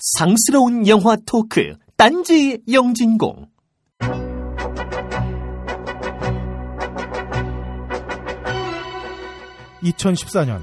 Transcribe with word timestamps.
상스러운 0.00 0.88
영화 0.88 1.14
토크 1.26 1.76
딴지 1.98 2.58
영진공 2.72 3.48
(2014년) 9.82 10.62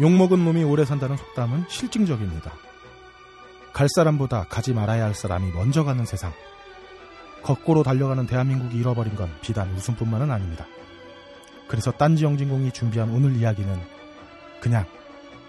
욕먹은 0.00 0.44
놈이 0.44 0.64
오래 0.64 0.84
산다는 0.84 1.16
속담은 1.16 1.66
실증적입니다. 1.68 2.52
갈 3.72 3.88
사람보다 3.88 4.46
가지 4.48 4.74
말아야 4.74 5.04
할 5.04 5.14
사람이 5.14 5.52
먼저 5.52 5.84
가는 5.84 6.04
세상. 6.04 6.32
거꾸로 7.44 7.84
달려가는 7.84 8.26
대한민국이 8.26 8.76
잃어버린 8.76 9.14
건 9.14 9.30
비단 9.40 9.70
웃음뿐만은 9.76 10.32
아닙니다. 10.32 10.66
그래서 11.68 11.92
딴지 11.92 12.24
영진공이 12.24 12.72
준비한 12.72 13.10
오늘 13.10 13.36
이야기는 13.36 13.72
그냥 14.60 14.84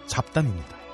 잡담입니다. 0.05 0.84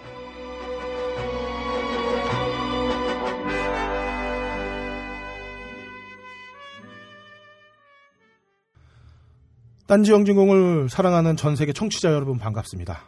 딴지 9.91 10.13
영진공을 10.13 10.87
사랑하는 10.87 11.35
전 11.35 11.57
세계 11.57 11.73
청취자 11.73 12.13
여러분 12.13 12.37
반갑습니다. 12.37 13.01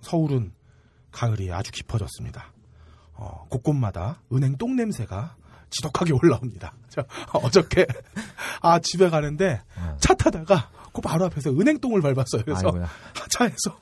서울은 0.00 0.54
가을이 1.12 1.52
아주 1.52 1.70
깊어졌습니다. 1.70 2.54
어, 3.12 3.44
곳곳마다 3.50 4.22
은행 4.32 4.56
똥 4.56 4.74
냄새가 4.74 5.36
지독하게 5.68 6.14
올라옵니다. 6.14 6.72
저, 6.88 7.04
어저께 7.34 7.86
아 8.62 8.78
집에 8.78 9.10
가는데 9.10 9.60
차 9.98 10.14
타다가 10.14 10.70
그 10.94 11.02
바로 11.02 11.26
앞에서 11.26 11.50
은행 11.50 11.78
똥을 11.78 12.00
밟았어요. 12.00 12.42
그래서 12.42 12.68
아이고야. 12.68 12.88
차에서 13.28 13.78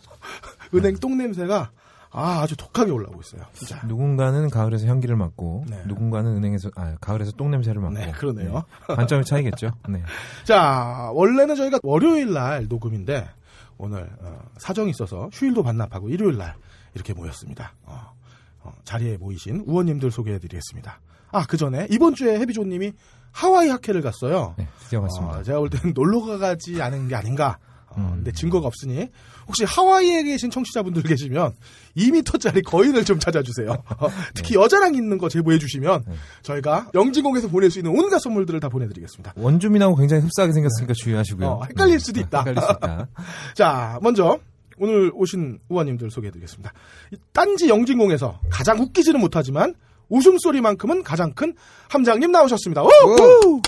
은행 0.74 0.96
똥 0.96 1.16
냄새가 1.16 1.70
아, 2.10 2.40
아주 2.40 2.56
독하게 2.56 2.90
올라오고 2.90 3.20
있어요. 3.20 3.42
진짜. 3.52 3.80
누군가는 3.86 4.48
가을에서 4.48 4.86
향기를 4.86 5.16
맡고 5.16 5.64
네. 5.68 5.82
누군가는 5.86 6.34
은행에서 6.36 6.70
아 6.74 6.96
가을에서 7.00 7.32
똥 7.32 7.50
냄새를 7.50 7.80
맡고 7.80 7.94
네, 7.94 8.12
그러네요. 8.12 8.64
관점의 8.86 9.24
차이겠죠. 9.24 9.72
네. 9.88 10.02
자, 10.44 11.10
원래는 11.12 11.54
저희가 11.56 11.80
월요일 11.82 12.32
날 12.32 12.66
녹음인데 12.68 13.28
오늘 13.76 14.08
어, 14.20 14.38
사정이 14.58 14.90
있어서 14.90 15.28
휴일도 15.32 15.62
반납하고 15.62 16.08
일요일 16.08 16.36
날 16.38 16.54
이렇게 16.94 17.12
모였습니다. 17.12 17.74
어, 17.84 18.12
어, 18.60 18.72
자리에 18.84 19.16
모이신 19.18 19.64
우원님들 19.66 20.10
소개해드리겠습니다. 20.10 21.00
아, 21.30 21.46
그 21.46 21.56
전에 21.56 21.86
이번 21.90 22.14
주에 22.14 22.38
해비조님이 22.40 22.92
하와이 23.32 23.68
학회를 23.68 24.00
갔어요. 24.00 24.54
네, 24.56 24.66
드디어 24.80 25.00
갔습니다. 25.02 25.38
어, 25.38 25.42
제가 25.42 25.58
볼 25.58 25.70
때는 25.70 25.92
놀러 25.94 26.38
가지 26.38 26.80
않은 26.82 27.08
게 27.08 27.14
아닌가. 27.14 27.58
어, 27.90 28.00
음. 28.00 28.10
근데 28.16 28.32
증거가 28.32 28.66
없으니 28.66 29.08
혹시 29.46 29.64
하와이에 29.64 30.22
계신 30.24 30.50
청취자분들 30.50 31.02
계시면 31.02 31.54
2m짜리 31.96 32.62
거인을 32.64 33.04
좀 33.04 33.18
찾아주세요. 33.18 33.70
어, 33.70 34.08
특히 34.34 34.54
여자랑 34.54 34.94
있는 34.94 35.18
거 35.18 35.28
제보해 35.28 35.58
주시면 35.58 36.04
네. 36.06 36.14
저희가 36.42 36.90
영진공에서 36.94 37.48
보낼 37.48 37.70
수 37.70 37.78
있는 37.78 37.92
온갖 37.92 38.18
선물들을 38.18 38.60
다 38.60 38.68
보내드리겠습니다. 38.68 39.34
원주민하고 39.36 39.96
굉장히 39.96 40.22
흡사하게 40.22 40.52
생겼으니까 40.52 40.94
주의하시고요. 40.94 41.46
어, 41.46 41.64
헷갈릴 41.64 42.00
수도 42.00 42.20
있다. 42.20 42.40
헷갈릴 42.40 42.62
수 42.62 42.72
있다. 42.72 43.08
자, 43.54 43.98
먼저 44.02 44.38
오늘 44.78 45.10
오신 45.14 45.58
우아님들 45.68 46.10
소개해드리겠습니다. 46.10 46.72
이 47.12 47.16
딴지 47.32 47.68
영진공에서 47.68 48.40
가장 48.50 48.78
웃기지는 48.80 49.20
못하지만 49.20 49.74
웃음소리만큼은 50.08 51.02
가장 51.02 51.32
큰 51.32 51.54
함장님 51.88 52.30
나오셨습니다. 52.32 52.82
오! 52.82 52.88
우! 52.88 53.60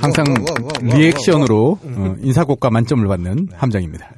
항상 0.00 0.24
리액션으로 0.82 1.78
어, 1.82 2.16
인사고가 2.20 2.70
만점을 2.70 3.06
받는 3.06 3.48
함장입니다. 3.54 4.10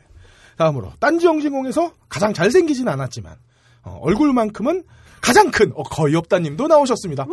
다음으로 0.57 0.93
딴지 1.01 1.27
영진공에서 1.27 1.93
가장 2.09 2.33
잘생기진 2.33 2.89
않았지만 2.89 3.35
어, 3.83 3.99
얼굴만큼은 4.03 4.85
가장 5.21 5.51
큰 5.51 5.73
어, 5.75 5.83
거의 5.83 6.15
없다님도 6.15 6.67
나오셨습니다. 6.67 7.27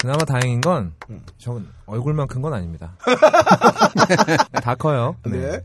우! 0.00 0.02
그나마 0.02 0.18
다행인 0.24 0.60
건 0.60 0.92
음. 1.10 1.22
저건 1.38 1.68
얼굴만 1.86 2.26
큰 2.28 2.40
건 2.40 2.54
아닙니다. 2.54 2.96
다 4.62 4.74
커요. 4.74 5.16
네. 5.26 5.60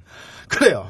그래요. 0.50 0.88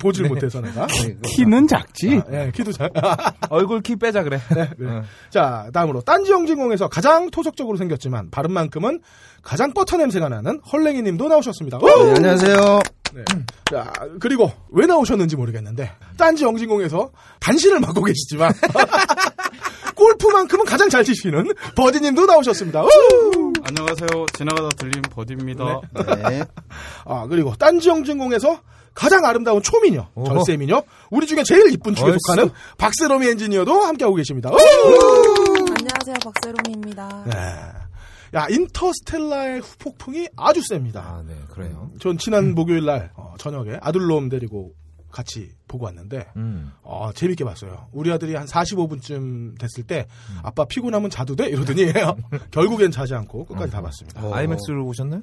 보질 0.00 0.26
못해서 0.28 0.60
내가. 0.60 0.86
키는 1.22 1.68
작지? 1.68 2.22
아, 2.26 2.32
예, 2.32 2.50
키도 2.52 2.72
잘. 2.72 2.90
얼굴 3.50 3.80
키 3.82 3.96
빼자 3.96 4.22
그래. 4.24 4.40
그래. 4.48 4.70
어. 4.84 5.02
자, 5.30 5.68
다음으로 5.72 6.00
딴지 6.00 6.32
영진공에서 6.32 6.88
가장 6.88 7.30
토속적으로 7.30 7.76
생겼지만 7.76 8.30
발음만큼은 8.30 9.00
가장 9.42 9.72
버터 9.74 9.96
냄새가 9.96 10.28
나는 10.28 10.60
헐랭이 10.72 11.02
님도 11.02 11.28
나오셨습니다. 11.28 11.78
우! 11.78 11.86
네, 12.06 12.14
안녕하세요. 12.16 12.78
네. 13.14 13.24
자, 13.70 13.92
그리고 14.20 14.50
왜 14.72 14.86
나오셨는지 14.86 15.36
모르겠는데 15.36 15.92
딴지 16.16 16.42
영진공에서 16.44 17.10
단신을 17.40 17.78
맡고 17.80 18.02
계시지만 18.02 18.52
골프만큼은 19.96 20.64
가장 20.64 20.88
잘 20.88 21.02
치시는 21.02 21.48
버디 21.74 22.00
님도 22.00 22.26
나오셨습니다. 22.26 22.84
우! 22.84 23.52
안녕하세요. 23.64 24.26
지나가다 24.34 24.68
들린 24.76 25.02
버디입니다. 25.10 25.80
네. 26.28 26.44
아, 27.04 27.26
그리고 27.26 27.54
딴지 27.56 27.88
영진공에서 27.88 28.60
가장 28.94 29.24
아름다운 29.24 29.60
초미녀. 29.62 30.08
절세미녀, 30.24 30.82
우리 31.10 31.26
중에 31.26 31.42
제일 31.42 31.70
이쁜 31.72 31.94
축에. 31.94 32.16
속하는 32.26 32.50
박세롬이 32.78 33.26
엔지니어도 33.26 33.82
함께하고 33.82 34.14
계십니다. 34.16 34.50
우! 34.50 34.56
안녕하세요, 34.56 36.16
박세롬입니다. 36.24 37.24
네. 37.26 38.38
야, 38.38 38.46
인터스텔라의 38.48 39.60
후폭풍이 39.60 40.28
아주 40.36 40.62
셉니다. 40.62 41.00
아, 41.00 41.22
네, 41.26 41.34
그래요. 41.50 41.90
전 42.00 42.18
지난 42.18 42.54
목요일 42.54 42.84
날 42.84 43.10
어, 43.16 43.34
저녁에 43.38 43.78
아들놈 43.80 44.28
데리고 44.28 44.72
같이 45.16 45.50
보고 45.66 45.86
왔는데 45.86 46.26
음. 46.36 46.72
어, 46.82 47.10
재밌게 47.14 47.42
봤어요. 47.42 47.88
우리 47.92 48.12
아들이 48.12 48.34
한 48.34 48.46
45분쯤 48.46 49.58
됐을 49.58 49.82
때 49.84 50.06
아빠 50.42 50.66
피곤하면 50.66 51.08
자도 51.08 51.36
돼? 51.36 51.48
이러더니 51.48 51.86
결국엔 52.52 52.90
자지 52.90 53.14
않고 53.14 53.46
끝까지 53.46 53.72
다 53.72 53.80
봤습니다. 53.80 54.22
어. 54.22 54.34
아이맥스로 54.34 54.84
보셨나요? 54.84 55.22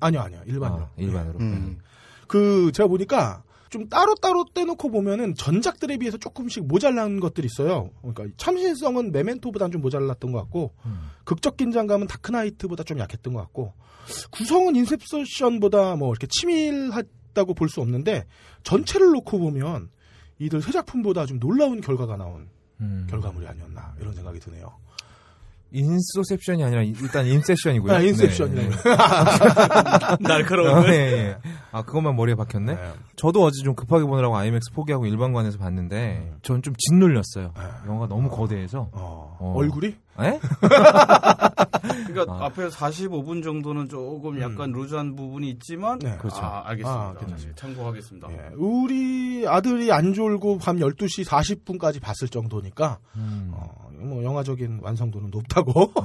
아니요, 0.00 0.20
아니요. 0.20 0.42
일반으로. 0.44 0.82
아, 0.82 0.90
일반으로. 0.98 1.38
음. 1.38 1.78
그 2.28 2.72
제가 2.74 2.88
보니까 2.88 3.42
좀 3.70 3.88
따로따로 3.88 4.44
떼놓고 4.52 4.90
보면은 4.90 5.34
전작들에 5.34 5.96
비해서 5.96 6.18
조금씩 6.18 6.66
모자란 6.66 7.18
것들이 7.18 7.46
있어요. 7.46 7.88
그러니까 8.02 8.26
참신성은 8.36 9.12
메멘토보다는 9.12 9.72
좀 9.72 9.80
모자랐던 9.80 10.32
것 10.32 10.40
같고 10.40 10.74
음. 10.84 11.08
극적 11.24 11.56
긴장감은 11.56 12.06
다크나이트보다 12.06 12.84
좀 12.84 12.98
약했던 12.98 13.32
것 13.32 13.40
같고 13.40 13.72
구성은 14.30 14.76
인셉션보다 14.76 15.96
뭐 15.96 16.10
이렇게 16.10 16.26
치밀 16.26 16.90
했다고 17.32 17.54
볼 17.54 17.68
수 17.68 17.80
없는데 17.80 18.26
전체를 18.62 19.10
놓고 19.12 19.38
보면 19.38 19.90
이들 20.38 20.60
새 20.62 20.72
작품보다 20.72 21.26
좀 21.26 21.38
놀라운 21.40 21.80
결과가 21.80 22.16
나온 22.16 22.48
음. 22.80 23.06
결과물이 23.10 23.46
아니었나 23.46 23.94
이런 24.00 24.14
생각이 24.14 24.38
드네요. 24.40 24.76
인소셉션이 25.72 26.62
아니라 26.62 26.82
일단 26.82 27.26
인셉션이고요. 27.26 27.92
아, 27.92 28.00
인셉션이네. 28.00 28.62
네, 28.62 28.68
네. 28.68 28.76
날카로운데. 30.20 30.90
아, 30.90 30.92
예, 30.92 31.12
예. 31.12 31.36
아, 31.72 31.82
그것만 31.82 32.14
머리에 32.16 32.34
박혔네? 32.34 32.74
네. 32.74 32.92
저도 33.16 33.42
어제 33.42 33.62
좀 33.62 33.74
급하게 33.74 34.04
보느라고 34.04 34.36
아이맥스 34.36 34.72
포기하고 34.72 35.06
일반관에서 35.06 35.58
봤는데, 35.58 36.18
음. 36.18 36.38
전좀 36.42 36.74
짓눌렸어요. 36.76 37.52
네. 37.56 37.62
영화가 37.86 38.08
너무 38.08 38.28
거대해서. 38.28 38.88
어, 38.92 39.36
어. 39.40 39.54
얼굴이 39.56 39.94
에? 40.20 40.40
그러니까 42.06 42.34
아. 42.34 42.46
앞에 42.46 42.68
45분 42.68 43.42
정도는 43.42 43.88
조금 43.88 44.40
약간 44.40 44.70
루즈한 44.70 45.16
부분이 45.16 45.48
있지만 45.50 45.98
네. 46.00 46.16
그렇죠. 46.18 46.36
아, 46.42 46.62
알겠습니다. 46.66 47.00
아. 47.00 47.14
네, 47.26 47.52
참고하겠습니다. 47.56 48.28
예, 48.30 48.50
우리 48.56 49.46
아들이 49.48 49.90
안 49.90 50.12
졸고 50.12 50.58
밤 50.58 50.76
12시 50.76 51.24
40분까지 51.26 52.00
봤을 52.00 52.28
정도니까 52.28 52.98
음. 53.16 53.52
어, 53.54 53.81
뭐 54.08 54.22
영화적인 54.22 54.80
완성도는 54.82 55.30
높다고 55.30 55.92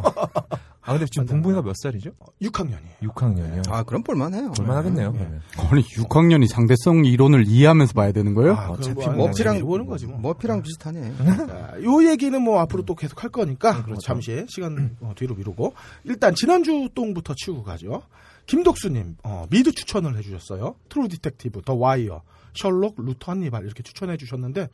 아, 0.88 0.94
근데 0.94 1.06
지금 1.12 1.26
봉봉이가 1.28 1.64
몇 1.64 1.74
살이죠? 1.76 2.12
6학년이에요. 2.42 3.02
6학년이요. 3.02 3.70
아, 3.70 3.84
그럼 3.84 4.04
볼만해요. 4.04 4.52
볼만하겠네요. 4.54 5.12
네. 5.12 5.40
아니 5.58 5.82
6학년이 5.84 6.48
상대성 6.48 7.04
이론을 7.04 7.46
이해하면서 7.46 7.92
봐야 7.94 8.14
되는 8.14 8.34
거예요? 8.34 8.54
아, 8.54 8.70
어차피 8.70 8.94
뭐뭐 9.06 9.28
머피랑 9.28 9.60
보는 9.60 9.86
거지 9.86 10.06
뭐. 10.08 10.18
머피랑 10.20 10.62
비슷하네. 10.62 11.14
자, 11.48 11.76
요 11.84 12.10
얘기는 12.10 12.42
뭐 12.42 12.62
앞으로 12.62 12.84
또 12.84 12.96
계속 12.96 13.22
할 13.22 13.30
거니까 13.32 13.84
뭐 13.86 13.98
잠시 14.02 14.46
시간 14.48 14.96
어, 15.02 15.12
뒤로 15.18 15.36
미루고 15.36 15.74
일단 16.06 16.34
지난주 16.36 16.88
똥부터 16.96 17.34
치우고 17.36 17.64
가죠. 17.64 18.04
김독수님 18.46 19.18
어, 19.24 19.46
미드 19.50 19.74
추천을 19.74 20.18
해주셨어요. 20.18 20.76
True 20.88 21.10
Detective, 21.10 21.64
The 21.66 21.74
Wire, 21.74 22.22
셜록, 22.54 22.96
루터 22.98 23.34
한니발 23.34 23.66
이렇게 23.66 23.84
추천해 23.84 24.16
주셨는데 24.16 24.70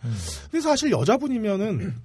근데 0.51 0.61
사실 0.61 0.91
여자분이면은 0.91 1.95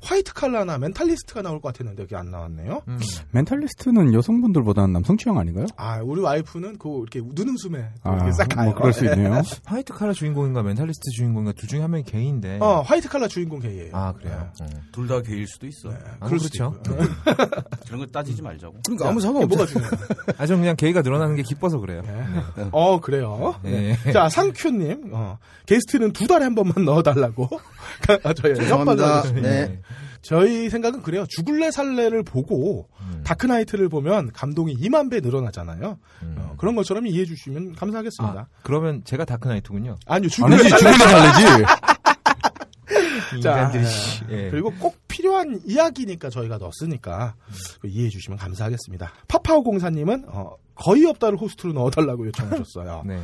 화이트 0.00 0.32
칼라나 0.32 0.78
멘탈리스트가 0.78 1.42
나올 1.42 1.60
것 1.60 1.72
같았는데 1.72 2.04
그게 2.04 2.16
안 2.16 2.30
나왔네요. 2.30 2.82
음. 2.86 2.98
Mentalist는 3.32 4.14
여성분들보다는 4.14 4.92
남성 4.92 5.16
취향 5.16 5.38
아닌가요? 5.38 5.66
아 5.76 6.00
우리 6.02 6.20
와이프는 6.20 6.78
그 6.78 7.02
이렇게 7.02 7.20
눈웃음에 7.24 7.90
아, 8.04 8.14
이렇게 8.14 8.32
싹 8.32 8.48
가요. 8.48 8.66
뭐 8.66 8.74
그럴 8.74 8.92
수 8.92 9.04
있네요. 9.06 9.42
White 9.66 9.92
Collar 9.92 10.12
주인공인가 10.12 10.62
Mentalist 10.62 11.10
주인공인가 11.16 11.52
둘 11.52 11.68
중에 11.68 11.80
한 11.80 11.90
명이 11.90 12.04
게이인데. 12.04 12.58
어 12.60 12.80
화이트 12.82 13.08
칼라 13.08 13.26
주인공 13.26 13.58
게이예요. 13.58 13.90
아, 13.94 14.12
그래요? 14.12 14.50
어. 14.62 14.66
둘다 14.92 15.22
게일 15.22 15.46
수도 15.48 15.66
있어. 15.66 15.90
아, 16.20 16.26
그럴 16.26 16.38
수도 16.38 16.70
그렇죠. 16.70 16.80
그런 17.86 18.00
거 18.00 18.06
따지지 18.06 18.40
말자고. 18.40 18.76
그러니까 18.84 19.08
아무 19.08 19.18
이게 19.18 19.26
상관없죠. 19.26 19.56
뭐가 19.56 19.66
중요해요? 19.66 19.90
아, 20.38 20.46
전 20.46 20.60
그냥 20.60 20.76
게이가 20.76 21.02
늘어나는 21.02 21.36
게 21.36 21.42
기뻐서 21.42 21.78
그래요. 21.80 22.02
예. 22.06 22.68
어 22.70 23.00
그래요. 23.00 23.56
예. 23.64 23.96
자 24.12 24.28
상큐님 24.28 25.10
어, 25.12 25.38
게스트는 25.66 26.12
두 26.12 26.26
달에 26.26 26.44
한 26.44 26.54
번만 26.54 26.84
넣어달라고 26.84 27.48
아, 28.22 28.32
저희 28.34 28.54
죄송합니다. 28.54 29.16
협박을 29.18 29.42
네. 29.42 29.80
저희 30.22 30.68
생각은 30.68 31.02
그래요. 31.02 31.24
죽을래 31.28 31.70
살래를 31.70 32.22
보고 32.22 32.88
음. 33.00 33.22
다크나이트를 33.24 33.88
보면 33.88 34.32
감동이 34.32 34.76
2만 34.76 35.10
배 35.10 35.20
늘어나잖아요. 35.20 35.98
음. 36.22 36.36
어, 36.38 36.54
그런 36.58 36.74
것처럼 36.74 37.06
이해해 37.06 37.24
주시면 37.24 37.74
감사하겠습니다. 37.76 38.40
아, 38.40 38.46
그러면 38.62 39.02
제가 39.04 39.24
다크나이트군요. 39.24 39.96
아니요, 40.06 40.28
죽을래 40.28 40.54
아니지, 40.56 40.68
살래. 40.70 40.92
죽을래 40.92 41.10
살래지. 41.10 41.64
자, 43.42 43.68
인간들이 43.68 43.84
예. 44.30 44.50
그리고 44.50 44.72
꼭 44.78 44.96
필요한 45.06 45.60
이야기니까 45.66 46.30
저희가 46.30 46.58
넣었으니까 46.58 47.34
그 47.80 47.88
이해해 47.88 48.08
주시면 48.08 48.38
감사하겠습니다. 48.38 49.12
파파오 49.28 49.62
공사님은 49.62 50.24
어, 50.28 50.52
거의 50.74 51.04
없다를 51.04 51.38
호스트로 51.38 51.72
넣어달라고 51.72 52.26
요청하셨어요. 52.28 53.02
네. 53.06 53.20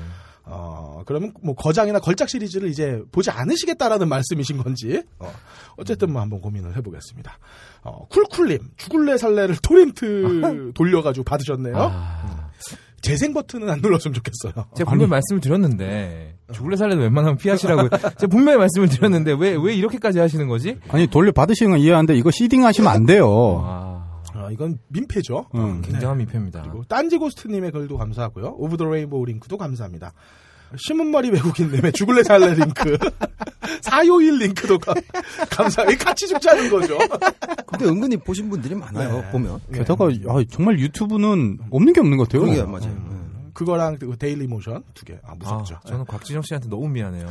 어, 0.47 1.03
그러면 1.07 1.33
뭐 1.43 1.55
거장이나 1.55 1.99
걸작 2.01 2.29
시리즈를 2.29 2.69
이제 2.69 3.01
보지 3.13 3.31
않으시겠다라는 3.31 4.09
말씀이신 4.09 4.59
건지 4.59 5.03
어, 5.19 5.33
어쨌든 5.77 6.13
뭐 6.13 6.21
한번 6.21 6.41
고민을 6.41 6.77
해보겠습니다. 6.77 7.39
어, 7.83 8.07
쿨쿨님 8.09 8.59
죽을래 8.77 9.17
살래를 9.17 9.57
토렌트 9.63 10.73
돌려가지고 10.75 11.25
받으셨네요. 11.25 11.75
아, 11.77 12.51
재생 13.01 13.33
버튼은 13.35 13.69
안 13.69 13.81
눌렀으면 13.81 14.15
좋겠어요. 14.15 14.67
제가 14.77 14.91
분명히 14.91 15.11
말씀을 15.11 15.41
드렸는데 15.41 16.37
죽을래 16.53 16.77
살래도 16.77 17.01
웬만하면 17.03 17.37
피하시라고 17.39 17.89
제가 18.17 18.27
분명히 18.29 18.59
말씀을 18.59 18.89
드렸는데 18.89 19.33
왜 19.39 19.55
왜 19.57 19.75
이렇게까지 19.75 20.19
하시는 20.19 20.47
거지? 20.49 20.79
아니 20.89 21.07
돌려 21.07 21.31
받으시는 21.33 21.73
건 21.73 21.81
이해하는데 21.81 22.15
이거 22.17 22.31
seeding 22.31 22.65
하시면 22.65 22.91
안 22.91 23.05
돼요. 23.07 23.63
아, 23.65 23.94
어, 24.45 24.51
이건 24.51 24.79
민폐죠. 24.89 25.47
음. 25.55 25.83
굉장한 25.83 26.19
민폐입니다. 26.19 26.63
그리고 26.63 26.85
딴지 26.89 27.17
고스트님의 27.19 27.73
글도 27.73 27.97
감사하고요. 27.99 28.55
Over 28.59 28.77
the 28.77 28.85
Rainbow 28.85 29.25
링크도 29.25 29.57
감사합니다. 29.57 30.13
신문머리 30.77 31.31
외국인님의 31.31 31.93
죽을래 31.93 32.25
살래 32.25 32.55
링크, 32.55 32.99
사요일 33.81 34.39
링크도 34.39 34.79
가- 34.79 34.95
감사해요. 35.51 35.97
같이 35.99 36.27
죽자는 36.27 36.69
거죠. 36.71 36.99
근데 37.67 37.85
은근히 37.85 38.17
보신 38.17 38.51
분들이 38.51 38.75
많아요. 38.75 39.21
네. 39.21 39.31
보면. 39.31 39.61
게다가 39.73 40.07
아, 40.07 40.45
정말 40.51 40.79
유튜브는 40.81 41.59
없는 41.71 41.93
게 41.93 42.01
없는 42.01 42.17
것 42.19 42.29
같아요. 42.29 42.47
그게 42.47 42.63
맞아요. 42.65 43.14
네. 43.55 43.59
그거랑 43.65 43.99
그 43.99 44.17
데일리 44.19 44.47
모션 44.47 44.83
두 44.95 45.05
개. 45.05 45.19
아, 45.25 45.35
무섭죠. 45.37 45.77
아, 45.77 45.81
저는 45.87 46.05
곽진영 46.07 46.43
씨한테 46.43 46.69
너무 46.69 46.89
미안해요. 46.89 47.27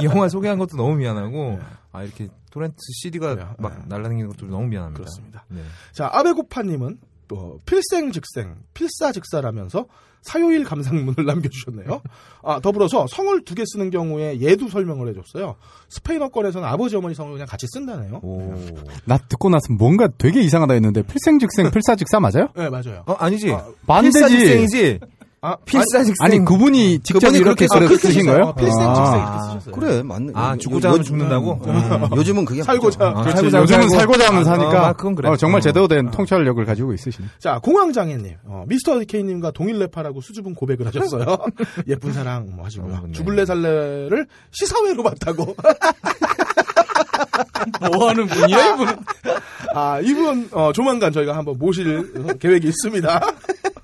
이 0.00 0.04
영화 0.04 0.28
소개한 0.28 0.58
것도 0.58 0.76
너무 0.76 0.96
미안하고, 0.96 1.58
아, 1.92 2.02
이렇게 2.02 2.28
토렌트 2.50 2.76
CD가 3.02 3.34
그래요. 3.34 3.54
막 3.58 3.72
네. 3.78 3.84
날라다니는 3.88 4.28
것도 4.28 4.46
너무 4.46 4.66
미안합니다. 4.66 4.98
그렇습니다. 4.98 5.44
네. 5.48 5.60
자, 5.92 6.10
아베고파님은 6.12 6.98
어, 7.32 7.56
필생즉생, 7.66 8.54
필사즉사라면서 8.74 9.86
사요일 10.22 10.64
감상문을 10.64 11.24
남겨주셨네요. 11.26 12.00
아, 12.42 12.58
더불어서 12.60 13.06
성을 13.08 13.44
두 13.44 13.54
개 13.54 13.62
쓰는 13.66 13.90
경우에 13.90 14.40
예도 14.40 14.68
설명을 14.68 15.08
해줬어요. 15.08 15.56
스페인어권에서는 15.90 16.66
아버지 16.66 16.96
어머니 16.96 17.14
성을 17.14 17.30
그냥 17.32 17.46
같이 17.46 17.66
쓴다네요. 17.74 18.20
오. 18.22 18.54
나 19.04 19.18
듣고 19.18 19.50
나서 19.50 19.72
뭔가 19.74 20.08
되게 20.08 20.40
이상하다 20.42 20.74
했는데 20.74 21.02
필생즉생 21.02 21.70
필사즉사 21.72 22.20
맞아요? 22.20 22.48
네, 22.56 22.70
맞아요. 22.70 23.02
어, 23.06 23.12
아니지. 23.14 23.52
아, 23.52 23.66
반대지. 23.86 24.18
필사직생이지. 24.20 25.00
아, 25.46 25.56
필사 25.66 26.02
직생. 26.04 26.14
아니 26.24 26.42
그분이 26.42 27.00
직접 27.00 27.18
그분이 27.28 27.38
이렇게 27.38 27.66
그렇게 27.66 27.86
그렇게 27.88 27.96
쓰신. 28.08 28.24
거예요? 28.26 28.44
어, 28.44 28.54
필생즉생 28.54 28.88
아. 28.88 29.16
이렇게 29.16 29.38
쓰셨어요. 29.60 29.74
그래, 29.74 30.02
맞네. 30.02 30.32
아, 30.34 30.52
요- 30.52 30.56
죽고자 30.56 30.88
요- 30.88 30.92
하면 30.92 31.04
죽는다고? 31.04 31.60
음, 31.66 32.08
요즘은 32.16 32.44
그게 32.46 32.62
살고자. 32.62 33.08
아, 33.08 33.12
그렇지. 33.22 33.32
살고자 33.36 33.58
요즘은 33.60 33.86
살고- 33.88 33.90
살고자 33.98 34.28
하면 34.28 34.44
사니까 34.44 34.88
어, 34.88 34.92
그건 34.94 35.14
그래. 35.14 35.28
어, 35.28 35.36
정말 35.36 35.58
어. 35.58 35.60
제대로 35.60 35.86
된 35.86 36.10
통찰력을 36.10 36.64
가지고 36.64 36.94
있으시네. 36.94 37.28
자, 37.38 37.58
공황장애님, 37.62 38.36
어, 38.46 38.64
미스터 38.66 38.98
디케이님과 39.00 39.50
동일 39.50 39.78
래파라고 39.80 40.22
수줍은 40.22 40.54
고백을 40.54 40.86
하셨어요. 40.86 41.36
예쁜 41.88 42.12
사랑 42.14 42.48
뭐 42.56 42.64
하시고요. 42.64 42.94
어, 42.94 43.00
네. 43.06 43.12
죽을래 43.12 43.44
살래를 43.44 44.26
시사회로 44.50 45.02
봤다고. 45.02 45.54
뭐 47.90 48.08
하는 48.08 48.26
분이야, 48.26 48.74
이분? 48.74 48.88
아, 49.74 50.00
이분, 50.00 50.48
어, 50.52 50.72
조만간 50.72 51.12
저희가 51.12 51.36
한번 51.36 51.58
모실 51.58 52.12
어, 52.16 52.32
계획이 52.34 52.68
있습니다. 52.68 53.20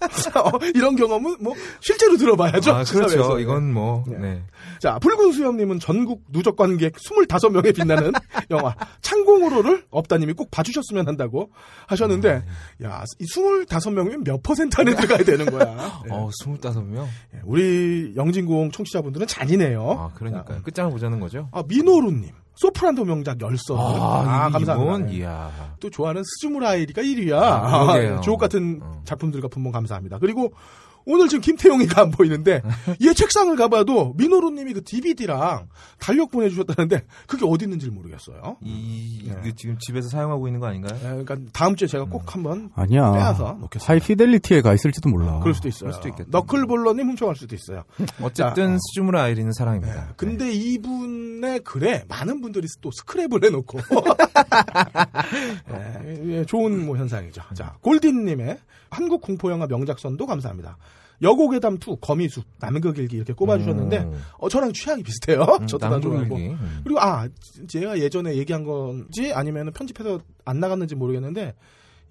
어, 0.34 0.50
이런 0.74 0.96
경험은 0.96 1.36
뭐, 1.40 1.54
실제로 1.80 2.16
들어봐야죠. 2.16 2.70
아, 2.70 2.84
그렇죠. 2.84 3.08
시사회에서. 3.08 3.38
이건 3.40 3.72
뭐, 3.72 4.04
네. 4.06 4.18
네. 4.18 4.42
자, 4.78 4.98
붉은 4.98 5.32
수염님은 5.32 5.78
전국 5.78 6.22
누적 6.30 6.56
관객 6.56 6.94
25명에 6.94 7.74
빛나는 7.74 8.12
영화 8.50 8.74
창공으로를 9.02 9.84
업다님이 9.90 10.32
꼭 10.32 10.50
봐주셨으면 10.50 11.06
한다고 11.06 11.50
하셨는데, 11.86 12.44
야, 12.84 13.04
이 13.18 13.24
25명이면 13.26 14.24
몇 14.24 14.42
퍼센트 14.42 14.80
안에 14.80 14.94
들어가야 14.94 15.24
되는 15.24 15.46
거야. 15.46 16.02
예. 16.06 16.12
어, 16.12 16.30
25명? 16.42 17.04
예, 17.34 17.40
우리 17.44 18.12
영진공 18.16 18.70
청취자분들은 18.70 19.26
잔이네요. 19.26 19.90
아, 19.98 20.10
그러니까요. 20.14 20.62
끝장을 20.62 20.90
보자는 20.92 21.20
거죠. 21.20 21.48
아, 21.52 21.62
미노루님. 21.66 22.30
소프란도 22.60 23.04
명작 23.06 23.40
열선. 23.40 23.76
아, 23.78 24.48
이- 24.50 24.52
감사합니다. 24.52 25.14
예. 25.18 25.26
또 25.80 25.88
좋아하는 25.88 26.22
스즈무라이리가 26.24 27.00
1위야. 27.00 27.32
아, 27.34 27.86
그러게요. 27.86 28.20
주옥 28.22 28.38
같은 28.38 28.80
어. 28.82 29.00
작품들과 29.04 29.48
분봉 29.48 29.72
감사합니다. 29.72 30.18
그리고 30.18 30.52
오늘 31.10 31.28
지금 31.28 31.42
김태용이가 31.42 32.02
안 32.02 32.10
보이는데 32.10 32.62
얘 33.02 33.12
책상을 33.12 33.54
가봐도 33.56 34.14
민호루님이 34.16 34.72
그 34.74 34.84
DVD랑 34.84 35.68
달력 35.98 36.30
보내주셨다는데 36.30 37.04
그게 37.26 37.44
어디 37.46 37.64
있는지 37.64 37.90
모르겠어요. 37.90 38.56
이, 38.62 39.24
네. 39.26 39.36
이거 39.44 39.54
지금 39.56 39.76
집에서 39.78 40.08
사용하고 40.08 40.46
있는 40.46 40.60
거 40.60 40.66
아닌가요? 40.66 40.98
예, 41.02 41.08
그러니까 41.24 41.36
다음 41.52 41.74
주에 41.76 41.88
제가 41.88 42.04
음. 42.04 42.10
꼭 42.10 42.34
한번 42.34 42.70
아니야. 42.74 43.12
빼앗아 43.12 43.56
놓겠습니다. 43.60 43.92
하이피델리티에 43.92 44.60
가 44.62 44.72
있을지도 44.72 45.08
몰라. 45.08 45.40
그럴 45.40 45.54
수도 45.54 45.68
있어요. 45.68 45.90
그럴 45.90 45.94
수도 45.94 46.08
있겠다. 46.08 46.28
너클볼러님 46.30 47.08
훔쳐갈 47.08 47.34
수도 47.36 47.54
있어요. 47.54 47.82
어쨌든 48.22 48.66
자, 48.66 48.74
어. 48.74 48.78
스즈무라 48.78 49.22
아이리는 49.24 49.52
사랑입니다. 49.52 50.08
예, 50.08 50.12
근데 50.16 50.52
이분의 50.52 51.60
글에 51.60 52.04
많은 52.08 52.40
분들이 52.40 52.66
또 52.80 52.90
스크랩을 52.90 53.44
해놓고 53.44 53.78
예, 55.70 56.22
예, 56.38 56.44
좋은 56.44 56.86
뭐 56.86 56.96
현상이죠. 56.96 57.42
자 57.54 57.76
골딘님의 57.80 58.58
한국 58.90 59.20
공포 59.22 59.50
영화 59.50 59.66
명작선도 59.66 60.26
감사합니다. 60.26 60.76
여고괴담 61.22 61.74
2 61.74 61.96
거미숲 62.00 62.44
남극일기 62.60 63.16
이렇게 63.16 63.32
꼽아주셨는데 63.32 63.98
음. 63.98 64.22
어, 64.38 64.48
저랑 64.48 64.72
취향이 64.72 65.02
비슷해요. 65.02 65.42
음, 65.60 65.66
저도 65.68 65.78
다 65.88 66.00
좋아하고. 66.00 66.36
음. 66.36 66.80
그리고 66.84 67.00
아 67.00 67.28
제가 67.68 67.98
예전에 67.98 68.36
얘기한 68.36 68.64
건지 68.64 69.32
아니면 69.34 69.70
편집해서 69.72 70.20
안 70.44 70.60
나갔는지 70.60 70.94
모르겠는데 70.94 71.54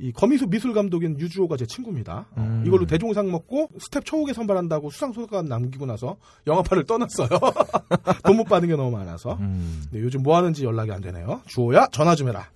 이 0.01 0.13
거미숲 0.13 0.49
미술 0.49 0.73
감독인 0.73 1.19
유주호가 1.19 1.57
제 1.57 1.65
친구입니다. 1.65 2.27
어, 2.31 2.41
음. 2.41 2.63
이걸로 2.65 2.85
대종상 2.85 3.29
먹고 3.31 3.67
스텝 3.79 4.05
처우 4.05 4.31
개선 4.33 4.58
바란다고 4.58 4.89
수상 4.91 5.11
소감 5.11 5.45
남기고 5.45 5.85
나서 5.85 6.15
영화판을 6.47 6.85
떠났어요. 6.85 7.27
돈 8.23 8.37
못 8.37 8.45
받은 8.45 8.69
게 8.69 8.75
너무 8.77 8.91
많아서. 8.91 9.33
음. 9.41 9.83
네, 9.91 9.99
요즘 9.99 10.23
뭐 10.23 10.37
하는지 10.37 10.63
연락이 10.63 10.91
안 10.91 11.01
되네요. 11.01 11.41
주호야 11.47 11.87
전화 11.91 12.15
좀 12.15 12.29
해라. 12.29 12.47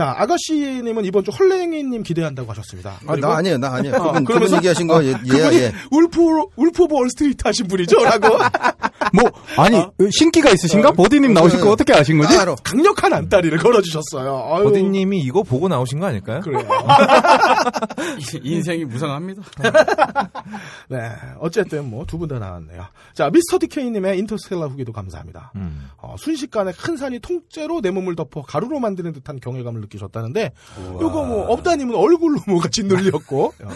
자 0.00 0.14
아가씨님은 0.16 1.04
이번 1.04 1.22
주 1.24 1.30
헐랭이님 1.30 2.02
기대한다고 2.04 2.50
하셨습니다. 2.52 2.94
아, 3.06 3.16
나 3.16 3.36
아니에요, 3.36 3.58
나 3.58 3.74
아니에요. 3.74 3.98
그분, 3.98 4.24
그분 4.24 4.46
그러면서- 4.46 4.56
얘기하신 4.56 4.86
거, 4.86 5.04
예, 5.04 5.12
그분이 5.12 5.38
예, 5.56 5.64
예. 5.64 5.72
Wolf 5.90 6.18
Wolf 6.56 6.84
of 6.84 6.94
Wall 6.94 7.13
Street 7.13 7.42
하신 7.44 7.68
분이죠? 7.68 8.02
라고 8.02 8.28
뭐 9.12 9.30
아니 9.58 9.84
신기가 10.10 10.48
있으신가? 10.52 10.92
버디님 10.92 11.34
나오실 11.34 11.60
거 11.60 11.70
어떻게 11.72 11.92
아신 11.92 12.16
거지? 12.16 12.34
따로. 12.34 12.56
강력한 12.64 13.12
안다리를 13.12 13.58
걸어주셨어요. 13.58 14.54
아유, 14.54 14.64
버디님이 14.64 15.20
이거 15.20 15.42
보고 15.42 15.68
나오신 15.68 15.98
거 16.00 16.06
아닐까요? 16.06 16.40
그래요. 16.40 16.66
인생이 18.42 18.86
무상합니다. 18.86 19.42
네, 20.88 21.10
어쨌든 21.40 21.90
뭐 21.90 22.06
두 22.06 22.16
분 22.16 22.26
다 22.28 22.38
나왔네요. 22.38 22.86
자, 23.12 23.28
미스터 23.30 23.58
디케이님의 23.58 24.18
인터스텔라 24.20 24.66
후기도 24.66 24.92
감사합니다. 24.92 25.52
음. 25.56 25.90
어, 25.98 26.14
순식간에 26.18 26.72
큰 26.72 26.96
산이 26.96 27.18
통째로 27.18 27.82
내 27.82 27.90
몸을 27.90 28.16
덮어 28.16 28.40
가루로 28.42 28.78
만드는 28.80 29.12
듯한 29.12 29.40
경외감을 29.40 29.80
느끼셨다는데, 29.90 30.52
요거 31.00 31.24
뭐 31.24 31.46
업다님은 31.52 31.94
얼굴로 31.94 32.40
뭐가 32.48 32.68
짓눌렸고, 32.68 33.46
어, 33.64 33.68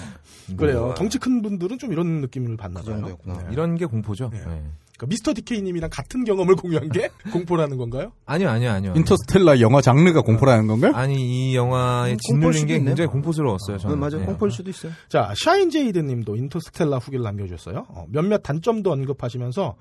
그래요. 0.57 0.95
덩치 0.97 1.19
큰 1.19 1.43
분들은 1.43 1.79
좀 1.79 1.93
이런 1.93 2.21
느낌을 2.21 2.57
받나 2.57 2.81
그 2.83 2.91
봐요. 2.91 3.19
네. 3.25 3.35
이런 3.51 3.77
게 3.77 3.87
공포죠. 3.87 4.31
네. 4.33 4.39
네. 4.39 4.45
그러니까 4.97 5.07
미스터 5.09 5.35
디케이님이랑 5.35 5.91
같은 5.91 6.23
경험을 6.25 6.55
공유한 6.55 6.89
게 6.91 7.11
공포라는 7.33 7.77
건가요? 7.79 8.13
아니요, 8.27 8.49
아니요, 8.49 8.71
아니요. 8.71 8.93
인터스텔라 8.95 9.59
영화 9.61 9.81
장르가 9.81 10.21
공포라는 10.21 10.69
건가요? 10.69 10.93
아니 10.95 11.17
이 11.51 11.57
영화에 11.57 12.13
음, 12.13 12.19
짓눌린 12.21 12.67
게 12.67 12.79
굉장히. 12.79 13.09
어, 13.09 13.11
공포스러웠어요. 13.11 13.77
네, 13.79 13.83
저는. 13.83 13.99
맞아요. 13.99 14.19
네. 14.21 14.27
공포일 14.27 14.53
수도 14.53 14.71
있어요. 14.71 14.93
자, 15.09 15.33
샤인제이드 15.37 15.99
님도 15.99 16.37
인터스텔라 16.37 16.99
후기를 16.99 17.25
남겨주셨어요. 17.25 17.87
어, 17.89 18.05
몇몇 18.09 18.39
단점도 18.45 18.93
언급하시면서, 18.93 19.75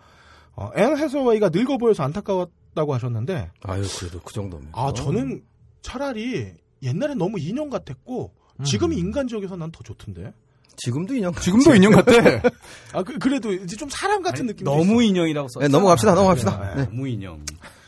어, 0.55 0.69
앤 0.75 0.97
해서웨이가 0.97 1.49
늙어 1.49 1.77
보여서 1.77 2.03
안타까웠다고 2.03 2.93
하셨는데, 2.95 3.51
아유, 3.63 3.83
그래도 3.99 4.19
그 4.23 4.33
정도면. 4.33 4.69
아, 4.71 4.93
저는 4.93 5.43
차라리 5.83 6.53
옛날에 6.81 7.13
너무 7.13 7.37
인형 7.39 7.69
같았고, 7.69 8.31
지금이 8.65 8.97
인간적이어서 8.97 9.55
난 9.55 9.71
더 9.71 9.83
좋던데. 9.83 10.33
지금도 10.75 11.13
인형. 11.15 11.31
지금도 11.35 11.75
인형 11.75 11.91
같아. 11.91 12.11
아, 12.93 13.03
그, 13.03 13.27
래도 13.27 13.53
이제 13.53 13.75
좀 13.75 13.87
사람 13.89 14.23
같은 14.23 14.47
느낌이 14.47 14.63
너무 14.67 15.03
있어. 15.03 15.09
인형이라고 15.09 15.47
써. 15.49 15.59
네, 15.59 15.67
넘어갑시다, 15.67 16.15
넘어갑시다. 16.15 16.75
네. 16.75 16.85
너무 16.85 17.07
인형. 17.07 17.45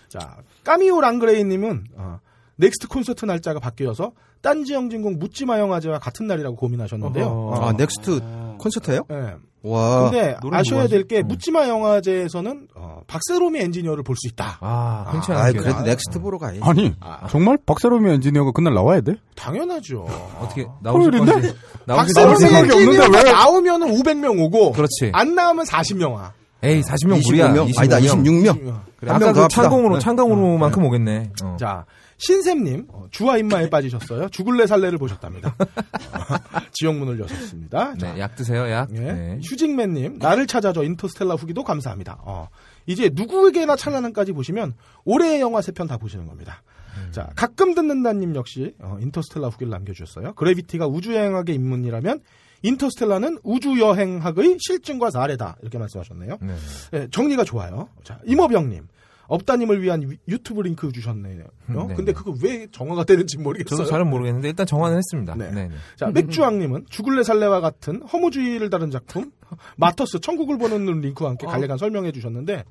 자, 0.07 0.37
까미오 0.63 1.01
랑그레이님은, 1.01 1.85
어, 1.95 2.19
넥스트 2.57 2.87
콘서트 2.87 3.25
날짜가 3.25 3.59
바뀌어서, 3.59 4.11
딴지 4.41 4.73
영진공 4.73 5.17
묻지마 5.17 5.59
영화제와 5.59 5.97
같은 5.97 6.27
날이라고 6.27 6.55
고민하셨는데요. 6.55 7.25
어허. 7.25 7.65
아, 7.65 7.71
넥스트 7.73 8.19
콘서트예요 8.59 9.01
예. 9.11 9.35
와. 9.65 10.09
근데 10.09 10.35
아셔야? 10.51 10.87
될게 10.87 11.19
어. 11.19 11.23
묻지마 11.25 11.67
영화제에서는 11.67 12.67
어, 12.75 12.99
박세롬이 13.07 13.59
엔지니어를 13.59 14.03
볼 14.03 14.15
수 14.15 14.27
있다. 14.27 14.57
아, 14.61 15.05
아, 15.07 15.11
괜찮아. 15.11 15.39
아, 15.39 15.51
그래도 15.51 15.81
넥스트 15.81 16.19
보러 16.19 16.37
가야지. 16.37 16.59
아니, 16.63 16.93
아. 16.99 17.27
정말 17.29 17.57
박세롬이 17.65 18.09
엔지니어가 18.13 18.51
그날 18.51 18.73
나와야 18.73 19.01
돼? 19.01 19.15
당연하죠. 19.35 20.05
어떻게 20.39 20.65
나오실? 20.81 21.11
건지 21.11 21.53
나오실 21.85 22.13
박세롬 22.13 22.27
건지 22.29 22.45
생각이 22.47 22.71
없는데 22.71 23.03
엔지니어가 23.03 23.23
왜? 23.25 23.31
나오면은 23.31 23.87
500명 23.95 24.39
오고 24.45 24.71
그렇지. 24.73 25.11
안 25.13 25.35
나오면 25.35 25.65
40명아. 25.65 26.31
에이 26.63 26.81
40명 26.81 27.21
무리야. 27.27 27.49
25명? 27.53 27.77
아니다, 27.79 27.99
26명. 27.99 28.55
그래, 28.97 29.11
한명 29.11 29.29
아까 29.29 29.33
더 29.33 29.41
그. 29.43 29.47
창공으로 29.49 29.95
네. 29.95 29.99
창공으로만큼 29.99 30.83
오겠네. 30.85 31.31
어. 31.43 31.57
자, 31.59 31.85
신샘님, 32.17 32.85
어, 32.89 33.05
주화입마에 33.11 33.69
빠지셨어요. 33.69 34.29
죽을래 34.29 34.67
살래를 34.67 34.97
보셨답니다. 34.97 35.55
지옥문을 36.73 37.19
여셨습니다. 37.19 37.95
자, 37.97 38.13
네, 38.13 38.19
약 38.19 38.35
드세요, 38.35 38.69
약. 38.69 38.89
예. 38.95 38.99
네. 38.99 39.39
휴직맨님, 39.43 40.19
나를 40.19 40.47
찾아줘 40.47 40.83
인터스텔라 40.83 41.35
후기도 41.35 41.63
감사합니다. 41.63 42.19
어, 42.21 42.47
이제 42.85 43.09
누구에게나 43.13 43.75
찬란한까지 43.75 44.31
보시면 44.31 44.75
올해의 45.03 45.41
영화 45.41 45.61
세 45.61 45.71
편 45.71 45.87
다 45.87 45.97
보시는 45.97 46.25
겁니다. 46.25 46.63
음. 46.97 47.09
자, 47.11 47.29
가끔 47.35 47.75
듣는다님 47.75 48.35
역시 48.35 48.73
어, 48.79 48.97
인터스텔라 49.01 49.49
후기를 49.49 49.69
남겨주셨어요. 49.71 50.33
그래비티가 50.35 50.87
우주여행학의 50.87 51.53
입문이라면 51.55 52.21
인터스텔라는 52.63 53.39
우주여행학의 53.43 54.57
실증과 54.59 55.11
사례다. 55.11 55.57
이렇게 55.61 55.77
말씀하셨네요. 55.77 56.37
네. 56.41 56.55
예, 56.93 57.07
정리가 57.11 57.43
좋아요. 57.43 57.89
자, 58.03 58.19
임업영님. 58.25 58.87
업다님을 59.27 59.81
위한 59.81 60.01
위- 60.09 60.17
유튜브 60.27 60.61
링크 60.61 60.91
주셨네요. 60.91 61.43
어? 61.69 61.85
네, 61.87 61.95
근데 61.95 62.05
네. 62.05 62.13
그거 62.13 62.33
왜 62.43 62.67
정화가 62.71 63.05
되는지 63.05 63.37
모르겠어요. 63.39 63.77
저도 63.77 63.89
잘은 63.89 64.09
모르겠는데 64.09 64.49
일단 64.49 64.65
정화는 64.65 64.97
했습니다. 64.97 65.35
네. 65.35 65.51
네. 65.51 65.67
네. 65.69 65.75
자, 65.95 66.07
맥주왕님은 66.07 66.85
죽을래 66.89 67.23
살래와 67.23 67.59
같은 67.61 68.01
허무주의를 68.03 68.69
다룬 68.69 68.91
작품 68.91 69.31
마터스 69.77 70.19
천국을 70.19 70.57
보는 70.57 71.01
링크와 71.01 71.31
함께 71.31 71.47
간략한 71.47 71.77
설명해 71.77 72.11
주셨는데 72.11 72.63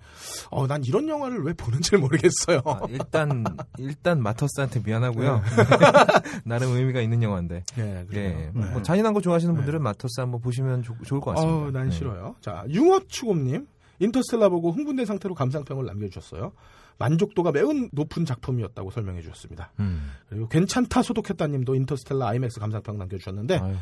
어, 0.50 0.66
난 0.66 0.82
이런 0.84 1.08
영화를 1.08 1.42
왜 1.42 1.52
보는지 1.54 1.96
모르겠어요. 1.96 2.60
아, 2.64 2.80
일단 2.88 3.44
일단 3.78 4.22
마터스한테 4.22 4.80
미안하고요. 4.84 5.42
나름 6.44 6.72
의미가 6.76 7.00
있는 7.00 7.22
영화인데. 7.22 7.64
예, 7.78 8.00
예. 8.00 8.04
그래요. 8.06 8.50
뭐 8.54 8.82
잔인한 8.82 9.12
거 9.14 9.20
좋아하시는 9.20 9.54
분들은 9.54 9.82
마터스 9.82 10.20
한번 10.20 10.40
보시면 10.40 10.82
좋- 10.82 10.94
좋을 11.04 11.20
것 11.20 11.34
같습니다. 11.34 11.58
어, 11.66 11.70
난 11.70 11.88
네. 11.88 11.94
싫어요. 11.94 12.36
자, 12.40 12.64
융어추곰님 12.68 13.66
인터스텔라 13.98 14.48
보고 14.48 14.70
흥분된 14.72 15.06
상태로 15.06 15.34
감상평을 15.34 15.86
남겨주셨어요. 15.86 16.52
만족도가 16.98 17.50
매우 17.50 17.72
높은 17.92 18.24
작품이었다고 18.24 18.90
설명해 18.90 19.20
주셨습니다. 19.22 19.72
음. 19.80 20.12
그리고 20.28 20.48
괜찮다 20.48 21.02
소독했다님도 21.02 21.74
인터스텔라 21.74 22.28
아이맥스 22.28 22.60
감상평 22.60 22.98
남겨주셨는데 22.98 23.58
아유. 23.58 23.76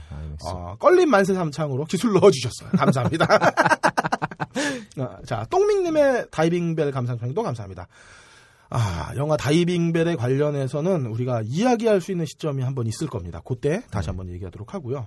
어, 0.46 0.76
껄림 0.78 1.10
만세 1.10 1.34
삼창으로 1.34 1.84
기술 1.84 2.12
넣어주셨어요. 2.14 2.70
감사합니다. 2.70 3.26
어, 4.98 5.16
자, 5.24 5.46
똥밍님의 5.50 6.26
다이빙벨 6.30 6.90
감상평도 6.90 7.42
감사합니다. 7.42 7.86
아, 8.74 9.12
영화 9.16 9.36
다이빙벨에 9.36 10.16
관련해서는 10.16 11.04
우리가 11.06 11.42
이야기할 11.44 12.00
수 12.00 12.10
있는 12.10 12.24
시점이 12.26 12.62
한 12.62 12.74
번 12.74 12.86
있을 12.86 13.06
겁니다. 13.06 13.42
그때 13.44 13.82
다시 13.90 14.08
한번 14.08 14.30
얘기하도록 14.30 14.72
하고요. 14.72 15.06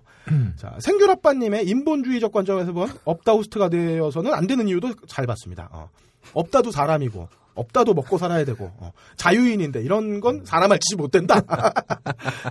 자, 0.56 0.76
생귤아빠님의 0.80 1.66
인본주의적 1.68 2.32
관점에서 2.32 2.74
본 2.74 2.90
업다우스트가 3.06 3.70
되어서는 3.70 4.34
안 4.36 4.46
되는 4.46 4.68
이유도 4.68 4.94
잘 5.08 5.26
봤습니다. 5.26 5.68
어, 5.72 5.90
업다도 6.34 6.70
사람이고, 6.72 7.28
업다도 7.56 7.94
먹고 7.96 8.20
살아야 8.20 8.46
되고, 8.46 8.70
어, 8.78 8.92
자유인인데 9.18 9.82
이런 9.82 10.20
건 10.20 10.44
사람 10.46 10.72
알지 10.72 10.96
못된다. 10.98 11.42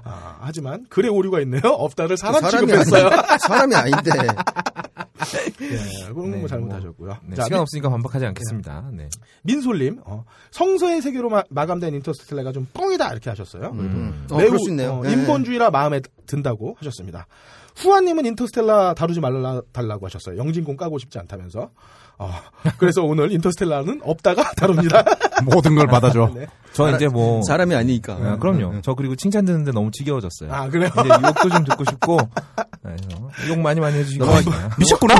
아, 0.02 0.38
하지만 0.40 0.84
글에 0.88 1.08
오류가 1.08 1.40
있네요. 1.42 1.60
업다를 1.64 2.16
사람 2.16 2.40
사람이 2.40 2.66
취급했어요. 2.66 3.10
사람이 3.38 3.74
아닌데. 3.74 4.10
예, 5.60 6.12
그런 6.12 6.30
네, 6.30 6.40
거 6.40 6.48
잘못하셨고요. 6.48 7.16
네, 7.26 7.36
자, 7.36 7.44
시간 7.44 7.60
없으니까 7.60 7.88
반박하지 7.88 8.26
않겠습니다. 8.26 8.90
네. 8.92 9.08
민솔님, 9.42 10.00
어, 10.04 10.24
성서의 10.50 11.02
세계로 11.02 11.30
마, 11.30 11.66
감된 11.66 11.94
인터스텔라가 11.94 12.52
좀 12.52 12.66
뻥이다 12.72 13.10
이렇게 13.12 13.30
하셨어요. 13.30 13.70
음. 13.72 14.26
어, 14.30 14.36
그럴 14.36 14.58
수 14.58 14.70
있네요. 14.70 14.94
어, 14.94 15.02
네. 15.02 15.12
인본주의라 15.12 15.70
마음에 15.70 16.00
든다고 16.26 16.76
하셨습니다. 16.78 17.26
후아님은 17.76 18.24
인터스텔라 18.26 18.94
다루지 18.94 19.20
말라 19.20 19.60
달라고 19.72 20.06
하셨어요. 20.06 20.36
영진공 20.38 20.76
까고 20.76 20.98
싶지 20.98 21.18
않다면서. 21.18 21.70
어, 22.16 22.30
그래서 22.78 23.02
오늘 23.04 23.32
인터스텔라는 23.32 24.00
없다가 24.04 24.52
다룹니다. 24.56 25.04
모든 25.44 25.74
걸 25.74 25.86
받아줘. 25.88 26.30
네. 26.34 26.46
저 26.72 26.94
이제 26.94 27.08
뭐 27.08 27.40
사람이 27.42 27.74
아니니까. 27.74 28.14
아, 28.14 28.36
그럼요. 28.38 28.80
저 28.82 28.94
그리고 28.94 29.16
칭찬 29.16 29.44
듣는데 29.44 29.72
너무 29.72 29.90
지겨워졌어요. 29.92 30.52
아 30.52 30.68
그래요? 30.68 30.88
이제 30.92 31.08
욕도 31.08 31.48
좀 31.48 31.64
듣고 31.64 31.84
싶고 31.84 32.18
네, 32.84 32.96
어, 33.16 33.28
욕 33.48 33.58
많이 33.60 33.80
많이 33.80 33.96
해주시고 33.98 34.24
넘어가- 34.24 34.70
미쳤구나? 34.78 35.14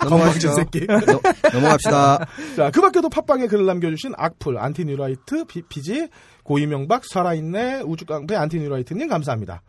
건방진 0.00 0.52
새끼. 0.54 0.86
넘- 0.86 1.20
넘어갑시다. 1.52 2.26
자, 2.56 2.70
그 2.70 2.80
밖에도 2.80 3.08
팟빵에 3.08 3.46
글을 3.48 3.66
남겨주신 3.66 4.12
악플, 4.16 4.58
안티뉴라이트, 4.58 5.44
비피지, 5.46 6.08
고이명박, 6.42 7.04
살아있네, 7.04 7.82
우주깡패, 7.84 8.34
안티뉴라이트님 8.36 9.08
감사합니다. 9.08 9.62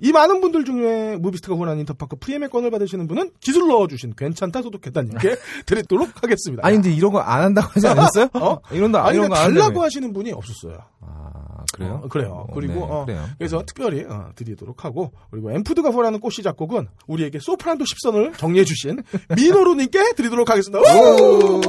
이 0.00 0.12
많은 0.12 0.40
분들 0.40 0.64
중에 0.64 1.16
무비스트가 1.18 1.54
후원한 1.54 1.78
인터파크 1.78 2.16
프리엠의 2.16 2.48
건을 2.50 2.70
받으시는 2.70 3.06
분은 3.08 3.30
기술 3.40 3.68
넣어주신 3.68 4.14
괜찮다 4.16 4.62
소독했다님께 4.62 5.36
드리도록 5.66 6.22
하겠습니다. 6.22 6.66
아니 6.66 6.76
근데 6.76 6.92
이런 6.92 7.12
거 7.12 7.20
안 7.20 7.42
한다고 7.42 7.68
하지 7.74 7.86
않았어요? 7.86 8.28
어? 8.40 8.58
이런 8.72 8.92
거 8.92 8.98
아니, 8.98 9.16
이런 9.18 9.28
거안 9.28 9.52
달라고. 9.54 9.82
하시는 9.82 10.12
분이 10.12 10.32
없었어요. 10.32 10.78
아 11.02 11.64
그래요? 11.74 12.00
어, 12.04 12.08
그래요. 12.08 12.46
어, 12.48 12.54
그리고 12.54 12.74
네, 12.74 12.80
어, 12.82 13.04
그래요. 13.04 13.24
그래서 13.38 13.62
특별히 13.66 14.04
어, 14.04 14.30
드리도록 14.34 14.84
하고 14.84 15.12
그리고 15.30 15.52
앰프드가 15.52 15.90
후원하는 15.90 16.18
꽃시 16.20 16.42
작곡은 16.42 16.88
우리에게 17.06 17.38
소프란도 17.40 17.84
10선을 17.84 18.36
정리해 18.38 18.64
주신 18.64 19.02
미노루님께 19.36 20.14
드리도록 20.16 20.48
하겠습니다. 20.50 20.80
오! 20.80 21.60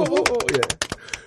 예. 0.54 0.60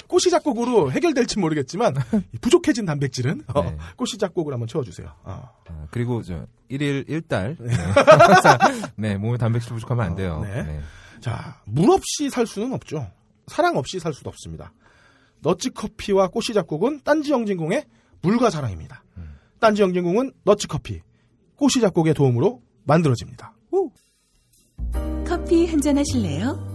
꽃시 0.07 0.29
작곡으로 0.29 0.91
해결될지 0.91 1.39
모르겠지만 1.39 1.95
이 2.33 2.37
부족해진 2.39 2.85
단백질은 2.85 3.43
어, 3.47 3.63
네. 3.63 3.77
꽃시 3.95 4.17
작곡을 4.17 4.53
한번 4.53 4.67
채워주세요. 4.67 5.07
어. 5.23 5.49
아, 5.67 5.87
그리고 5.91 6.21
저 6.21 6.45
일일 6.69 7.05
일달 7.07 7.55
네. 7.59 7.73
항상 7.73 8.57
네 8.95 9.17
몸에 9.17 9.37
단백질 9.37 9.73
부족하면 9.73 10.05
안 10.05 10.15
돼요. 10.15 10.35
어, 10.35 10.45
네. 10.45 10.63
네. 10.63 10.79
자, 11.21 11.61
물 11.65 11.89
없이 11.91 12.29
살 12.29 12.45
수는 12.45 12.73
없죠. 12.73 13.09
사랑 13.47 13.77
없이 13.77 13.99
살 13.99 14.13
수도 14.13 14.29
없습니다. 14.29 14.73
너츠 15.41 15.71
커피와 15.71 16.27
꽃시 16.27 16.53
작곡은 16.53 17.01
딴지 17.03 17.31
영진공의 17.31 17.85
물과 18.21 18.49
사랑입니다. 18.49 19.03
딴지 19.59 19.81
영진공은 19.81 20.31
너츠 20.43 20.67
커피, 20.67 21.01
꽃시 21.55 21.79
작곡의 21.81 22.13
도움으로 22.13 22.61
만들어집니다. 22.83 23.53
커피 25.27 25.67
한 25.67 25.79
잔 25.81 25.97
하실래요? 25.97 26.74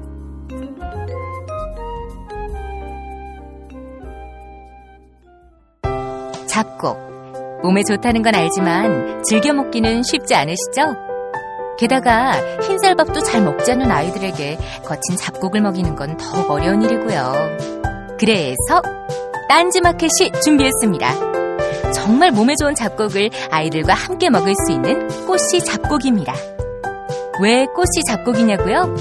잡곡. 6.51 7.61
몸에 7.63 7.83
좋다는 7.83 8.23
건 8.23 8.35
알지만 8.35 9.23
즐겨 9.23 9.53
먹기는 9.53 10.03
쉽지 10.03 10.35
않으시죠? 10.35 10.81
게다가 11.77 12.33
흰쌀밥도 12.61 13.21
잘 13.21 13.41
먹지 13.41 13.71
않는 13.71 13.89
아이들에게 13.89 14.57
거친 14.85 15.15
잡곡을 15.15 15.61
먹이는 15.61 15.95
건 15.95 16.17
더욱 16.17 16.51
어려운 16.51 16.81
일이고요. 16.81 17.33
그래서 18.19 18.81
딴지마켓이 19.47 20.31
준비했습니다. 20.43 21.91
정말 21.93 22.31
몸에 22.31 22.55
좋은 22.59 22.75
잡곡을 22.75 23.29
아이들과 23.49 23.93
함께 23.93 24.29
먹을 24.29 24.53
수 24.65 24.73
있는 24.73 25.07
꽃씨 25.25 25.63
잡곡입니다. 25.63 26.33
왜 27.41 27.65
꽃씨 27.65 28.03
잡곡이냐고요? 28.07 28.93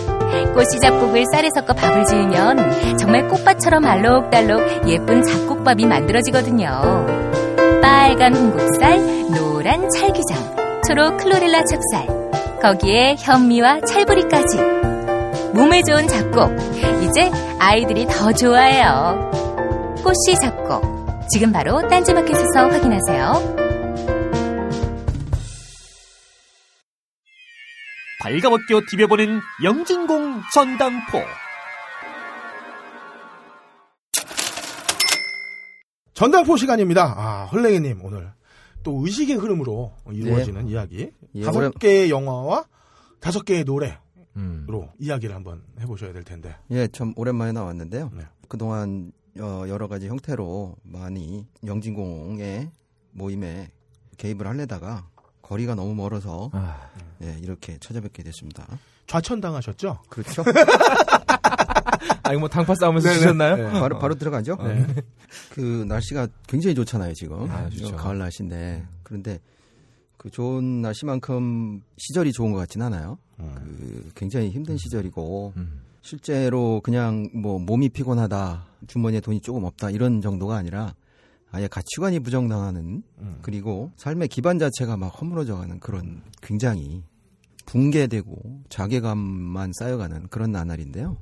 꽃씨 0.55 0.79
잡곡을 0.81 1.25
쌀에 1.33 1.49
섞어 1.55 1.75
밥을 1.75 2.07
지으면 2.07 2.97
정말 2.97 3.29
꽃밭처럼 3.29 3.85
알록달록 3.85 4.89
예쁜 4.89 5.23
잡곡밥이 5.23 5.87
만들어지거든요. 5.87 7.30
빨간 7.81 8.35
홍국살, 8.35 8.99
노란 9.35 9.89
찰기장, 9.91 10.83
초록 10.87 11.17
클로렐라 11.19 11.63
찹쌀, 11.65 12.61
거기에 12.61 13.17
현미와 13.19 13.81
찰부리까지. 13.83 14.59
몸에 15.55 15.83
좋은 15.83 16.07
잡곡, 16.07 16.51
이제 17.03 17.31
아이들이 17.59 18.07
더 18.07 18.33
좋아해요. 18.33 19.31
꽃씨 20.05 20.39
잡곡, 20.41 21.29
지금 21.31 21.53
바로 21.53 21.87
딴지마켓에서 21.89 22.69
확인하세요. 22.71 23.57
발가벗겨 28.23 28.83
디벼보는 28.91 29.41
영진공 29.65 30.43
전당포. 30.53 31.19
전당포 36.21 36.59
시간입니다. 36.59 37.15
아, 37.17 37.45
헐랭이님 37.47 38.05
오늘 38.05 38.31
또 38.83 39.01
의식의 39.07 39.37
흐름으로 39.37 39.91
이루어지는 40.13 40.69
이야기. 40.69 41.11
예, 41.35 41.45
다섯 41.45 41.61
오랜- 41.61 41.73
개의 41.81 42.11
영화와 42.11 42.67
다섯 43.21 43.43
개의 43.47 43.65
노래로 43.65 43.97
음. 44.37 44.67
이야기를 44.99 45.35
한번 45.35 45.63
해보셔야 45.81 46.13
될 46.13 46.23
텐데. 46.25 46.55
예, 46.73 46.89
참 46.89 47.15
오랜만에 47.17 47.53
나왔는데요. 47.53 48.11
네. 48.15 48.25
그동안 48.49 49.13
어, 49.39 49.65
여러 49.67 49.89
가지 49.89 50.09
형태로 50.09 50.77
많이 50.83 51.47
영진공의 51.65 52.71
모임에 53.13 53.71
개입을 54.19 54.47
하려다가 54.47 55.07
거리가 55.41 55.75
너무 55.75 55.95
멀어서 55.95 56.51
아, 56.53 56.91
예, 57.23 57.39
이렇게 57.41 57.79
찾아뵙게 57.79 58.25
됐습니다. 58.25 58.67
좌천당하셨죠? 59.07 60.03
그렇죠? 60.11 60.45
아, 62.23 62.33
이거 62.33 62.41
뭐 62.41 62.49
당파 62.49 62.75
싸움에서. 62.75 63.13
주셨나요? 63.13 63.57
네. 63.57 63.71
바로 63.81 63.99
바로 63.99 64.15
들어가죠. 64.15 64.57
네. 64.57 64.87
그 65.53 65.85
날씨가 65.89 66.29
굉장히 66.47 66.75
좋잖아요 66.75 67.15
지금. 67.15 67.51
아, 67.51 67.69
좋죠. 67.69 67.97
가을 67.97 68.19
날씨인데 68.19 68.87
그런데 69.03 69.39
그 70.17 70.31
좋은 70.31 70.83
날씨만큼 70.83 71.83
시절이 71.97 72.33
좋은 72.33 72.53
것 72.53 72.59
같진 72.59 72.83
않아요. 72.83 73.19
그 73.39 74.11
굉장히 74.15 74.51
힘든 74.51 74.77
시절이고 74.77 75.55
음. 75.57 75.81
실제로 76.03 76.81
그냥 76.83 77.29
뭐 77.35 77.59
몸이 77.59 77.89
피곤하다 77.91 78.67
주머니에 78.87 79.21
돈이 79.21 79.41
조금 79.41 79.65
없다 79.65 79.91
이런 79.91 80.21
정도가 80.21 80.57
아니라 80.57 80.95
아예 81.53 81.69
가치관이 81.69 82.21
부정당하는 82.21 83.03
그리고 83.43 83.93
삶의 83.97 84.29
기반 84.29 84.59
자체가 84.59 84.97
막 84.97 85.09
허물어져가는 85.09 85.81
그런 85.81 86.23
굉장히 86.43 87.03
붕괴되고 87.67 88.63
자괴감만 88.69 89.73
쌓여가는 89.79 90.29
그런 90.29 90.53
나날인데요. 90.53 91.17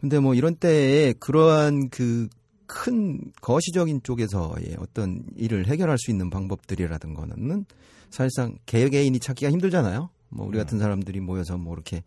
근데 0.00 0.18
뭐 0.18 0.34
이런 0.34 0.54
때에 0.56 1.12
그러한 1.14 1.90
그 1.90 2.28
큰 2.66 3.20
거시적인 3.40 4.02
쪽에서의 4.02 4.76
어떤 4.78 5.24
일을 5.36 5.66
해결할 5.68 5.98
수 5.98 6.10
있는 6.10 6.30
방법들이라든가는 6.30 7.64
사실상 8.10 8.58
개개인이 8.66 9.18
찾기가 9.18 9.50
힘들잖아요. 9.50 10.10
뭐 10.28 10.46
우리 10.46 10.58
같은 10.58 10.78
사람들이 10.78 11.20
모여서 11.20 11.56
뭐 11.56 11.74
이렇게 11.74 12.02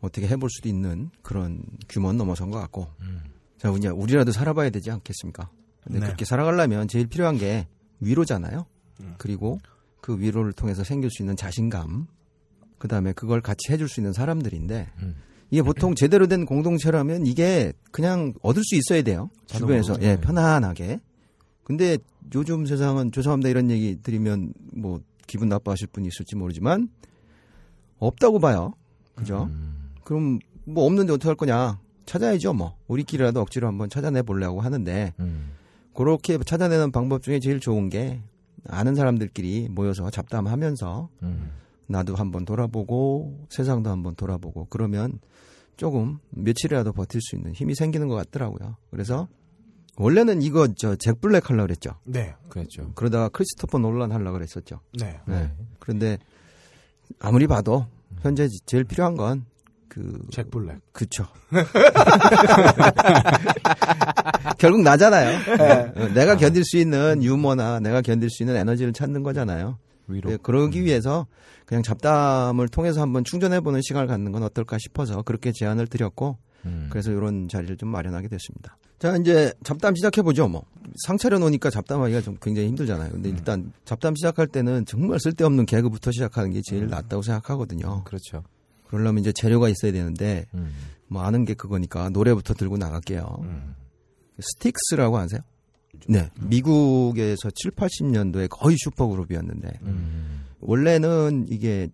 어떻게 0.00 0.26
해볼 0.26 0.50
수도 0.50 0.68
있는 0.68 1.10
그런 1.22 1.62
규모는 1.88 2.18
넘어선 2.18 2.50
것 2.50 2.58
같고. 2.60 2.88
자, 3.56 3.72
이제 3.78 3.88
우리라도 3.88 4.32
살아봐야 4.32 4.70
되지 4.70 4.90
않겠습니까? 4.90 5.48
근데 5.82 6.00
네. 6.00 6.06
그렇게 6.06 6.24
살아가려면 6.24 6.88
제일 6.88 7.06
필요한 7.06 7.38
게 7.38 7.66
위로잖아요. 8.00 8.66
그리고 9.18 9.60
그 10.00 10.18
위로를 10.18 10.52
통해서 10.52 10.84
생길 10.84 11.10
수 11.10 11.22
있는 11.22 11.36
자신감. 11.36 12.06
그 12.78 12.88
다음에 12.88 13.12
그걸 13.12 13.40
같이 13.40 13.72
해줄 13.72 13.88
수 13.88 14.00
있는 14.00 14.12
사람들인데 14.12 14.90
음. 15.02 15.14
이게 15.50 15.62
보통 15.62 15.94
제대로 15.94 16.26
된 16.26 16.46
공동체라면 16.46 17.26
이게 17.26 17.72
그냥 17.90 18.34
얻을 18.42 18.62
수 18.64 18.76
있어야 18.76 19.02
돼요. 19.02 19.30
주변에서 19.46 19.96
예 20.00 20.16
네. 20.16 20.20
편안하게. 20.20 21.00
근데 21.62 21.98
요즘 22.34 22.66
세상은 22.66 23.12
죄송합니다 23.12 23.48
이런 23.48 23.70
얘기 23.70 23.96
드리면 24.02 24.52
뭐 24.74 25.00
기분 25.26 25.48
나빠하실 25.48 25.88
분이 25.88 26.08
있을지 26.08 26.36
모르지만 26.36 26.88
없다고 27.98 28.38
봐요. 28.38 28.74
그죠? 29.14 29.44
음. 29.50 29.92
그럼 30.04 30.38
뭐 30.64 30.84
없는데 30.84 31.12
어떻게 31.12 31.28
할 31.28 31.36
거냐? 31.36 31.78
찾아야죠 32.06 32.52
뭐. 32.52 32.76
우리끼리라도 32.88 33.40
억지로 33.40 33.66
한번 33.66 33.88
찾아내 33.88 34.22
보려고 34.22 34.60
하는데 34.60 35.14
음. 35.20 35.52
그렇게 35.94 36.38
찾아내는 36.38 36.90
방법 36.90 37.22
중에 37.22 37.38
제일 37.38 37.60
좋은 37.60 37.88
게 37.88 38.20
아는 38.68 38.94
사람들끼리 38.94 39.68
모여서 39.70 40.10
잡담하면서 40.10 41.08
음. 41.22 41.50
나도 41.86 42.14
한번 42.14 42.44
돌아보고 42.44 43.46
세상도 43.48 43.90
한번 43.90 44.14
돌아보고 44.14 44.66
그러면 44.70 45.18
조금 45.76 46.18
며칠이라도 46.30 46.92
버틸 46.92 47.20
수 47.20 47.36
있는 47.36 47.52
힘이 47.52 47.74
생기는 47.74 48.08
것 48.08 48.14
같더라고요. 48.16 48.76
그래서 48.90 49.28
원래는 49.96 50.42
이거 50.42 50.68
저 50.74 50.96
잭 50.96 51.20
블랙 51.20 51.50
하려고 51.50 51.66
그랬죠. 51.66 51.90
네. 52.04 52.34
그랬죠. 52.48 52.92
그러다가 52.94 53.28
크리스토퍼 53.28 53.78
놀란 53.78 54.12
하려고 54.12 54.34
그랬었죠. 54.38 54.80
네. 54.98 55.20
네. 55.26 55.50
그런데 55.78 56.18
아무리 57.20 57.46
봐도 57.46 57.86
현재 58.22 58.48
제일 58.66 58.84
필요한 58.84 59.16
건 59.16 59.44
그잭 59.88 60.50
블랙. 60.50 60.80
그쵸. 60.92 61.26
결국 64.58 64.82
나잖아요. 64.82 65.38
어, 65.60 66.08
내가 66.14 66.36
견딜 66.36 66.64
수 66.64 66.76
있는 66.78 67.22
유머나 67.22 67.80
내가 67.80 68.00
견딜 68.00 68.30
수 68.30 68.42
있는 68.42 68.56
에너지를 68.56 68.92
찾는 68.92 69.22
거잖아요. 69.22 69.78
위로. 70.08 70.30
네, 70.30 70.36
그러기 70.36 70.84
위해서 70.84 71.26
그냥 71.66 71.82
잡담을 71.82 72.68
통해서 72.68 73.00
한번 73.00 73.24
충전해보는 73.24 73.80
시간을 73.82 74.06
갖는 74.06 74.32
건 74.32 74.42
어떨까 74.42 74.78
싶어서 74.78 75.22
그렇게 75.22 75.52
제안을 75.52 75.86
드렸고 75.86 76.38
음. 76.66 76.88
그래서 76.90 77.10
이런 77.10 77.48
자리를 77.48 77.76
좀 77.76 77.88
마련하게 77.90 78.28
됐습니다. 78.28 78.76
자 78.98 79.16
이제 79.16 79.52
잡담 79.64 79.94
시작해 79.94 80.22
보죠. 80.22 80.48
뭐 80.48 80.64
상차려 81.06 81.38
놓으니까 81.38 81.70
잡담하기가 81.70 82.20
좀 82.22 82.36
굉장히 82.40 82.68
힘들잖아요. 82.68 83.10
근데 83.10 83.30
음. 83.30 83.36
일단 83.36 83.72
잡담 83.84 84.14
시작할 84.14 84.46
때는 84.46 84.86
정말 84.86 85.18
쓸데없는 85.20 85.66
개그부터 85.66 86.12
시작하는 86.12 86.52
게 86.52 86.60
제일 86.64 86.88
낫다고 86.88 87.22
생각하거든요. 87.22 88.04
그렇죠. 88.04 88.44
그러려면 88.86 89.20
이제 89.20 89.32
재료가 89.32 89.68
있어야 89.68 89.92
되는데 89.92 90.46
음. 90.54 90.72
뭐 91.08 91.22
아는 91.22 91.44
게 91.44 91.54
그거니까 91.54 92.08
노래부터 92.10 92.54
들고 92.54 92.76
나갈게요. 92.76 93.44
스틱스라고 94.38 95.18
아세요? 95.18 95.40
네. 96.08 96.30
미국에서 96.40 97.50
7, 97.54 97.70
80년도에 97.72 98.48
거의 98.50 98.76
슈퍼그룹이었는데 98.78 99.78
음. 99.82 100.44
원래는 100.60 101.46
이게 101.48 101.88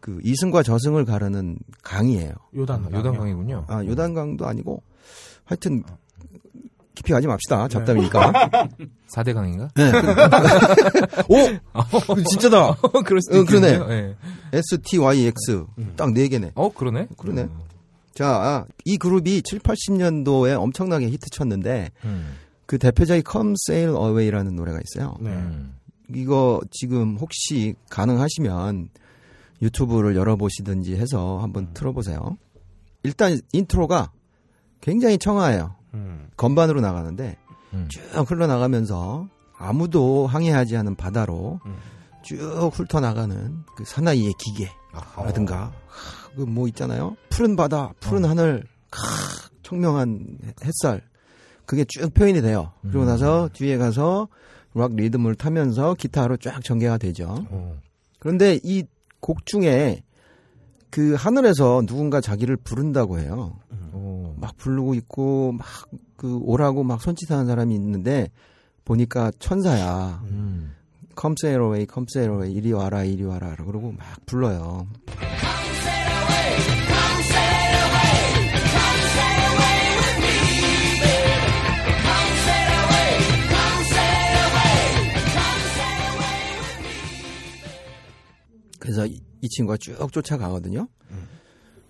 그 0.00 0.18
이승과 0.22 0.62
저승을 0.62 1.04
가르는 1.04 1.58
강이에요. 1.82 2.32
요단. 2.56 2.86
아, 2.92 2.98
요단강이군요. 2.98 3.64
아, 3.68 3.84
요단강도 3.84 4.46
아니고 4.46 4.82
하여튼 5.44 5.82
깊이 6.94 7.12
가지 7.12 7.26
맙시다. 7.26 7.66
잡담이니까. 7.68 8.32
4대 9.14 9.34
강인가? 9.34 9.68
네. 9.74 9.90
오! 11.28 12.22
진짜다. 12.30 12.76
그럴 13.04 13.20
수도 13.22 13.40
어, 13.40 13.44
그러네. 13.44 13.72
있겠네요. 13.72 13.92
예. 13.92 14.16
STYX. 14.52 15.64
딱네 15.96 16.28
개네. 16.28 16.52
어, 16.54 16.72
그러네. 16.72 17.08
그러네. 17.16 17.48
자, 18.14 18.64
이 18.84 18.96
그룹이 18.96 19.42
7, 19.42 19.58
80년도에 19.58 20.56
엄청나게 20.60 21.08
히트 21.08 21.30
쳤는데 21.30 21.90
음. 22.04 22.34
그 22.66 22.78
대표작이 22.78 23.22
Come 23.30 23.54
Sail 23.68 23.94
Away라는 23.96 24.56
노래가 24.56 24.80
있어요. 24.80 25.14
네. 25.20 25.30
음. 25.30 25.76
이거 26.14 26.60
지금 26.70 27.16
혹시 27.16 27.74
가능하시면 27.90 28.90
유튜브를 29.62 30.16
열어보시든지 30.16 30.96
해서 30.96 31.38
한번 31.38 31.72
틀어보세요. 31.74 32.36
일단 33.02 33.38
인트로가 33.52 34.12
굉장히 34.80 35.18
청아해요. 35.18 35.76
음. 35.94 36.28
건반으로 36.36 36.80
나가는데 36.80 37.36
음. 37.72 37.88
쭉 37.90 38.30
흘러나가면서 38.30 39.28
아무도 39.56 40.26
항해하지 40.26 40.76
않은 40.76 40.96
바다로 40.96 41.60
음. 41.64 41.76
쭉 42.22 42.70
훑어나가는 42.72 43.64
그 43.76 43.84
사나이의 43.84 44.34
기개라든가 44.38 45.72
그 46.34 46.42
뭐 46.46 46.66
있잖아요. 46.68 47.16
푸른 47.30 47.54
바다, 47.54 47.92
푸른 48.00 48.24
하늘, 48.24 48.64
캬, 48.90 49.52
청명한 49.62 50.38
햇살 50.64 51.02
그게 51.66 51.84
쭉 51.88 52.12
표현이 52.12 52.42
돼요. 52.42 52.72
그리고 52.82 53.00
음. 53.02 53.06
나서 53.06 53.48
뒤에 53.52 53.76
가서 53.78 54.28
락 54.74 54.94
리듬을 54.96 55.34
타면서 55.36 55.94
기타로 55.94 56.36
쫙 56.38 56.62
전개가 56.62 56.98
되죠. 56.98 57.46
어. 57.50 57.76
그런데 58.18 58.58
이 58.62 58.84
곡 59.24 59.46
중에 59.46 60.02
그 60.90 61.14
하늘에서 61.14 61.82
누군가 61.86 62.20
자기를 62.20 62.58
부른다고 62.58 63.18
해요. 63.18 63.58
오. 63.94 64.34
막 64.36 64.54
부르고 64.58 64.94
있고 64.94 65.52
막 65.52 65.66
그 66.16 66.38
오라고 66.42 66.84
막 66.84 67.02
손짓하는 67.02 67.46
사람이 67.46 67.74
있는데 67.74 68.30
보니까 68.84 69.32
천사야. 69.38 70.22
음. 70.30 70.74
Come 71.20 71.34
away, 71.44 71.86
come 71.92 72.06
sail 72.08 72.32
away, 72.32 72.52
이리 72.52 72.72
와라, 72.72 73.02
이리 73.04 73.24
와라. 73.24 73.54
그러고 73.56 73.92
막 73.92 74.06
불러요. 74.24 74.86
그래서 88.84 89.06
이, 89.06 89.18
이 89.40 89.48
친구가 89.48 89.78
쭉 89.78 90.12
쫓아가거든요. 90.12 90.86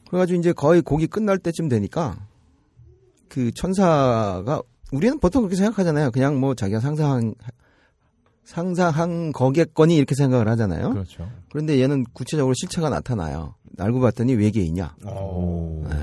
그래가지고 0.08 0.38
이제 0.38 0.52
거의 0.52 0.80
곡이 0.80 1.08
끝날 1.08 1.38
때쯤 1.38 1.68
되니까 1.68 2.16
그 3.28 3.50
천사가 3.50 4.62
우리는 4.92 5.18
보통 5.18 5.42
그렇게 5.42 5.56
생각하잖아요. 5.56 6.12
그냥 6.12 6.38
뭐 6.38 6.54
자기가 6.54 6.78
상상한 6.78 7.34
상상한 8.44 9.32
거겠거니 9.32 9.96
이렇게 9.96 10.14
생각을 10.14 10.46
하잖아요. 10.50 10.90
그렇죠. 10.90 11.28
그런데 11.50 11.80
얘는 11.80 12.04
구체적으로 12.12 12.54
실체가 12.54 12.90
나타나요. 12.90 13.56
알고 13.76 13.98
봤더니 13.98 14.34
외계인이야. 14.34 14.94
오. 15.06 15.84
네. 15.88 15.96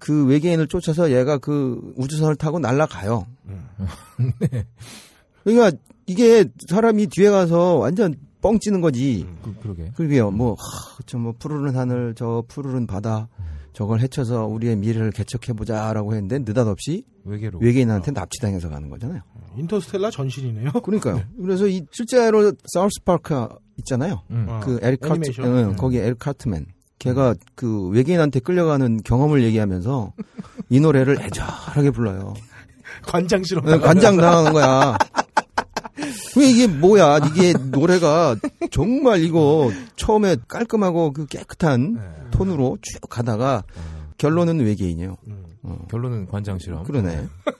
그 0.00 0.26
외계인을 0.26 0.66
쫓아서 0.66 1.12
얘가 1.12 1.38
그 1.38 1.92
우주선을 1.96 2.34
타고 2.34 2.58
날아가요. 2.58 3.26
그러니까 5.44 5.78
이게 6.06 6.46
사람이 6.68 7.06
뒤에 7.06 7.30
가서 7.30 7.76
완전 7.76 8.16
뻥 8.40 8.58
찌는 8.58 8.80
거지. 8.80 9.26
그, 9.42 9.54
그러게. 9.60 9.90
그러게요. 9.96 10.30
뭐, 10.30 10.52
하, 10.54 10.98
저 11.06 11.18
뭐, 11.18 11.34
푸르른 11.38 11.76
하늘, 11.76 12.14
저 12.16 12.44
푸르른 12.48 12.86
바다, 12.86 13.28
저걸 13.72 14.00
해쳐서 14.00 14.46
우리의 14.46 14.76
미래를 14.76 15.10
개척해보자라고 15.10 16.14
했는데 16.14 16.38
느닷없이 16.38 17.04
외계로. 17.24 17.58
외계인한테 17.58 18.12
납치당해서 18.12 18.68
가는 18.70 18.88
거잖아요. 18.88 19.20
인터스텔라 19.56 20.10
전신이네요. 20.10 20.70
그러니까요. 20.84 21.22
그래서 21.40 21.66
이 21.66 21.82
실제로 21.90 22.52
사우스 22.72 23.02
파크 23.04 23.48
있잖아요. 23.78 24.22
음. 24.30 24.46
어, 24.48 24.60
그 24.62 24.78
에릭 24.82 25.00
카트. 25.00 25.30
응, 25.40 25.44
음. 25.70 25.76
거기 25.76 25.98
에릭 25.98 26.18
카트맨. 26.18 26.66
걔가 26.98 27.34
그 27.54 27.88
외계인한테 27.88 28.40
끌려가는 28.40 29.02
경험을 29.02 29.44
얘기하면서 29.44 30.12
이 30.70 30.80
노래를 30.80 31.20
애절하게 31.20 31.90
불러요. 31.90 32.32
관장 33.02 33.42
실험. 33.44 33.66
네, 33.66 33.78
관장 33.78 34.16
당하는 34.16 34.52
거야. 34.54 34.96
왜 36.36 36.46
이게 36.50 36.66
뭐야? 36.66 37.18
이게 37.18 37.52
노래가 37.70 38.36
정말 38.70 39.22
이거 39.22 39.70
처음에 39.96 40.36
깔끔하고 40.48 41.12
그 41.12 41.26
깨끗한 41.26 41.94
네. 41.94 42.00
톤으로 42.30 42.78
쭉 42.82 43.00
가다가 43.08 43.62
결론은 44.18 44.60
외계인이에요. 44.60 45.16
음. 45.28 45.44
어, 45.62 45.78
결론은 45.90 46.26
관장 46.28 46.58
실험. 46.58 46.84
그러네. 46.84 47.26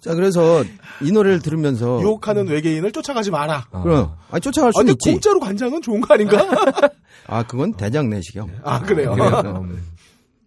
자, 0.00 0.14
그래서 0.14 0.62
이 1.02 1.10
노래를 1.10 1.40
들으면서 1.42 2.00
유혹하는 2.00 2.46
외계인을 2.46 2.92
쫓아가지 2.92 3.30
마라. 3.30 3.66
아. 3.72 3.82
그럼 3.82 4.12
아니 4.30 4.40
쫓아갈 4.40 4.68
아, 4.68 4.72
수는 4.72 4.86
근데 4.86 4.92
있지. 4.92 5.10
공짜로 5.10 5.40
관장은 5.40 5.82
좋은 5.82 6.00
거 6.00 6.14
아닌가? 6.14 6.38
아, 7.26 7.42
그건 7.42 7.74
대장 7.74 8.08
내시경. 8.08 8.48
아 8.62 8.80
그래요. 8.80 9.12
그래요? 9.14 9.66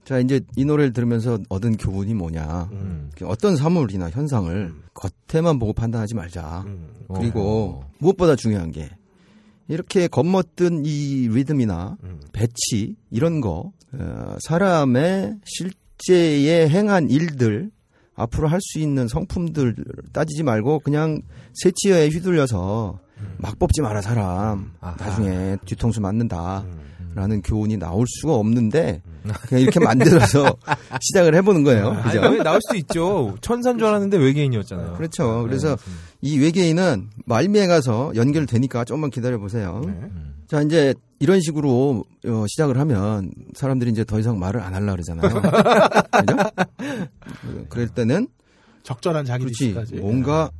음. 0.09 0.15
자, 0.15 0.19
이제 0.19 0.41
이 0.55 0.65
노래를 0.65 0.91
들으면서 0.93 1.37
얻은 1.49 1.77
교훈이 1.77 2.13
뭐냐. 2.15 2.69
음. 2.71 3.11
어떤 3.23 3.55
사물이나 3.55 4.09
현상을 4.09 4.73
겉에만 4.93 5.59
보고 5.59 5.73
판단하지 5.73 6.15
말자. 6.15 6.63
음. 6.65 6.87
그리고 7.13 7.83
무엇보다 7.99 8.35
중요한 8.35 8.71
게 8.71 8.89
이렇게 9.67 10.07
겉멋든 10.07 10.83
이 10.85 11.27
리듬이나 11.27 11.97
음. 12.03 12.19
배치 12.33 12.95
이런 13.11 13.39
거 13.41 13.71
어, 13.93 14.35
사람의 14.39 15.35
실제에 15.45 16.67
행한 16.69 17.09
일들 17.09 17.69
앞으로 18.15 18.47
할 18.47 18.59
수 18.61 18.79
있는 18.79 19.07
성품들 19.07 19.75
따지지 20.11 20.43
말고 20.43 20.79
그냥 20.79 21.21
세치어에 21.53 22.09
휘둘려서 22.09 22.99
막 23.37 23.57
뽑지 23.59 23.81
마라 23.81 24.01
사람 24.01 24.71
아하. 24.81 24.95
나중에 24.97 25.57
뒤통수 25.65 26.01
맞는다 26.01 26.61
음. 26.61 26.79
라는 27.19 27.41
교훈이 27.41 27.75
나올 27.75 28.05
수가 28.07 28.33
없는데 28.35 29.01
그냥 29.49 29.61
이렇게 29.61 29.81
만들어서 29.81 30.55
시작을 31.01 31.35
해보는 31.35 31.65
거예요 31.65 31.89
아니, 31.89 32.03
그죠? 32.03 32.21
왜 32.29 32.37
나올 32.41 32.61
수도 32.61 32.77
있죠. 32.77 33.35
천사인 33.41 33.77
줄 33.77 33.87
알았는데 33.87 34.15
외계인이었잖아요. 34.17 34.93
그렇죠. 34.93 35.43
그래서 35.43 35.75
네. 35.75 35.91
이 36.21 36.39
외계인은 36.39 37.09
말미에 37.25 37.67
가서 37.67 38.13
연결되니까 38.15 38.85
조금만 38.85 39.09
기다려 39.09 39.37
보세요. 39.37 39.81
네. 39.85 39.93
자 40.47 40.61
이제 40.61 40.93
이런 41.19 41.41
식으로 41.41 42.05
어, 42.25 42.45
시작을 42.47 42.79
하면 42.79 43.31
사람들이 43.53 43.91
이제 43.91 44.05
더 44.05 44.17
이상 44.17 44.39
말을 44.39 44.61
안 44.61 44.73
하려 44.73 44.93
그러잖아요. 44.93 45.41
그죠? 46.11 46.37
그럴 47.67 47.89
때는 47.89 48.29
적절한 48.83 49.25
자기 49.25 49.43
그렇지. 49.43 49.75
뭔가 49.99 50.51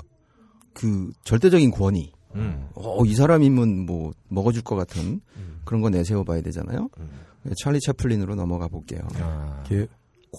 그 0.74 1.10
절대적인 1.24 1.72
권위. 1.72 2.12
음. 2.36 2.68
어, 2.76 3.06
이 3.06 3.16
사람이면 3.16 3.86
뭐 3.86 4.12
먹어줄 4.28 4.62
것 4.62 4.76
같은 4.76 5.22
음. 5.38 5.49
그런 5.70 5.84
거 5.84 5.92
내세워 5.92 6.24
봐야 6.24 6.42
되잖아요. 6.42 6.90
찰리 7.62 7.80
채플린으로 7.80 8.34
넘어가 8.34 8.68
볼게요. 8.68 9.02
아. 9.22 9.62
이게 9.68 9.86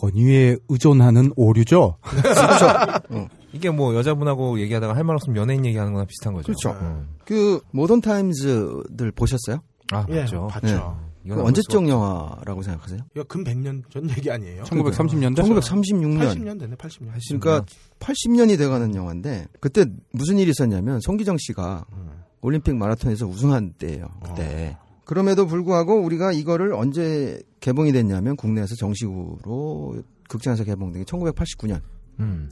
권위에 0.01 0.57
의존하는 0.69 1.31
오류죠. 1.37 1.99
이게 3.53 3.71
뭐 3.71 3.95
여자분하고 3.95 4.59
얘기하다가 4.59 4.97
할 4.97 5.05
말 5.05 5.15
없으면 5.15 5.37
연예인 5.37 5.65
얘기하는 5.67 5.93
거나 5.93 6.05
비슷한 6.05 6.35
거죠. 6.35 6.47
그렇죠. 6.47 6.71
음. 6.81 7.11
그 7.25 7.61
모던 7.71 8.01
타임즈들 8.01 9.13
보셨어요? 9.13 9.61
아, 9.93 10.05
예, 10.09 10.23
맞죠. 10.23 10.49
봤죠. 10.49 10.99
네. 11.23 11.29
그안 11.33 11.47
언제적 11.47 11.89
영화라고 11.89 12.63
생각하세요? 12.63 12.99
이거 13.15 13.23
근 13.29 13.45
100년 13.45 13.85
전 13.89 14.11
얘기 14.11 14.31
아니에요? 14.33 14.65
1930년대? 14.65 15.37
1936년. 15.43 16.19
80년 16.35 16.59
되네, 16.59 16.75
80년. 16.75 17.41
그러니까 17.41 17.65
80년이 18.01 18.59
돼가는 18.59 18.97
영화인데 18.97 19.47
그때 19.61 19.85
무슨 20.13 20.39
일이 20.39 20.51
있었냐면 20.51 20.99
송기정 21.03 21.37
씨가 21.39 21.85
음. 21.93 22.23
올림픽 22.41 22.75
마라톤에서 22.75 23.27
우승한 23.27 23.75
때예요. 23.79 24.09
그때. 24.25 24.77
그럼에도 25.11 25.45
불구하고 25.45 26.01
우리가 26.03 26.31
이거를 26.31 26.73
언제 26.73 27.43
개봉이 27.59 27.91
됐냐면 27.91 28.37
국내에서 28.37 28.77
정식으로 28.77 30.05
극장에서 30.29 30.63
개봉된 30.63 31.03
게 31.03 31.05
1989년. 31.05 31.81
음. 32.21 32.49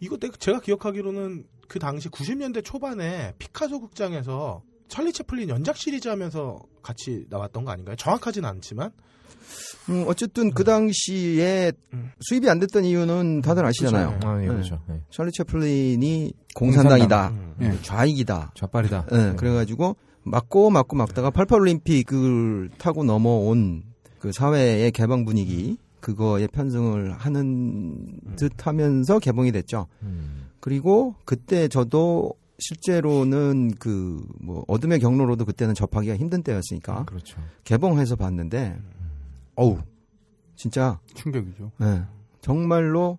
이거 0.00 0.16
내가- 0.16 0.36
제가 0.36 0.58
기억하기로는 0.60 1.44
그 1.68 1.78
당시 1.78 2.08
90년대 2.08 2.64
초반에 2.64 3.34
피카소 3.38 3.80
극장에서 3.80 4.62
찰리 4.88 5.12
채플린 5.12 5.48
연작 5.48 5.76
시리즈 5.76 6.08
하면서 6.08 6.58
같이 6.82 7.24
나왔던 7.30 7.64
거 7.64 7.70
아닌가요? 7.70 7.94
정확하진 7.94 8.44
않지만 8.46 8.90
음, 9.88 10.04
어쨌든 10.08 10.50
그 10.50 10.64
당시에 10.64 11.70
음. 11.92 12.10
수입이 12.28 12.50
안 12.50 12.58
됐던 12.58 12.84
이유는 12.84 13.42
다들 13.42 13.64
아시잖아요. 13.64 14.08
그렇죠. 14.08 14.28
아, 14.28 14.36
예, 14.38 14.46
네. 14.46 14.48
그렇죠. 14.48 14.82
예. 14.90 15.00
찰리 15.12 15.30
채플린이 15.30 16.32
공산당이다. 16.56 17.28
음. 17.28 17.54
예. 17.60 17.78
좌익이다. 17.82 18.54
좌빨이다. 18.56 19.06
예, 19.12 19.34
그래가지고 19.36 19.94
맞고 20.24 20.70
맞고 20.70 20.96
막다가 20.96 21.30
88올림픽을 21.30 22.70
타고 22.78 23.04
넘어온 23.04 23.82
그 24.18 24.32
사회의 24.32 24.90
개방 24.92 25.24
분위기 25.24 25.76
그거에 26.00 26.46
편승을 26.48 27.12
하는 27.12 28.18
듯 28.36 28.66
하면서 28.66 29.18
개봉이 29.18 29.52
됐죠. 29.52 29.86
음. 30.02 30.48
그리고 30.60 31.14
그때 31.24 31.68
저도 31.68 32.34
실제로는 32.58 33.72
그 33.78 34.20
뭐 34.40 34.64
어둠의 34.68 34.98
경로로도 35.00 35.44
그때는 35.44 35.74
접하기가 35.74 36.16
힘든 36.16 36.42
때였으니까 36.42 37.04
그렇죠. 37.04 37.40
개봉해서 37.64 38.16
봤는데 38.16 38.76
어우 39.54 39.78
진짜 40.56 40.98
충격이죠. 41.14 41.70
예, 41.82 42.02
정말로 42.40 43.18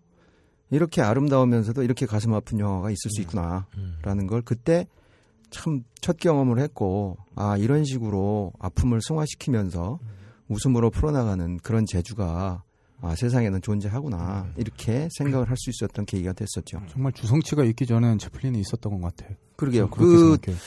이렇게 0.70 1.02
아름다우면서도 1.02 1.84
이렇게 1.84 2.06
가슴 2.06 2.34
아픈 2.34 2.60
영화가 2.60 2.90
있을 2.90 3.12
수 3.12 3.22
있구나라는 3.22 4.28
걸 4.28 4.42
그때 4.42 4.88
참 5.54 5.84
첫 6.02 6.18
경험을 6.18 6.60
했고 6.60 7.16
아 7.36 7.56
이런 7.56 7.86
식으로 7.86 8.52
아픔을 8.60 9.00
승화시키면서 9.02 10.00
웃음으로 10.50 10.90
풀어나가는 10.90 11.58
그런 11.60 11.86
재주가 11.86 12.62
아, 13.02 13.16
세상에는 13.16 13.62
존재하구나 13.62 14.52
이렇게 14.58 15.08
생각을 15.18 15.50
할 15.50 15.56
수 15.58 15.70
있었던 15.70 16.06
계기가 16.06 16.34
됐었죠. 16.34 16.82
정말 16.90 17.14
주성치가 17.14 17.64
있기 17.66 17.86
전엔 17.86 18.18
채플린이 18.18 18.60
있었던 18.60 19.00
것 19.00 19.16
같아요. 19.16 19.38
그러게요. 19.56 19.90
그 19.90 20.36
생각해요. 20.38 20.58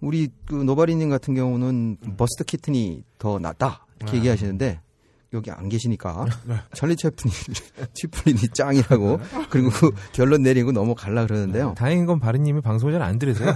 우리 0.00 0.28
그 0.46 0.54
노바리님 0.54 1.10
같은 1.10 1.34
경우는 1.34 1.98
버스트 2.16 2.44
키튼이 2.44 3.04
더 3.18 3.38
낫다 3.38 3.86
이렇게 4.00 4.16
얘기하시는데 4.18 4.80
여기 5.32 5.50
안 5.50 5.68
계시니까 5.68 6.26
찰리 6.74 6.96
채플린 6.96 7.32
치플린이 7.94 8.40
짱이라고 8.54 9.20
그리고 9.50 9.70
그 9.70 9.90
결론 10.12 10.42
내리고 10.42 10.72
넘어갈라 10.72 11.26
그러는데요. 11.26 11.74
다행인 11.76 12.06
건 12.06 12.18
바리님이 12.20 12.60
방송을 12.62 12.92
잘 12.94 13.02
안 13.02 13.18
들으세요. 13.18 13.54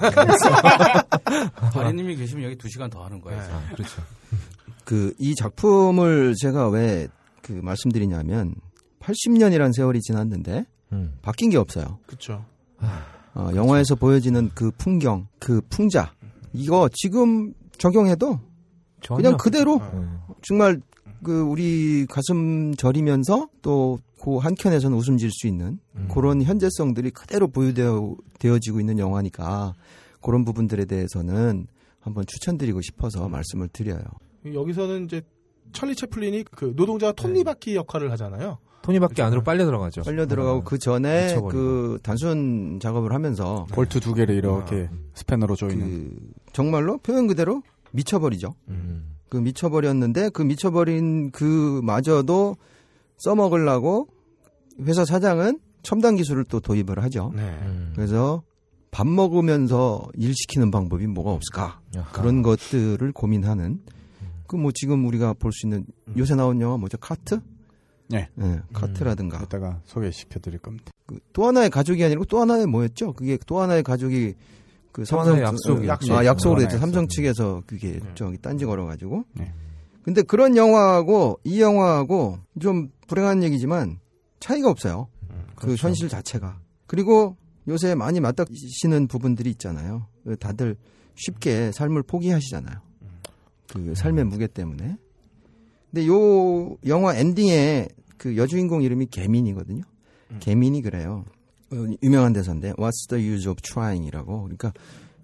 바리님이 1.72 2.16
계시면 2.16 2.44
여기 2.44 2.56
두 2.56 2.68
시간 2.68 2.90
더 2.90 3.04
하는 3.04 3.20
거예요. 3.20 3.40
아, 3.40 3.62
그렇죠. 3.74 4.02
그 4.84 5.14
이 5.18 5.34
작품을 5.34 6.34
제가 6.40 6.68
왜 6.68 7.08
그 7.42 7.52
말씀드리냐면 7.52 8.54
80년이란 9.00 9.74
세월이 9.74 10.00
지났는데 10.00 10.64
음. 10.92 11.12
바뀐 11.22 11.50
게 11.50 11.58
없어요. 11.58 11.98
그렇죠. 12.06 12.44
어, 13.34 13.50
영화에서 13.54 13.94
보여지는 13.96 14.50
그 14.54 14.70
풍경, 14.78 15.26
그 15.38 15.60
풍자 15.68 16.14
이거 16.52 16.88
지금 16.92 17.52
적용해도 17.78 18.38
전혀. 19.02 19.16
그냥 19.22 19.36
그대로 19.36 19.76
음. 19.78 20.20
정말 20.42 20.80
그 21.22 21.40
우리 21.42 22.06
가슴 22.06 22.74
저리면서 22.74 23.48
또 23.62 23.98
그 24.22 24.36
한켠에서는 24.36 24.96
웃음 24.96 25.18
질 25.18 25.30
수 25.32 25.48
있는 25.48 25.80
음. 25.96 26.08
그런 26.12 26.42
현재성들이 26.42 27.10
그대로 27.10 27.48
보유되어 27.48 28.14
되어지고 28.38 28.78
있는 28.78 28.98
영화니까 28.98 29.74
그런 30.20 30.44
부분들에 30.44 30.84
대해서는 30.84 31.66
한번 31.98 32.24
추천드리고 32.26 32.80
싶어서 32.82 33.28
말씀을 33.28 33.68
드려요. 33.68 34.02
여기서는 34.44 35.06
이제 35.06 35.22
찰리 35.72 35.96
채플린이 35.96 36.44
그 36.52 36.72
노동자 36.76 37.10
톱니바퀴 37.12 37.74
역할을 37.74 38.12
하잖아요. 38.12 38.58
토니밖에 38.82 39.22
안으로 39.22 39.42
빨려 39.42 39.64
들어가죠. 39.64 40.02
빨려 40.02 40.26
들어가고 40.26 40.58
어. 40.58 40.64
그 40.64 40.78
전에 40.78 41.26
미쳐버리고. 41.26 41.48
그 41.48 41.98
단순 42.02 42.78
작업을 42.80 43.12
하면서 43.12 43.66
볼트 43.72 44.00
두 44.00 44.14
개를 44.14 44.34
이렇게 44.36 44.88
스패너로 45.14 45.56
조이는. 45.56 45.78
그 45.80 46.32
정말로 46.52 46.98
표현 46.98 47.26
그대로 47.26 47.62
미쳐버리죠. 47.92 48.54
음. 48.68 49.11
그 49.32 49.38
미쳐버렸는데 49.38 50.28
그 50.28 50.42
미쳐버린 50.42 51.30
그 51.30 51.80
마저도 51.82 52.56
써먹으려고 53.16 54.08
회사 54.82 55.06
사장은 55.06 55.58
첨단 55.82 56.16
기술을 56.16 56.44
또 56.44 56.60
도입을 56.60 57.02
하죠. 57.04 57.32
네. 57.34 57.40
음. 57.62 57.92
그래서 57.96 58.42
밥 58.90 59.06
먹으면서 59.06 60.06
일 60.16 60.34
시키는 60.34 60.70
방법이 60.70 61.06
뭐가 61.06 61.30
없을까 61.30 61.80
야하. 61.96 62.12
그런 62.12 62.42
것들을 62.42 63.10
고민하는 63.12 63.80
그 64.46 64.56
뭐 64.58 64.70
지금 64.70 65.06
우리가 65.06 65.32
볼 65.32 65.50
수 65.50 65.64
있는 65.66 65.86
요새 66.18 66.34
나온 66.34 66.60
영화 66.60 66.76
뭐죠 66.76 66.98
카트? 66.98 67.40
네. 68.10 68.28
카트라든가 68.74 69.40
이따가 69.42 69.80
소개시켜 69.86 70.40
드릴 70.40 70.58
겁니다. 70.58 70.90
그 71.06 71.18
또 71.32 71.46
하나의 71.46 71.70
가족이 71.70 72.04
아니고 72.04 72.26
또 72.26 72.38
하나의 72.38 72.66
뭐였죠? 72.66 73.14
그게 73.14 73.38
또 73.46 73.60
하나의 73.62 73.82
가족이 73.82 74.34
그또 74.92 75.04
하나의 75.20 75.44
약속이- 75.46 75.84
아, 75.84 75.88
약속. 75.88 76.24
약속으로 76.26 76.60
또 76.60 76.66
됐죠. 76.68 76.78
삼성. 76.78 77.08
측에서 77.08 77.62
그게 77.66 77.98
저기 78.14 78.36
딴지 78.38 78.64
걸어가지고 78.66 79.24
네. 79.34 79.52
근데 80.02 80.22
그런 80.22 80.56
영화하고 80.56 81.38
이 81.44 81.60
영화하고 81.60 82.38
좀 82.60 82.90
불행한 83.06 83.42
얘기지만 83.42 83.98
차이가 84.40 84.68
없어요. 84.70 85.08
그 85.56 85.74
현실 85.76 86.08
자체가. 86.08 86.58
그리고 86.86 87.36
요새 87.68 87.94
많이 87.94 88.18
맞닥치는 88.20 89.06
부분들이 89.06 89.50
있잖아요. 89.50 90.06
그 90.24 90.36
다들 90.36 90.76
쉽게 91.14 91.70
삶을 91.72 92.02
포기하시잖아요. 92.02 92.76
그 93.72 93.94
삶의 93.94 94.24
무게 94.24 94.46
때문에. 94.48 94.96
근데 95.90 96.06
요 96.08 96.76
영화 96.86 97.14
엔딩에 97.14 97.88
그 98.18 98.36
여주인공 98.36 98.82
이름이 98.82 99.06
개민이거든요. 99.06 99.82
개민이 100.40 100.82
그래요. 100.82 101.24
어, 101.72 101.96
유명한 102.02 102.32
대사인데 102.32 102.72
What's 102.74 103.08
the 103.08 103.26
use 103.26 103.50
of 103.50 103.60
trying이라고. 103.62 104.42
그러니까 104.42 104.72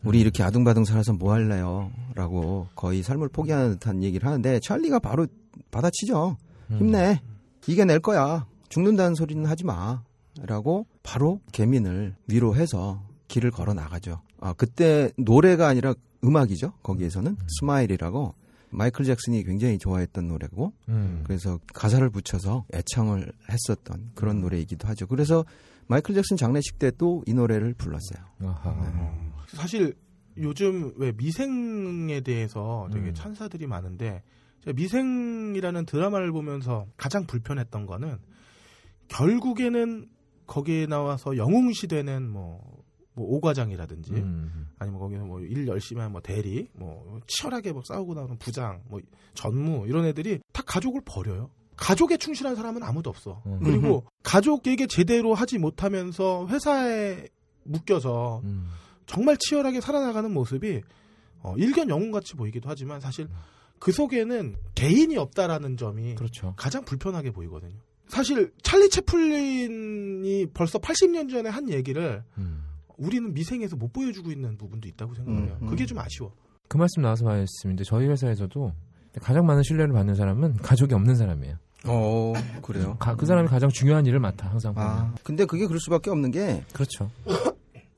우리 0.04 0.20
이렇게 0.20 0.42
아둥바둥 0.42 0.84
살아서 0.84 1.12
뭐 1.12 1.32
할래요? 1.32 1.90
라고 2.14 2.68
거의 2.74 3.02
삶을 3.02 3.28
포기하는 3.28 3.72
듯한 3.72 4.02
얘기를 4.02 4.26
하는데 4.26 4.60
찰리가 4.60 4.98
바로 5.00 5.26
받아치죠. 5.70 6.36
힘내. 6.70 7.20
이겨낼 7.66 8.00
거야. 8.00 8.46
죽는다는 8.68 9.14
소리는 9.14 9.44
하지 9.46 9.64
마. 9.64 10.02
라고 10.42 10.86
바로 11.02 11.40
개민을 11.52 12.14
위로해서 12.28 13.02
길을 13.26 13.50
걸어 13.50 13.74
나가죠. 13.74 14.20
아, 14.40 14.52
그때 14.52 15.10
노래가 15.16 15.66
아니라 15.68 15.94
음악이죠. 16.24 16.72
거기에서는 16.82 17.36
Smile이라고 17.58 18.34
마이클 18.70 19.04
잭슨이 19.04 19.44
굉장히 19.44 19.78
좋아했던 19.78 20.28
노래고 20.28 20.72
음. 20.88 21.22
그래서 21.24 21.58
가사를 21.72 22.08
붙여서 22.10 22.66
애청을 22.72 23.32
했었던 23.50 24.10
그런 24.14 24.40
노래이기도 24.40 24.86
하죠. 24.88 25.06
그래서 25.06 25.44
마이클 25.88 26.14
잭슨 26.14 26.36
장례식 26.36 26.78
때 26.78 26.90
또 26.90 27.22
이 27.26 27.34
노래를 27.34 27.74
불렀어요. 27.74 28.24
아하. 28.40 29.32
사실 29.48 29.94
요즘 30.36 30.92
왜 30.96 31.12
미생에 31.12 32.20
대해서 32.20 32.88
되게 32.92 33.08
음. 33.08 33.14
찬사들이 33.14 33.66
많은데 33.66 34.22
제가 34.64 34.74
미생이라는 34.74 35.86
드라마를 35.86 36.30
보면서 36.32 36.86
가장 36.96 37.26
불편했던 37.26 37.86
거는 37.86 38.18
결국에는 39.08 40.08
거기에 40.46 40.86
나와서 40.86 41.36
영웅 41.36 41.72
시대는 41.72 42.28
뭐, 42.28 42.60
뭐 43.14 43.26
오과장이라든지 43.26 44.12
음. 44.12 44.68
아니면 44.78 45.00
거기서 45.00 45.24
뭐 45.24 45.40
일 45.40 45.66
열심히 45.66 46.00
하는 46.00 46.12
뭐 46.12 46.20
대리 46.20 46.68
뭐 46.74 47.20
치열하게 47.26 47.72
뭐 47.72 47.82
싸우고 47.86 48.14
나오는 48.14 48.36
부장 48.38 48.82
뭐 48.88 49.00
전무 49.34 49.86
이런 49.88 50.04
애들이 50.04 50.40
다 50.52 50.62
가족을 50.66 51.00
버려요. 51.04 51.50
가족에 51.78 52.16
충실한 52.16 52.54
사람은 52.56 52.82
아무도 52.82 53.08
없어. 53.08 53.42
음. 53.46 53.60
그리고 53.62 54.04
가족에게 54.22 54.86
제대로 54.86 55.34
하지 55.34 55.58
못하면서 55.58 56.46
회사에 56.48 57.26
묶여서 57.62 58.40
음. 58.44 58.68
정말 59.06 59.36
치열하게 59.38 59.80
살아나가는 59.80 60.30
모습이 60.30 60.82
어, 61.40 61.54
일견 61.56 61.88
영웅같이 61.88 62.34
보이기도 62.34 62.68
하지만 62.68 63.00
사실 63.00 63.28
그 63.78 63.92
속에는 63.92 64.56
개인이 64.74 65.16
없다라는 65.16 65.76
점이 65.76 66.16
그렇죠. 66.16 66.54
가장 66.56 66.84
불편하게 66.84 67.30
보이거든요. 67.30 67.76
사실 68.08 68.52
찰리 68.62 68.88
채플린이 68.90 70.46
벌써 70.52 70.78
80년 70.78 71.30
전에 71.30 71.48
한 71.48 71.70
얘기를 71.70 72.24
음. 72.38 72.64
우리는 72.96 73.32
미생에서 73.32 73.76
못 73.76 73.92
보여주고 73.92 74.32
있는 74.32 74.58
부분도 74.58 74.88
있다고 74.88 75.14
생각해요. 75.14 75.58
음, 75.60 75.66
음. 75.66 75.68
그게 75.68 75.86
좀 75.86 75.98
아쉬워. 75.98 76.34
그 76.68 76.76
말씀 76.76 77.02
나와서 77.02 77.24
말씀인데 77.24 77.84
저희 77.84 78.08
회사에서도 78.08 78.72
가장 79.20 79.46
많은 79.46 79.62
신뢰를 79.62 79.92
받는 79.92 80.16
사람은 80.16 80.56
가족이 80.56 80.94
없는 80.94 81.14
사람이에요. 81.14 81.56
어, 81.88 82.32
그래요. 82.62 82.96
가- 82.98 83.14
그 83.16 83.26
사람이 83.26 83.48
가장 83.48 83.70
중요한 83.70 84.04
일을 84.06 84.20
맡아 84.20 84.48
항상 84.48 84.74
보면. 84.74 84.88
아, 84.88 85.14
근데 85.22 85.44
그게 85.44 85.66
그럴 85.66 85.80
수밖에 85.80 86.10
없는 86.10 86.30
게 86.30 86.62
그렇죠. 86.72 87.10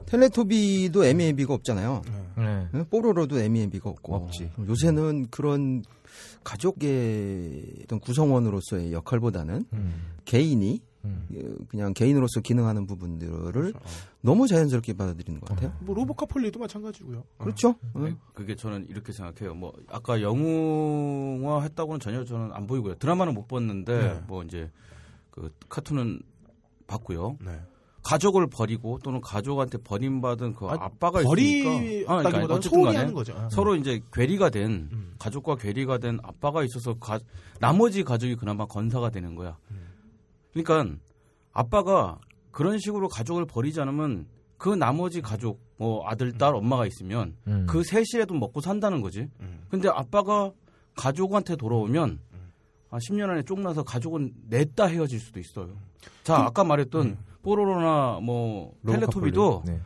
텔레토비도 0.06 1.04
에미에비가 1.04 1.54
없잖아요. 1.54 2.02
네. 2.36 2.66
응? 2.74 2.84
뽀로로도 2.90 3.38
에미에비가 3.40 3.90
없고 3.90 4.14
없지. 4.14 4.50
요새는 4.66 5.28
그런 5.30 5.84
가족의 6.42 7.64
어떤 7.84 8.00
구성원으로서의 8.00 8.92
역할보다는 8.92 9.64
음. 9.72 9.94
개인이 10.24 10.80
음. 11.04 11.26
어, 11.34 11.64
그냥 11.68 11.94
개인으로서 11.94 12.40
기능하는 12.40 12.86
부분들을 12.86 13.72
너무 14.20 14.46
자연스럽게 14.46 14.94
받아들이는 14.94 15.40
것 15.40 15.48
같아요. 15.48 15.72
뭐 15.80 15.94
로보카폴리도 15.94 16.58
마찬가지고요. 16.58 17.24
그렇죠. 17.38 17.74
응? 17.96 18.04
네, 18.04 18.16
그게 18.34 18.54
저는 18.54 18.86
이렇게 18.88 19.12
생각해요. 19.12 19.54
뭐 19.54 19.72
아까 19.88 20.20
영웅화 20.20 21.62
했다고는 21.62 22.00
전혀 22.00 22.24
저는 22.24 22.52
안 22.52 22.66
보이고요. 22.66 22.96
드라마는 22.96 23.34
못 23.34 23.48
봤는데 23.48 23.98
네. 23.98 24.22
뭐 24.26 24.42
이제 24.42 24.70
그 25.30 25.50
카툰은 25.68 26.20
봤고요. 26.86 27.38
네. 27.44 27.60
가족을 28.02 28.46
버리고 28.46 28.98
또는 29.02 29.20
가족한테 29.20 29.78
버림받은 29.78 30.54
그 30.54 30.66
아, 30.66 30.76
아, 30.80 30.90
빠가 30.98 31.20
있으니까 31.20 32.12
아, 32.12 32.22
그러니까 32.22 32.54
어쨌든 32.54 32.82
간에. 32.82 33.12
아. 33.34 33.48
서로 33.50 33.76
이제 33.76 34.00
괴리가 34.12 34.48
된 34.50 34.88
음. 34.92 35.14
가족과 35.18 35.56
괴리가 35.56 35.98
된 35.98 36.18
아빠가 36.22 36.64
있어서 36.64 36.94
가, 36.94 37.18
나머지 37.58 38.02
가족이 38.02 38.36
그나마 38.36 38.64
건사가 38.64 39.10
되는 39.10 39.34
거야. 39.34 39.56
음. 39.70 39.89
그러니까 40.52 40.96
아빠가 41.52 42.18
그런 42.50 42.78
식으로 42.78 43.08
가족을 43.08 43.46
버리지 43.46 43.80
않으면 43.80 44.26
그 44.58 44.68
나머지 44.68 45.20
가족 45.20 45.60
뭐 45.76 46.06
아들 46.06 46.32
딸 46.32 46.54
엄마가 46.54 46.86
있으면 46.86 47.36
음. 47.46 47.66
그 47.68 47.82
셋이라도 47.82 48.34
먹고 48.34 48.60
산다는 48.60 49.00
거지. 49.00 49.28
음. 49.40 49.64
근데 49.70 49.88
아빠가 49.88 50.52
가족한테 50.94 51.56
돌아오면 51.56 52.20
아, 52.90 52.98
10년 52.98 53.30
안에 53.30 53.42
쫑나서 53.44 53.84
가족은 53.84 54.32
냈다 54.48 54.86
헤어질 54.86 55.20
수도 55.20 55.38
있어요. 55.38 55.76
자, 56.24 56.36
아까 56.36 56.64
말했던 56.64 57.16
뽀로로나 57.42 58.20
뭐 58.20 58.74
텔레토비도 58.84 59.62
네. 59.64 59.80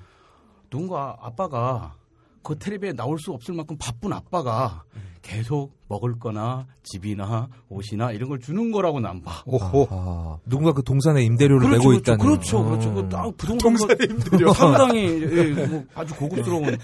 누군가 0.70 1.16
아빠가 1.20 1.96
그 2.42 2.58
텔레비에 2.58 2.94
나올 2.94 3.18
수 3.18 3.32
없을 3.32 3.54
만큼 3.54 3.76
바쁜 3.78 4.12
아빠가 4.12 4.84
계속 5.24 5.72
먹을 5.88 6.18
거나 6.18 6.66
집이나 6.82 7.48
옷이나 7.68 8.12
이런 8.12 8.28
걸 8.28 8.40
주는 8.40 8.70
거라고 8.70 9.00
난 9.00 9.22
봐. 9.22 9.42
오호. 9.46 9.88
아, 9.90 10.36
누군가 10.46 10.72
그 10.72 10.82
동산에 10.82 11.22
임대료를 11.22 11.60
그렇죠, 11.66 11.76
내고 11.78 11.88
그렇죠, 11.88 12.00
있다는. 12.00 12.18
그렇죠, 12.18 12.64
그렇죠. 12.64 12.88
어. 12.90 12.94
그딱 12.94 13.36
부동산 13.36 13.74
거 13.76 14.52
상당히 14.54 15.22
예, 15.22 15.66
뭐 15.66 15.84
아주 15.94 16.14
고급스러운 16.14 16.76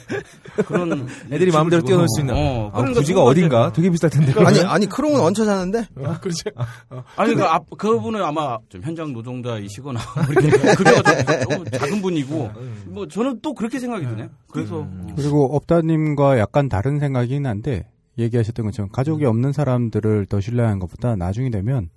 그런 0.67 1.07
애들이 1.31 1.51
마음대로 1.51 1.83
뛰어놀. 1.83 2.09
수 2.09 2.21
있는. 2.21 2.35
어, 2.35 2.69
아, 2.69 2.79
그러니까 2.79 3.01
부지가 3.01 3.23
어딘가? 3.23 3.73
되게 3.73 3.91
비쌀 3.91 4.09
텐데. 4.09 4.33
아니 4.39 4.61
아니 4.61 4.87
크롱은 4.87 5.21
얹혀 5.21 5.45
사는데 5.45 5.87
아, 6.03 6.19
그렇지. 6.19 6.45
아니 7.17 7.35
그 7.35 7.45
앞, 7.45 7.65
그분은 7.77 8.23
아마 8.23 8.57
좀 8.71 8.83
현장 8.83 9.13
노동자이시거나 9.13 10.01
뭐 10.17 10.75
급여가 10.77 11.39
좀, 11.45 11.65
작은 11.67 12.01
분이고 12.01 12.51
뭐 12.87 13.07
저는 13.07 13.41
또 13.43 13.53
그렇게 13.53 13.79
생각이 13.79 14.07
드네. 14.07 14.29
그래서 14.51 14.79
어. 14.79 15.07
그리고 15.15 15.55
업다님과 15.57 16.39
약간 16.39 16.69
다른 16.71 16.99
생각이긴 16.99 17.47
한데 17.47 17.85
얘기하셨던 18.19 18.67
것처럼 18.67 18.91
가족이 18.91 19.25
없는 19.25 19.53
사람들을 19.53 20.27
더 20.27 20.41
신뢰하는 20.41 20.79
것보다 20.79 21.17
나중이 21.17 21.51
되면 21.51 21.91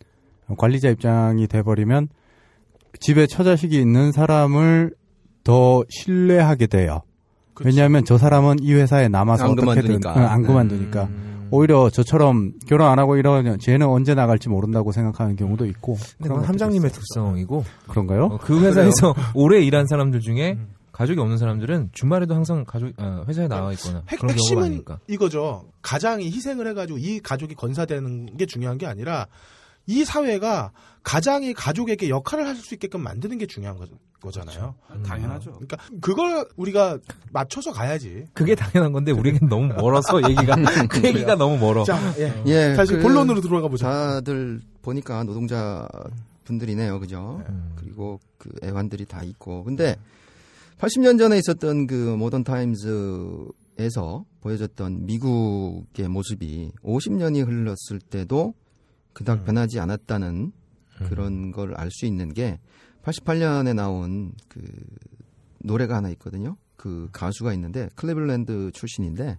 관리자 0.57 0.89
입장이 0.89 1.47
돼버리면 1.47 2.09
집에 2.99 3.27
처자식이 3.27 3.79
있는 3.79 4.11
사람을 4.11 4.93
더 5.43 5.83
신뢰하게 5.89 6.67
돼요. 6.67 7.01
그렇지. 7.53 7.75
왜냐하면 7.75 8.05
저 8.05 8.17
사람은 8.17 8.57
이 8.61 8.73
회사에 8.73 9.09
남아서 9.09 9.45
안 9.45 9.51
어떻게든 9.51 9.99
그만두니까. 9.99 10.13
응, 10.17 10.25
안 10.25 10.41
네. 10.41 10.47
그만두니까 10.47 11.03
음. 11.03 11.47
오히려 11.51 11.89
저처럼 11.89 12.53
결혼 12.67 12.89
안 12.89 12.97
하고 12.97 13.15
이러면 13.15 13.59
쟤는 13.59 13.87
언제 13.87 14.15
나갈지 14.15 14.49
모른다고 14.49 14.91
생각하는 14.91 15.35
경우도 15.35 15.65
있고 15.67 15.97
그건 16.21 16.43
함장님의 16.43 16.91
특성이고 16.91 17.63
그런가요? 17.87 18.25
어, 18.25 18.37
그 18.39 18.59
회사에서 18.63 19.13
오래 19.35 19.61
일한 19.61 19.85
사람들 19.85 20.19
중에 20.19 20.53
음. 20.53 20.67
가족이 20.93 21.19
없는 21.19 21.37
사람들은 21.37 21.89
주말에도 21.91 22.33
항상 22.35 22.63
가족 22.65 22.93
어, 22.99 23.25
회사에 23.27 23.47
나와 23.49 23.73
있거나 23.73 24.03
핵, 24.07 24.19
그런 24.19 24.27
경우가 24.27 24.33
핵심은 24.35 24.61
많으니까. 24.63 24.99
이거죠. 25.07 25.65
가장이 25.81 26.25
희생을 26.31 26.67
해가지고 26.67 26.99
이 26.99 27.19
가족이 27.19 27.55
건사되는 27.55 28.37
게 28.37 28.45
중요한 28.45 28.77
게 28.77 28.85
아니라 28.85 29.27
이 29.87 30.05
사회가 30.05 30.71
가장이 31.03 31.53
가족에게 31.53 32.07
역할을 32.09 32.47
할 32.47 32.55
수 32.55 32.73
있게끔 32.75 33.01
만드는 33.01 33.37
게 33.39 33.45
중요한 33.47 33.75
거, 33.77 33.85
거잖아요. 34.21 34.75
당연하죠. 35.05 35.51
그러니까 35.51 35.75
그걸 35.99 36.47
우리가 36.55 36.99
맞춰서 37.31 37.73
가야지. 37.73 38.25
그게 38.33 38.55
당연한 38.55 38.93
건데 38.93 39.11
우리에겐 39.11 39.49
너무 39.49 39.67
멀어서 39.73 40.21
얘기가 40.29 40.55
그 40.89 41.03
얘기가 41.03 41.35
너무 41.35 41.57
멀어. 41.57 41.83
자, 41.83 41.99
예. 42.19 42.41
예, 42.45 42.73
다시 42.75 42.93
그 42.93 43.01
본론으로 43.01 43.41
들어가 43.41 43.67
보자. 43.67 43.87
다들 43.89 44.61
보니까 44.83 45.23
노동자 45.23 45.87
분들이네요, 46.45 46.99
그죠? 47.01 47.43
음. 47.49 47.73
그리고 47.75 48.19
그 48.37 48.49
애환들이 48.63 49.05
다 49.05 49.23
있고. 49.23 49.63
근데 49.65 49.97
80년 50.77 51.17
전에 51.17 51.37
있었던 51.37 51.87
그 51.87 52.15
모던 52.17 52.43
타임즈에서 52.43 54.25
보여줬던 54.41 55.05
미국의 55.05 56.07
모습이 56.09 56.71
50년이 56.83 57.45
흘렀을 57.47 57.99
때도 57.99 58.53
그닥 59.13 59.39
음. 59.41 59.45
변하지 59.45 59.79
않았다는 59.79 60.51
그런 61.07 61.51
걸 61.51 61.73
알 61.75 61.89
수 61.91 62.05
있는 62.05 62.33
게 62.33 62.59
88년에 63.03 63.73
나온 63.75 64.33
그 64.47 64.61
노래가 65.59 65.97
하나 65.97 66.09
있거든요. 66.11 66.57
그 66.75 67.07
가수가 67.11 67.53
있는데 67.53 67.89
클리블랜드 67.95 68.71
출신인데 68.73 69.37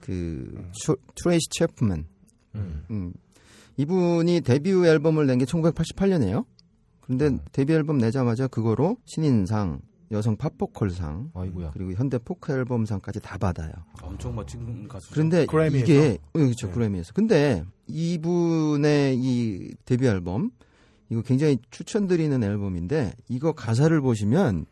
그 0.00 0.68
추- 0.72 0.96
트레이시 1.16 1.48
채프맨 1.50 2.06
음. 2.54 2.84
음. 2.90 3.12
이분이 3.76 4.40
데뷔 4.42 4.70
앨범을 4.72 5.26
낸 5.26 5.38
게 5.38 5.44
1988년이에요. 5.44 6.44
그런데 7.00 7.38
데뷔 7.52 7.72
앨범 7.74 7.98
내자마자 7.98 8.48
그거로 8.48 8.96
신인상, 9.06 9.80
여성 10.10 10.36
팝보컬상 10.36 11.32
아이고야. 11.34 11.70
그리고 11.72 11.92
현대 11.92 12.18
포크 12.18 12.52
앨범상까지 12.52 13.20
다 13.20 13.36
받아요. 13.36 13.72
엄청 14.02 14.34
멋진 14.34 14.88
가수. 14.88 15.10
그런데 15.12 15.46
그래미에서? 15.46 15.84
이게 15.84 16.18
어, 16.32 16.38
그렇죠 16.38 16.68
네. 16.68 16.72
그래미에서. 16.72 17.12
근데 17.12 17.64
이분의 17.86 19.16
이 19.18 19.74
데뷔 19.84 20.06
앨범 20.06 20.50
이거 21.10 21.22
굉장히 21.22 21.58
추천드리는 21.70 22.42
앨범인데 22.42 23.12
이거 23.28 23.52
가사를 23.52 23.98
보시면 24.00 24.66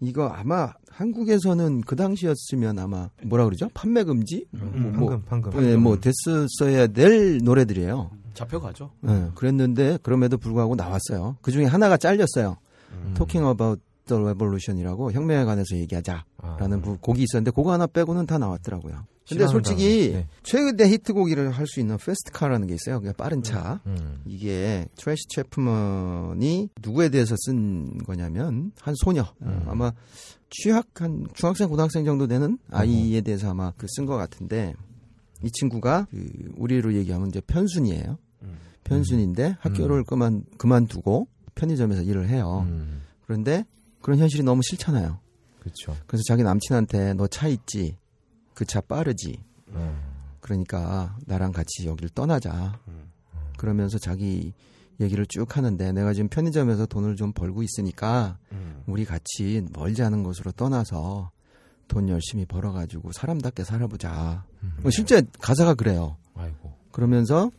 이거 0.00 0.28
아마 0.28 0.72
한국에서는 0.90 1.82
그 1.82 1.96
당시였으면 1.96 2.78
아마 2.78 3.10
뭐라 3.24 3.44
그러죠? 3.44 3.68
판매 3.74 4.04
금지? 4.04 4.46
음, 4.54 4.94
뭐, 4.96 5.08
방금 5.10 5.24
방금. 5.26 5.60
네, 5.62 5.76
뭐 5.76 5.98
됐었어야 5.98 6.86
될 6.88 7.38
노래들이에요. 7.38 8.10
잡혀가죠. 8.34 8.90
네, 9.00 9.30
그랬는데 9.34 9.98
그럼에도 10.02 10.38
불구하고 10.38 10.76
나왔어요. 10.76 11.36
그 11.42 11.50
중에 11.50 11.64
하나가 11.64 11.96
잘렸어요. 11.96 12.56
음. 12.92 13.14
Talking 13.16 13.48
About 13.50 13.82
the 14.08 14.20
Revolution이라고 14.22 15.12
혁명에 15.12 15.44
관해서 15.44 15.76
얘기하자라는 15.76 16.24
아. 16.42 16.80
부- 16.82 16.98
곡이 17.00 17.22
있었는데 17.22 17.52
그거 17.52 17.72
하나 17.72 17.86
빼고는 17.86 18.26
다 18.26 18.38
나왔더라고요. 18.38 19.04
근데 19.28 19.46
솔직히. 19.46 20.12
네. 20.14 20.26
최대 20.42 20.88
히트곡이라 20.88 21.50
할 21.50 21.68
수 21.68 21.80
있는 21.80 21.98
Fast 21.98 22.19
Car라는 22.19 22.66
게 22.66 22.74
있어요. 22.74 22.98
그냥 22.98 23.12
빠른 23.18 23.42
차. 23.42 23.78
음. 23.86 24.22
이게 24.24 24.86
트래시 24.96 25.28
채프먼이 25.28 26.70
누구에 26.82 27.10
대해서 27.10 27.34
쓴 27.38 27.98
거냐면 27.98 28.72
한 28.80 28.94
소녀 28.96 29.26
음. 29.42 29.64
아마 29.66 29.92
취학 30.50 30.86
한 30.94 31.26
중학생 31.34 31.68
고등학생 31.68 32.06
정도 32.06 32.26
되는 32.26 32.58
아이에 32.70 33.20
대해서 33.20 33.50
아마 33.50 33.70
그 33.72 33.86
쓴 33.86 34.06
것 34.06 34.16
같은데 34.16 34.72
이 35.44 35.50
친구가 35.50 36.06
그 36.10 36.26
우리로 36.56 36.94
얘기하면 36.94 37.28
이제 37.28 37.40
편순이에요. 37.42 38.18
편순인데 38.84 39.56
학교를 39.60 40.04
그만 40.04 40.44
그만두고 40.56 41.28
편의점에서 41.54 42.02
일을 42.02 42.28
해요. 42.28 42.64
음. 42.66 43.02
그런데 43.26 43.66
그런 44.08 44.18
현실이 44.20 44.42
너무 44.42 44.62
싫잖아요. 44.62 45.18
그렇죠. 45.60 45.94
그래서 46.06 46.22
자기 46.26 46.42
남친한테 46.42 47.12
너 47.12 47.26
차 47.26 47.46
있지? 47.46 47.98
그 48.54 48.64
차 48.64 48.80
빠르지? 48.80 49.44
음. 49.68 50.00
그러니까 50.40 51.14
나랑 51.26 51.52
같이 51.52 51.86
여기를 51.86 52.08
떠나자. 52.14 52.80
그러면서 53.58 53.98
자기 53.98 54.54
얘기를 54.98 55.26
쭉 55.26 55.54
하는데 55.58 55.92
내가 55.92 56.14
지금 56.14 56.30
편의점에서 56.30 56.86
돈을 56.86 57.16
좀 57.16 57.34
벌고 57.34 57.62
있으니까 57.62 58.38
우리 58.86 59.04
같이 59.04 59.62
멀지 59.74 60.02
않은 60.02 60.22
곳으로 60.22 60.52
떠나서 60.52 61.30
돈 61.86 62.08
열심히 62.08 62.46
벌어가지고 62.46 63.12
사람답게 63.12 63.62
살아보자. 63.62 64.46
뭐 64.80 64.90
실제 64.90 65.20
가사가 65.38 65.74
그래요. 65.74 66.16
아이고. 66.34 66.72
그러면서 66.92 67.50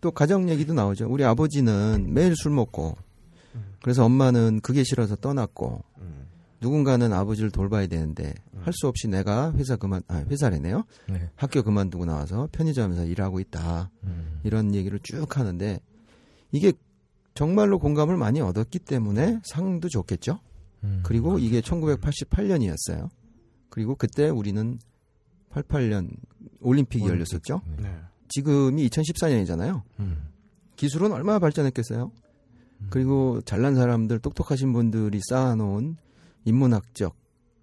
또 0.00 0.10
가정 0.10 0.48
얘기도 0.48 0.74
나오죠. 0.74 1.06
우리 1.08 1.22
아버지는 1.24 2.12
매일 2.12 2.34
술 2.34 2.50
먹고 2.50 2.96
그래서 3.82 4.04
엄마는 4.04 4.60
그게 4.60 4.84
싫어서 4.84 5.16
떠났고 5.16 5.82
누군가는 6.60 7.10
아버지를 7.12 7.50
돌봐야 7.50 7.86
되는데 7.86 8.34
할 8.60 8.72
수 8.74 8.86
없이 8.86 9.08
내가 9.08 9.52
회사 9.54 9.76
그만 9.76 10.02
아 10.08 10.18
회사래네요. 10.28 10.84
네. 11.08 11.30
학교 11.34 11.62
그만두고 11.62 12.04
나와서 12.04 12.48
편의점에서 12.52 13.06
일하고 13.06 13.40
있다. 13.40 13.90
음. 14.04 14.40
이런 14.44 14.74
얘기를 14.74 14.98
쭉 15.02 15.38
하는데 15.38 15.80
이게 16.52 16.72
정말로 17.34 17.78
공감을 17.78 18.18
많이 18.18 18.40
얻었기 18.42 18.80
때문에 18.80 19.40
상도 19.44 19.88
줬겠죠. 19.88 20.40
음. 20.84 21.00
그리고 21.02 21.38
이게 21.38 21.62
1988년이었어요. 21.62 23.08
그리고 23.70 23.94
그때 23.94 24.28
우리는 24.28 24.78
88년 25.52 26.10
올림픽이 26.60 27.06
열렸었죠. 27.06 27.62
네. 27.78 27.84
네. 27.84 27.98
지금이 28.28 28.86
2014년이잖아요. 28.90 29.82
음. 30.00 30.28
기술은 30.76 31.12
얼마나 31.12 31.38
발전했겠어요. 31.38 32.12
그리고 32.88 33.40
잘난 33.42 33.74
사람들, 33.74 34.18
똑똑하신 34.20 34.72
분들이 34.72 35.20
쌓아놓은 35.28 35.96
인문학적, 36.44 37.14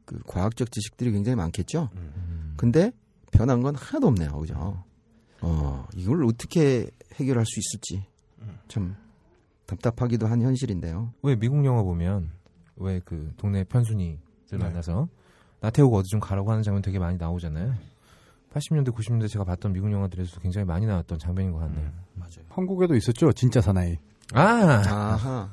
그 0.06 0.20
과학적 0.26 0.72
지식들이 0.72 1.12
굉장히 1.12 1.36
많겠죠. 1.36 1.90
음. 1.96 2.54
근데 2.58 2.92
변한 3.32 3.62
건 3.62 3.76
하나도 3.76 4.08
없네요, 4.08 4.32
그죠? 4.38 4.84
어, 5.42 5.86
이걸 5.96 6.24
어떻게 6.26 6.90
해결할 7.16 7.46
수 7.46 7.60
있을지 7.60 8.06
참 8.68 8.96
답답하기도 9.66 10.28
한 10.28 10.42
현실인데요. 10.42 11.14
왜 11.24 11.36
미국 11.36 11.64
영화 11.66 11.84
보면 11.84 12.32
왜 12.78 13.02
그 13.04 13.34
동네 13.38 13.64
편순이들 13.64 14.20
네. 14.52 14.58
만나서 14.58 15.08
나 15.60 15.70
태우고 15.70 15.98
어디 15.98 16.10
좀 16.10 16.20
가라고 16.20 16.52
하는 16.52 16.64
장면 16.64 16.82
되게 16.82 17.00
많이 17.00 17.18
나오잖아요. 17.18 17.74
80년대 18.54 18.94
90년대 18.94 19.28
제가 19.30 19.44
봤던 19.44 19.74
미국 19.74 19.92
영화들에서도 19.92 20.40
굉장히 20.42 20.66
많이 20.66 20.86
나왔던 20.86 21.20
장면인 21.20 21.52
것 21.52 21.60
같네요. 21.60 21.92
맞아요. 22.16 22.46
한국에도 22.50 22.96
있었죠. 22.96 23.32
진짜 23.34 23.62
사나이. 23.62 23.98
아, 24.34 24.42
아하, 24.42 25.50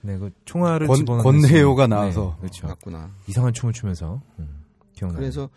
네, 0.00 0.16
그 0.18 0.30
총알을 0.44 0.86
권- 0.86 1.04
권혜요가 1.04 1.84
씬. 1.84 1.90
나와서. 1.90 2.30
네, 2.36 2.40
그렇죠. 2.42 2.66
맞구나. 2.66 3.10
이상한 3.26 3.52
춤을 3.52 3.72
추면서 3.72 4.20
음, 4.38 4.62
기억나요. 4.94 5.20
그래서 5.20 5.48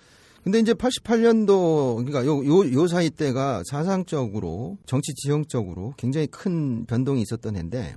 근데 0.43 0.59
이제 0.59 0.73
88년도 0.73 1.97
그러니까 1.97 2.25
요 2.25 2.43
요 2.43 2.73
요 2.73 2.87
사이 2.87 3.09
때가 3.09 3.61
사상적으로 3.69 4.77
정치 4.85 5.13
지형적으로 5.13 5.93
굉장히 5.97 6.27
큰 6.27 6.85
변동이 6.85 7.21
있었던 7.21 7.55
해인데 7.55 7.95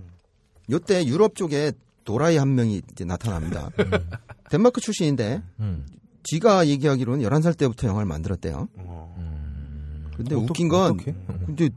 요때 0.70 1.06
유럽 1.06 1.34
쪽에 1.36 1.72
도라이 2.04 2.36
한 2.36 2.54
명이 2.54 2.82
이제 2.92 3.04
나타납니다. 3.04 3.70
덴마크 4.50 4.80
출신인데 4.80 5.42
음, 5.60 5.86
지가 6.22 6.66
얘기하기로는 6.68 7.26
11살 7.26 7.56
때부터 7.56 7.88
영화를 7.88 8.06
만들었대요. 8.06 8.68
음, 8.76 10.04
근데 10.16 10.34
어떡- 10.34 10.50
웃긴 10.50 10.68
건 10.68 10.92
어떡해? 10.92 11.14
근데 11.46 11.68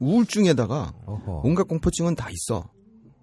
우울증에다가 0.00 0.92
어허. 1.06 1.40
온갖 1.44 1.66
공포증은 1.68 2.14
다 2.14 2.28
있어. 2.30 2.68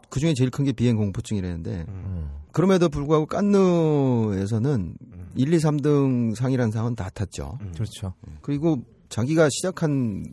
그 0.10 0.20
중에 0.20 0.34
제일 0.34 0.50
큰 0.50 0.64
게 0.66 0.72
비행 0.72 0.96
공포증이라는데 0.98 1.86
음, 1.88 2.30
그럼에도 2.52 2.90
불구하고 2.90 3.26
깐느에서는 3.26 4.96
1, 5.36 5.54
2, 5.54 5.58
3등 5.58 6.36
상이라는 6.36 6.72
상은 6.72 6.96
다 6.96 7.10
탔죠. 7.14 7.58
그렇죠. 7.74 8.14
그리고 8.42 8.82
자기가 9.10 9.50
시작한 9.50 10.24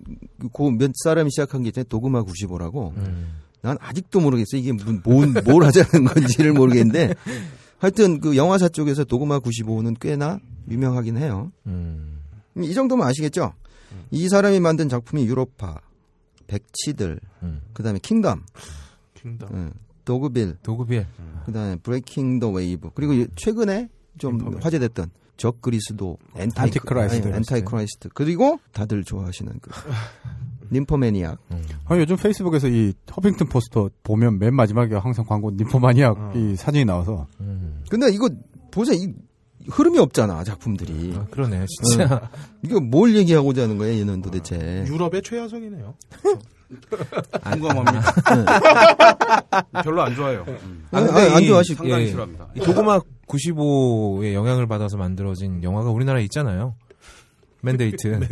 그몇 0.53 0.93
사람이 1.05 1.31
시작한 1.31 1.63
게 1.63 1.69
있잖아요. 1.69 1.89
도그마 1.89 2.23
95라고. 2.25 2.97
음, 2.97 3.41
난 3.61 3.77
아직도 3.81 4.21
모르겠어요. 4.21 4.61
이게 4.61 4.73
뭔, 4.73 5.35
뭘 5.45 5.65
하자는 5.65 6.05
건지를 6.05 6.53
모르겠는데 6.53 7.15
하여튼 7.79 8.21
그 8.21 8.37
영화사 8.37 8.69
쪽에서 8.69 9.05
도그마 9.05 9.41
95는 9.41 9.97
꽤나 10.01 10.39
유명하긴 10.71 11.17
해요. 11.17 11.51
음, 11.67 12.21
이 12.59 12.73
정도면 12.75 13.07
아시겠죠? 13.07 13.53
이 14.11 14.29
사람이 14.29 14.61
만든 14.61 14.89
작품이 14.89 15.27
유로파, 15.27 15.81
백치들, 16.53 17.19
음. 17.43 17.63
그다음에 17.73 17.99
킹덤, 18.01 18.43
킹덤, 19.15 19.49
음, 19.55 19.73
Dogville, 20.05 20.59
Dogville, 20.63 21.07
음. 21.19 21.41
그다음에 21.47 21.77
Breaking 21.77 22.41
the 22.41 22.51
Wave. 22.51 22.91
그리고 22.95 23.27
최근에 23.37 23.89
좀 24.19 24.35
인포맨. 24.35 24.63
화제됐던 24.63 25.11
적 25.39 25.63
그리스도, 25.63 26.19
Anti, 26.37 26.71
Christ 26.71 27.29
Antichrist. 27.29 28.11
그리고 28.15 28.61
다들 28.73 29.03
좋아하시는 29.03 29.59
그 29.63 29.71
Nymphomaniac. 30.71 31.39
음. 31.51 31.63
아, 31.87 31.97
요즘 31.97 32.17
페이스북에서 32.17 32.69
이 32.69 32.93
허핑턴 33.17 33.49
포스터 33.49 33.91
보면 34.03 34.39
맨 34.39 34.55
마지막에 34.55 34.95
항상 34.97 35.25
광고 35.25 35.51
Nymphomaniac 35.51 36.17
음. 36.17 36.23
어. 36.23 36.33
이 36.37 36.57
사진이 36.57 36.85
나와서. 36.85 37.27
음. 37.41 37.83
근데 37.89 38.11
이거 38.13 38.29
보세요. 38.71 38.97
이 38.97 39.13
흐름이 39.71 39.99
없잖아 39.99 40.45
작품들이. 40.45 41.15
아, 41.17 41.25
그러네, 41.31 41.67
진짜. 41.69 42.31
이거 42.63 42.81
뭘 42.81 43.15
얘기하고자 43.17 43.63
하는 43.63 43.79
거야 43.79 43.93
얘는 43.97 44.23
도대체. 44.23 44.85
유럽의 44.87 45.23
최하성이네요. 45.23 45.95
공감합니다. 47.45 48.13
별로 49.85 50.03
안 50.03 50.15
좋아요. 50.15 50.45
음. 50.49 50.87
아, 50.91 51.01
근데 51.01 51.31
아, 51.31 51.37
안 51.37 51.43
이- 51.43 51.47
좋아하시. 51.47 51.75
상당히 51.75 52.05
예. 52.05 52.09
싫어합니다. 52.09 52.49
이 52.55 52.61
도그마 52.61 53.01
95의 53.29 54.33
영향을 54.35 54.67
받아서 54.67 54.97
만들어진 54.97 55.63
영화가 55.63 55.91
우리나라에 55.91 56.23
있잖아요. 56.25 56.75
맨데이트. 57.63 58.21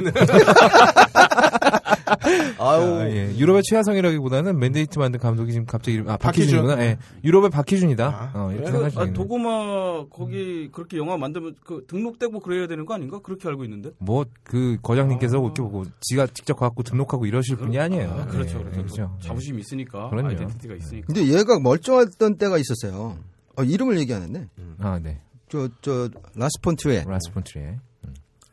아, 2.59 3.07
예. 3.09 3.35
유럽의 3.37 3.63
최하성이라기보다는 3.65 4.59
맨데이트 4.59 4.99
만든 4.99 5.19
감독이 5.21 5.53
지금 5.53 5.67
갑자기 5.67 5.95
이름, 5.95 6.09
아, 6.09 6.17
박희준. 6.17 6.59
박희준이구나. 6.59 6.83
예. 6.85 6.99
유럽의 7.25 7.51
박희준이다. 7.51 8.07
아, 8.07 8.33
어, 8.35 8.51
이렇게? 8.53 8.67
생각할 8.67 8.91
수 8.91 9.01
아. 9.01 9.13
도구마 9.13 10.07
거기 10.09 10.69
그렇게 10.73 10.99
영화 10.99 11.17
만들면 11.17 11.55
그 11.65 11.85
등록되고 11.87 12.41
그래야 12.41 12.67
되는 12.67 12.85
거 12.85 12.95
아닌가? 12.95 13.21
그렇게 13.23 13.49
알고 13.49 13.65
있는데. 13.65 13.91
뭐, 13.99 14.25
그, 14.43 14.77
거장님께서 14.83 15.39
아. 15.39 15.41
이렇게 15.41 15.63
보고, 15.63 15.85
지가 16.01 16.27
직접 16.29 16.55
가갖고 16.55 16.83
등록하고 16.83 17.27
이러실 17.27 17.57
분이 17.57 17.79
아니에요. 17.79 18.11
아, 18.11 18.27
그렇죠, 18.27 18.59
예, 18.59 18.63
그렇죠. 18.65 18.83
그렇죠. 18.83 19.19
자부심이 19.23 19.61
있으니까 19.61 20.11
그럼요. 20.11 20.29
아이덴티티가 20.29 20.75
있으니까. 20.75 21.07
근데 21.07 21.27
얘가 21.29 21.59
멀쩡했던 21.61 22.37
때가 22.37 22.59
있었어요. 22.59 23.17
어, 23.57 23.63
이름을 23.63 23.99
얘기 23.99 24.13
안 24.13 24.23
했네. 24.23 24.49
아, 24.79 24.99
네. 25.03 25.21
저, 25.49 25.69
저, 25.81 26.09
라스폰트레. 26.35 27.05
라스폰트리에. 27.07 27.77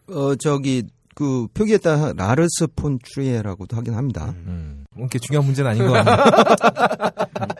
어, 0.09 0.35
저기, 0.35 0.83
그, 1.15 1.47
표기에 1.53 1.77
따라 1.79 2.13
라르스 2.15 2.67
폰트리에라고도 2.75 3.75
하긴 3.77 3.95
합니다. 3.95 4.33
음. 4.45 4.85
그렇게 4.95 5.19
중요한 5.19 5.45
문제는 5.45 5.71
아닌 5.71 5.87
것 5.87 5.93
같네요. 5.93 6.17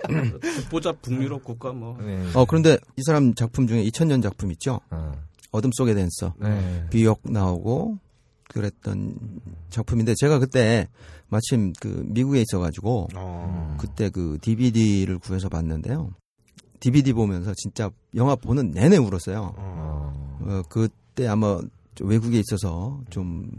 보자 0.70 0.92
북유럽 0.92 1.44
국가 1.44 1.72
뭐. 1.72 1.98
네. 2.02 2.24
어, 2.34 2.46
그런데 2.46 2.78
이 2.96 3.02
사람 3.06 3.34
작품 3.34 3.68
중에 3.68 3.84
2000년 3.86 4.24
작품 4.24 4.52
있죠? 4.54 4.80
아, 4.90 5.14
어둠 5.52 5.72
속의 5.74 5.96
댄서. 5.96 6.34
네. 6.40 6.86
비역 6.90 7.22
나오고 7.24 8.00
그랬던 8.50 9.16
작품인데 9.70 10.16
제가 10.18 10.40
그때 10.40 10.88
마침 11.30 11.74
그 11.80 12.04
미국에 12.08 12.42
있어가지고 12.42 13.10
어. 13.16 13.78
그때 13.80 14.10
그 14.10 14.38
DVD를 14.42 15.20
구해서 15.20 15.50
봤는데요. 15.50 16.12
DVD 16.80 17.14
보면서 17.14 17.54
진짜 17.56 17.90
영화 18.16 18.36
보는 18.36 18.72
내내 18.72 18.98
울었어요. 18.98 19.54
어. 19.58 20.40
어, 20.42 20.62
그때 20.70 21.28
아마 21.28 21.60
좀 21.60 21.70
외국에 22.02 22.40
있어서 22.40 23.00
좀 23.10 23.50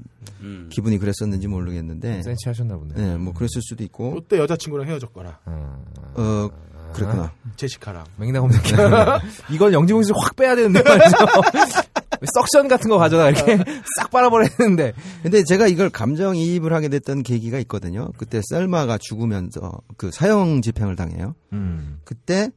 음. 0.41 0.69
기분이 0.71 0.99
그랬었는지 0.99 1.49
모르겠는데, 1.49 2.23
센치 2.23 2.49
하셨나 2.49 2.77
보네. 2.77 2.95
네, 2.95 3.17
뭐 3.17 3.33
그랬을 3.33 3.61
수도 3.63 3.85
있고, 3.85 4.13
롯데 4.15 4.39
여자친구랑 4.39 4.87
헤어졌거나 4.87 5.39
어. 5.47 5.85
어, 6.15 6.51
그랬구나. 6.93 7.33
제시카랑 7.57 8.05
맥락 8.17 8.45
없는 8.45 8.61
게. 8.63 8.75
이건 9.55 9.73
영지봉 9.73 10.03
씨확 10.03 10.37
빼야 10.37 10.57
되는데 10.57 10.83
말이죠. 10.83 11.17
석션 12.35 12.67
같은 12.69 12.91
거 12.91 12.99
가져다 12.99 13.31
이렇게 13.31 13.59
싹 13.99 14.11
빨아버렸는데. 14.11 14.93
근데 15.23 15.45
제가 15.45 15.69
이걸 15.69 15.91
감정이입을 15.91 16.73
하게 16.73 16.89
됐던 16.89 17.23
계기가 17.23 17.59
있거든요. 17.61 18.11
그때 18.17 18.41
셀마가 18.51 18.99
죽으면서 18.99 19.81
그 19.97 20.11
사형 20.11 20.63
집행을 20.63 20.97
당해요. 20.97 21.35
음. 21.53 22.01
그때 22.05 22.51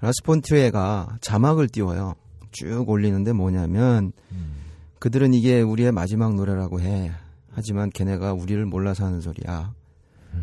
라스폰트리에가 0.00 1.18
자막을 1.20 1.68
띄워요. 1.68 2.14
쭉 2.52 2.88
올리는데 2.88 3.32
뭐냐면 3.32 4.12
그들은 5.02 5.34
이게 5.34 5.60
우리의 5.60 5.90
마지막 5.90 6.32
노래라고 6.36 6.80
해. 6.80 7.10
하지만 7.50 7.90
걔네가 7.90 8.34
우리를 8.34 8.64
몰라서 8.66 9.04
하는 9.04 9.20
소리야. 9.20 9.74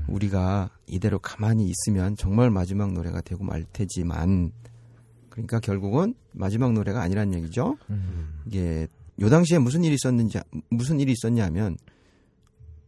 우리가 0.09 0.69
이대로 0.85 1.17
가만히 1.17 1.65
있으면 1.71 2.17
정말 2.17 2.49
마지막 2.49 2.91
노래가 2.91 3.21
되고 3.21 3.41
말 3.45 3.63
테지만 3.71 4.51
그러니까 5.29 5.61
결국은 5.61 6.13
마지막 6.33 6.73
노래가 6.73 7.01
아니란 7.01 7.33
얘기죠. 7.35 7.77
이게 8.47 8.89
요 9.21 9.29
당시에 9.29 9.59
무슨 9.59 9.85
일이 9.85 9.95
있었는지 9.95 10.39
무슨 10.69 10.99
일이 10.99 11.13
있었냐면 11.13 11.77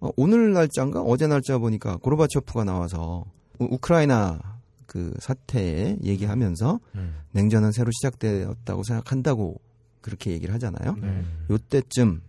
어, 0.02 0.10
오늘 0.18 0.52
날짜인가 0.52 1.02
어제 1.04 1.26
날짜 1.28 1.58
보니까 1.58 1.96
고르바초프가 1.98 2.66
나와서 2.66 3.24
우- 3.60 3.70
우크라이나 3.76 4.60
그 4.88 5.14
사태에 5.22 5.96
얘기하면서 6.04 6.80
음. 6.96 7.16
냉전은 7.32 7.72
새로 7.72 7.92
시작되었다고 7.92 8.84
생각한다고 8.84 9.62
그렇게 10.02 10.32
얘기를 10.32 10.54
하잖아요. 10.56 10.96
네. 11.02 11.24
요때쯤 11.50 12.22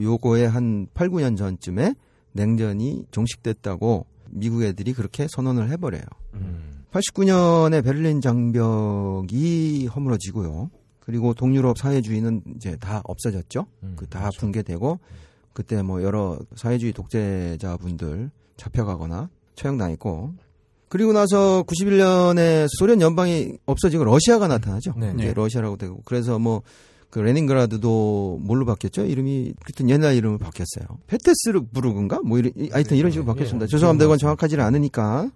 요거의 0.00 0.48
한 0.48 0.86
8, 0.94 1.08
9년 1.08 1.36
전쯤에 1.36 1.94
냉전이 2.32 3.06
종식됐다고 3.10 4.06
미국 4.30 4.62
애들이 4.62 4.92
그렇게 4.92 5.26
선언을 5.28 5.70
해버려요. 5.70 6.02
음. 6.34 6.84
89년에 6.90 7.84
베를린 7.84 8.20
장벽이 8.20 9.86
허물어지고요. 9.86 10.70
그리고 11.00 11.34
동유럽 11.34 11.78
사회주의는 11.78 12.42
이제 12.56 12.76
다 12.76 13.00
없어졌죠. 13.04 13.66
음, 13.84 13.94
그다 13.96 14.30
붕괴되고 14.38 14.98
그때 15.52 15.80
뭐 15.82 16.02
여러 16.02 16.38
사회주의 16.56 16.92
독재자분들 16.92 18.30
잡혀가거나 18.56 19.30
처형당했고 19.54 20.34
그리고 20.88 21.12
나서 21.12 21.62
91년에 21.64 22.66
소련 22.78 23.00
연방이 23.00 23.56
없어지고 23.66 24.04
러시아가 24.04 24.48
나타나죠. 24.48 24.94
네. 24.96 25.12
네. 25.12 25.32
러시아라고 25.32 25.76
되고 25.76 26.00
그래서 26.04 26.38
뭐 26.38 26.62
그 27.16 27.20
레닌그라드도 27.22 28.40
뭘로 28.42 28.66
바뀌었죠? 28.66 29.06
이름이 29.06 29.54
그때 29.64 29.88
옛날 29.88 30.14
이름을 30.16 30.36
바뀌었어요. 30.36 30.98
페테스부르크인가? 31.06 32.20
뭐 32.22 32.38
이런 32.38 32.52
이- 32.58 32.68
하여튼 32.70 32.98
이런 32.98 33.10
식으로 33.10 33.24
바뀌었습니다. 33.24 33.64
예, 33.64 33.68
죄송합니다. 33.68 34.04
그건 34.04 34.18
정확하지는 34.18 34.62
않으니까. 34.62 35.30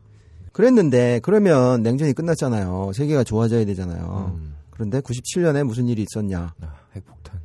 그랬는데 0.52 1.20
그러면 1.22 1.82
냉전이 1.82 2.12
끝났잖아요. 2.12 2.90
세계가 2.94 3.24
좋아져야 3.24 3.64
되잖아요. 3.64 4.36
음. 4.38 4.56
그런데 4.68 5.00
97년에 5.00 5.64
무슨 5.64 5.88
일이 5.88 6.02
있었냐? 6.06 6.52
아, 6.60 6.74
핵폭탄. 6.94 7.40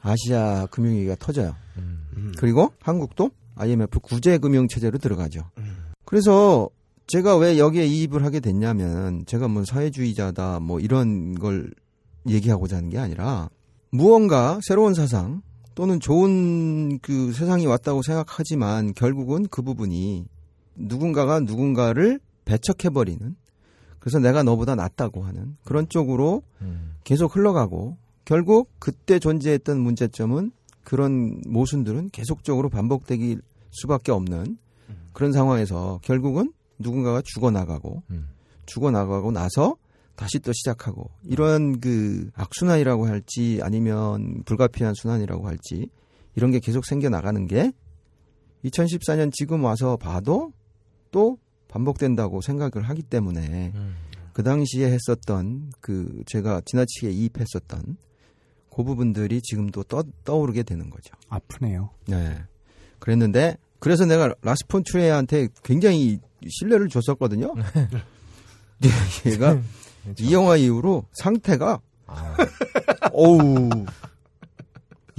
아시아 0.00 0.66
금융위기가 0.66 1.16
터져요. 1.18 1.56
음. 1.76 2.32
그리고 2.38 2.72
한국도 2.82 3.32
IMF 3.56 3.98
구제 3.98 4.38
금융 4.38 4.68
체제로 4.68 4.96
들어가죠. 4.98 5.42
그래서 6.04 6.70
제가 7.08 7.36
왜 7.36 7.58
여기에 7.58 7.84
이입을 7.84 8.24
하게 8.24 8.38
됐냐면 8.38 9.24
제가 9.26 9.48
뭐 9.48 9.64
사회주의자다 9.64 10.60
뭐 10.60 10.78
이런 10.78 11.34
걸 11.34 11.72
얘기하고자 12.28 12.76
하는 12.76 12.88
게 12.88 12.98
아니라 12.98 13.50
무언가 13.94 14.58
새로운 14.62 14.94
사상 14.94 15.42
또는 15.74 16.00
좋은 16.00 16.98
그 17.00 17.32
세상이 17.32 17.66
왔다고 17.66 18.00
생각하지만 18.02 18.94
결국은 18.94 19.46
그 19.48 19.60
부분이 19.60 20.24
누군가가 20.76 21.40
누군가를 21.40 22.18
배척해버리는 22.46 23.36
그래서 23.98 24.18
내가 24.18 24.42
너보다 24.42 24.74
낫다고 24.74 25.24
하는 25.24 25.58
그런 25.64 25.90
쪽으로 25.90 26.42
음. 26.62 26.94
계속 27.04 27.36
흘러가고 27.36 27.98
결국 28.24 28.70
그때 28.78 29.18
존재했던 29.18 29.78
문제점은 29.78 30.52
그런 30.84 31.42
모순들은 31.46 32.10
계속적으로 32.10 32.70
반복되기 32.70 33.38
수밖에 33.72 34.10
없는 34.10 34.56
그런 35.12 35.32
상황에서 35.32 36.00
결국은 36.02 36.52
누군가가 36.78 37.20
죽어나가고 37.22 38.02
음. 38.10 38.28
죽어나가고 38.64 39.32
나서 39.32 39.76
다시 40.16 40.38
또 40.38 40.52
시작하고 40.52 41.10
이런 41.24 41.80
그 41.80 42.30
악순환이라고 42.34 43.06
할지 43.06 43.60
아니면 43.62 44.42
불가피한 44.44 44.94
순환이라고 44.94 45.46
할지 45.46 45.88
이런 46.34 46.50
게 46.50 46.58
계속 46.60 46.84
생겨 46.84 47.08
나가는 47.08 47.46
게 47.46 47.72
2014년 48.64 49.32
지금 49.32 49.64
와서 49.64 49.96
봐도 49.96 50.52
또 51.10 51.38
반복된다고 51.68 52.40
생각을 52.40 52.88
하기 52.88 53.02
때문에 53.02 53.72
음. 53.74 53.94
그 54.32 54.42
당시에 54.42 54.90
했었던 54.90 55.72
그 55.80 56.22
제가 56.26 56.62
지나치게 56.64 57.10
이입했었던 57.10 57.96
그 58.74 58.82
부분들이 58.82 59.42
지금도 59.42 59.84
떠, 59.84 60.02
떠오르게 60.24 60.62
되는 60.62 60.88
거죠. 60.88 61.14
아프네요. 61.28 61.90
네. 62.06 62.42
그랬는데 62.98 63.56
그래서 63.78 64.06
내가 64.06 64.34
라스폰트레한테 64.42 65.48
굉장히 65.62 66.20
신뢰를 66.48 66.88
줬었거든요. 66.88 67.52
근 68.80 69.62
이 70.18 70.32
영화 70.32 70.56
이후로 70.56 71.04
상태가 71.12 71.80
아, 72.06 72.36
어우 73.12 73.70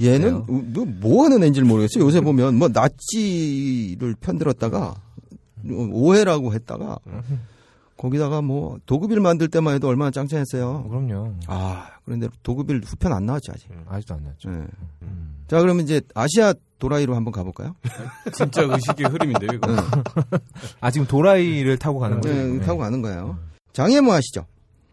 얘는 0.00 0.44
뭐, 0.46 0.84
뭐 0.84 1.24
하는 1.24 1.42
애인지 1.42 1.62
모르겠어요. 1.62 2.04
요새 2.04 2.20
보면 2.20 2.56
뭐 2.56 2.68
나치를 2.68 4.16
편들었다가 4.20 4.94
오해라고 5.70 6.52
했다가 6.52 6.98
거기다가 7.96 8.42
뭐 8.42 8.78
도급일 8.86 9.20
만들 9.20 9.48
때만 9.48 9.74
해도 9.74 9.88
얼마나 9.88 10.10
짱짱했어요. 10.10 10.88
그럼요. 10.88 11.34
아 11.46 11.90
그런데 12.04 12.28
도급일 12.42 12.82
후편 12.84 13.12
안 13.12 13.24
나왔죠 13.24 13.52
아직. 13.52 13.68
아직도 13.88 14.14
안 14.14 14.24
났죠. 14.24 14.50
네. 14.50 14.66
음. 15.02 15.44
자 15.48 15.60
그러면 15.60 15.84
이제 15.84 16.00
아시아 16.14 16.54
도라이로 16.78 17.14
한번 17.14 17.32
가볼까요? 17.32 17.76
진짜 18.32 18.62
의식의 18.62 19.06
흐름인데요, 19.06 19.52
이거. 19.54 19.66
네. 19.72 19.76
아 20.80 20.90
지금 20.90 21.06
도라이를 21.06 21.78
타고 21.78 21.98
가는 21.98 22.20
거죠? 22.20 22.34
네, 22.34 22.60
타고 22.60 22.78
가는 22.80 23.00
거예요. 23.00 23.38
장애모 23.72 24.12
아시죠? 24.12 24.44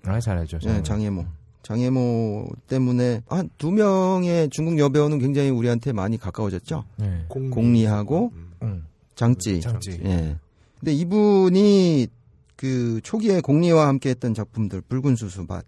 아, 0.04 0.20
잘 0.20 0.38
알죠. 0.38 0.60
네, 0.60 0.82
장애모. 0.84 1.26
장애모 1.64 2.47
때문에 2.68 3.22
한 3.28 3.49
두 3.58 3.72
명의 3.72 4.49
중국 4.49 4.80
여배우는 4.80 5.20
굉장히 5.20 5.49
우리한테 5.49 5.93
많이 5.93 6.18
가까워졌죠. 6.18 6.86
네. 6.97 7.26
공리 7.28 7.86
하고 7.86 8.32
음. 8.64 8.86
장찌. 9.16 9.62
장찌. 9.62 9.99
예. 10.04 10.38
근데 10.80 10.93
이분이 10.93 12.08
그 12.56 12.99
초기에 13.04 13.41
공리와 13.41 13.88
함께 13.88 14.10
했던 14.10 14.34
작품들 14.34 14.82
붉은 14.82 15.16
수수밭, 15.16 15.66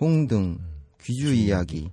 홍등, 0.00 0.58
귀주 1.00 1.32
이야기 1.32 1.90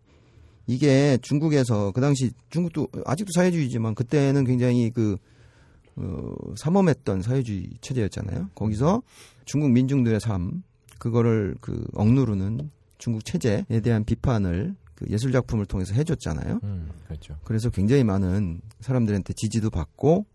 이게 0.68 1.20
중국에서 1.22 1.92
그 1.92 2.02
당시 2.02 2.32
중국도 2.50 2.88
아직도 3.06 3.32
사회주의지만 3.36 3.94
그때는 3.94 4.44
굉장히 4.46 4.90
그 4.90 5.18
어, 5.96 6.34
삼엄했던 6.58 7.22
사회주의 7.22 7.70
체제였잖아요. 7.82 8.50
거기서 8.56 9.02
중국 9.46 9.70
민중들의 9.72 10.20
삶 10.20 10.64
그거를 11.06 11.56
그 11.62 11.86
억누르는 11.94 12.72
중국 12.98 13.24
체제에 13.26 13.80
대한 13.84 14.04
비판을 14.06 14.74
그 14.96 15.06
예술 15.12 15.32
작품을 15.32 15.68
통해서 15.68 15.94
해줬잖아요. 15.94 16.62
음, 16.64 16.90
그렇죠. 17.06 17.38
그래서 17.44 17.70
굉장히 17.70 18.04
많은 18.04 18.60
사람들한테 18.80 19.34
지지도 19.34 19.70
받고 19.70 20.26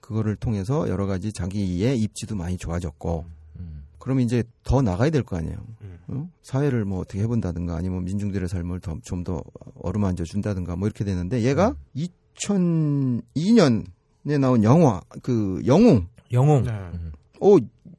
그거를 0.00 0.34
통해서 0.34 0.88
여러 0.88 1.06
가지 1.06 1.32
자기의 1.32 2.00
입지도 2.00 2.34
많이 2.34 2.56
좋아졌고 2.56 3.24
음. 3.60 3.84
그러면 4.00 4.24
이제 4.24 4.42
더 4.64 4.82
나가야 4.82 5.10
될 5.10 5.22
거 5.22 5.36
아니에요. 5.36 5.58
음. 5.82 5.98
어? 6.08 6.28
사회를 6.42 6.84
뭐 6.84 6.98
어떻게 6.98 7.22
해본다든가 7.22 7.76
아니면 7.76 8.02
민중들의 8.02 8.48
삶을 8.48 8.80
좀 8.80 9.22
더 9.22 9.44
어루만져 9.80 10.24
준다든가 10.24 10.74
뭐 10.74 10.88
이렇게 10.88 11.04
되는데 11.04 11.42
얘가 11.42 11.76
2002년에 11.94 14.40
나온 14.40 14.64
영화 14.64 15.00
그 15.22 15.62
영웅 15.66 16.08
영웅. 16.32 16.64
네. 16.64 16.72
음. 16.72 17.12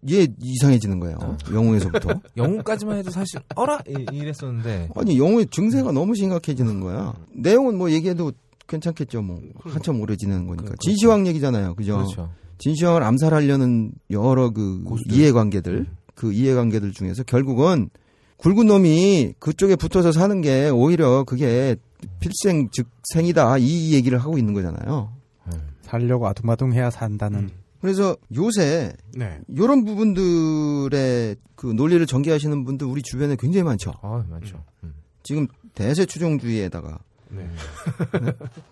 어, 0.08 0.14
얘 0.14 0.28
이상해지는 0.41 0.99
거예요. 0.99 1.18
영웅에서부터. 1.51 2.22
영웅까지만 2.38 2.97
해도 2.97 3.12
사실 3.12 3.39
어라 3.55 3.80
이- 3.88 4.05
이랬었는데 4.16 4.89
아니 4.95 5.18
영웅의 5.20 5.47
증세가 5.51 5.91
너무 5.91 6.16
심각해지는 6.16 6.80
거야. 6.80 7.14
내용은 7.34 7.78
뭐 7.78 7.91
얘기해도 7.91 8.32
괜찮겠죠. 8.68 9.22
뭐 9.22 9.39
한참 9.64 9.99
오래 10.01 10.16
지내는 10.16 10.47
거니까. 10.47 10.72
그- 10.72 10.78
진시황 10.80 11.28
얘기잖아요. 11.28 11.76
그죠? 11.76 11.97
그렇죠. 11.97 12.30
진시황을 12.60 13.03
암살하려는 13.03 13.91
여러 14.12 14.49
그 14.51 14.84
고수들. 14.84 15.16
이해관계들, 15.16 15.86
그 16.16 16.34
이해관계들 16.34 16.91
중에서 16.91 17.24
결국은 17.24 17.89
굵은 18.38 18.68
놈이 18.68 19.34
그쪽에 19.39 19.76
붙어서 19.76 20.12
사는 20.12 20.41
게 20.41 20.70
오히려 20.70 21.24
그게 21.24 21.76
필생 22.20 22.70
즉 22.72 22.88
생이다 23.14 23.58
이 23.58 23.93
얘기를 23.93 24.18
하고 24.20 24.38
있는 24.38 24.53
거잖아요. 24.53 25.12
살려고 25.82 26.28
아둥바둥 26.28 26.74
해야 26.74 26.89
산다는 26.89 27.49
그래서 27.82 28.15
요새 28.36 28.93
네. 29.15 29.39
이런 29.47 29.86
부분들의 29.86 31.36
그 31.55 31.67
논리를 31.67 32.05
전개하시는 32.05 32.65
분들 32.65 32.88
우리 32.88 33.01
주변에 33.01 33.36
굉장히 33.38 33.63
많죠. 33.63 33.93
아, 34.01 34.23
많죠. 34.30 34.63
음. 34.84 34.93
지금 35.23 35.47
대세 35.75 36.05
추종주의에다가 36.05 36.99
네. 37.30 37.47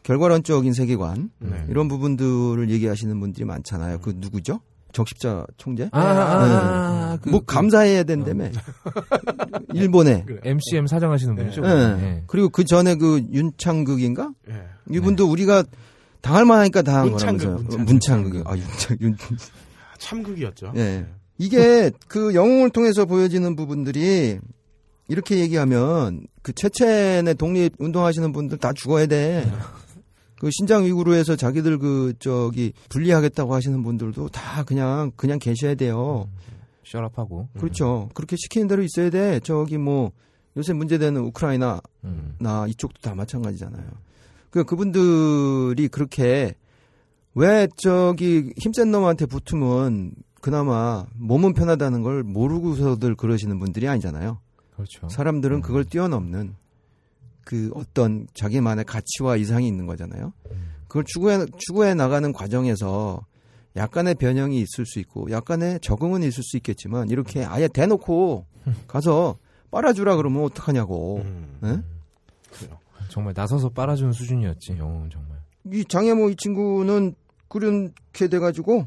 결과론적인 0.03 0.73
세계관 0.73 1.29
네. 1.39 1.65
이런 1.69 1.87
부분들을 1.87 2.69
얘기하시는 2.69 3.19
분들이 3.19 3.45
많잖아요. 3.45 3.99
그 3.99 4.13
누구죠? 4.17 4.59
적십자 4.93 5.45
총재? 5.57 5.89
아, 5.91 5.99
아, 5.99 6.03
아, 6.03 6.43
아, 7.11 7.17
그, 7.21 7.29
뭐 7.29 7.41
그 7.41 7.45
감사해야 7.53 8.03
된다며. 8.03 8.45
일본에. 9.73 10.23
그래. 10.25 10.39
MCM 10.45 10.87
사장하시는 10.87 11.35
분이죠. 11.35 11.63
예. 11.65 11.67
네. 11.67 12.23
그리고 12.27 12.47
그 12.47 12.63
전에 12.63 12.95
그 12.95 13.21
윤창극인가? 13.31 14.31
예. 14.49 14.63
이분도 14.89 15.29
우리가 15.29 15.65
당할 16.25 16.43
만하니까 16.43 16.81
당한 16.81 17.09
문창극, 17.09 17.39
거라면서요. 17.43 17.77
문창극. 17.83 18.31
문창극. 18.33 18.47
아, 18.47 18.57
윤창, 18.57 18.97
윤. 18.99 19.15
참극이었죠. 19.99 20.73
예. 20.75 21.05
이게 21.37 21.91
그 22.07 22.33
영웅을 22.33 22.71
통해서 22.71 23.05
보여지는 23.05 23.55
부분들이 23.55 24.39
이렇게 25.07 25.37
얘기하면 25.37 26.25
그 26.41 26.51
체첸의 26.51 27.35
독립 27.35 27.75
운동하시는 27.77 28.31
분들 28.31 28.57
다 28.57 28.73
죽어야 28.73 29.05
돼. 29.05 29.45
그 30.39 30.49
신장 30.51 30.83
위구르에서 30.85 31.35
자기들 31.35 31.77
그 31.77 32.13
저기 32.17 32.73
분리하겠다고 32.89 33.53
하시는 33.53 33.83
분들도 33.83 34.29
다 34.29 34.63
그냥 34.63 35.11
그냥 35.15 35.37
계셔야 35.37 35.75
돼요. 35.75 36.27
셔럽하고. 36.83 37.49
그렇죠. 37.59 38.09
그렇게 38.15 38.35
시키는 38.35 38.67
대로 38.67 38.81
있어야 38.81 39.11
돼. 39.11 39.39
저기 39.43 39.77
뭐 39.77 40.11
요새 40.57 40.73
문제되는 40.73 41.21
우크라이나 41.21 41.81
음. 42.03 42.35
나 42.39 42.65
이쪽도 42.67 42.99
다 43.01 43.13
마찬가지잖아요. 43.13 43.85
그 44.55 44.63
그분들이 44.63 45.89
그렇게 45.89 46.55
왜 47.33 47.67
저기 47.75 48.53
힘센 48.55 48.89
놈한테 48.89 49.25
붙으면 49.25 50.13
그나마 50.39 51.05
몸은 51.15 51.53
편하다는 51.53 52.03
걸 52.03 52.23
모르고서들 52.23 53.15
그러시는 53.15 53.59
분들이 53.59 53.89
아니잖아요. 53.89 54.39
그렇죠. 54.73 55.09
사람들은 55.09 55.59
그걸 55.59 55.83
뛰어넘는 55.83 56.55
그 57.43 57.69
어떤 57.75 58.27
자기만의 58.33 58.85
가치와 58.85 59.35
이상이 59.35 59.67
있는 59.67 59.87
거잖아요. 59.87 60.31
그걸 60.87 61.03
추구해 61.03 61.45
추구해 61.57 61.93
나가는 61.93 62.31
과정에서 62.31 63.25
약간의 63.75 64.15
변형이 64.15 64.57
있을 64.61 64.85
수 64.85 64.99
있고 64.99 65.29
약간의 65.31 65.81
적응은 65.81 66.23
있을 66.23 66.43
수 66.43 66.55
있겠지만 66.55 67.09
이렇게 67.09 67.43
아예 67.43 67.67
대놓고 67.67 68.45
가서 68.87 69.37
빨아주라 69.69 70.15
그러면 70.15 70.45
어떡하냐고. 70.45 71.17
음. 71.25 71.59
예? 71.65 71.95
정말 73.09 73.33
나서서 73.35 73.69
빨아주는 73.69 74.11
수준이었지, 74.13 74.77
영웅은 74.77 75.09
정말. 75.09 75.37
이 75.73 75.83
장혜모 75.85 76.29
이 76.29 76.35
친구는 76.35 77.15
그렇게 77.47 78.27
돼가지고 78.27 78.85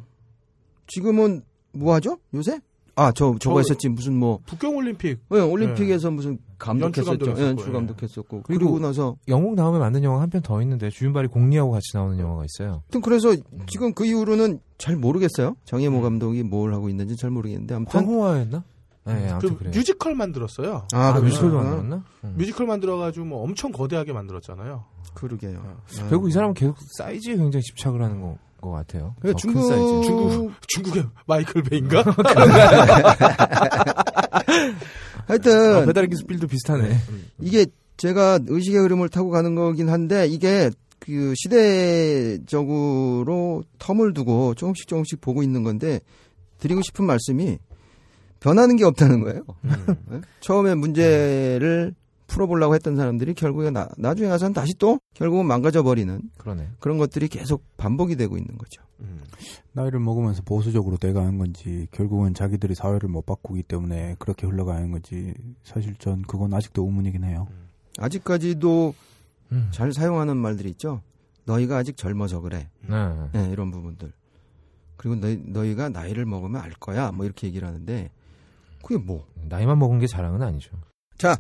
지금은 0.87 1.43
뭐 1.73 1.95
하죠 1.95 2.19
요새? 2.35 2.61
아 2.95 3.13
저 3.13 3.27
저거 3.39 3.55
저- 3.55 3.59
했었지 3.61 3.89
무슨 3.89 4.17
뭐 4.17 4.41
북경 4.47 4.77
올림픽 4.77 5.21
네, 5.31 5.41
올림픽에서 5.41 6.11
무슨 6.11 6.39
감독했었죠. 6.59 7.11
연출 7.13 7.27
감독했었고, 7.27 7.49
연출 7.49 7.69
예. 7.69 7.73
감독했었고 7.73 8.43
그리고 8.43 8.65
그리고 8.73 8.79
나서 8.81 9.17
영웅 9.29 9.55
다음에 9.55 9.79
만든 9.79 10.03
영화 10.03 10.21
한 10.21 10.31
편 10.31 10.43
더 10.43 10.61
있는데 10.63 10.91
주윤발이 10.91 11.29
공리하고 11.29 11.71
같이 11.71 11.91
나오는 11.95 12.19
영화가 12.19 12.45
있어요. 12.45 12.83
하여튼 12.83 13.01
그래서 13.01 13.37
지금 13.69 13.93
그 13.95 14.05
이후로는 14.05 14.59
잘 14.79 14.97
모르겠어요. 14.97 15.55
장혜모 15.65 16.01
감독이 16.01 16.43
뭘 16.43 16.75
하고 16.75 16.89
있는지 16.89 17.15
잘 17.17 17.31
모르겠는데 17.31 17.75
아무튼 17.77 18.01
황호화였나? 18.01 18.65
네, 19.15 19.35
그 19.41 19.57
그래요. 19.57 19.73
뮤지컬 19.75 20.15
만들었어요. 20.15 20.87
아, 20.93 21.09
아. 21.09 21.21
뮤지컬도 21.21 21.57
만들었나? 21.57 22.05
음. 22.25 22.35
뮤지컬 22.37 22.67
만들어가지고 22.67 23.27
뭐 23.27 23.43
엄청 23.43 23.73
거대하게 23.73 24.13
만들었잖아요. 24.13 24.85
그러게요. 25.15 25.63
아. 25.65 25.77
결국 26.09 26.29
이 26.29 26.33
사람은 26.33 26.55
계속 26.55 26.77
사이즈에 26.97 27.37
굉장히 27.37 27.63
집착을 27.63 28.03
하는 28.03 28.21
거, 28.21 28.37
것 28.61 28.71
같아요. 28.71 29.15
그래, 29.21 29.33
더큰 29.33 29.39
중국 29.39 29.69
사이즈. 29.69 30.03
중국 30.07 30.53
중국의 30.69 31.05
마이클 31.27 31.63
베인가? 31.63 32.03
하여튼 35.27 35.77
아, 35.77 35.85
배달의 35.87 36.09
기술빌도 36.11 36.47
비슷하네. 36.47 36.97
이게 37.41 37.67
제가 37.97 38.41
의식의 38.47 38.81
흐름을 38.81 39.09
타고 39.09 39.31
가는 39.31 39.55
거긴 39.55 39.89
한데 39.89 40.27
이게 40.27 40.71
그 41.01 41.35
시대적으로 41.37 43.63
term을 43.79 44.15
두고 44.15 44.55
조금씩 44.55 44.87
조금씩 44.89 45.21
보고 45.21 45.43
있는 45.43 45.63
건데 45.63 46.01
드리고 46.59 46.83
싶은 46.83 47.05
말씀이 47.07 47.59
변하는 48.41 48.77
게 48.77 48.85
없다는 48.85 49.21
거예요. 49.23 49.43
네? 50.11 50.21
처음에 50.41 50.75
문제를 50.75 51.95
풀어보려고 52.27 52.75
했던 52.75 52.95
사람들이 52.97 53.35
결국에 53.35 53.71
나, 53.71 53.89
나중에 53.97 54.29
가서는 54.29 54.53
다시 54.53 54.75
또 54.79 55.01
결국은 55.15 55.47
망가져 55.47 55.83
버리는 55.83 56.21
그러네. 56.37 56.69
그런 56.79 56.99
것들이 56.99 57.29
계속 57.29 57.65
반복이 57.79 58.17
되고 58.17 58.37
있는 58.37 58.57
거죠. 58.59 58.83
음. 59.01 59.23
나이를 59.73 59.99
먹으면서 60.01 60.43
보수적으로 60.43 60.99
돼가는 60.99 61.39
건지 61.39 61.89
결국은 61.91 62.35
자기들이 62.35 62.75
사회를 62.75 63.09
못 63.09 63.25
바꾸기 63.25 63.63
때문에 63.63 64.17
그렇게 64.19 64.47
흘러가는 64.47 64.91
건지 64.91 65.33
사실 65.63 65.95
전 65.99 66.23
그건 66.23 66.53
아직도 66.53 66.85
의문이긴 66.85 67.25
해요. 67.25 67.49
아직까지도 67.99 68.95
음. 69.53 69.69
잘 69.73 69.93
사용하는 69.93 70.37
말들이 70.37 70.69
있죠. 70.71 71.01
너희가 71.45 71.79
아직 71.79 71.97
젊어서 71.97 72.41
그래. 72.41 72.69
네. 72.87 72.97
네, 73.33 73.49
이런 73.51 73.71
부분들. 73.71 74.13
그리고 74.97 75.17
너희, 75.17 75.41
너희가 75.43 75.89
나이를 75.89 76.27
먹으면 76.27 76.61
알 76.61 76.71
거야. 76.73 77.11
뭐 77.13 77.25
이렇게 77.25 77.47
얘기를 77.47 77.67
하는데 77.67 78.11
그게 78.83 78.99
뭐? 78.99 79.27
나이만 79.49 79.79
먹은 79.79 79.99
게 79.99 80.07
자랑은 80.07 80.43
아니죠. 80.43 80.71
자, 81.17 81.37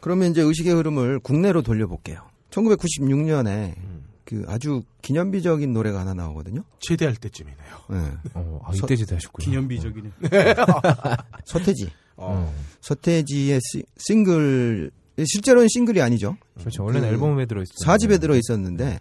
그러면 0.00 0.30
이제 0.30 0.42
의식의 0.42 0.74
흐름을 0.74 1.20
국내로 1.20 1.62
돌려볼게요. 1.62 2.20
1996년에 2.50 3.76
음. 3.78 4.04
그 4.24 4.44
아주 4.48 4.82
기념비적인 5.02 5.72
노래가 5.72 6.00
하나 6.00 6.14
나오거든요. 6.14 6.62
제대할 6.80 7.16
때쯤이네요. 7.16 7.66
네. 7.90 7.96
어, 8.34 8.60
아, 8.64 8.72
서- 8.72 8.84
이때 8.86 8.96
제대하셨군요. 8.96 9.44
기념비적이네. 9.44 10.10
서태지. 11.44 11.90
어. 12.16 12.52
서태지의 12.80 13.60
시- 13.62 13.84
싱글 13.98 14.90
실제로는 15.18 15.68
싱글이 15.68 16.00
아니죠. 16.02 16.36
그렇죠. 16.58 16.84
원래는 16.84 17.08
그 17.08 17.14
앨범에 17.14 17.46
들어있어요. 17.46 17.74
사집에 17.84 18.18
들어 18.18 18.34
있었는데 18.36 18.98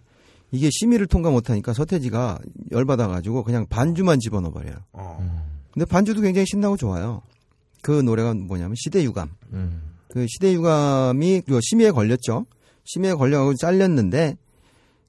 이게 0.52 0.70
심의를 0.72 1.08
통과 1.08 1.32
못하니까 1.32 1.74
서태지가 1.74 2.40
열받아가지고 2.72 3.44
그냥 3.44 3.66
반주만 3.68 4.20
집어넣어 4.20 4.52
버려요. 4.52 4.76
어. 4.92 5.18
음. 5.22 5.42
근데 5.72 5.86
반주도 5.86 6.22
굉장히 6.22 6.46
신나고 6.48 6.78
좋아요. 6.78 7.22
그 7.84 7.92
노래가 7.92 8.34
뭐냐면 8.34 8.76
시대 8.76 9.04
유감. 9.04 9.30
음. 9.52 9.94
그 10.08 10.26
시대 10.28 10.54
유감이 10.54 11.42
그 11.42 11.60
심의에 11.62 11.92
걸렸죠. 11.92 12.46
심의에 12.86 13.14
걸려가지고 13.14 13.58
잘렸는데 13.58 14.38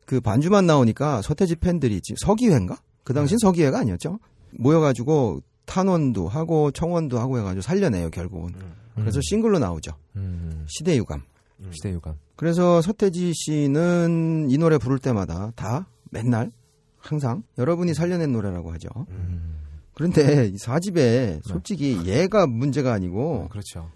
그 0.04 0.20
반주만 0.20 0.66
나오니까 0.66 1.22
서태지 1.22 1.56
팬들이 1.56 2.00
지금 2.02 2.16
서기회인가? 2.18 2.76
그 3.04 3.14
당시엔 3.14 3.38
서기회가 3.38 3.78
아니었죠. 3.78 4.18
모여가지고 4.50 5.40
탄원도 5.66 6.28
하고 6.28 6.70
청원도 6.72 7.18
하고 7.18 7.38
해가지고 7.38 7.62
살려내요 7.62 8.10
결국은. 8.10 8.54
그래서 8.96 9.20
싱글로 9.22 9.58
나오죠. 9.58 9.92
음. 10.16 10.66
시대 10.68 10.96
유감. 10.96 11.22
시대 11.70 11.90
유감. 11.90 12.16
그래서 12.36 12.82
서태지 12.82 13.32
씨는 13.34 14.48
이 14.50 14.58
노래 14.58 14.78
부를 14.78 14.98
때마다 14.98 15.52
다 15.54 15.86
맨날 16.10 16.50
항상 16.98 17.44
여러분이 17.58 17.94
살려낸 17.94 18.32
노래라고 18.32 18.72
하죠. 18.72 18.88
음. 19.10 19.53
그런데 19.94 20.46
이 20.52 20.58
사집에 20.58 21.40
솔직히 21.44 22.00
얘가 22.04 22.46
문제가 22.46 22.92
아니고 22.92 23.48
그렇죠. 23.50 23.90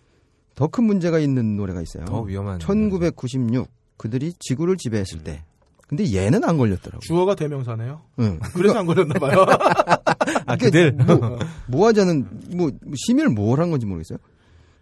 더 0.55 0.67
큰 0.69 0.85
문제가 0.85 1.19
있는 1.19 1.57
노래가 1.57 1.83
있어요. 1.83 2.05
더 2.05 2.23
위험한. 2.23 2.59
1996 2.61 3.69
그들이 3.97 4.33
지구를 4.39 4.77
지배했을 4.77 5.23
때. 5.25 5.45
근데 5.87 6.13
얘는 6.13 6.45
안 6.45 6.59
걸렸더라고. 6.59 7.01
주어가 7.01 7.35
대명사네요. 7.35 8.01
응. 8.21 8.39
그래서 8.55 8.79
안 8.79 8.87
걸렸나 8.87 9.15
봐요. 9.15 9.47
아, 10.47 10.57
그들? 10.57 10.93
뭐, 10.93 11.39
뭐 11.67 11.87
하자는 11.87 12.29
뭐 12.57 12.71
심의를 12.95 13.31
뭘 13.31 13.59
한 13.61 13.71
건지 13.71 13.87
모르겠어요. 13.87 14.19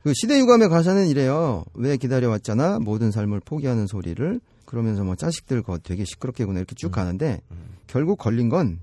그 0.02 0.12
시대 0.14 0.38
유감의 0.38 0.68
가사는 0.68 1.06
이래요. 1.06 1.64
왜 1.74 1.96
기다려왔잖아. 1.96 2.78
모든 2.80 3.10
삶을 3.10 3.40
포기하는 3.44 3.86
소리를 3.86 4.40
그러면서 4.64 5.04
뭐 5.04 5.14
자식들 5.14 5.62
거 5.62 5.78
되게 5.78 6.04
시끄럽게 6.04 6.44
구나 6.44 6.58
이렇게 6.58 6.74
쭉 6.74 6.90
가는데 6.90 7.40
결국 7.86 8.16
걸린 8.18 8.48
건 8.48 8.80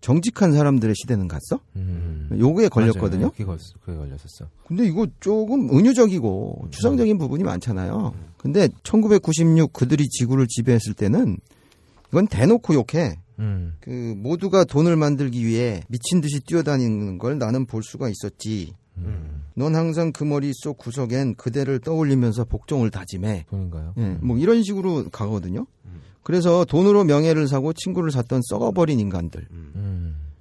정직한 0.00 0.52
사람들의 0.52 0.94
시대는 0.96 1.28
갔어. 1.28 1.60
음. 1.76 2.28
요거에 2.38 2.68
걸렸거든요. 2.68 3.20
맞아요. 3.20 3.30
그게, 3.30 3.44
걸, 3.44 3.58
그게 3.84 3.96
걸렸었어. 3.96 4.48
근데 4.66 4.86
이거 4.86 5.06
조금 5.20 5.70
은유적이고 5.70 6.68
추상적인 6.70 7.18
부분이 7.18 7.44
많잖아요. 7.44 8.14
근데 8.36 8.68
1996 8.82 9.72
그들이 9.72 10.08
지구를 10.08 10.46
지배했을 10.48 10.94
때는 10.94 11.38
이건 12.08 12.26
대놓고 12.26 12.74
욕해. 12.74 13.18
음. 13.38 13.74
그 13.80 13.90
모두가 14.16 14.64
돈을 14.64 14.96
만들기 14.96 15.46
위해 15.46 15.82
미친 15.88 16.20
듯이 16.20 16.40
뛰어다니는 16.40 17.18
걸 17.18 17.38
나는 17.38 17.66
볼 17.66 17.82
수가 17.82 18.08
있었지. 18.08 18.72
음. 18.96 19.42
넌 19.54 19.74
항상 19.74 20.12
그 20.12 20.24
머릿속 20.24 20.78
구석엔 20.78 21.34
그대를 21.36 21.80
떠올리면서 21.80 22.44
복종을 22.44 22.90
다짐해. 22.90 23.46
돈인가요? 23.48 23.94
예, 23.98 24.18
뭐 24.20 24.38
이런 24.38 24.62
식으로 24.62 25.08
가거든요. 25.10 25.66
그래서 26.22 26.64
돈으로 26.66 27.04
명예를 27.04 27.48
사고 27.48 27.72
친구를 27.72 28.10
샀던 28.10 28.42
썩어버린 28.44 29.00
인간들. 29.00 29.46
음. 29.50 29.72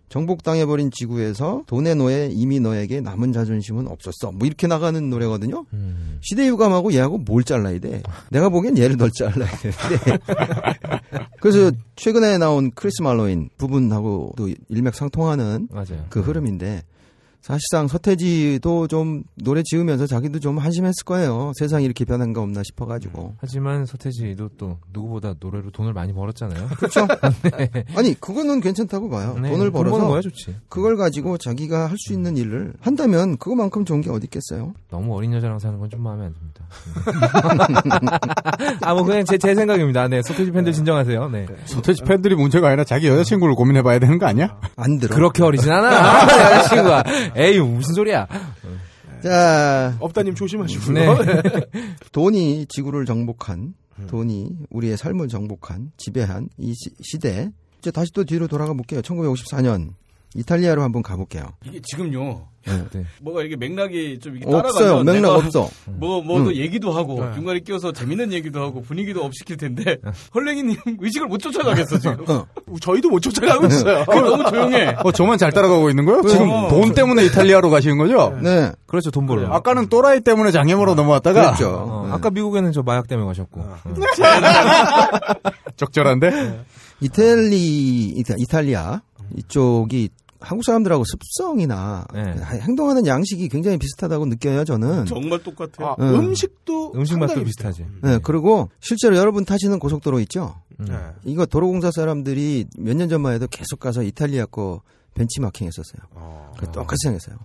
정복당해버린 0.09 0.89
지구에서 0.91 1.63
돈의 1.67 1.95
노예 1.95 2.29
이미 2.31 2.59
너에게 2.59 3.01
남은 3.01 3.33
자존심은 3.33 3.87
없었어. 3.87 4.31
뭐 4.31 4.47
이렇게 4.47 4.65
나가는 4.67 5.09
노래거든요. 5.09 5.65
음. 5.73 6.19
시대 6.21 6.47
유감하고 6.47 6.93
얘하고 6.93 7.17
뭘 7.19 7.43
잘라야 7.43 7.79
돼? 7.79 8.01
내가 8.31 8.49
보기엔 8.49 8.77
얘를 8.77 8.97
덜 8.97 9.11
잘라야 9.11 9.49
되는데. 9.57 10.17
그래서 11.41 11.71
최근에 11.95 12.37
나온 12.37 12.71
크리스 12.71 13.01
말로인 13.01 13.49
부분하고도 13.57 14.49
일맥상통하는 14.69 15.67
맞아요. 15.71 16.05
그 16.09 16.21
흐름인데 16.21 16.83
사실상 17.47 17.87
서태지도 17.87 18.87
좀 18.87 19.23
노래 19.35 19.63
지으면서 19.63 20.05
자기도 20.05 20.37
좀 20.39 20.57
한심했을 20.57 21.05
거예요. 21.05 21.53
세상이 21.57 21.85
이렇게 21.85 22.03
변한 22.03 22.33
거 22.33 22.41
없나 22.41 22.61
싶어가지고. 22.61 23.35
하지만 23.39 23.85
서태지도 23.85 24.49
또 24.57 24.77
누구보다 24.91 25.35
노래로 25.39 25.71
돈을 25.71 25.93
많이 25.93 26.11
벌었잖아요. 26.13 26.67
그렇죠. 26.75 27.07
아니 27.95 28.13
그거는 28.19 28.59
괜찮다고 28.59 29.09
봐요. 29.09 29.37
네, 29.41 29.49
돈을 29.49 29.71
돈 29.71 29.83
벌어서 29.85 30.07
거야 30.07 30.19
좋지. 30.21 30.55
그걸 30.67 30.97
가지고 30.97 31.37
자기가 31.37 31.87
할 31.87 31.97
수 31.97 32.11
있는 32.13 32.35
일을 32.37 32.73
한다면 32.81 33.37
그거만큼 33.37 33.83
좋은 33.85 34.01
게 34.01 34.09
어디 34.11 34.25
있겠어요? 34.25 34.73
너무 34.91 35.15
어린 35.15 35.33
여자랑 35.33 35.57
사는 35.59 35.79
건 35.79 35.87
좀 35.89 36.03
마음에 36.03 36.25
안 36.25 36.33
듭니다. 36.33 36.65
아, 38.81 38.93
뭐 38.93 39.03
그냥 39.05 39.23
제, 39.23 39.37
제 39.37 39.55
생각입니다. 39.55 40.09
네, 40.09 40.21
서태지 40.21 40.51
팬들 40.51 40.73
진정하세요. 40.73 41.29
네. 41.29 41.45
서태지 41.65 42.03
팬들이 42.03 42.35
문제가 42.35 42.67
아니라 42.67 42.83
자기 42.83 43.07
여자친구를 43.07 43.55
고민해봐야 43.55 43.99
되는 43.99 44.19
거 44.19 44.25
아니야? 44.27 44.59
안 44.75 44.99
들어. 44.99 45.15
그렇게 45.15 45.43
어리진 45.43 45.71
않아. 45.71 45.87
여자친구가. 46.57 47.03
에이, 47.37 47.59
무슨 47.59 47.93
소리야. 47.93 48.27
자 49.23 49.95
업다님 49.99 50.35
조심하시고요. 50.35 50.93
네. 50.93 51.05
돈이 52.11 52.65
지구를 52.67 53.05
정복한 53.05 53.73
돈이 54.07 54.57
우리의 54.69 54.97
삶을 54.97 55.27
정복한 55.27 55.91
지배한 55.97 56.49
이 56.57 56.73
시, 56.75 56.91
시대 57.01 57.49
이제 57.79 57.91
다시 57.91 58.11
또 58.13 58.23
뒤로 58.23 58.47
돌아가 58.47 58.73
볼게요. 58.73 59.01
1954년 59.01 59.93
이탈리아로 60.35 60.81
한번 60.81 61.01
가볼게요. 61.03 61.45
이게 61.65 61.79
지금요. 61.83 62.47
네. 62.91 63.05
뭐가 63.21 63.43
이게 63.43 63.55
맥락이 63.55 64.19
좀 64.19 64.35
이게 64.35 64.45
없어요. 64.45 65.03
맥락 65.03 65.31
없어. 65.31 65.69
뭐, 65.85 66.21
뭐, 66.21 66.43
또 66.43 66.49
음. 66.49 66.55
얘기도 66.55 66.91
하고, 66.91 67.23
네. 67.23 67.33
중간에 67.33 67.59
끼어서 67.59 67.93
재밌는 67.93 68.33
얘기도 68.33 68.61
하고, 68.61 68.81
분위기도 68.81 69.23
up 69.23 69.33
시킬 69.33 69.57
텐데, 69.57 69.97
헐랭이님 70.35 70.77
의식을 70.99 71.27
못 71.27 71.37
쫓아가겠어, 71.37 71.97
지금. 71.99 72.25
어. 72.27 72.45
저희도 72.81 73.09
못 73.09 73.21
쫓아가고 73.21 73.67
있어요. 73.67 74.03
그 74.05 74.15
너무 74.15 74.49
조용해. 74.49 74.97
어, 75.03 75.11
저만 75.11 75.37
잘 75.37 75.51
따라가고 75.51 75.89
있는 75.89 76.05
거예요? 76.05 76.23
지금 76.23 76.49
어. 76.49 76.67
돈 76.67 76.93
때문에 76.93 77.25
이탈리아로 77.25 77.69
가시는 77.69 77.97
거죠? 77.97 78.37
네, 78.41 78.71
그렇죠, 78.85 79.11
돈 79.11 79.25
벌어. 79.27 79.47
아까는 79.53 79.87
또라이 79.87 80.21
때문에 80.21 80.51
장애물로 80.51 80.95
넘어왔다가 80.95 81.55
그렇죠. 81.55 81.69
어, 81.69 82.07
네. 82.07 82.13
아까 82.13 82.29
미국에는 82.29 82.71
저 82.73 82.83
마약 82.83 83.07
때문에 83.07 83.27
가셨고. 83.27 83.61
어. 83.61 83.77
적절한데? 85.77 86.65
이탈리 86.99 88.23
이탈리아 88.39 89.01
이쪽이 89.35 90.09
한국 90.39 90.63
사람들하고 90.63 91.03
습성이나 91.03 92.05
네. 92.13 92.33
그 92.35 92.57
행동하는 92.59 93.07
양식이 93.07 93.49
굉장히 93.49 93.77
비슷하다고 93.77 94.27
느껴요. 94.27 94.63
저는. 94.65 95.05
정말 95.05 95.41
똑같아. 95.41 95.71
아, 95.83 95.95
음. 95.99 96.13
음식도 96.19 96.93
음식 96.95 97.17
맛도 97.17 97.43
비슷하지. 97.43 97.85
네, 98.03 98.19
그리고 98.21 98.69
실제로 98.79 99.17
여러분 99.17 99.45
타시는 99.45 99.79
고속도로 99.79 100.19
있죠? 100.21 100.55
음. 100.79 100.85
네. 100.85 100.95
이거 101.25 101.45
도로공사 101.47 101.89
사람들이 101.91 102.65
몇 102.77 102.95
년 102.95 103.09
전만 103.09 103.33
해도 103.33 103.47
계속 103.47 103.79
가서 103.79 104.03
이탈리아 104.03 104.45
거 104.45 104.81
벤치마킹 105.15 105.65
했었어요. 105.67 106.07
어. 106.11 106.53
그 106.59 106.71
똑같이 106.71 106.97
생겼어요. 107.05 107.37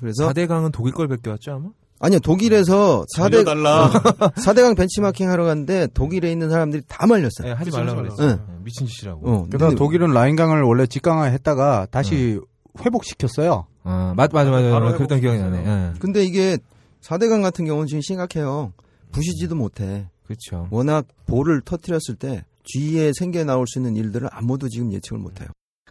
그래서 0.00 0.28
4대강은 0.32 0.72
독일 0.72 0.94
걸 0.94 1.06
베껴왔죠, 1.08 1.52
아마? 1.52 1.68
아니요 2.00 2.20
독일에서 2.20 3.04
4대 3.16 3.44
달라 3.44 3.90
4대강 3.90 4.76
벤치마킹 4.76 5.28
하러 5.30 5.44
갔는데 5.44 5.88
독일에 5.94 6.30
있는 6.30 6.48
사람들이 6.50 6.82
다 6.86 7.06
말렸어요. 7.06 7.48
네, 7.48 7.52
하지 7.52 7.70
그치, 7.70 7.76
말라고 7.78 8.02
그치. 8.02 8.16
그랬어. 8.16 8.36
네. 8.36 8.42
네, 8.46 8.58
미친 8.62 8.86
짓이라고. 8.86 9.28
어, 9.30 9.46
근데 9.50 9.74
독일은 9.74 10.12
라인강을 10.12 10.62
원래 10.62 10.86
직강화 10.86 11.24
했다가 11.24 11.86
다시 11.90 12.38
회복시켰어요. 12.84 13.66
아, 13.82 14.12
맞, 14.16 14.30
맞아, 14.32 14.50
맞아. 14.50 14.70
바로 14.70 14.92
그랬던 14.92 15.20
기억이 15.20 15.38
나네. 15.38 15.64
예. 15.66 15.98
근데 15.98 16.24
이게 16.24 16.58
4대강 17.02 17.42
같은 17.42 17.64
경우는 17.64 17.86
지금 17.86 18.00
심각해요. 18.02 18.72
부시지도 19.12 19.54
못해. 19.56 20.08
그렇죠. 20.24 20.68
워낙 20.70 21.06
볼을 21.26 21.62
터트렸을 21.62 22.16
때 22.18 22.44
뒤에 22.64 23.12
생겨 23.18 23.44
나올 23.44 23.66
수 23.66 23.78
있는 23.78 23.96
일들을 23.96 24.28
아무도 24.30 24.68
지금 24.68 24.92
예측을 24.92 25.18
못해요. 25.18 25.48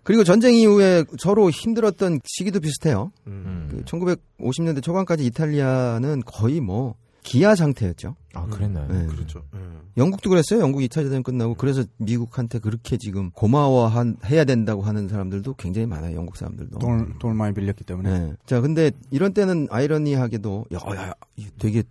그리고 0.07 0.23
전쟁 0.23 0.53
이후에 0.53 1.03
서로 1.19 1.49
힘들었던 1.49 2.21
시기도 2.23 2.61
비슷해요. 2.61 3.11
음. 3.27 3.67
그 3.69 3.83
1950년대 3.83 4.81
초반까지 4.81 5.25
이탈리아는 5.25 6.23
거의 6.25 6.61
뭐 6.61 6.95
기아 7.23 7.55
상태였죠. 7.55 8.15
아, 8.33 8.45
그랬나요? 8.45 8.87
네. 8.87 9.05
그렇죠. 9.07 9.43
음. 9.53 9.81
영국도 9.97 10.29
그랬어요. 10.29 10.61
영국 10.61 10.79
2차 10.79 11.03
대전 11.03 11.23
끝나고 11.23 11.55
그래서 11.55 11.83
미국한테 11.97 12.59
그렇게 12.59 12.95
지금 12.95 13.31
고마워한 13.31 14.15
해야 14.27 14.45
된다고 14.45 14.81
하는 14.81 15.09
사람들도 15.09 15.55
굉장히 15.55 15.87
많아요. 15.87 16.15
영국 16.15 16.37
사람들도. 16.37 16.79
돈을, 16.79 17.19
돈을 17.19 17.35
많이 17.35 17.53
빌렸기 17.53 17.83
때문에. 17.83 18.09
네. 18.09 18.33
자, 18.45 18.61
근데 18.61 18.91
이런 19.11 19.33
때는 19.33 19.67
아이러니하게도 19.69 20.67
야, 20.73 20.77
야, 20.95 21.13
되게 21.59 21.83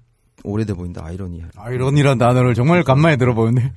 오래돼 0.45 0.75
보인다. 0.75 1.05
아이러니하. 1.05 1.49
아이러니란 1.57 2.19
단어를 2.19 2.55
정말 2.55 2.83
간만에 2.83 3.17
들어보는데. 3.17 3.73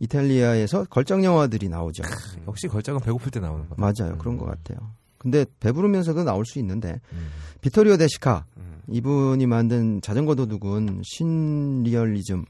이탈리아에서 0.00 0.84
걸작 0.84 1.22
영화들이 1.24 1.68
나오죠. 1.68 2.02
역시 2.46 2.68
걸작은 2.68 3.00
배고플 3.00 3.30
때 3.30 3.40
나오는 3.40 3.68
거다. 3.68 3.80
맞아요. 3.80 4.18
그런 4.18 4.36
것 4.36 4.46
같아요. 4.46 4.78
근데 5.18 5.44
배부르면서도 5.60 6.24
나올 6.24 6.44
수 6.44 6.58
있는데 6.58 7.00
음. 7.12 7.28
비토리오 7.60 7.96
데시카 7.96 8.44
음. 8.56 8.80
이분이 8.88 9.46
만든 9.46 10.00
자전거 10.00 10.34
도둑은 10.34 11.02
신리얼리즘이라고 11.04 12.46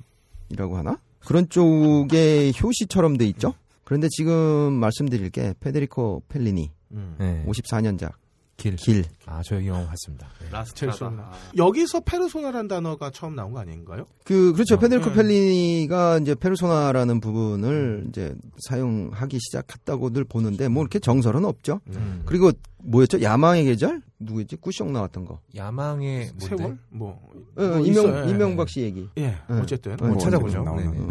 하나? 0.78 0.98
그런 1.20 1.48
쪽의 1.50 2.54
효시처럼 2.60 3.18
돼 3.18 3.26
있죠. 3.26 3.54
그런데 3.84 4.08
지금 4.10 4.72
말씀드릴 4.72 5.28
게 5.30 5.54
페데리코 5.60 6.22
펠리니 6.28 6.70
음. 6.92 7.16
네. 7.18 7.44
54년작 7.46 8.12
길. 8.56 8.76
길. 8.76 9.04
아, 9.26 9.42
저 9.44 9.64
영화 9.64 9.86
봤습니다. 9.86 10.28
네. 10.40 10.64
첼소나. 10.74 11.32
여기서 11.56 12.00
페르소나라는 12.00 12.68
단어가 12.68 13.10
처음 13.10 13.34
나온 13.34 13.52
거 13.52 13.60
아닌가요? 13.60 14.06
그 14.24 14.52
그렇죠. 14.52 14.76
어. 14.76 14.78
페데리코 14.78 15.10
음. 15.10 15.14
펠리니가 15.14 16.18
이제 16.18 16.34
페르소나라는 16.34 17.20
부분을 17.20 18.06
이제 18.08 18.34
사용하기 18.68 19.38
시작했다고 19.40 20.10
늘 20.10 20.24
보는데 20.24 20.68
뭐 20.68 20.82
이렇게 20.82 20.98
정설은 20.98 21.44
없죠. 21.44 21.80
음. 21.88 22.22
그리고 22.24 22.52
뭐였죠? 22.78 23.22
야망의 23.22 23.64
계절? 23.64 24.02
누구였지? 24.18 24.56
꾸숑 24.56 24.90
나왔던 24.90 25.24
거. 25.24 25.40
야망의 25.56 26.30
뭔데? 26.38 26.56
세월? 26.56 26.78
뭐, 26.90 27.20
어, 27.56 27.62
뭐 27.62 27.78
이명 27.80 28.04
있어요. 28.04 28.28
이명박 28.28 28.68
씨 28.68 28.80
얘기. 28.82 29.08
예, 29.18 29.28
네. 29.28 29.36
어쨌든 29.48 29.92
어, 30.00 30.06
뭐 30.06 30.18
찾아보죠. 30.18 30.62
네, 30.76 30.84
네. 30.84 30.98
어. 30.98 31.08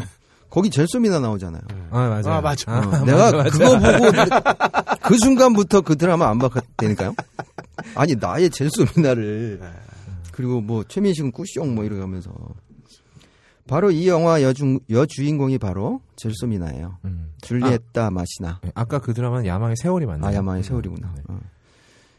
거기 0.51 0.69
젤소미나 0.69 1.19
나오잖아요. 1.21 1.61
아, 1.91 2.09
맞아. 2.09 2.35
아, 2.35 2.41
맞아. 2.41 2.71
어, 2.71 2.81
내가 3.05 3.43
그거 3.43 3.79
보고 3.79 4.11
그 5.01 5.17
순간부터 5.17 5.81
그 5.81 5.95
드라마 5.95 6.29
안 6.29 6.37
봤다니까요. 6.39 7.15
아니 7.95 8.15
나의 8.15 8.49
젤소미나를 8.51 9.59
네. 9.61 9.67
그리고 10.33 10.59
뭐 10.59 10.83
최민식은 10.83 11.31
꾸숑 11.31 11.73
뭐 11.73 11.85
이러면서 11.85 12.33
바로 13.65 13.91
이 13.91 14.09
영화 14.09 14.41
여주 14.43 14.79
여주인공이 14.89 15.57
바로 15.57 16.01
젤소미나예요. 16.17 16.97
음. 17.05 17.31
줄리에타 17.41 18.11
마시나. 18.11 18.59
네, 18.61 18.71
아까 18.75 18.99
그 18.99 19.13
드라마는 19.13 19.45
야망의 19.45 19.77
세월이 19.77 20.05
맞나요? 20.05 20.31
아 20.31 20.35
야마의 20.35 20.63
세월이구나. 20.63 21.13
네. 21.15 21.23
어. 21.29 21.39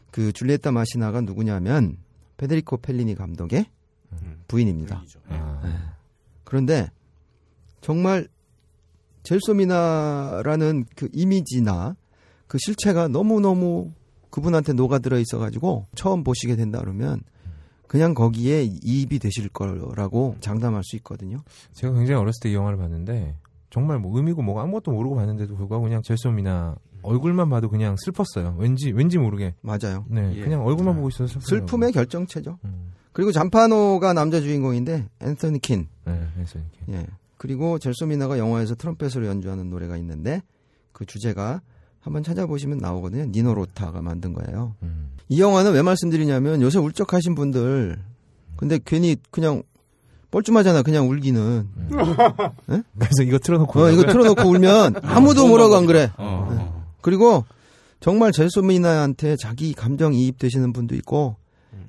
그 0.09 0.33
줄리에타 0.33 0.71
마시나가 0.71 1.21
누구냐면 1.21 1.97
페데리코 2.37 2.77
펠리니 2.77 3.13
감독의 3.13 3.67
음. 4.13 4.43
부인입니다. 4.47 5.03
아, 5.29 5.93
그런데 6.43 6.89
정말 7.83 8.27
젤소미나라는 9.23 10.85
그 10.95 11.09
이미지나 11.13 11.95
그 12.47 12.57
실체가 12.59 13.07
너무너무 13.07 13.91
그분한테 14.29 14.73
녹아들어 14.73 15.19
있어가지고 15.19 15.85
처음 15.95 16.23
보시게 16.23 16.55
된다 16.55 16.79
그러면 16.79 17.21
그냥 17.87 18.13
거기에 18.15 18.63
이입이 18.63 19.19
되실 19.19 19.49
거라고 19.49 20.35
장담할 20.39 20.81
수 20.83 20.95
있거든요. 20.97 21.37
제가 21.73 21.93
굉장히 21.93 22.19
어렸을 22.19 22.39
때 22.41 22.49
이 22.49 22.55
영화를 22.55 22.77
봤는데 22.77 23.35
정말 23.69 23.99
뭐 23.99 24.15
의미고 24.17 24.41
뭐가 24.41 24.63
아무것도 24.63 24.91
모르고 24.91 25.15
봤는데도 25.15 25.55
불구하고 25.55 25.83
그냥 25.85 26.01
젤소미나 26.01 26.75
얼굴만 27.03 27.49
봐도 27.49 27.69
그냥 27.69 27.95
슬펐어요. 27.99 28.55
왠지 28.57 28.91
왠지 28.91 29.17
모르게. 29.17 29.55
맞아요. 29.61 30.05
네, 30.09 30.33
예. 30.35 30.41
그냥 30.41 30.65
얼굴만 30.65 30.95
보고 30.95 31.09
있어서 31.09 31.27
슬프더라고요. 31.27 31.67
슬픔의 31.67 31.91
결정체죠. 31.91 32.59
음. 32.65 32.93
그리고 33.11 33.31
잔파노가 33.31 34.13
남자 34.13 34.39
주인공인데 34.41 35.07
앤서니 35.21 35.59
킨. 35.59 35.87
네, 36.05 36.19
그래서 36.33 36.59
이렇게. 36.59 36.99
예. 37.01 37.07
그리고 37.43 37.77
젤소미나가 37.77 38.37
영화에서 38.37 38.73
트럼펫으로 38.73 39.25
연주하는 39.25 39.69
노래가 39.69 39.97
있는데 39.97 40.41
그 40.93 41.05
주제가 41.05 41.59
한번 41.99 42.23
찾아보시면 42.23 42.77
나오거든요. 42.77 43.25
니노 43.25 43.53
로타가 43.53 44.01
만든 44.01 44.31
거예요. 44.31 44.75
음. 44.81 45.11
이 45.27 45.41
영화는 45.41 45.73
왜 45.73 45.81
말씀드리냐면 45.81 46.61
요새 46.61 46.79
울적하신 46.79 47.35
분들 47.35 47.99
근데 48.55 48.79
괜히 48.85 49.17
그냥 49.29 49.61
뻘쭘하잖아 50.31 50.83
그냥 50.83 51.09
울기는. 51.09 51.67
그래서 52.97 53.23
이거 53.23 53.37
틀어놓고 53.39 53.77
어 53.77 53.91
이거 53.91 54.03
틀어놓고 54.03 54.47
울면 54.47 55.01
아무도 55.03 55.45
뭐라고 55.45 55.75
안 55.75 55.85
그래. 55.85 56.13
어, 56.15 56.47
어. 56.49 56.85
그리고 57.01 57.43
정말 57.99 58.31
젤소미나한테 58.31 59.35
자기 59.35 59.73
감정 59.73 60.13
이입되시는 60.13 60.71
분도 60.71 60.95
있고 60.95 61.35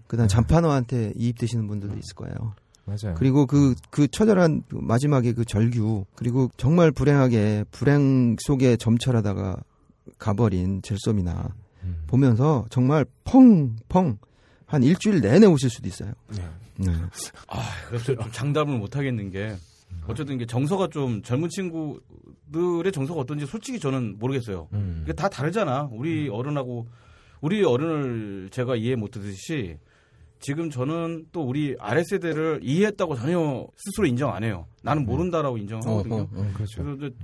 그다음. 0.09 0.27
잔파노한테 0.27 1.13
이입되시는 1.15 1.69
분들도 1.69 1.95
있을 1.95 2.15
거예요 2.17 2.55
맞아요. 2.87 3.15
그리고 3.17 3.47
그, 3.47 3.75
그 3.91 4.07
처절한 4.09 4.65
그 4.69 4.77
마지막에 4.77 5.33
그 5.33 5.45
절규, 5.45 6.05
그리고 6.15 6.51
정말 6.57 6.91
불행하게 6.91 7.65
불행 7.71 8.37
속에 8.41 8.77
점철하다가 8.77 9.57
가버린 10.19 10.83
젤소미나. 10.83 11.55
음. 11.85 12.03
보면서 12.07 12.67
정말 12.71 13.05
펑 13.25 13.77
펑 13.89 14.19
한 14.67 14.83
일주일 14.83 15.21
내내 15.21 15.47
우실 15.47 15.71
수도 15.71 15.89
있어요. 15.89 16.13
네. 16.37 16.43
네. 16.79 16.93
아, 17.49 17.63
그래서 17.89 18.17
좀 18.17 18.31
장담을 18.33 18.79
못 18.79 18.97
하겠는 18.97 19.31
게 19.31 19.55
어쨌든 20.09 20.35
이게 20.35 20.47
정서가 20.47 20.89
좀 20.89 21.23
젊은 21.23 21.49
친구들의 21.49 22.91
정서가 22.93 23.21
어떤지 23.21 23.47
솔직히 23.47 23.79
저는 23.79 24.19
모르겠어요. 24.19 24.69
음. 24.73 25.03
이게 25.05 25.13
다 25.13 25.29
다르잖아. 25.29 25.89
우리 25.93 26.29
어른하고 26.29 26.89
우리 27.41 27.63
어른을 27.63 28.49
제가 28.51 28.75
이해 28.75 28.97
못 28.97 29.17
하듯이 29.17 29.79
지금 30.45 30.69
저는 30.69 31.25
또 31.33 31.43
우리 31.43 31.75
아래 31.79 32.05
세대를 32.05 32.61
이해했다고 32.63 33.17
전혀 33.17 33.67
스스로 33.77 34.07
인정 34.07 34.35
안 34.35 34.45
해요. 34.45 34.67
나는 34.83 35.07
모른다라고 35.07 35.57
인정하거든요. 35.57 36.15
어, 36.15 36.19
어, 36.19 36.29
어. 36.35 36.51
그렇죠. 36.53 36.83
그래서 36.85 37.07
이제 37.07 37.17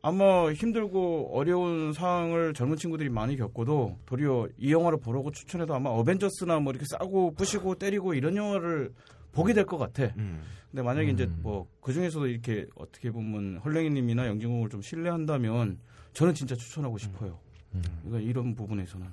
아마 0.00 0.50
힘들고 0.50 1.36
어려운 1.36 1.92
상황을 1.92 2.54
젊은 2.54 2.78
친구들이 2.78 3.10
많이 3.10 3.36
겪어도 3.36 3.98
도리어 4.06 4.48
이 4.56 4.72
영화를 4.72 4.98
보라고 4.98 5.30
추천해도 5.30 5.74
아마 5.74 5.90
어벤져스나 5.90 6.60
뭐 6.60 6.72
이렇게 6.72 6.86
싸고 6.88 7.34
부시고 7.34 7.74
때리고 7.74 8.14
이런 8.14 8.34
영화를 8.34 8.94
보게 9.32 9.52
될 9.52 9.66
것 9.66 9.76
같아. 9.76 10.04
음. 10.16 10.40
근데 10.70 10.82
만약에 10.82 11.10
이제 11.10 11.24
음. 11.24 11.40
뭐그 11.42 11.92
중에서도 11.92 12.28
이렇게 12.28 12.66
어떻게 12.76 13.10
보면 13.10 13.58
헐랭이님이나 13.62 14.26
영진공을 14.26 14.70
좀 14.70 14.80
신뢰한다면 14.80 15.78
저는 16.14 16.32
진짜 16.32 16.54
추천하고 16.54 16.96
싶어요. 16.96 17.38
음. 17.74 17.82
그러니까 18.04 18.26
이런 18.26 18.54
부분에서는 18.54 19.06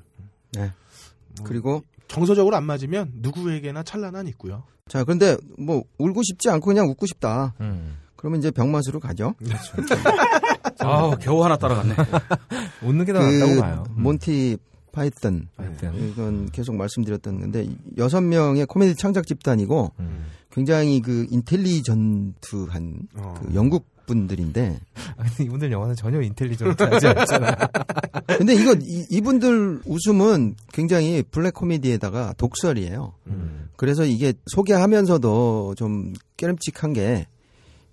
네. 0.53 0.71
그리고 1.43 1.83
정서적으로 2.07 2.55
안 2.55 2.63
맞으면 2.63 3.11
누구에게나 3.15 3.83
찬란한 3.83 4.27
있고요. 4.29 4.63
자 4.87 5.03
그런데 5.03 5.35
뭐 5.57 5.83
울고 5.97 6.21
싶지 6.23 6.49
않고 6.49 6.65
그냥 6.67 6.87
웃고 6.89 7.05
싶다. 7.07 7.53
음. 7.61 7.97
그러면 8.15 8.39
이제 8.39 8.51
병맛으로 8.51 8.99
가죠. 8.99 9.33
아 10.79 11.15
겨우 11.19 11.43
하나 11.43 11.57
따라갔네. 11.57 11.95
웃는 12.83 13.05
게 13.05 13.13
더 13.13 13.19
낫다고 13.19 13.61
봐요. 13.61 13.83
음. 13.89 14.03
몬티 14.03 14.57
파이썬. 14.91 15.49
하여튼. 15.57 16.09
이건 16.09 16.49
계속 16.51 16.75
말씀드렸던 16.75 17.39
건데 17.41 17.67
여섯 17.97 18.21
명의 18.21 18.65
코미디 18.65 18.95
창작 18.95 19.27
집단이고 19.27 19.91
음. 19.99 20.25
굉장히 20.51 21.01
그 21.01 21.27
intelligent한 21.31 22.99
어. 23.15 23.33
그 23.41 23.53
영국 23.55 23.87
분들인데 24.05 24.79
아니, 25.17 25.29
이분들 25.41 25.71
영화는 25.71 25.95
전혀 25.95 26.21
인텔리전트하지 26.21 27.07
않잖아. 27.07 27.55
근데 28.37 28.53
이거 28.55 28.75
이, 28.81 29.21
분들 29.21 29.81
웃음은 29.85 30.55
굉장히 30.73 31.23
블랙 31.23 31.53
코미디에다가 31.53 32.33
독설이에요. 32.37 33.13
음. 33.27 33.69
그래서 33.75 34.05
이게 34.05 34.33
소개하면서도 34.47 35.75
좀 35.77 36.13
깨름칙한 36.37 36.93
게 36.93 37.27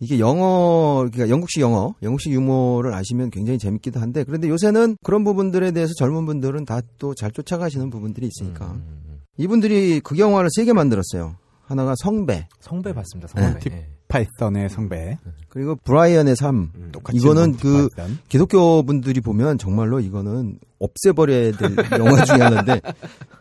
이게 0.00 0.18
영어 0.18 1.06
그러니까 1.12 1.28
영국식 1.28 1.60
영어, 1.62 1.94
영국식 2.02 2.32
유머를 2.32 2.92
아시면 2.92 3.30
굉장히 3.30 3.58
재밌기도 3.58 4.00
한데 4.00 4.24
그런데 4.24 4.48
요새는 4.48 4.96
그런 5.02 5.22
부분들에 5.24 5.70
대해서 5.70 5.92
젊은 5.96 6.26
분들은 6.26 6.64
다 6.64 6.80
또 6.98 7.14
잘 7.14 7.30
쫓아가시는 7.30 7.88
부분들이 7.90 8.26
있으니까 8.28 8.72
음. 8.72 9.20
이분들이 9.38 10.00
그 10.00 10.18
영화를 10.18 10.48
세 10.54 10.64
개 10.64 10.72
만들었어요. 10.72 11.36
하나가 11.64 11.94
성배, 11.96 12.48
성배 12.60 12.92
봤습니다. 12.92 13.28
성배. 13.28 13.58
팁. 13.60 13.72
예. 14.18 14.24
파이썬의 14.24 14.68
성배. 14.70 15.18
그리고 15.48 15.76
브라이언의 15.76 16.36
삶. 16.36 16.70
똑같이 16.92 17.18
이거는 17.18 17.42
몬티 17.42 17.62
그 17.62 17.88
파이썬. 17.96 18.18
기독교 18.28 18.82
분들이 18.82 19.20
보면 19.20 19.58
정말로 19.58 20.00
이거는 20.00 20.58
없애버려야 20.78 21.52
될 21.52 21.76
영화 21.98 22.24
중에 22.24 22.38
하나인데 22.38 22.80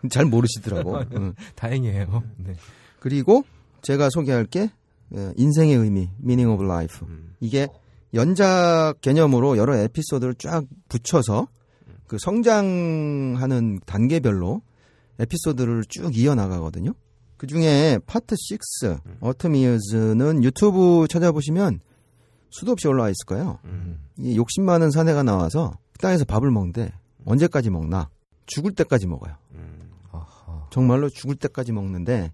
잘 0.09 0.25
모르시더라고. 0.25 0.99
응. 1.15 1.33
다행이에요. 1.55 2.23
네. 2.37 2.53
그리고 2.99 3.43
제가 3.81 4.09
소개할 4.11 4.45
게 4.45 4.69
예, 5.15 5.33
인생의 5.35 5.75
의미, 5.75 6.09
meaning 6.23 6.49
of 6.49 6.63
life. 6.63 7.05
이게 7.39 7.67
연작 8.13 8.95
개념으로 9.01 9.57
여러 9.57 9.75
에피소드를 9.75 10.35
쫙 10.35 10.63
붙여서 10.89 11.47
그 12.07 12.17
성장하는 12.19 13.79
단계별로 13.85 14.61
에피소드를 15.19 15.83
쭉 15.87 16.15
이어나가거든요. 16.17 16.93
그 17.41 17.47
중에 17.47 17.97
파트 18.05 18.35
6, 18.35 19.19
어텀 19.21 19.55
이어즈는 19.57 20.43
유튜브 20.43 21.07
찾아보시면 21.09 21.79
수도 22.51 22.71
없이 22.71 22.87
올라와 22.87 23.09
있을 23.09 23.25
거예요. 23.25 23.57
이 24.19 24.37
욕심 24.37 24.63
많은 24.63 24.91
사내가 24.91 25.23
나와서 25.23 25.75
식당에서 25.93 26.23
밥을 26.25 26.51
먹는데 26.51 26.93
언제까지 27.25 27.71
먹나? 27.71 28.11
죽을 28.45 28.75
때까지 28.75 29.07
먹어요. 29.07 29.37
아하. 30.11 30.67
정말로 30.69 31.09
죽을 31.09 31.35
때까지 31.35 31.71
먹는데 31.71 32.31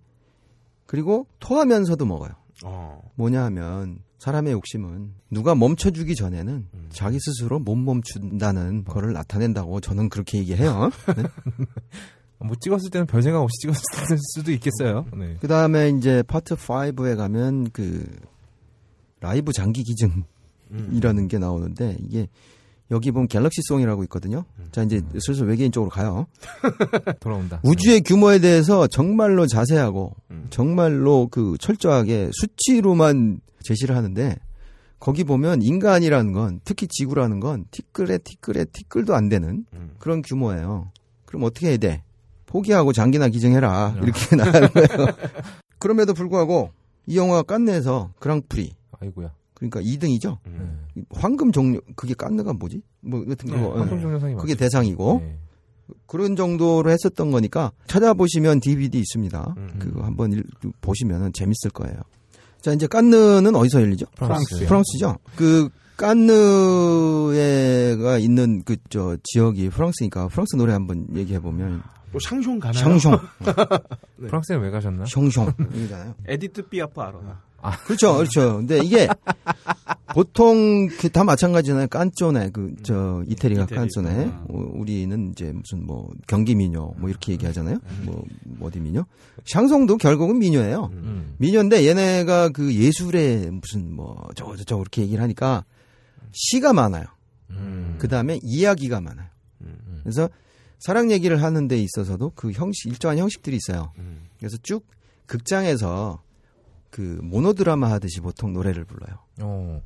그리고 0.85 1.25
토하면서도 1.39 2.05
먹어요. 2.05 2.31
어. 2.65 3.01
뭐냐 3.15 3.45
하면 3.45 3.99
사람의 4.19 4.51
욕심은 4.51 5.13
누가 5.31 5.55
멈춰주기 5.55 6.15
전에는 6.15 6.67
자기 6.89 7.17
스스로 7.21 7.59
못 7.59 7.77
멈춘다는 7.77 8.83
거를 8.83 9.13
나타낸다고 9.13 9.79
저는 9.79 10.09
그렇게 10.09 10.39
얘기해요. 10.39 10.89
네? 11.15 11.23
뭐 12.39 12.55
찍었을 12.59 12.89
때는 12.91 13.07
별 13.07 13.23
생각 13.23 13.41
없이 13.41 13.53
찍었을 13.61 14.17
수도 14.35 14.51
있겠어요. 14.51 15.05
네. 15.15 15.37
그 15.39 15.47
다음에 15.47 15.89
이제 15.89 16.23
파트 16.23 16.55
5에 16.55 17.17
가면 17.17 17.71
그 17.71 18.05
라이브 19.19 19.51
장기 19.51 19.83
기증이라는 19.83 21.27
게 21.27 21.39
나오는데 21.39 21.97
이게 21.99 22.27
여기 22.91 23.11
보면 23.11 23.27
갤럭시 23.27 23.61
송이라고 23.67 24.03
있거든요. 24.03 24.45
자 24.71 24.83
이제 24.83 25.01
슬슬 25.19 25.47
외계인 25.47 25.71
쪽으로 25.71 25.89
가요. 25.89 26.27
돌아온다. 27.19 27.59
우주의 27.63 28.01
규모에 28.01 28.39
대해서 28.39 28.87
정말로 28.87 29.47
자세하고 29.47 30.15
정말로 30.49 31.27
그 31.29 31.57
철저하게 31.59 32.29
수치로만 32.33 33.41
제시를 33.63 33.95
하는데 33.95 34.37
거기 34.99 35.23
보면 35.23 35.61
인간이라는 35.61 36.31
건 36.31 36.61
특히 36.63 36.87
지구라는 36.87 37.39
건 37.39 37.65
티끌에 37.71 38.19
티끌에 38.19 38.65
티끌도 38.65 39.15
안 39.15 39.27
되는 39.27 39.65
그런 39.99 40.21
규모예요. 40.21 40.91
그럼 41.25 41.43
어떻게 41.43 41.69
해야 41.69 41.77
돼? 41.77 42.03
포기하고 42.47 42.91
장기나 42.93 43.27
기증해라 43.29 43.97
이렇게 44.01 44.35
나가는 44.35 44.67
거예요. 44.69 44.87
그럼에도 45.77 46.13
불구하고 46.15 46.71
이 47.05 47.15
영화가 47.17 47.43
깐네에서 47.43 48.11
그랑프리 48.19 48.73
아이고야. 48.99 49.31
그러니까 49.53 49.81
2등이죠. 49.81 50.37
네. 50.45 51.03
황금 51.13 51.51
종료 51.51 51.79
그게 51.95 52.13
깐네가 52.15 52.53
뭐지? 52.53 52.81
뭐 53.01 53.23
같은 53.25 53.49
거 53.49 53.57
예. 53.57 53.61
황금 53.79 54.01
종려상이 54.01 54.35
그게 54.35 54.53
맞죠. 54.53 54.59
대상이고 54.59 55.19
네. 55.23 55.37
그런 56.05 56.35
정도로 56.35 56.89
했었던 56.89 57.31
거니까 57.31 57.71
찾아보시면 57.87 58.59
DVD 58.59 58.97
있습니다. 58.99 59.53
음. 59.57 59.75
그거 59.79 60.03
한번 60.03 60.33
읽- 60.33 60.45
보시면 60.81 61.31
재밌을 61.33 61.69
거예요. 61.71 61.95
자 62.61 62.73
이제 62.73 62.87
깐느는 62.87 63.55
어디서 63.55 63.81
열리죠? 63.81 64.05
프랑스. 64.15 64.65
프랑스죠. 64.67 65.17
그 65.35 65.69
깐느에가 66.87 68.17
있는 68.19 68.63
그 68.63 68.75
저 68.89 69.17
지역이 69.23 69.69
프랑스니까 69.69 70.27
프랑스 70.27 70.55
노래 70.55 70.73
한번 70.73 71.07
얘기해 71.15 71.39
보면 71.39 71.81
또 72.17 72.29
샹송 72.29 72.59
가나요? 72.59 72.97
샹송, 72.97 73.19
프랑스에 74.27 74.55
왜 74.57 74.69
가셨나? 74.71 75.03
샹송이잖아요. 75.05 76.15
에디트 76.27 76.69
피아프 76.69 76.99
알아. 77.01 77.41
그렇죠, 77.85 78.15
그렇죠. 78.15 78.57
근데 78.57 78.79
이게 78.83 79.07
보통 80.13 80.87
그 80.87 81.09
다 81.09 81.23
마찬가지잖아요. 81.23 81.87
깐쪼네, 81.87 82.51
그 82.51 82.75
저 82.83 83.23
이태리가 83.27 83.63
이태리. 83.63 83.77
깐쪼네. 83.79 84.25
아. 84.25 84.45
어, 84.49 84.69
우리는 84.75 85.31
이제 85.31 85.51
무슨 85.51 85.85
뭐 85.85 86.09
경기 86.27 86.55
민요 86.55 86.93
뭐 86.97 87.09
이렇게 87.09 87.33
얘기하잖아요. 87.33 87.79
뭐 88.03 88.23
어디 88.61 88.79
민요? 88.79 89.05
샹송도 89.45 89.97
결국은 89.97 90.39
민요예요. 90.39 90.89
음. 90.93 91.33
민요인데 91.37 91.85
얘네가 91.87 92.49
그 92.49 92.73
예술의 92.73 93.51
무슨 93.51 93.93
뭐 93.95 94.27
저거 94.35 94.55
저거 94.57 94.81
이렇게 94.81 95.01
얘기를 95.01 95.21
하니까 95.21 95.65
시가 96.31 96.73
많아요. 96.73 97.05
음. 97.49 97.95
그 97.99 98.07
다음에 98.07 98.39
이야기가 98.43 99.01
많아요. 99.01 99.27
음. 99.61 99.99
그래서 100.03 100.29
사랑 100.79 101.11
얘기를 101.11 101.41
하는 101.41 101.67
데 101.67 101.77
있어서도 101.77 102.31
그 102.35 102.51
형식 102.51 102.87
일정한 102.89 103.17
형식들이 103.17 103.57
있어요. 103.57 103.91
음. 103.97 104.27
그래서 104.37 104.57
쭉 104.63 104.85
극장에서 105.25 106.21
그 106.89 107.19
모노드라마 107.21 107.89
하듯이 107.91 108.21
보통 108.21 108.53
노래를 108.53 108.85
불러요. 108.85 109.17
어. 109.41 109.81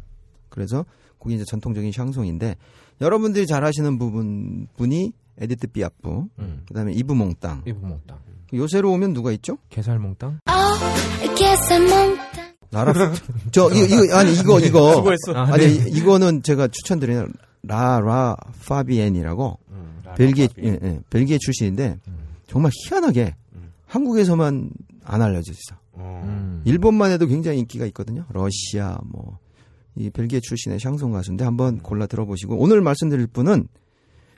그래서 0.49 0.85
그게 1.19 1.35
이제 1.35 1.45
전통적인 1.45 1.91
샹송인데 1.91 2.55
여러분들이 2.99 3.47
잘 3.47 3.63
아시는 3.63 3.97
부분 3.97 4.67
분이 4.77 5.13
에디트 5.37 5.67
삐아프, 5.67 6.25
음. 6.39 6.63
그다음에 6.67 6.93
이브몽땅. 6.93 7.63
이브몽땅. 7.65 8.19
요새로 8.53 8.91
오면 8.91 9.13
누가 9.13 9.31
있죠? 9.31 9.57
게살몽땅? 9.69 10.39
나라 12.69 12.93
저 13.51 13.69
이거 13.69 14.03
이거 14.03 14.15
아니 14.15 14.33
이거 14.33 14.59
이거 14.59 14.93
수고했어. 14.95 15.33
아, 15.35 15.53
아니 15.53 15.67
네. 15.67 15.89
이거는 15.89 16.41
제가 16.43 16.67
추천드리는 16.67 17.33
라라 17.63 18.35
파비엔이라고 18.65 19.59
벨기에 20.15 20.47
예, 20.63 20.79
예, 20.81 20.99
벨기에 21.09 21.37
출신인데 21.39 21.97
정말 22.47 22.71
희한하게 22.73 23.35
한국에서만 23.85 24.71
안 25.03 25.21
알려져 25.21 25.51
있어. 25.51 25.75
어. 25.93 26.21
음. 26.25 26.61
일본만 26.65 27.11
해도 27.11 27.27
굉장히 27.27 27.59
인기가 27.59 27.85
있거든요. 27.87 28.25
러시아 28.29 28.97
뭐 29.05 29.39
이 29.95 30.09
벨기에 30.09 30.39
출신의 30.39 30.79
샹송 30.79 31.11
가수인데 31.11 31.43
한번 31.43 31.79
골라 31.79 32.07
들어보시고 32.07 32.55
오늘 32.57 32.81
말씀드릴 32.81 33.27
분은 33.27 33.67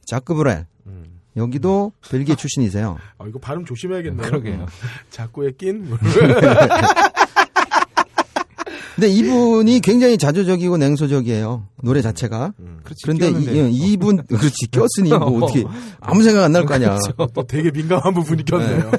자크 0.05 0.33
브렐 0.35 0.65
음. 0.87 1.19
여기도 1.35 1.91
벨기에 2.09 2.35
출신이세요. 2.35 2.97
아, 3.17 3.25
이거 3.27 3.39
발음 3.39 3.65
조심해야겠네요. 3.65 4.21
그러게요. 4.27 4.65
자꾸에 5.09 5.51
낀. 5.57 5.89
근데 8.95 9.07
이분이 9.09 9.79
굉장히 9.81 10.17
자조적이고 10.17 10.77
냉소적이에요. 10.77 11.67
노래 11.81 12.01
자체가. 12.01 12.53
그렇지, 12.83 12.99
그런데 13.03 13.29
끼웠는데. 13.29 13.69
이, 13.71 13.93
이분 13.93 14.17
그렇지 14.25 14.67
꼈으니 14.71 15.09
뭐 15.17 15.43
어떻게 15.45 15.63
아무 15.99 16.21
생각 16.23 16.43
안 16.43 16.51
날 16.51 16.65
거 16.65 16.75
아니야. 16.75 16.97
또 17.33 17.43
되게 17.47 17.71
민감한 17.71 18.13
부분이 18.13 18.45
꼈네요. 18.45 18.91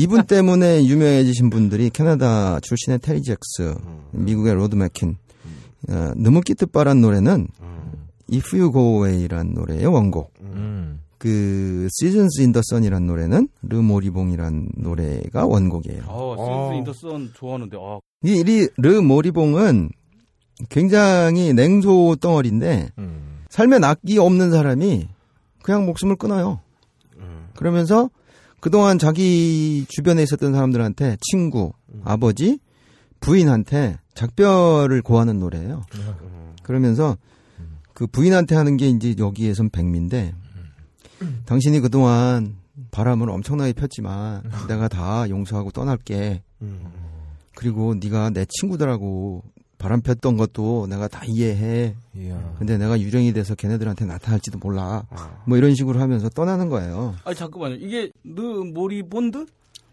이분 0.00 0.24
때문에 0.24 0.84
유명해지신 0.86 1.50
분들이 1.50 1.90
캐나다 1.90 2.60
출신의 2.60 3.00
테리 3.00 3.22
잭스, 3.22 3.74
미국의 4.12 4.54
로드 4.54 4.76
맥킨. 4.76 5.16
어, 5.88 6.12
Ne 6.16 6.24
me 6.24 6.31
quitte 6.31 6.54
pas란 6.54 7.00
노래는 7.00 7.48
If 8.32 8.56
You 8.56 8.72
Go 8.72 9.04
Away라는 9.06 9.52
노래의 9.54 9.86
원곡. 9.86 10.32
음. 10.40 11.00
그 11.18 11.88
Seasons 12.00 12.40
in 12.40 12.52
the 12.52 12.62
Sun이라는 12.70 13.06
노래는 13.06 13.48
Le 13.62 13.74
Moribond이라는 13.74 14.68
노래가 14.76 15.46
원곡이에요. 15.46 16.02
아, 16.06 16.36
시즌 16.38 16.78
인더 16.78 16.92
선 16.92 17.30
좋아하는데 17.34 17.76
아, 17.78 17.98
이, 18.24 18.42
이 18.46 18.68
르모리봉은 18.76 19.90
굉장히 20.68 21.52
냉소 21.52 22.16
덩어리인데 22.20 22.90
음. 22.98 23.44
삶에 23.50 23.78
낙이 23.78 24.18
없는 24.18 24.50
사람이 24.50 25.08
그냥 25.62 25.86
목숨을 25.86 26.16
끊어요. 26.16 26.60
그러면서 27.54 28.10
그동안 28.60 28.98
자기 28.98 29.84
주변에 29.88 30.22
있었던 30.22 30.52
사람들한테 30.52 31.18
친구, 31.20 31.72
아버지, 32.02 32.58
부인한테 33.20 33.98
작별을 34.14 35.02
고하는 35.02 35.38
노래예요. 35.38 35.82
그러면서 36.62 37.16
그 37.92 38.06
부인한테 38.06 38.54
하는 38.56 38.76
게 38.76 38.88
이제 38.88 39.14
여기에선 39.18 39.70
백미인데 39.70 40.34
당신이 41.44 41.80
그동안 41.80 42.56
바람을 42.90 43.30
엄청나게 43.30 43.72
폈지만 43.74 44.42
내가 44.66 44.88
다 44.88 45.28
용서하고 45.28 45.70
떠날게. 45.70 46.42
그리고 47.54 47.94
네가 47.94 48.30
내 48.30 48.44
친구들하고 48.48 49.42
바람 49.78 50.00
폈던 50.00 50.36
것도 50.36 50.86
내가 50.88 51.08
다 51.08 51.22
이해해. 51.26 51.94
이야. 52.16 52.54
근데 52.58 52.78
내가 52.78 52.98
유령이 52.98 53.32
돼서 53.32 53.54
걔네들한테 53.54 54.06
나타날지도 54.06 54.58
몰라. 54.58 55.04
뭐 55.46 55.58
이런 55.58 55.74
식으로 55.74 56.00
하면서 56.00 56.28
떠나는 56.30 56.68
거예요. 56.68 57.14
아니 57.24 57.36
잠깐만요. 57.36 57.74
이게 57.76 58.10
Le 58.24 58.40
Moribond? 58.40 59.46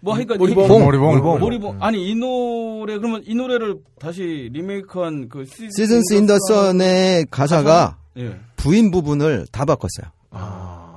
뭐 0.04 0.16
하니까 0.16 0.36
Moribond. 0.36 0.64
이- 0.64 0.84
Moribond. 0.86 1.10
Moribond. 1.10 1.40
Moribond. 1.40 1.78
아니 1.84 2.10
이 2.10 2.16
노래 2.16 2.98
그러면 2.98 3.22
이 3.26 3.36
노래를 3.36 3.76
다시 4.00 4.50
리메이크한 4.54 5.30
그 5.30 5.46
Seasons 5.46 6.14
in 6.16 6.25
the 6.25 6.38
Sun의 6.48 7.26
가사가 7.30 7.98
예. 8.18 8.40
부인 8.56 8.92
부분을 8.92 9.46
다 9.52 9.66
바꿨어요. 9.66 10.10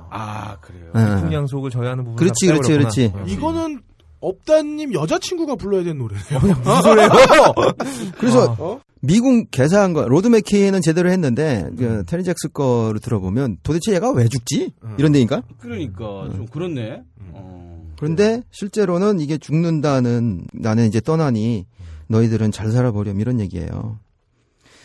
아 0.09 0.57
그래요. 0.61 0.91
예. 0.95 1.21
미풍양속을 1.21 1.69
저해하는 1.71 2.03
부분. 2.03 2.15
그렇지, 2.15 2.45
그렇지, 2.47 2.71
그렇지. 2.71 3.13
이거는 3.27 3.81
업다님 4.25 4.93
여자친구가 4.93 5.55
불러야 5.55 5.83
되는 5.83 5.99
노래네요. 5.99 6.55
무슨 6.63 6.81
소리예요? 6.81 7.09
그래서 8.17 8.55
어? 8.57 8.81
미국 9.01 9.51
개사한 9.51 9.93
거 9.93 10.07
로드 10.07 10.27
맥킨은 10.27 10.81
제대로 10.81 11.11
했는데 11.11 11.69
그 11.77 12.03
테리 12.07 12.23
잭스 12.23 12.49
거를 12.49 12.99
들어보면 12.99 13.57
도대체 13.61 13.93
얘가 13.93 14.11
왜 14.11 14.27
죽지? 14.27 14.73
이런 14.97 15.11
데니까. 15.11 15.43
그러니까 15.59 16.29
좀 16.35 16.47
그렇네. 16.47 17.03
어. 17.33 17.85
그런데 17.97 18.41
실제로는 18.49 19.19
이게 19.19 19.37
죽는다는 19.37 20.47
나는 20.53 20.87
이제 20.87 20.99
떠나니 20.99 21.67
너희들은 22.07 22.51
잘 22.51 22.71
살아보렴 22.71 23.19
이런 23.19 23.39
얘기예요. 23.39 23.99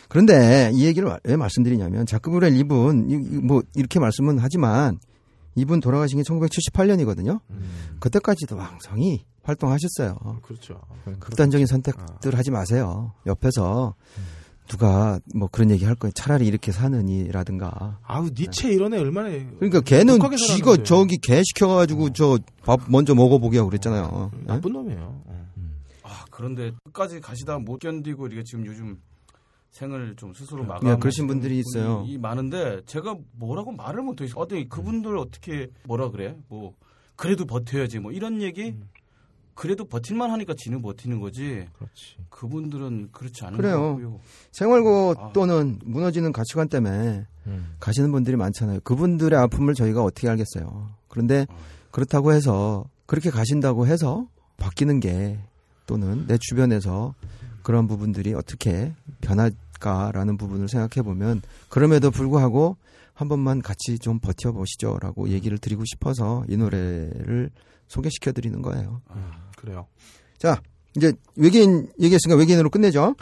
그런데 0.09 0.71
이 0.75 0.85
얘기를 0.85 1.11
왜 1.25 1.37
말씀드리냐면 1.37 2.05
자크브렐 2.05 2.57
이분 2.57 3.47
뭐 3.47 3.63
이렇게 3.75 4.01
말씀은 4.01 4.39
하지만 4.39 4.99
이분 5.55 5.81
돌아가신 5.81 6.19
게 6.19 6.25
1978년이거든요. 6.25 7.41
그때까지도 8.01 8.57
왕성히 8.57 9.25
활동하셨어요. 9.43 10.41
그렇죠. 10.43 10.81
극단적인 11.19 11.67
선택들 11.67 12.37
하지 12.37 12.51
마세요. 12.51 13.13
옆에서 13.27 13.95
누가 14.69 15.19
뭐 15.35 15.49
그런 15.51 15.71
얘기 15.71 15.85
할 15.85 15.97
거예요. 15.97 16.13
차라리 16.13 16.47
이렇게 16.47 16.71
사느니라든가. 16.71 17.99
아우 18.05 18.29
니체 18.31 18.71
이런 18.71 18.95
애 18.95 18.99
얼마나 18.99 19.29
그러니까 19.59 19.81
걔는 19.81 20.19
지가. 20.37 20.85
저기 20.85 21.19
개 21.19 21.43
시켜가지고 21.43 22.13
저밥 22.13 22.83
먼저 22.89 23.15
먹어보게 23.15 23.59
하고 23.59 23.71
그랬잖아요. 23.71 24.31
네? 24.33 24.45
나쁜 24.47 24.73
놈이에요. 24.73 25.25
아 26.05 26.25
그런데 26.31 26.73
끝까지 26.85 27.21
가시다 27.21 27.59
못 27.59 27.79
견디고 27.79 28.29
이게 28.29 28.45
지금 28.45 28.65
요즘 28.65 29.01
생을 29.71 30.15
좀 30.17 30.35
스스로 30.35 30.65
마감. 30.65 30.89
네, 30.89 30.97
그러신 30.97 31.27
분들이 31.27 31.59
있어요. 31.61 32.05
이 32.07 32.19
많은데 32.19 32.83
제가 32.87 33.17
뭐라고 33.33 33.73
말을 33.73 34.03
못해요. 34.03 34.29
어떻게 34.37 34.69
그분들 34.69 35.17
어떻게 35.17 35.69
뭐라 35.85 36.11
그래? 36.11 36.37
뭐 36.49 36.75
그래도 37.17 37.45
버텨야지 37.45 37.99
뭐 37.99 38.13
이런 38.13 38.41
얘기. 38.41 38.77
그래도 39.61 39.85
버틸만 39.85 40.31
하니까 40.31 40.55
지는 40.57 40.81
버티는 40.81 41.21
거지. 41.21 41.67
그렇지. 41.75 42.17
그분들은 42.31 43.11
그렇지 43.13 43.45
않은 43.45 43.59
그래요. 43.59 43.79
거고요. 43.79 44.21
생활고 44.53 45.15
아. 45.19 45.33
또는 45.35 45.79
무너지는 45.85 46.33
가치관 46.33 46.71
때문에 46.71 47.27
음. 47.47 47.75
가시는 47.79 48.11
분들이 48.11 48.37
많잖아요. 48.37 48.81
그분들의 48.81 49.39
아픔을 49.39 49.75
저희가 49.75 50.03
어떻게 50.03 50.31
알겠어요. 50.31 50.89
그런데 51.09 51.47
그렇다고 51.91 52.33
해서 52.33 52.87
그렇게 53.05 53.29
가신다고 53.29 53.87
해서 53.87 54.27
바뀌는 54.57 54.99
게 54.99 55.39
또는 55.87 56.27
내 56.27 56.39
주변에서 56.41 57.15
그런 57.63 57.87
부분들이 57.87 58.33
어떻게 58.33 58.95
변할까라는 59.21 60.39
부분을 60.39 60.71
생각해 60.71 61.05
보면 61.05 61.43
그럼에도 61.69 62.11
불구하고 62.11 62.79
한 63.13 63.29
번만 63.29 63.61
같이 63.61 63.99
좀 63.99 64.21
버텨보시죠라고 64.21 65.29
얘기를 65.29 65.59
드리고 65.59 65.85
싶어서 65.85 66.47
이 66.49 66.57
노래를 66.57 67.51
소개시켜 67.89 68.33
드리는 68.33 68.63
거예요. 68.63 69.03
그래요. 69.61 69.87
자, 70.39 70.61
이제 70.97 71.13
외계인 71.37 71.87
얘기했으니까 72.01 72.37
외계인으로 72.39 72.69
끝내죠. 72.71 73.15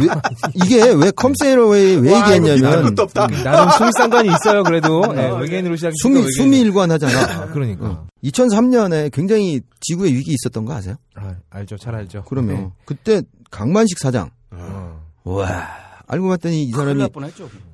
왜- 0.00 0.08
이게 0.54 0.90
왜 0.92 1.10
컴세이러웨이 1.10 1.96
왜 1.96 2.16
얘기했냐면 2.16 2.98
없다. 2.98 3.26
나름 3.26 3.70
수미 3.76 3.90
상관이 3.98 4.28
있어요. 4.30 4.62
그래도 4.62 5.00
네, 5.12 5.30
외계인으로 5.40 5.76
시작했으니까 5.76 6.20
수미. 6.20 6.32
수미일관하잖아. 6.36 7.46
그러니까. 7.52 8.06
2003년에 8.24 9.10
굉장히 9.12 9.60
지구의 9.80 10.14
위기 10.14 10.32
있었던 10.32 10.64
거 10.64 10.72
아세요? 10.72 10.94
아, 11.16 11.34
알죠. 11.50 11.76
잘 11.76 11.94
알죠. 11.94 12.24
그러면 12.28 12.56
네. 12.56 12.70
그때 12.86 13.22
강만식 13.50 13.98
사장. 13.98 14.30
어. 14.52 15.00
와 15.24 15.66
알고 16.06 16.28
봤더니 16.28 16.64
이 16.64 16.70
사람이. 16.70 17.06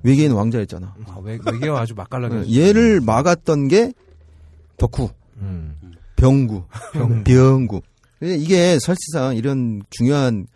외계인 0.02 0.32
왕자였잖아. 0.32 0.94
아, 1.06 1.16
외, 1.22 1.38
외계와 1.44 1.80
아주 1.80 1.94
맛깔나게. 1.94 2.34
어, 2.36 2.44
얘를 2.52 3.00
막았던 3.00 3.68
게 3.68 3.92
덕후, 4.78 5.10
음. 5.38 5.76
병구, 6.16 6.64
병구. 7.24 7.80
근데 8.18 8.36
이게 8.36 8.78
사실상 8.80 9.36
이런 9.36 9.82
중요한 9.90 10.46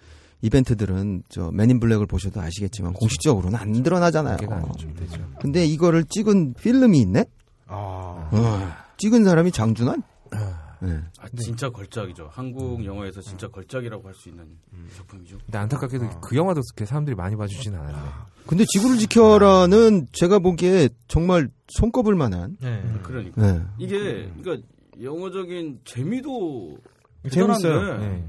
이벤트들은 0.42 1.24
저 1.28 1.50
맨인 1.52 1.78
블랙을 1.80 2.06
보셔도 2.06 2.40
아시겠지만 2.40 2.94
공식적으로는 2.94 3.58
안 3.58 3.82
드러나잖아요. 3.82 4.34
외계가 4.40 4.56
아니죠. 4.56 4.88
되죠. 4.94 5.22
근데 5.40 5.66
이거를 5.66 6.04
찍은 6.04 6.54
필름이 6.54 6.98
있네? 7.00 7.24
아, 7.66 8.28
어, 8.32 8.72
찍은 8.96 9.24
사람이 9.24 9.52
장준환? 9.52 10.02
네. 10.82 10.98
아, 11.18 11.26
진짜 11.38 11.68
걸작이죠. 11.68 12.30
한국 12.32 12.82
영화에서 12.86 13.20
진짜 13.20 13.48
걸작이라고 13.48 14.08
할 14.08 14.14
수 14.14 14.30
있는 14.30 14.46
작품이죠. 14.96 15.36
근데 15.44 15.58
안타깝게도 15.58 16.20
그 16.22 16.34
영화도 16.36 16.62
그렇게 16.74 16.86
사람들이 16.86 17.14
많이 17.14 17.36
봐주진 17.36 17.74
않았네. 17.74 17.98
근데 18.46 18.64
지구를 18.64 18.96
지켜라는 18.96 20.06
제가 20.12 20.38
보기에 20.38 20.88
정말 21.06 21.50
손꼽을 21.68 22.14
만한. 22.14 22.56
네. 22.62 22.82
그러니까 23.02 23.42
네. 23.42 23.60
이게 23.78 24.30
그러니까 24.42 24.66
영어적인 25.02 25.80
재미도 25.84 26.76
재밌어요. 27.30 27.98
네. 27.98 28.24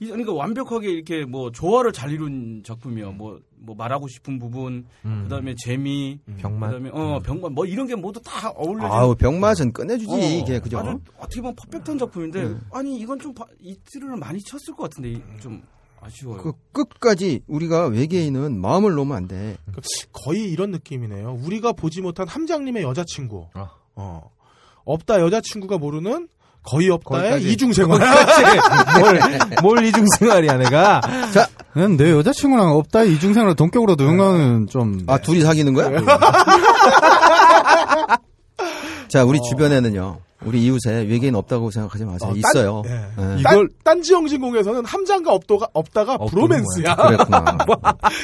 이- 0.00 0.06
그러니까 0.06 0.32
완벽하게 0.32 0.90
이렇게 0.92 1.24
뭐 1.24 1.50
조화를 1.50 1.92
잘 1.92 2.12
이룬 2.12 2.62
작품이요. 2.64 3.12
뭐, 3.12 3.40
뭐 3.56 3.74
말하고 3.74 4.06
싶은 4.06 4.38
부분, 4.38 4.86
음. 5.04 5.22
그다음에 5.24 5.54
재미, 5.64 6.20
병맛. 6.36 6.70
그다음에 6.70 6.90
어 6.92 7.18
병맛 7.18 7.50
뭐 7.52 7.66
이런 7.66 7.88
게 7.88 7.96
모두 7.96 8.20
다 8.22 8.50
어울려진. 8.50 8.90
아우 8.92 9.14
병맛은 9.16 9.72
끝내주지 9.72 10.12
어, 10.12 10.16
이게 10.18 10.60
그죠? 10.60 10.78
아주 10.78 11.00
어떻게 11.18 11.40
보면 11.40 11.56
퍼펙트한 11.56 11.98
작품인데 11.98 12.48
네. 12.48 12.54
아니 12.70 12.96
이건 12.98 13.18
좀 13.18 13.34
바- 13.34 13.46
이틀을 13.60 14.16
많이 14.16 14.40
쳤을 14.40 14.74
것 14.76 14.84
같은데 14.84 15.10
이- 15.14 15.40
좀 15.40 15.60
아쉬워요. 16.00 16.40
그 16.40 16.52
끝까지 16.70 17.40
우리가 17.48 17.86
외계인은 17.88 18.60
마음을 18.60 18.92
놓으면 18.92 19.16
안 19.16 19.26
돼. 19.26 19.56
거의 20.12 20.44
이런 20.48 20.70
느낌이네요. 20.70 21.40
우리가 21.44 21.72
보지 21.72 22.02
못한 22.02 22.28
함장님의 22.28 22.84
여자친구. 22.84 23.48
아. 23.54 23.72
어. 23.96 24.30
없다 24.88 25.20
여자친구가 25.20 25.78
모르는 25.78 26.28
거의 26.64 26.90
없다의. 26.90 27.44
이중생활. 27.44 27.98
뭘, 29.00 29.20
뭘 29.62 29.84
이중생활이야, 29.86 30.56
내가. 30.58 31.00
그냥 31.72 31.96
내 31.96 32.10
여자친구랑 32.10 32.72
없다 32.76 33.04
이중생활 33.04 33.54
동격으로 33.54 33.94
누군가는 33.96 34.66
좀 34.68 35.04
아 35.06 35.16
둘이 35.18 35.40
사귀는 35.42 35.72
거야? 35.74 35.90
자 39.08 39.24
우리 39.24 39.38
주변에는요. 39.50 40.18
우리 40.44 40.62
이웃에 40.66 41.02
외계인 41.08 41.34
없다고 41.34 41.72
생각하지 41.72 42.04
마세요. 42.04 42.30
어, 42.30 42.34
딴- 42.34 42.36
있어요. 42.36 42.82
예. 42.86 42.90
네. 43.36 43.42
딴, 43.42 43.68
딴지영진공에서는 43.82 44.84
함장과 44.84 45.32
없도가, 45.32 45.66
없다가 45.72 46.16
브로맨스야. 46.16 46.94
그랬구나. 46.94 47.58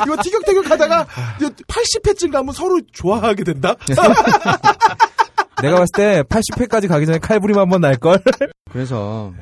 이거 0.06 0.16
티격태격 0.22 0.70
하다가 0.70 1.06
80회쯤 1.66 2.30
가면 2.30 2.54
서로 2.54 2.80
좋아하게 2.92 3.42
된다? 3.42 3.74
내가 5.64 5.78
봤을 5.78 5.92
때 5.94 6.22
80회까지 6.22 6.88
가기 6.88 7.06
전에 7.06 7.18
칼부림 7.18 7.58
한 7.58 7.68
번 7.68 7.80
날 7.80 7.96
걸? 7.96 8.18
그래서 8.70 9.32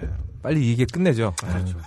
빨리 0.43 0.73
이게 0.73 0.85
끝내죠. 0.85 1.35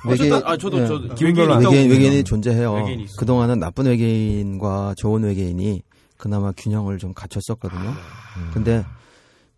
외계인, 0.08 0.34
어쨌든 0.34 0.50
아 0.50 0.58
저도 0.58 0.80
예. 0.82 0.88
저 0.88 0.96
외계인, 1.26 1.90
외계인이 1.92 2.24
존재해요. 2.24 2.74
외계인이 2.74 3.04
있어. 3.04 3.14
그동안은 3.18 3.60
나쁜 3.60 3.86
외계인과 3.86 4.96
좋은 4.98 5.24
외계인이 5.24 5.82
그나마 6.18 6.52
균형을 6.56 6.98
좀 6.98 7.14
갖췄었거든요. 7.14 7.94
근데 8.54 8.86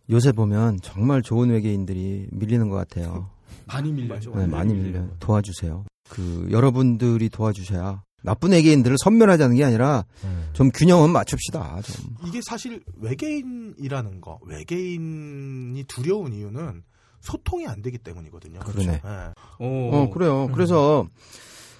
요새 0.09 0.31
보면 0.31 0.79
정말 0.81 1.21
좋은 1.21 1.49
외계인들이 1.49 2.27
밀리는 2.31 2.67
것 2.69 2.75
같아요. 2.77 3.29
많이 3.65 3.91
밀렸죠. 3.91 4.33
네, 4.35 4.47
많이 4.47 4.73
밀려 4.73 5.01
도와주세요. 5.19 5.85
그 6.09 6.47
여러분들이 6.51 7.29
도와주셔야 7.29 8.01
나쁜 8.27 8.51
외계인들을 8.51 8.97
선멸하자는 8.99 9.55
게 9.55 9.63
아니라 9.63 10.03
음. 10.25 10.49
좀 10.51 10.69
균형은 10.69 11.11
맞춥시다. 11.11 11.79
좀. 11.81 12.13
이게 12.25 12.41
사실 12.45 12.83
외계인이라는 12.97 14.19
거, 14.19 14.37
외계인이 14.45 15.81
두려운 15.87 16.33
이유는 16.33 16.83
소통이 17.21 17.67
안 17.67 17.81
되기 17.81 17.97
때문이거든요. 17.97 18.59
그러네. 18.59 19.01
예. 19.01 19.33
어, 19.59 20.09
그래요. 20.13 20.49
그래서 20.53 21.07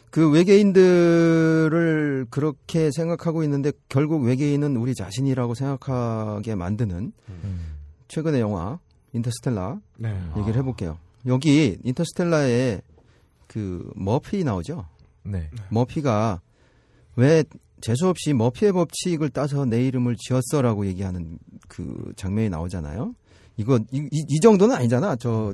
그 0.09 0.31
외계인들을 0.31 2.27
그렇게 2.29 2.91
생각하고 2.91 3.43
있는데 3.43 3.73
결국 3.89 4.23
외계인은 4.23 4.77
우리 4.77 4.95
자신이라고 4.95 5.53
생각하게 5.53 6.55
만드는 6.55 7.11
음. 7.27 7.75
최근의 8.07 8.39
영화 8.39 8.79
인터스텔라 9.11 9.81
네. 9.97 10.17
얘기를 10.37 10.55
해볼게요. 10.55 10.97
여기 11.25 11.77
인터스텔라에 11.83 12.79
그 13.47 13.91
머피 13.97 14.45
나오죠. 14.45 14.85
네. 15.27 15.49
머피가 15.69 16.41
왜 17.15 17.43
재수 17.81 18.07
없이 18.07 18.33
머피의 18.33 18.71
법칙을 18.73 19.29
따서 19.29 19.65
내 19.65 19.85
이름을 19.85 20.15
지었어라고 20.17 20.85
얘기하는 20.87 21.37
그 21.67 22.11
장면이 22.15 22.49
나오잖아요. 22.49 23.13
이거 23.57 23.77
이, 23.91 23.97
이- 24.11 24.25
이 24.29 24.39
정도는 24.39 24.75
아니잖아. 24.75 25.15
저 25.17 25.53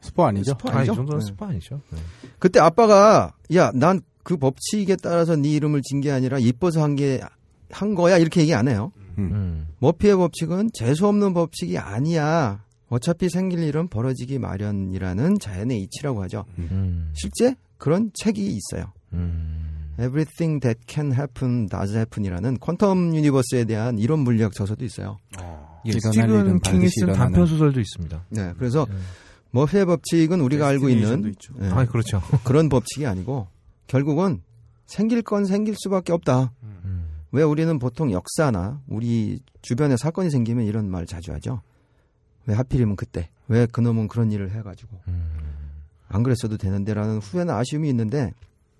스포 0.00 0.24
아니죠? 0.24 0.50
스포 0.52 0.68
아, 0.70 0.72
이 0.72 0.76
아니죠? 0.78 0.94
정도는 0.94 1.20
네. 1.20 1.26
스포 1.26 1.46
아니죠. 1.48 1.80
네. 1.90 1.98
그때 2.38 2.60
아빠가 2.60 3.32
야 3.54 3.70
난 3.74 4.00
그 4.24 4.36
법칙에 4.38 4.96
따라서 5.02 5.36
네 5.36 5.50
이름을 5.50 5.82
진 5.82 6.00
게 6.00 6.10
아니라 6.10 6.38
이뻐서 6.38 6.82
한 6.82 6.96
게한 6.96 7.94
거야 7.94 8.16
이렇게 8.18 8.40
얘기 8.40 8.54
안 8.54 8.68
해요. 8.68 8.90
음. 9.18 9.68
머피의 9.80 10.16
법칙은 10.16 10.70
재수 10.72 11.06
없는 11.06 11.34
법칙이 11.34 11.76
아니야. 11.76 12.64
어차피 12.88 13.28
생길 13.28 13.58
일은 13.62 13.88
벌어지기 13.88 14.38
마련이라는 14.38 15.38
자연의 15.40 15.82
이치라고 15.82 16.22
하죠. 16.22 16.44
음. 16.58 17.10
실제 17.14 17.54
그런 17.78 18.10
책이 18.14 18.46
있어요. 18.46 18.92
음. 19.12 19.94
Everything 19.98 20.60
that 20.60 20.80
can 20.88 21.12
happen 21.12 21.66
does 21.68 21.94
happen이라는 21.96 22.58
퀀텀 22.58 23.14
유니버스에 23.14 23.64
대한 23.64 23.98
이론 23.98 24.20
물리학 24.20 24.52
저서도 24.52 24.84
있어요. 24.84 25.18
예, 25.86 25.90
일어날 25.90 26.12
스티븐 26.12 26.60
킹이 26.60 26.88
쓴 26.88 27.02
일어나는. 27.04 27.14
단편 27.32 27.46
소설도 27.46 27.80
있습니다. 27.80 28.24
네, 28.30 28.52
그래서 28.58 28.86
네. 28.88 28.96
머피의 29.52 29.86
법칙은 29.86 30.40
우리가 30.40 30.66
알고 30.66 30.88
있는. 30.88 31.34
네, 31.56 31.70
아, 31.70 31.84
그렇죠. 31.84 32.20
그런 32.42 32.68
법칙이 32.68 33.06
아니고 33.06 33.46
결국은 33.86 34.42
생길 34.86 35.22
건 35.22 35.44
생길 35.44 35.76
수밖에 35.76 36.12
없다. 36.12 36.52
음. 36.62 37.08
왜 37.30 37.42
우리는 37.42 37.78
보통 37.78 38.10
역사나 38.10 38.80
우리 38.88 39.40
주변에 39.62 39.96
사건이 39.96 40.30
생기면 40.30 40.64
이런 40.66 40.90
말 40.90 41.06
자주 41.06 41.32
하죠. 41.34 41.62
왜 42.46 42.54
하필이면 42.54 42.96
그때? 42.96 43.28
왜 43.46 43.66
그놈은 43.66 44.08
그런 44.08 44.32
일을 44.32 44.50
해가지고 44.52 45.00
음. 45.08 45.43
안 46.14 46.22
그랬어도 46.22 46.56
되는데라는 46.56 47.18
후회나 47.18 47.58
아쉬움이 47.58 47.88
있는데, 47.88 48.32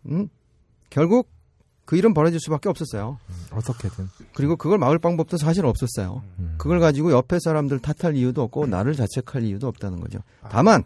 음? 0.07 0.29
결국 0.89 1.29
그 1.85 1.97
일은 1.97 2.15
벌어질 2.15 2.39
수밖에 2.41 2.69
없었어요. 2.69 3.19
어떻게든. 3.51 4.09
그리고 4.35 4.57
그걸 4.57 4.79
막을 4.79 4.99
방법도 4.99 5.37
사실 5.37 5.67
없었어요. 5.67 6.23
음. 6.39 6.55
그걸 6.57 6.81
가지고 6.81 7.13
옆에 7.13 7.39
사람들 7.41 7.81
탓할 7.81 8.17
이유도 8.17 8.43
없고 8.43 8.67
나를 8.67 8.95
자책할 8.95 9.43
이유도 9.43 9.67
없다는 9.67 10.01
거죠. 10.01 10.21
다만 10.49 10.85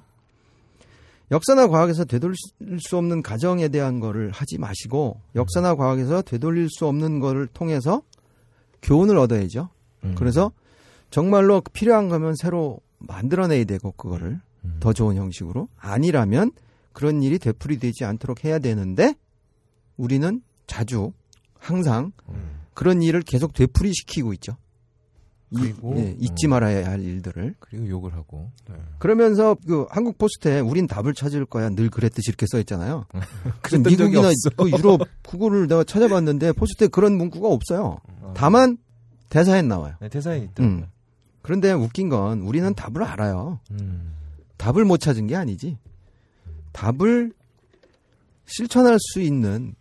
역사나 1.31 1.69
과학에서 1.69 2.05
되돌릴 2.05 2.37
수 2.81 2.97
없는 2.97 3.23
가정에 3.23 3.69
대한 3.69 4.01
거를 4.01 4.31
하지 4.31 4.59
마시고 4.59 5.21
역사나 5.37 5.75
과학에서 5.75 6.23
되돌릴 6.23 6.69
수 6.71 6.87
없는 6.87 7.21
거를 7.21 7.47
통해서 7.47 8.03
교훈을 8.83 9.19
얻어야죠. 9.19 9.69
음. 10.05 10.15
그래서 10.17 10.51
정말로 11.11 11.61
필요한 11.73 12.09
거면 12.09 12.35
새로 12.35 12.81
만들어내야 12.99 13.65
되고 13.65 13.93
그거를 13.93 14.41
음. 14.65 14.77
더 14.81 14.93
좋은 14.93 15.17
형식으로 15.17 15.69
아니라면 15.77 16.53
그런 16.93 17.23
일이 17.23 17.39
되풀이되지 17.39 18.05
않도록 18.05 18.45
해야 18.45 18.59
되는데 18.59 19.15
우리는 19.97 20.43
자주 20.67 21.13
항상 21.59 22.13
음. 22.29 22.59
그런 22.75 23.03
일을 23.03 23.23
계속 23.23 23.53
되풀이시키고 23.53 24.33
있죠. 24.35 24.57
이- 25.51 25.57
그리고, 25.57 25.95
예, 25.97 26.15
잊지 26.21 26.47
어. 26.47 26.51
말아야 26.51 26.91
할 26.91 27.01
일들을 27.03 27.55
그리고 27.59 27.89
욕을 27.89 28.13
하고. 28.15 28.51
그러면서 28.99 29.57
그 29.67 29.87
한국 29.89 30.19
포스터에 30.19 30.61
우린 30.61 30.87
답을 30.87 31.15
찾을 31.15 31.47
거야 31.47 31.71
늘 31.71 31.89
그랬듯이 31.89 32.29
이렇게 32.29 32.45
써 32.47 32.59
있잖아요. 32.61 33.07
그래서 33.63 33.83
미국이나. 33.89 34.29
그 34.59 34.71
유럽 34.71 35.01
구글을 35.27 35.67
내가 35.69 35.85
찾아봤는데 35.85 36.53
포스터에 36.53 36.89
그런 36.89 37.17
문구가 37.17 37.49
없어요. 37.49 37.99
어. 38.21 38.35
다만 38.37 38.77
대사에 39.31 39.63
나와요. 39.63 39.95
네, 40.01 40.09
대사에 40.11 40.39
있더라고요. 40.39 40.79
음. 40.81 40.87
그런데 41.41 41.73
웃긴 41.73 42.11
건 42.11 42.43
우리는 42.43 42.75
답을 42.75 43.03
알아요. 43.03 43.59
음. 43.71 44.13
답을 44.59 44.85
못 44.85 44.99
찾은 44.99 45.27
게 45.27 45.37
아니지. 45.37 45.79
답을 46.73 47.33
실천할 48.47 48.99
수 49.01 49.21
있는 49.21 49.75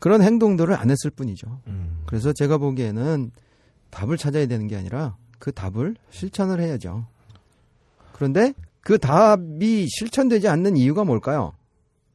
그런 0.00 0.22
행동들을 0.22 0.74
안 0.74 0.90
했을 0.90 1.10
뿐이죠. 1.10 1.60
음. 1.66 2.02
그래서 2.06 2.32
제가 2.32 2.58
보기에는 2.58 3.30
답을 3.90 4.16
찾아야 4.16 4.46
되는 4.46 4.66
게 4.66 4.76
아니라 4.76 5.16
그 5.38 5.52
답을 5.52 5.96
실천을 6.10 6.60
해야죠. 6.60 7.06
그런데 8.12 8.52
그 8.80 8.98
답이 8.98 9.86
실천되지 9.88 10.48
않는 10.48 10.76
이유가 10.76 11.04
뭘까요? 11.04 11.52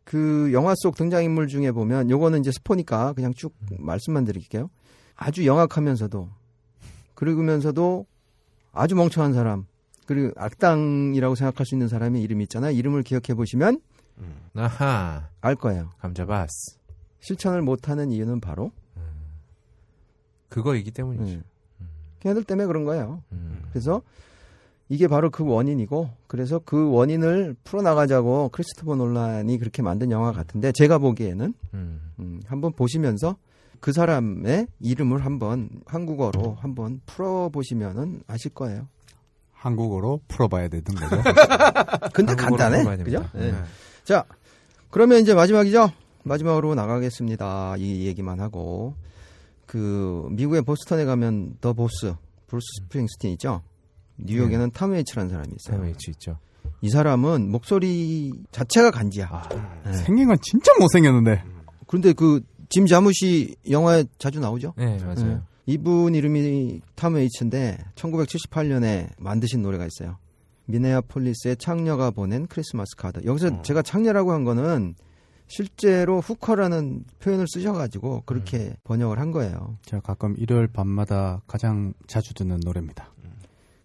그 0.03 0.51
영화 0.53 0.73
속 0.75 0.95
등장인물 0.95 1.47
중에 1.47 1.71
보면 1.71 2.09
요거는 2.09 2.41
이제 2.41 2.51
스포니까 2.51 3.13
그냥 3.13 3.33
쭉 3.33 3.53
말씀만 3.79 4.25
드릴게요. 4.25 4.69
아주 5.15 5.45
영악하면서도 5.45 6.29
그러면서도 7.15 8.05
아주 8.71 8.95
멍청한 8.95 9.33
사람 9.33 9.65
그리고 10.05 10.31
악당이라고 10.35 11.35
생각할 11.35 11.65
수 11.65 11.75
있는 11.75 11.87
사람의 11.87 12.21
이름이 12.21 12.43
있잖아요. 12.43 12.71
이름을 12.71 13.03
기억해 13.03 13.33
보시면 13.35 13.79
아하. 14.55 15.29
알 15.41 15.55
거예요. 15.55 15.89
감자바스. 15.99 16.77
실천을 17.19 17.61
못하는 17.61 18.11
이유는 18.11 18.39
바로 18.39 18.71
그거이기 20.49 20.91
때문이죠. 20.91 21.37
음, 21.81 21.87
걔네들 22.19 22.43
때문에 22.43 22.67
그런 22.67 22.83
거예요. 22.83 23.23
음. 23.31 23.63
그래서 23.71 24.01
이게 24.87 25.07
바로 25.07 25.31
그 25.31 25.43
원인이고 25.43 26.09
그래서 26.27 26.59
그 26.63 26.91
원인을 26.91 27.55
풀어나가자고 27.63 28.49
크리스토퍼 28.49 28.95
논란이 28.95 29.57
그렇게 29.57 29.81
만든 29.81 30.11
영화 30.11 30.31
같은데 30.31 30.71
제가 30.71 30.99
보기에는 30.99 31.53
음. 31.73 32.01
음, 32.19 32.41
한번 32.45 32.73
보시면서 32.73 33.37
그 33.79 33.91
사람의 33.91 34.67
이름을 34.79 35.25
한번 35.25 35.69
한국어로 35.85 36.57
한번 36.59 37.01
풀어보시면은 37.05 38.21
아실 38.27 38.51
거예요. 38.53 38.87
한국어로 39.63 40.21
풀어봐야 40.27 40.67
되는 40.67 40.83
거죠. 40.83 41.23
근데 42.13 42.35
간단해, 42.35 42.97
그죠? 43.03 43.25
네. 43.33 43.51
네. 43.51 43.57
자, 44.03 44.25
그러면 44.89 45.21
이제 45.21 45.33
마지막이죠. 45.33 45.91
마지막으로 46.23 46.75
나가겠습니다. 46.75 47.75
이 47.77 48.05
얘기만 48.05 48.39
하고 48.39 48.95
그 49.65 50.27
미국의 50.31 50.61
보스턴에 50.63 51.05
가면 51.05 51.57
The 51.61 51.73
Boss 51.73 52.13
브루스 52.47 52.65
스프링스틴 52.83 53.31
있죠. 53.31 53.61
뉴욕에는 54.17 54.71
탐 54.71 54.91
웨이츠라는 54.91 55.29
사람이 55.29 55.49
있어요. 55.59 55.77
탐 55.77 55.85
웨이츠 55.85 56.11
있죠. 56.11 56.37
이 56.81 56.89
사람은 56.89 57.49
목소리 57.49 58.33
자체가 58.51 58.91
간지야. 58.91 59.27
아, 59.31 59.49
네. 59.85 59.93
생긴 59.93 60.27
건 60.27 60.37
진짜 60.41 60.71
못생겼는데. 60.79 61.43
그런데 61.87 62.13
그 62.13 62.41
짐 62.73 62.87
자무시 62.87 63.55
영화에 63.69 64.03
자주 64.17 64.39
나오죠. 64.39 64.73
네, 64.75 64.97
맞아요. 65.03 65.43
네. 65.65 65.73
이분 65.73 66.15
이름이 66.15 66.81
탐 66.95 67.13
웨이츠인데 67.13 67.77
1978년에 67.95 69.09
만드신 69.17 69.61
노래가 69.61 69.85
있어요. 69.85 70.17
미네아폴리스의 70.65 71.57
창녀가 71.57 72.11
보낸 72.11 72.47
크리스마스 72.47 72.95
카드. 72.95 73.25
여기서 73.25 73.61
제가 73.63 73.81
창녀라고 73.81 74.31
한 74.31 74.43
거는 74.43 74.95
실제로 75.47 76.19
후커라는 76.19 77.03
표현을 77.19 77.45
쓰셔가지고 77.47 78.23
그렇게 78.25 78.75
번역을 78.83 79.19
한 79.19 79.31
거예요. 79.31 79.77
제가 79.83 80.01
가끔 80.01 80.35
일요일 80.37 80.67
밤마다 80.67 81.41
가장 81.47 81.93
자주 82.07 82.33
듣는 82.33 82.59
노래입니다. 82.63 83.11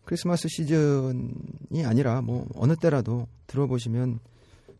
크리스마스 0.04 0.48
시즌이 0.48 1.84
아니라 1.84 2.22
뭐 2.22 2.46
어느 2.54 2.74
때라도 2.76 3.26
들어보시면 3.46 4.20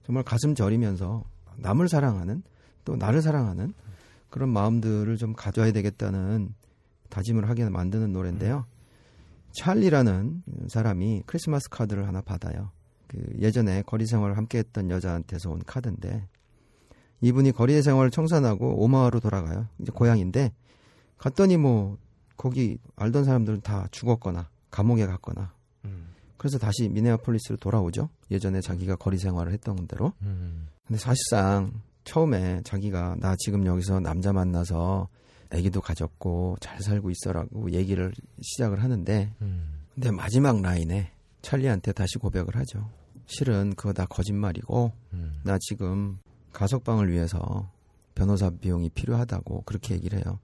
정말 0.05 0.24
가슴 0.24 0.55
저리면서 0.55 1.24
남을 1.57 1.88
사랑하는 1.88 2.42
또 2.84 2.96
나를 2.96 3.20
사랑하는 3.20 3.74
그런 4.30 4.49
마음들을 4.49 5.14
좀 5.18 5.34
가져야 5.34 5.72
되겠다는 5.72 6.55
다짐을 7.09 7.48
하게 7.48 7.68
만드는 7.68 8.12
노래인데요. 8.12 8.66
찰리라는 9.52 10.42
사람이 10.68 11.22
크리스마스 11.26 11.68
카드를 11.68 12.06
하나 12.06 12.20
받아요. 12.20 12.70
그 13.06 13.18
예전에 13.38 13.82
거리 13.82 14.06
생활을 14.06 14.36
함께 14.36 14.59
했던 14.59 14.90
여자한테서 14.90 15.50
온 15.50 15.62
카드인데 15.64 16.28
이분이 17.20 17.52
거리 17.52 17.80
생활을 17.80 18.11
청산하고 18.11 18.82
오마하로 18.84 19.20
돌아가요. 19.20 19.66
이제 19.80 19.90
고향인데 19.90 20.52
갔더니 21.16 21.56
뭐 21.56 21.98
거기 22.36 22.78
알던 22.96 23.24
사람들은 23.24 23.62
다 23.62 23.88
죽었거나 23.90 24.48
감옥에 24.70 25.06
갔거나 25.06 25.52
음. 25.86 26.09
그래서 26.36 26.59
다시 26.59 26.88
미네아폴리스로 26.88 27.56
돌아오죠. 27.56 28.11
예전에 28.30 28.61
자기가 28.61 28.96
거리 28.96 29.18
생활을 29.18 29.52
했던 29.52 29.88
대로. 29.88 30.12
음. 30.22 30.68
근데 30.86 30.98
사실상 30.98 31.72
처음에 32.04 32.62
자기가 32.62 33.16
나 33.18 33.34
지금 33.38 33.66
여기서 33.66 34.00
남자 34.00 34.32
만나서 34.32 35.09
아기도 35.51 35.80
가졌고 35.80 36.59
잘 36.61 36.80
살고 36.80 37.11
있어라고 37.11 37.70
얘기를 37.72 38.12
시작을 38.40 38.82
하는데 38.82 39.32
음. 39.40 39.80
근데 39.94 40.11
마지막 40.11 40.61
라인에 40.61 41.12
찰리한테 41.42 41.92
다시 41.92 42.18
고백을 42.18 42.57
하죠. 42.57 42.90
실은 43.26 43.74
그거 43.74 43.92
다 43.92 44.07
거짓말이고 44.07 44.92
음. 45.12 45.40
나 45.44 45.59
지금 45.61 46.18
가석방을 46.53 47.11
위해서 47.11 47.70
변호사 48.14 48.51
비용이 48.51 48.90
필요하다고 48.90 49.62
그렇게 49.62 49.94
얘기를 49.94 50.18
해요. 50.18 50.38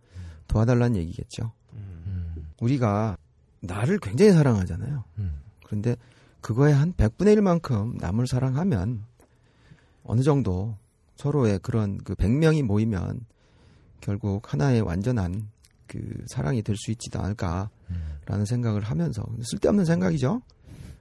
도와달라는 0.49 0.97
얘기겠죠. 0.97 1.53
음. 1.73 2.35
우리가 2.61 3.17
나를 3.61 3.99
굉장히 3.99 4.33
사랑하잖아요. 4.33 5.05
음. 5.19 5.41
그런데 5.65 5.97
그거에 6.41 6.73
한 6.73 6.93
100분의 6.93 7.37
1만큼 7.39 7.99
남을 8.01 8.27
사랑하면 8.27 9.05
어느 10.05 10.21
정도 10.23 10.77
서로의 11.17 11.59
그런 11.61 11.99
그 11.99 12.15
100명이 12.15 12.63
모이면 12.63 13.25
결국 14.09 14.53
하나의 14.53 14.83
완전한 14.83 15.49
그 15.87 15.99
사랑이 16.27 16.63
될 16.63 16.77
수 16.77 16.91
있지도 16.91 17.21
않을까라는 17.21 18.45
생각을 18.47 18.83
하면서 18.83 19.25
쓸데없는 19.43 19.85
생각이죠. 19.87 20.43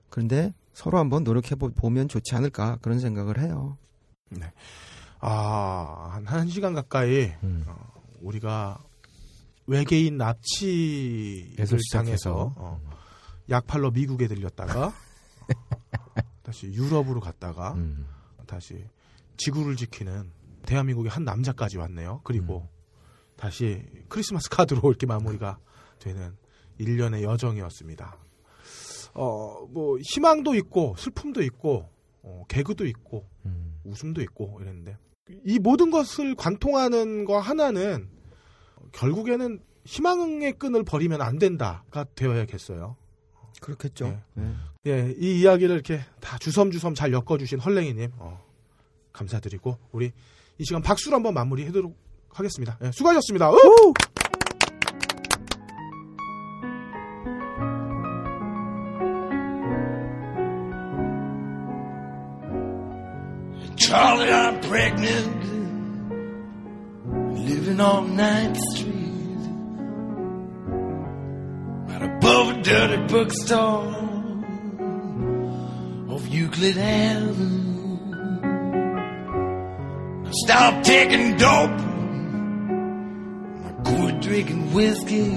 그런데 0.09 0.53
서로 0.73 0.97
한번 0.99 1.23
노력해 1.23 1.55
보- 1.55 1.69
보면 1.71 2.07
좋지 2.07 2.33
않을까 2.35 2.77
그런 2.81 2.99
생각을 2.99 3.39
해요. 3.41 3.77
아, 5.19 6.21
한 6.25 6.45
1시간 6.45 6.73
가까이 6.75 7.31
음. 7.43 7.63
어, 7.67 7.75
우리가 8.21 8.79
외계인 9.67 10.17
납치를 10.17 11.79
당해서 11.91 12.53
어, 12.57 12.81
약팔러 13.49 13.91
미국에 13.91 14.27
들렸다가 14.27 14.87
어, 14.87 14.93
다시 16.43 16.67
유럽으로 16.73 17.19
갔다가 17.21 17.73
음. 17.73 18.05
다시 18.45 18.85
지구를 19.37 19.75
지키는 19.77 20.31
대한민국의 20.65 21.09
한 21.11 21.23
남자까지 21.23 21.77
왔네요. 21.77 22.21
그리고 22.23 22.67
다시 23.35 23.83
크리스마스 24.09 24.49
카드로 24.49 24.81
이렇게 24.89 25.05
마무리가 25.05 25.57
되는 25.99 26.35
일련의 26.77 27.23
여정이었습니다. 27.23 28.17
어, 29.15 29.67
뭐 29.69 29.97
희망도 29.99 30.55
있고 30.55 30.95
슬픔도 30.97 31.43
있고 31.43 31.89
어, 32.23 32.45
개그도 32.47 32.85
있고 32.87 33.27
음. 33.45 33.79
웃음도 33.83 34.21
있고 34.21 34.59
이랬는데 34.61 34.97
이 35.45 35.59
모든 35.59 35.91
것을 35.91 36.35
관통하는 36.35 37.25
거 37.25 37.39
하나는 37.39 38.09
결국에는 38.91 39.59
희망의 39.85 40.53
끈을 40.53 40.83
버리면 40.83 41.21
안 41.21 41.37
된다가 41.37 42.05
되어야겠어요. 42.15 42.95
그렇겠죠. 43.61 44.07
네. 44.07 44.23
네. 44.33 44.55
예, 44.87 45.15
이 45.17 45.41
이야기를 45.41 45.75
이렇게 45.75 46.01
다 46.19 46.37
주섬주섬 46.37 46.95
잘 46.95 47.13
엮어주신 47.13 47.59
헐랭이님 47.59 48.11
어, 48.17 48.43
감사드리고 49.13 49.77
우리 49.91 50.11
이 50.57 50.65
시간 50.65 50.81
박수로 50.81 51.15
한번 51.15 51.33
마무리 51.33 51.65
해도록 51.65 51.97
하겠습니다. 52.32 52.78
예, 52.82 52.92
수고하셨습니다. 52.92 53.50
우! 53.50 53.94
Charlie, 63.76 64.28
I'm 64.28 64.60
pregnant, 64.60 65.42
living 67.38 67.80
on 67.80 68.16
9th 68.16 68.60
Street, 68.74 69.42
right 71.88 72.02
above 72.02 72.50
a 72.50 72.62
dirty 72.62 72.96
bookstore 73.06 73.94
off 76.10 76.28
Euclid 76.28 76.76
Avenue. 76.76 77.98
I 80.26 80.30
stopped 80.44 80.84
taking 80.84 81.36
dope, 81.38 81.70
I 81.70 81.80
quit 81.86 81.91
drinking 84.23 84.73
whiskey. 84.73 85.29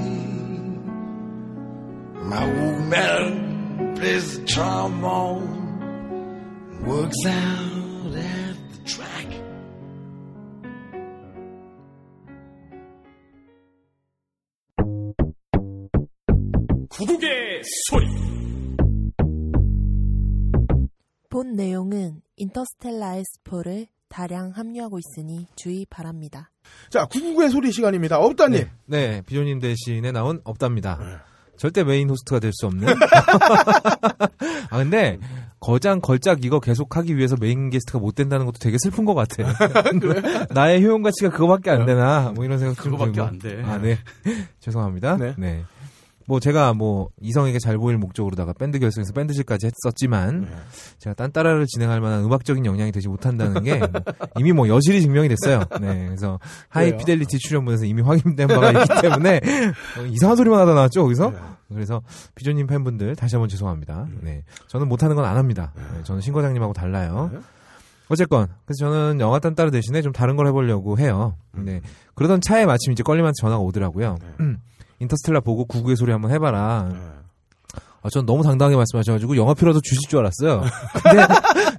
My 2.22 2.44
old 2.44 2.82
man 2.88 3.94
plays 3.96 4.38
the 4.38 4.46
trombone, 4.46 5.50
works 6.86 7.26
out 7.26 8.14
at 8.14 8.56
the 8.72 8.84
track. 8.84 9.42
구국의 16.88 17.62
소리. 17.90 18.06
본 21.28 21.52
내용은 21.54 22.22
인터스텔라 22.36 23.16
에스포를 23.16 23.88
다량 24.08 24.50
함유하고 24.50 24.98
있으니 24.98 25.46
주의 25.56 25.84
바랍니다. 25.84 26.50
자, 26.90 27.04
구국의 27.06 27.50
소리 27.50 27.72
시간입니다. 27.72 28.18
업다님. 28.18 28.66
네, 28.86 29.08
네, 29.08 29.22
비조님 29.26 29.58
대신에 29.60 30.12
나온 30.12 30.40
없답니다. 30.44 30.98
네. 31.00 31.06
절대 31.56 31.84
메인 31.84 32.10
호스트가 32.10 32.38
될 32.38 32.52
수 32.52 32.66
없는. 32.66 32.86
아 34.70 34.76
근데 34.78 35.18
거장 35.58 36.00
걸작 36.00 36.44
이거 36.44 36.60
계속 36.60 36.96
하기 36.96 37.16
위해서 37.16 37.34
메인 37.40 37.70
게스트가 37.70 37.98
못 37.98 38.14
된다는 38.14 38.44
것도 38.46 38.58
되게 38.58 38.76
슬픈 38.78 39.04
것 39.06 39.14
같아. 39.14 39.42
나의 40.52 40.84
효용 40.84 41.02
가치가 41.02 41.30
그거밖에 41.30 41.70
안 41.70 41.86
되나? 41.86 42.32
뭐 42.34 42.44
이런 42.44 42.58
생각 42.58 42.76
좀 42.82 42.92
그거밖에. 42.92 43.20
안 43.22 43.38
돼. 43.38 43.62
아 43.64 43.78
네. 43.78 43.98
죄송합니다. 44.60 45.16
네. 45.16 45.34
네. 45.38 45.64
뭐 46.28 46.40
제가 46.40 46.74
뭐 46.74 47.08
이성에게 47.20 47.58
잘 47.58 47.78
보일 47.78 47.98
목적으로다가 47.98 48.52
밴드 48.52 48.78
결성해서 48.78 49.12
밴드질까지 49.12 49.66
했었지만 49.66 50.42
네. 50.42 50.48
제가 50.98 51.14
딴따라를 51.14 51.66
진행할 51.66 52.00
만한 52.00 52.24
음악적인 52.24 52.66
역량이 52.66 52.90
되지 52.92 53.08
못한다는 53.08 53.62
게 53.62 53.78
뭐 53.78 53.88
이미 54.38 54.52
뭐 54.52 54.68
여실히 54.68 55.00
증명이 55.02 55.28
됐어요. 55.28 55.62
네, 55.80 56.06
그래서 56.06 56.38
High? 56.68 56.96
Fidelity 56.96 57.38
출연분에서 57.38 57.84
이미 57.84 58.02
확인된 58.02 58.48
바가 58.48 58.70
있기 58.72 59.00
때문에 59.02 59.40
어, 59.98 60.02
이상한 60.06 60.36
소리만 60.36 60.58
하다 60.60 60.74
나왔죠 60.74 61.02
거기서. 61.02 61.30
네. 61.30 61.36
그래서 61.68 62.00
비조님 62.34 62.66
팬분들 62.66 63.16
다시 63.16 63.34
한번 63.36 63.48
죄송합니다. 63.48 64.04
음. 64.08 64.20
네, 64.22 64.42
저는 64.68 64.88
못하는 64.88 65.16
건 65.16 65.24
안 65.24 65.36
합니다. 65.36 65.72
네, 65.76 66.02
저는 66.04 66.20
신 66.20 66.32
과장님하고 66.32 66.72
달라요. 66.72 67.30
네. 67.32 67.38
어쨌건 68.08 68.46
그래서 68.64 68.78
저는 68.88 69.18
영화 69.20 69.38
딴따라 69.40 69.70
대신에 69.70 70.00
좀 70.02 70.12
다른 70.12 70.36
걸 70.36 70.46
해보려고 70.46 70.98
해요. 70.98 71.34
네, 71.52 71.80
그러던 72.14 72.40
차에 72.40 72.64
마침 72.66 72.92
이제 72.92 73.02
껄림한테 73.02 73.34
전화가 73.40 73.60
오더라고요. 73.62 74.16
네. 74.38 74.44
인터스텔라 74.98 75.40
보고 75.40 75.64
구구의 75.64 75.96
소리 75.96 76.12
한번 76.12 76.30
해봐라. 76.30 77.25
네. 77.96 78.00
아, 78.02 78.08
전 78.10 78.24
너무 78.26 78.42
당당하게 78.42 78.76
말씀하셔가지고 78.76 79.36
영화표라도 79.36 79.80
주실 79.82 80.08
줄 80.08 80.20
알았어요. 80.20 80.62
근데 81.02 81.26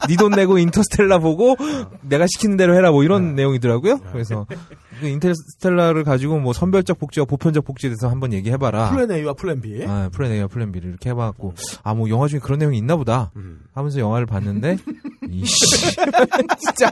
네 0.09 0.15
돈 0.18 0.32
내고 0.32 0.57
인터스텔라 0.57 1.20
보고 1.20 1.55
내가 2.01 2.26
시키는 2.28 2.57
대로 2.57 2.76
해라 2.76 2.91
뭐 2.91 3.03
이런 3.03 3.36
내용이더라고요. 3.36 3.99
그래서 4.11 4.45
그 4.99 5.07
인터스텔라를 5.07 6.03
가지고 6.03 6.39
뭐 6.39 6.53
선별적 6.53 6.97
복지와 6.99 7.26
보편적 7.26 7.63
복지에 7.65 7.89
대해서 7.91 8.09
한번 8.09 8.34
얘기해봐라. 8.34 8.89
플랜 8.91 9.11
A와 9.11 9.34
플랜 9.34 9.61
B. 9.61 9.86
아, 9.88 10.09
플랜 10.11 10.32
A와 10.32 10.47
플랜 10.47 10.72
B를 10.72 10.89
이렇게 10.89 11.09
해봐갖고 11.11 11.53
아 11.84 11.93
뭐 11.93 12.09
영화 12.09 12.28
중에 12.28 12.39
그런 12.39 12.59
내용이 12.59 12.78
있나 12.78 12.95
보다 12.95 13.32
음. 13.36 13.59
하면서 13.74 13.99
영화를 13.99 14.26
봤는데 14.26 14.78
이씨 15.32 15.55
진짜 16.59 16.91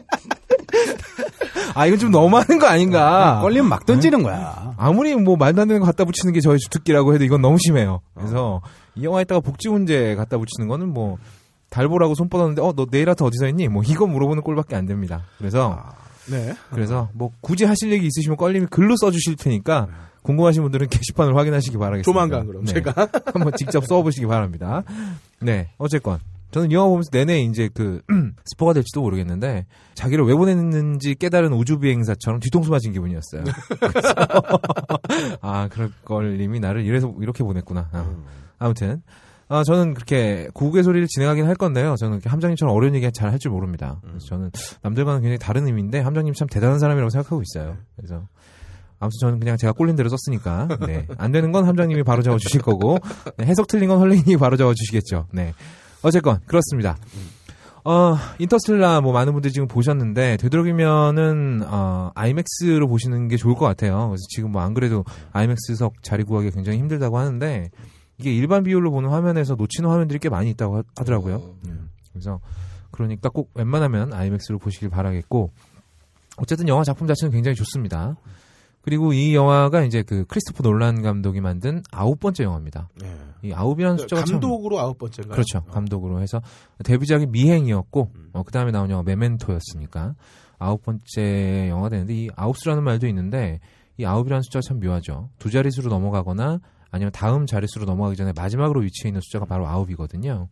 아 1.73 1.85
이건 1.85 1.99
좀 1.99 2.11
너무하는 2.11 2.59
거 2.59 2.67
아닌가? 2.67 3.39
걸리면 3.41 3.67
막 3.69 3.85
던지는 3.85 4.23
거야. 4.23 4.73
아무리 4.77 5.15
뭐 5.15 5.35
말도 5.35 5.61
안 5.61 5.67
되는 5.67 5.79
거 5.79 5.85
갖다 5.85 6.05
붙이는 6.05 6.33
게 6.33 6.41
저희 6.41 6.57
주특기라고 6.59 7.13
해도 7.13 7.23
이건 7.23 7.41
너무 7.41 7.57
심해요. 7.59 8.01
그래서 8.15 8.61
이 8.95 9.03
영화에다가 9.03 9.41
복지 9.41 9.69
문제 9.69 10.15
갖다 10.15 10.37
붙이는 10.37 10.67
거는 10.67 10.93
뭐 10.93 11.17
달보라고 11.69 12.15
손 12.15 12.29
뻗었는데 12.29 12.61
어 12.61 12.71
너 12.71 12.85
네일 12.89 13.09
아트 13.09 13.23
어디서 13.23 13.45
했니? 13.45 13.67
뭐 13.67 13.83
이거 13.85 14.07
물어보는 14.07 14.43
꼴밖에 14.43 14.75
안 14.75 14.85
됩니다. 14.85 15.23
그래서 15.37 15.73
아, 15.73 15.93
네. 16.29 16.53
그래서 16.71 17.09
뭐 17.13 17.31
굳이 17.41 17.65
하실 17.65 17.91
얘기 17.91 18.07
있으시면 18.07 18.37
껄림이 18.37 18.67
글로 18.69 18.95
써주실 18.97 19.35
테니까 19.35 19.87
궁금하신 20.21 20.63
분들은 20.63 20.87
게시판을 20.87 21.35
확인하시기 21.35 21.77
바라겠습니다. 21.77 22.03
조만간 22.03 22.47
그럼 22.47 22.65
네. 22.65 22.73
제가 22.73 22.93
한번 23.33 23.53
직접 23.57 23.85
써보시기 23.85 24.25
바랍니다. 24.25 24.83
네, 25.39 25.69
어쨌건 25.77 26.19
저는 26.51 26.71
이 26.71 26.73
영화 26.73 26.87
보면서 26.87 27.09
내내 27.11 27.41
이제 27.41 27.69
그 27.73 28.01
스포가 28.45 28.73
될지도 28.73 29.01
모르겠는데 29.01 29.65
자기를 29.93 30.25
왜 30.25 30.33
보냈는지 30.33 31.15
깨달은 31.15 31.51
우주 31.51 31.79
비행사처럼 31.79 32.39
뒤통수 32.39 32.71
맞은 32.71 32.93
기분이었어요. 32.93 33.43
아 35.41 35.67
그럴 35.67 35.91
걸님이 36.05 36.59
나를 36.61 36.85
이래서 36.85 37.13
이렇게 37.19 37.43
보냈구나. 37.43 37.89
아, 37.91 38.09
아무튼 38.59 39.01
아, 39.47 39.63
저는 39.63 39.93
그렇게 39.93 40.47
구국의 40.53 40.83
소리를 40.83 41.07
진행하긴 41.07 41.45
할 41.45 41.55
건데요. 41.55 41.95
저는 41.97 42.19
함장님처럼 42.25 42.75
어려운 42.75 42.95
얘기 42.95 43.07
잘 43.11 43.29
할 43.31 43.37
줄 43.37 43.51
모릅니다. 43.51 43.99
그래서 44.01 44.25
저는 44.27 44.49
남들과는 44.81 45.21
굉장히 45.21 45.37
다른 45.37 45.67
의미인데 45.67 45.99
함장님 45.99 46.33
참 46.33 46.47
대단한 46.47 46.79
사람이라고 46.79 47.09
생각하고 47.11 47.41
있어요. 47.43 47.77
그래서 47.95 48.27
아무튼 48.99 49.17
저는 49.19 49.39
그냥 49.39 49.57
제가 49.57 49.73
꼴린 49.73 49.95
대로 49.95 50.09
썼으니까 50.09 50.67
네. 50.87 51.05
안 51.17 51.31
되는 51.31 51.51
건 51.51 51.65
함장님이 51.67 52.01
바로 52.03 52.23
적어 52.23 52.37
주실 52.37 52.61
거고 52.61 52.97
네, 53.37 53.45
해석 53.45 53.67
틀린 53.67 53.89
건 53.89 53.99
헐레인이 53.99 54.35
바로 54.37 54.57
적어 54.57 54.73
주시겠죠. 54.73 55.27
네. 55.31 55.53
어쨌건 56.01 56.39
그렇습니다. 56.47 56.97
어, 57.83 58.17
인터스텔라 58.39 59.01
뭐 59.01 59.13
많은 59.13 59.33
분들이 59.33 59.53
지금 59.53 59.67
보셨는데 59.67 60.37
되도록이면은 60.37 61.61
어, 61.67 62.09
아이맥스로 62.15 62.87
보시는 62.87 63.27
게 63.27 63.37
좋을 63.37 63.53
것 63.53 63.65
같아요. 63.65 64.07
그래서 64.07 64.23
지금 64.29 64.51
뭐 64.51 64.63
안 64.63 64.73
그래도 64.73 65.03
아이맥스석 65.33 66.01
자리 66.01 66.23
구하기 66.23 66.49
가 66.49 66.55
굉장히 66.55 66.79
힘들다고 66.79 67.19
하는데 67.19 67.69
이게 68.17 68.33
일반 68.33 68.63
비율로 68.63 68.91
보는 68.91 69.09
화면에서 69.09 69.55
놓치는 69.55 69.89
화면들이 69.89 70.19
꽤 70.19 70.29
많이 70.29 70.49
있다고 70.51 70.77
하, 70.77 71.03
더라고요 71.03 71.55
그래서 72.11 72.39
그러니까 72.91 73.29
꼭 73.29 73.51
웬만하면 73.55 74.13
아이맥스로 74.13 74.57
보시길 74.57 74.89
바라겠고 74.89 75.51
어쨌든 76.37 76.67
영화 76.67 76.83
작품 76.83 77.07
자체는 77.07 77.31
굉장히 77.31 77.55
좋습니다. 77.55 78.15
그리고 78.81 79.13
이 79.13 79.33
영화가 79.33 79.83
이제 79.83 80.03
그 80.03 80.25
크리스토퍼 80.25 80.61
놀란 80.61 81.01
감독이 81.01 81.41
만든 81.41 81.81
아홉 81.91 82.19
번째 82.19 82.43
영화입니다. 82.43 82.87
예. 83.03 83.17
이 83.41 83.51
아홉이라는 83.51 83.97
숫자가 83.97 84.23
참 84.25 84.39
감독으로 84.39 84.79
아홉 84.79 84.99
번째인가요? 84.99 85.33
그렇죠. 85.33 85.57
어. 85.57 85.71
감독으로 85.71 86.21
해서 86.21 86.39
데뷔작이 86.83 87.25
미행이었고 87.25 88.11
어, 88.33 88.43
그 88.43 88.51
다음에 88.51 88.71
나온 88.71 88.91
영화 88.91 89.01
메멘토였으니까 89.01 90.13
아홉 90.59 90.83
번째 90.83 91.67
영화가 91.69 91.89
되는데 91.89 92.13
이 92.13 92.29
아홉수라는 92.35 92.83
말도 92.83 93.07
있는데 93.07 93.59
이 93.97 94.05
아홉이라는 94.05 94.43
숫자가 94.43 94.61
참 94.61 94.79
묘하죠. 94.79 95.29
두 95.39 95.49
자릿수로 95.49 95.89
넘어가거나 95.89 96.59
아니면 96.95 97.11
다음 97.11 97.45
자릿수로 97.45 97.85
넘어가기 97.85 98.15
전에 98.15 98.31
마지막으로 98.33 98.79
위치해 98.79 99.09
있는 99.09 99.19
숫자가 99.19 99.43
바로 99.43 99.67
아홉이거든요. 99.67 100.47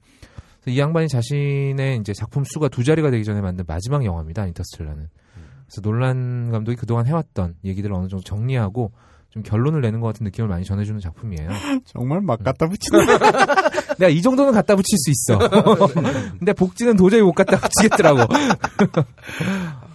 이 0.67 0.77
양반이 0.77 1.07
자신의 1.07 1.99
이제 2.01 2.11
작품 2.11 2.43
수가 2.43 2.67
두 2.67 2.83
자리가 2.83 3.11
되기 3.11 3.23
전에 3.23 3.39
만든 3.39 3.63
마지막 3.65 4.03
영화입니다. 4.03 4.45
인터스텔라는. 4.47 5.07
그래서 5.67 5.81
놀란 5.81 6.51
감독이 6.51 6.75
그동안 6.75 7.07
해왔던 7.07 7.55
얘기들을 7.63 7.95
어느 7.95 8.09
정도 8.09 8.25
정리하고 8.25 8.91
좀 9.29 9.41
결론을 9.41 9.79
내는 9.79 10.01
것 10.01 10.07
같은 10.07 10.25
느낌을 10.25 10.49
많이 10.49 10.65
전해주는 10.65 10.99
작품이에요. 10.99 11.49
정말 11.87 12.19
막 12.19 12.43
갖다 12.43 12.67
붙이네. 12.67 13.05
내가 13.99 14.09
이 14.09 14.21
정도는 14.21 14.51
갖다 14.51 14.75
붙일 14.75 14.97
수 14.97 15.11
있어. 15.11 15.39
근데 16.39 16.51
복지는 16.51 16.97
도저히 16.97 17.21
못 17.21 17.31
갖다 17.31 17.57
붙이겠더라고. 17.57 18.33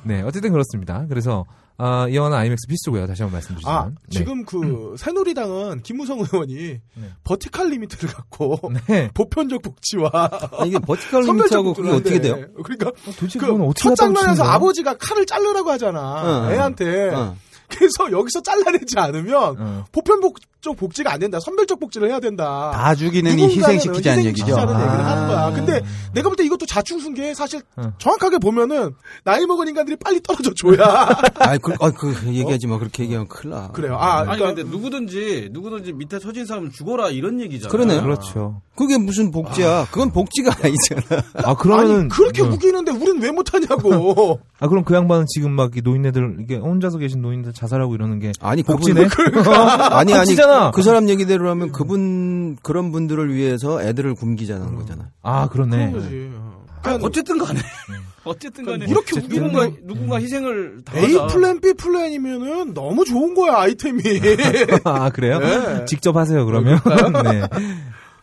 네, 0.09 0.23
어쨌든 0.23 0.53
그렇습니다. 0.53 1.05
그래서 1.07 1.45
아, 1.77 2.09
이 2.09 2.17
영화는 2.17 2.35
아이맥스 2.35 2.67
필수고요. 2.67 3.07
다시 3.07 3.23
한번 3.23 3.37
말씀드리지만. 3.37 3.77
아, 3.77 3.89
네. 3.89 3.95
지금 4.09 4.43
그 4.47 4.95
새누리당은 4.97 5.83
김무성 5.83 6.21
의원이 6.21 6.81
버티칼 7.25 7.69
리미트를 7.69 8.09
갖고 8.15 8.59
네. 8.87 9.11
보편적 9.15 9.61
복지와 9.61 10.11
아, 10.13 10.65
이게 10.65 10.79
선별적 10.87 11.25
Limit하고 11.27 11.75
그게 11.75 11.91
어떻게 11.91 12.21
돼요? 12.23 12.39
그러니까 12.65 12.91
도대체 13.05 13.39
그 13.39 13.53
어떻게 13.53 13.83
첫 13.83 13.95
장면에서? 13.95 14.45
아버지가 14.45 14.97
칼을 14.97 15.27
자르라고 15.27 15.71
하잖아 15.73 16.01
어, 16.01 16.47
어. 16.47 16.53
애한테 16.53 17.11
어. 17.11 17.37
그래서 17.79 18.11
여기서 18.11 18.43
잘라내지 18.43 18.99
않으면 18.99 19.57
어. 19.59 19.85
보편적 19.93 20.77
복지가 20.77 21.13
안 21.13 21.21
된다 21.21 21.39
선별적 21.41 21.79
복지를 21.79 22.09
해야 22.11 22.19
된다 22.21 22.71
다 22.73 22.95
죽이는 22.95 23.39
희생시키자는 23.39 24.25
얘기죠. 24.25 24.47
희생시키자는 24.47 24.75
아. 24.75 24.83
얘기를 24.87 25.07
하는 25.07 25.27
거야. 25.29 25.51
근데 25.53 25.81
내가 26.15 26.29
볼 26.29 26.37
때 26.39 26.45
이것도 26.45 26.67
자충수인 26.67 27.35
사실 27.35 27.61
어. 27.77 27.93
정확하게 27.99 28.39
보면은 28.39 28.95
나이 29.25 29.45
먹은 29.45 29.67
인간들이 29.69 29.97
빨리 29.97 30.21
떨어져 30.21 30.53
줘야 30.55 31.09
아이, 31.41 31.59
그, 31.59 31.75
아, 31.81 31.91
그, 31.91 32.15
얘기하지 32.27 32.67
마. 32.69 32.79
그렇게 32.79 33.03
얘기하면 33.05 33.27
큰일 33.29 33.55
나. 33.55 33.69
그래요. 33.73 33.97
아, 33.97 34.19
아니 34.21 34.39
그러니까 34.39 34.55
근데 34.55 34.71
누구든지 34.71 35.49
누구든지 35.53 35.93
밑에 35.95 36.19
처진 36.19 36.47
사람은 36.47 36.71
죽어라 36.73 37.11
이런 37.11 37.41
얘기잖아. 37.41 37.71
그러네. 37.71 38.01
그렇죠. 38.01 38.63
그게 38.79 38.97
무슨 38.97 39.31
복지야. 39.33 39.89
그건 39.91 40.13
복지가 40.13 40.53
아니잖아. 40.63 41.23
아, 41.45 41.55
그러면은. 41.57 42.01
아니 42.03 42.09
그렇게 42.09 42.43
어. 42.43 42.47
우기는데 42.47 42.93
우리는 42.93 43.21
왜 43.21 43.31
못하냐고. 43.33 44.41
아, 44.61 44.69
그럼 44.69 44.85
그 44.85 44.95
양반은 44.95 45.27
지금 45.29 45.51
막 45.53 45.73
이 45.77 45.81
노인네들, 45.83 46.39
이게 46.41 46.57
혼자서 46.57 46.99
계신 46.99 47.21
노인들 47.21 47.53
자살하고 47.53 47.95
이러는 47.95 48.21
게. 48.21 48.33
아니, 48.41 48.63
복지네? 48.63 49.09
그분- 49.09 49.43
아니, 49.53 50.13
아니. 50.15 50.21
복지잖아. 50.21 50.71
그 50.71 50.83
사람 50.83 51.09
얘기대로 51.09 51.51
하면 51.51 51.73
그분, 51.73 52.57
그런 52.63 52.91
분들을 52.93 53.35
위해서 53.35 53.83
애들을 53.83 54.15
굶기자는 54.15 54.75
거잖아. 54.77 55.09
아, 55.23 55.49
그렇네. 55.49 55.91
거지. 55.93 56.31
아, 56.35 56.81
그러니까 56.83 57.07
어쨌든 57.07 57.39
간에 57.39 57.59
어쨌든 58.25 58.65
간에 58.65 58.85
이렇게 58.89 59.21
누군가 59.21 59.69
누군가 59.85 60.21
희생을 60.21 60.83
A 60.95 61.13
당하자. 61.13 61.35
플랜 61.35 61.61
B 61.61 61.73
플랜이면은 61.75 62.73
너무 62.75 63.05
좋은 63.05 63.35
거야 63.35 63.59
아이템이. 63.63 64.01
아, 64.85 65.11
그래요? 65.11 65.39
네. 65.41 65.85
직접 65.87 66.17
하세요, 66.17 66.45
그러면. 66.47 66.79
네. 67.25 67.43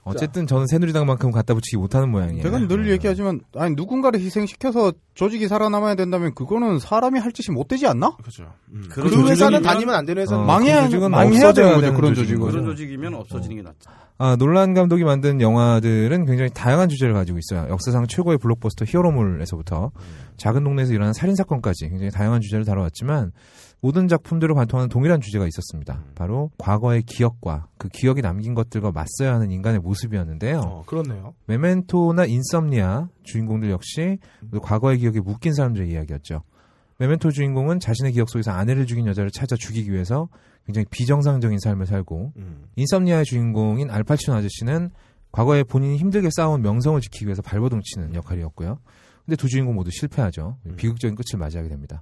어쨌든 0.07 0.45
저는 0.45 0.67
새누리당만큼 0.67 1.31
갖다 1.31 1.53
붙이기 1.55 1.77
못하는 1.77 2.09
모양이에요. 2.11 2.43
제가 2.43 2.59
늘 2.67 2.89
얘기하지만 2.91 3.41
아니 3.55 3.73
누군가를 3.75 4.19
희생시켜서 4.19 4.93
조직이 5.15 5.47
살아남아야 5.47 5.95
된다면 5.95 6.33
그거는 6.35 6.77
사람이 6.77 7.19
할 7.19 7.31
짓이 7.31 7.53
못 7.53 7.67
되지 7.67 7.87
않나? 7.87 8.15
그렇죠. 8.17 8.53
그그 8.89 9.09
조직이면- 9.09 9.29
회사는 9.29 9.61
다니면 9.63 9.95
안 9.95 10.05
되는 10.05 10.21
회사는 10.21 10.43
어, 10.43 10.45
망해야 10.45 10.87
그 10.89 10.95
망해야 10.97 11.51
되는 11.53 11.69
거죠 11.69 11.81
되는 11.81 11.95
그런 11.95 12.13
조직은. 12.13 12.39
그런 12.47 12.65
조직이면 12.65 13.15
없어지는 13.15 13.55
게 13.57 13.61
낫죠. 13.63 13.89
아, 14.17 14.35
놀란 14.37 14.73
감독이 14.73 15.03
만든 15.03 15.41
영화들은 15.41 16.25
굉장히 16.25 16.49
다양한 16.53 16.87
주제를 16.87 17.13
가지고 17.13 17.37
있어요. 17.39 17.67
역사상 17.69 18.07
최고의 18.07 18.37
블록버스터 18.37 18.85
히어로물에서부터 18.87 19.91
작은 20.37 20.63
동네에서 20.63 20.93
일어나는 20.93 21.13
살인 21.13 21.35
사건까지 21.35 21.89
굉장히 21.89 22.11
다양한 22.11 22.41
주제를 22.41 22.63
다뤄왔지만 22.63 23.31
모든 23.85 24.07
작품들을 24.07 24.55
관통하는 24.55 24.89
동일한 24.89 25.21
주제가 25.21 25.45
있었습니다. 25.45 26.03
바로 26.15 26.49
과거의 26.57 27.03
기억과 27.03 27.67
그 27.77 27.87
기억이 27.87 28.23
남긴 28.23 28.55
것들과 28.55 28.91
맞서야 28.91 29.35
하는 29.35 29.51
인간의 29.51 29.79
모습이었는데요. 29.81 30.59
어, 30.59 30.83
그렇네요. 30.87 31.35
메멘토나 31.45 32.25
인썸니아 32.25 33.09
주인공들 33.21 33.69
역시 33.69 34.17
모두 34.41 34.59
과거의 34.59 34.97
기억에 34.97 35.19
묶인 35.19 35.53
사람들의 35.53 35.87
이야기였죠. 35.87 36.41
메멘토 36.97 37.29
주인공은 37.29 37.79
자신의 37.79 38.13
기억 38.13 38.27
속에서 38.31 38.49
아내를 38.49 38.87
죽인 38.87 39.05
여자를 39.05 39.29
찾아 39.29 39.55
죽이기 39.55 39.91
위해서 39.91 40.29
굉장히 40.65 40.87
비정상적인 40.89 41.59
삶을 41.59 41.85
살고 41.85 42.33
음. 42.37 42.63
인썸니아의 42.77 43.25
주인공인 43.25 43.91
알파치노 43.91 44.35
아저씨는 44.35 44.89
과거에 45.31 45.61
본인이 45.61 45.97
힘들게 45.97 46.29
쌓아온 46.31 46.63
명성을 46.63 46.99
지키기 47.01 47.25
위해서 47.27 47.43
발버둥 47.43 47.81
치는 47.83 48.15
역할이었고요. 48.15 48.79
근데 49.25 49.35
두 49.35 49.47
주인공 49.47 49.75
모두 49.75 49.91
실패하죠. 49.91 50.57
비극적인 50.75 51.15
끝을 51.15 51.37
맞이하게 51.37 51.69
됩니다. 51.69 52.01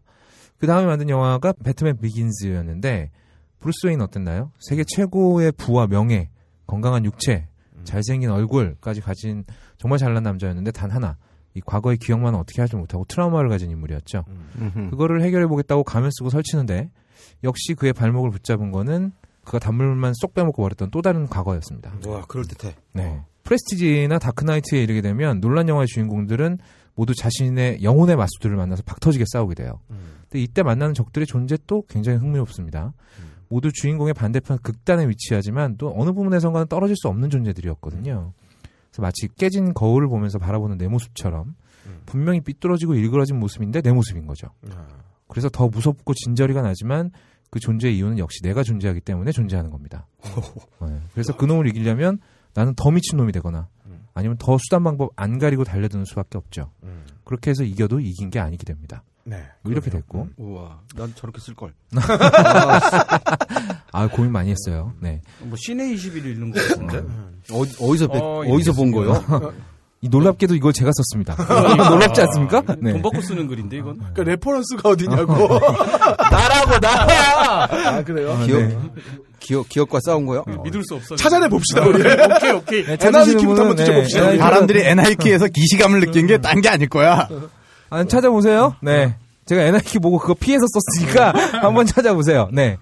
그 0.63 0.67
다음에 0.67 0.85
만든 0.85 1.09
영화가 1.09 1.55
Batman 1.61 1.97
Begins였는데 1.97 3.11
브루스 3.59 3.87
웨인 3.87 3.99
어땠나요? 3.99 4.49
세계 4.61 4.85
최고의 4.85 5.51
부와 5.57 5.87
명예, 5.87 6.29
건강한 6.67 7.03
육체, 7.03 7.49
잘생긴 7.83 8.29
얼굴까지 8.29 9.01
가진 9.01 9.43
정말 9.75 9.99
잘난 9.99 10.23
남자였는데 10.23 10.71
단 10.71 10.89
하나 10.89 11.17
이 11.53 11.59
과거의 11.59 11.97
기억만 11.97 12.33
어떻게 12.33 12.61
하지 12.61 12.77
못하고 12.77 13.03
트라우마를 13.09 13.49
가진 13.49 13.71
인물이었죠. 13.71 14.23
음흠. 14.57 14.91
그거를 14.91 15.21
해결해 15.21 15.47
보겠다고 15.47 15.83
가면 15.83 16.11
쓰고 16.13 16.29
설치는데 16.29 16.89
역시 17.43 17.73
그의 17.73 17.91
발목을 17.91 18.29
붙잡은 18.31 18.71
거는 18.71 19.11
그가 19.43 19.59
단물만 19.59 20.13
쏙 20.15 20.33
빼먹고 20.33 20.61
버렸던 20.61 20.91
또 20.91 21.01
다른 21.01 21.27
과거였습니다. 21.27 21.91
와, 22.07 22.23
그럴 22.29 22.45
듯해. 22.45 22.73
네. 22.93 23.21
프레스티지나 23.43 24.17
다크나이트에 24.17 24.81
이르게 24.81 25.01
되면 25.01 25.41
논란 25.41 25.67
영화의 25.67 25.87
주인공들은 25.87 26.59
모두 26.95 27.13
자신의 27.15 27.83
영혼의 27.83 28.15
마수들을 28.15 28.55
만나서 28.55 28.83
박터지게 28.83 29.25
싸우게 29.27 29.55
돼요. 29.55 29.79
근데 30.29 30.41
이때 30.41 30.63
만나는 30.63 30.93
적들의 30.93 31.25
존재 31.25 31.57
또 31.67 31.83
굉장히 31.87 32.19
흥미롭습니다. 32.19 32.93
모두 33.49 33.71
주인공의 33.71 34.13
반대편 34.13 34.57
극단에 34.59 35.07
위치하지만 35.07 35.77
또 35.77 35.93
어느 35.95 36.11
부분에선가는 36.11 36.67
떨어질 36.67 36.95
수 36.95 37.07
없는 37.07 37.29
존재들이었거든요. 37.29 38.33
그래서 38.89 39.01
마치 39.01 39.27
깨진 39.37 39.73
거울을 39.73 40.07
보면서 40.07 40.39
바라보는 40.39 40.77
내 40.77 40.87
모습처럼 40.87 41.55
분명히 42.05 42.41
삐뚤어지고 42.41 42.95
일그러진 42.95 43.39
모습인데 43.39 43.81
내 43.81 43.91
모습인 43.91 44.25
거죠. 44.27 44.47
그래서 45.27 45.49
더 45.49 45.67
무섭고 45.67 46.13
진저리가 46.13 46.61
나지만 46.61 47.11
그 47.49 47.59
존재의 47.59 47.97
이유는 47.97 48.17
역시 48.17 48.41
내가 48.41 48.63
존재하기 48.63 49.01
때문에 49.01 49.31
존재하는 49.31 49.69
겁니다. 49.69 50.07
네. 50.81 50.99
그래서 51.11 51.35
그 51.37 51.45
놈을 51.45 51.67
이기려면 51.67 52.19
나는 52.55 52.73
더 52.75 52.89
미친 52.89 53.17
놈이 53.17 53.31
되거나 53.33 53.67
아니면 54.13 54.37
더 54.37 54.57
수단 54.57 54.83
방법 54.83 55.11
안 55.15 55.39
가리고 55.39 55.63
달려드는 55.63 56.05
수밖에 56.05 56.37
없죠. 56.37 56.71
그렇게 57.23 57.49
해서 57.51 57.63
이겨도 57.63 57.99
이긴 57.99 58.29
게 58.29 58.39
아니게 58.39 58.63
됩니다. 58.63 59.03
네. 59.25 59.41
뭐 59.61 59.71
이렇게 59.71 59.89
됐고 59.89 60.27
우와, 60.37 60.81
난 60.95 61.13
저렇게 61.15 61.39
쓸 61.39 61.53
걸. 61.55 61.73
아 63.91 64.07
고민 64.07 64.31
많이 64.31 64.51
했어요. 64.51 64.93
네. 64.99 65.21
뭐 65.39 65.55
씨네 65.57 65.85
21 65.93 66.25
읽는 66.25 66.51
거 66.51 66.59
같은데. 66.61 66.97
어, 67.51 67.61
어디서, 67.79 68.07
배- 68.07 68.19
어, 68.19 68.43
어디서 68.47 68.73
본 68.73 68.91
거요? 68.91 69.23
이 70.01 70.09
놀랍게도 70.09 70.55
이걸 70.55 70.73
제가 70.73 70.91
썼습니다. 70.93 71.35
놀랍지 71.89 72.21
않습니까? 72.21 72.61
네. 72.79 72.91
돈 72.93 73.01
받고 73.01 73.21
쓰는 73.21 73.47
글인데 73.47 73.77
이건. 73.77 73.97
그러니까 73.99 74.23
reference가 74.23 74.89
어디냐고. 74.89 75.33
나라고 76.29 76.79
나. 76.81 77.63
아 77.69 78.03
그래요? 78.03 78.37
기억, 78.45 78.91
기억, 79.43 79.67
기억과 79.69 79.99
싸운 80.05 80.25
거요? 80.25 80.43
믿을 80.63 80.83
수 80.83 80.95
없어. 80.95 81.15
찾아내 81.15 81.47
봅시다 81.49 81.85
우리. 81.85 81.99
오케이 82.01 82.51
오케이. 82.51 82.85
네, 82.85 82.97
NRK부터 82.99 83.61
한번 83.61 83.75
네, 83.75 83.83
뒤져봅시다. 83.83 84.21
는- 84.31 84.37
사람들이 84.39 84.81
NIK에서 84.85 85.47
기시감을 85.53 85.99
느낀 85.99 86.25
게 86.27 86.37
딴 86.39 86.61
게 86.61 86.69
아닐 86.69 86.87
거야. 86.89 87.27
아, 87.89 88.03
찾아보세요. 88.05 88.75
네. 88.81 89.15
제가 89.45 89.61
NIK 89.63 89.99
보고 89.99 90.17
그거 90.17 90.33
피해서 90.33 90.65
썼으니까 90.67 91.33
한번 91.61 91.85
찾아보세요. 91.85 92.49
네. 92.53 92.77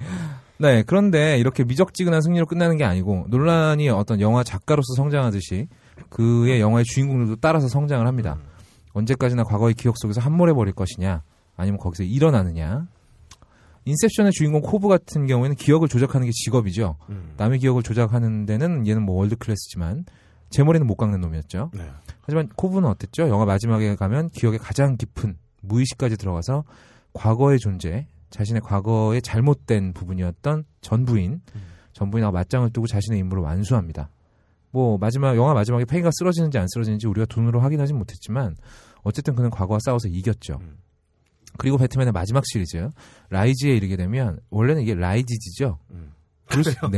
네. 0.60 0.84
그런데 0.86 1.38
이렇게 1.40 1.64
미적지근한 1.64 2.22
승리로 2.22 2.46
끝나는 2.46 2.78
게 2.78 2.84
아니고 2.86 3.26
논란이 3.30 3.90
어떤 3.90 4.22
영화 4.22 4.44
작가로서 4.44 4.94
성장하듯이 4.96 5.68
그의 6.10 6.62
영화의 6.62 6.86
주인공들도 6.86 7.38
따라서 7.42 7.68
성장을 7.68 8.06
합니다. 8.06 8.38
언제까지나 8.94 9.44
과거의 9.44 9.74
기억 9.74 9.96
속에서 9.98 10.22
함몰해 10.22 10.54
버릴 10.54 10.74
것이냐 10.74 11.24
아니면 11.58 11.80
거기서 11.80 12.04
일어나느냐. 12.04 12.86
인셉션의 13.86 14.32
주인공 14.32 14.62
코브 14.62 14.88
같은 14.88 15.26
경우에는 15.26 15.56
기억을 15.56 15.88
조작하는 15.88 16.26
게 16.28 16.32
직업이죠. 16.32 16.98
남의 17.38 17.60
기억을 17.60 17.84
조작하는 17.84 18.46
데는 18.46 18.88
얘는 18.88 19.04
뭐 19.04 19.16
world 19.16 19.36
class지만 19.36 20.06
제 20.50 20.64
머리는 20.64 20.86
못 20.86 20.96
깎는 20.96 21.22
놈이었죠. 21.22 21.72
네. 21.74 21.90
하지만 22.22 22.48
코브는 22.50 22.88
어땠죠? 22.88 23.28
영화 23.30 23.46
마지막에 23.46 23.96
가면 23.96 24.30
기억에 24.30 24.58
가장 24.58 24.98
깊은 24.98 25.38
무의식까지 25.62 26.18
들어가서 26.18 26.64
과거의 27.14 27.60
존재, 27.60 28.08
자신의 28.30 28.62
과거의 28.62 29.22
잘못된 29.22 29.94
부분이었던 29.94 30.66
전부인, 30.82 31.42
전부인하고 31.94 32.34
맞짱을 32.34 32.72
뜨고 32.72 32.88
자신의 32.88 33.20
임무를 33.20 33.44
완수합니다. 33.44 34.10
뭐 34.72 34.98
마지막 34.98 35.36
영화 35.36 35.54
마지막에 35.54 35.86
팽이가 35.86 36.10
쓰러지는지 36.14 36.58
안 36.58 36.68
쓰러지는지 36.70 37.08
우리가 37.08 37.28
눈으로 37.36 37.60
확인하진 37.60 37.98
못했지만 37.98 38.56
어쨌든 39.04 39.36
그는 39.36 39.50
과거와 39.50 39.80
싸워서 39.84 40.08
이겼죠. 40.08 40.60
그리고 41.62 41.78
배트맨의 41.78 42.12
마지막 42.12 42.44
시리즈 42.46 42.90
Rise에 43.30 43.70
이르게 43.76 43.96
되면 43.96 44.40
원래는 44.50 44.82
이게 44.82 44.96
Rises죠. 44.96 45.78
브루스, 46.48 46.76
네. 46.92 46.98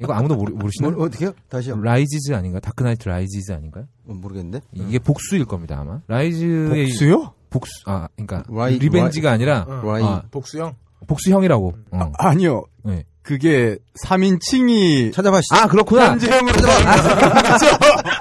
이거 0.00 0.14
아무도 0.14 0.34
모르, 0.34 0.52
모르시나요? 0.54 0.92
뭐, 0.92 1.04
어떻게요? 1.04 1.32
다시요. 1.50 1.78
Rises 1.80 2.32
아닌가? 2.34 2.58
Dark 2.58 2.77
Knight 2.77 3.06
Rises 3.06 3.52
아닌가요? 3.52 3.84
어, 4.08 4.14
모르겠는데. 4.14 4.60
이게 4.72 4.98
복수일 4.98 5.44
겁니다 5.44 5.78
아마. 5.78 6.00
Rise의 6.08 6.86
복수요? 6.86 7.34
복수 7.50 7.70
아 7.84 8.08
그러니까 8.16 8.42
라이- 8.50 8.78
revenge가 8.80 9.30
아니라 9.30 9.66
라이- 9.66 10.02
아, 10.04 10.22
복수형. 10.30 10.74
복수형이라고. 11.06 11.74
어. 11.92 12.12
아니요. 12.18 12.64
네. 12.82 13.04
그게 13.22 13.76
3인칭이 14.06 15.12
찾아봐. 15.12 15.40
씨. 15.42 15.46
아 15.52 15.66
그렇구나. 15.68 16.12
현재형으로 16.12 16.52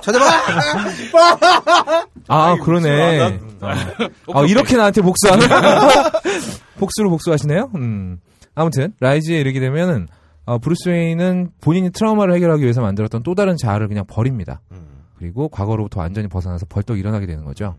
찾아봐. 0.04 0.26
아 2.28 2.56
그러네. 2.62 3.40
아, 3.62 3.76
아, 4.34 4.46
이렇게 4.46 4.76
나한테 4.76 5.02
복수하는 5.02 5.48
복수로 6.78 7.10
복수하시네요. 7.10 7.72
음. 7.76 8.20
아무튼 8.56 8.94
Rise에 9.00 9.40
이르게 9.40 9.60
되면은 9.60 10.08
어, 10.46 10.58
브루스 10.60 10.90
웨인은 10.90 11.52
본인이 11.62 11.90
트라우마를 11.92 12.34
해결하기 12.36 12.64
위해서 12.64 12.82
만들었던 12.82 13.24
또 13.24 13.36
다른 13.36 13.56
자아를 13.58 13.88
그냥 13.88 14.06
버립니다. 14.08 14.62
그리고 15.18 15.50
과거로부터 15.50 16.00
완전히 16.00 16.28
벗어나서 16.28 16.66
벌떡 16.70 16.98
일어나게 16.98 17.26
되는 17.26 17.44
거죠. 17.44 17.76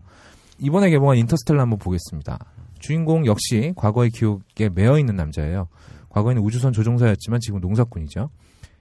이번에 0.59 0.89
개봉한 0.89 1.17
인터스텔라 1.17 1.61
한번 1.61 1.79
보겠습니다. 1.79 2.37
주인공 2.79 3.25
역시 3.25 3.73
과거의 3.75 4.09
기억에 4.11 4.69
매여 4.73 4.99
있는 4.99 5.15
남자예요. 5.15 5.67
과거에는 6.09 6.41
우주선 6.41 6.73
조종사였지만 6.73 7.39
지금 7.39 7.59
농사꾼이죠. 7.59 8.29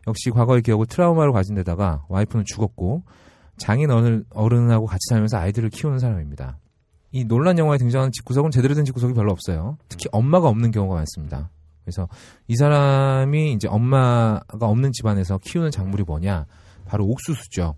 역시 0.06 0.30
과거의 0.30 0.62
기억을 0.62 0.86
트라우마로 0.86 1.32
가진 1.32 1.54
데다가 1.54 2.04
와이프는 2.08 2.44
죽었고 2.46 3.02
장인 3.58 3.90
어른, 3.90 4.24
어른하고 4.30 4.86
같이 4.86 5.00
살면서 5.10 5.36
아이들을 5.38 5.70
키우는 5.70 5.98
사람입니다. 5.98 6.58
이 7.10 7.24
논란 7.24 7.58
영화에 7.58 7.78
등장하는 7.78 8.12
집구석은 8.12 8.50
제대로 8.50 8.74
된 8.74 8.84
집구석이 8.84 9.14
별로 9.14 9.32
없어요. 9.32 9.78
특히 9.88 10.06
엄마가 10.12 10.48
없는 10.48 10.70
경우가 10.70 10.94
많습니다. 10.96 11.50
그래서 11.84 12.06
이 12.48 12.56
사람이 12.56 13.52
이제 13.52 13.66
엄마가 13.68 14.66
없는 14.66 14.92
집안에서 14.92 15.38
키우는 15.38 15.70
작물이 15.70 16.02
뭐냐? 16.04 16.44
바로 16.84 17.06
옥수수죠. 17.06 17.76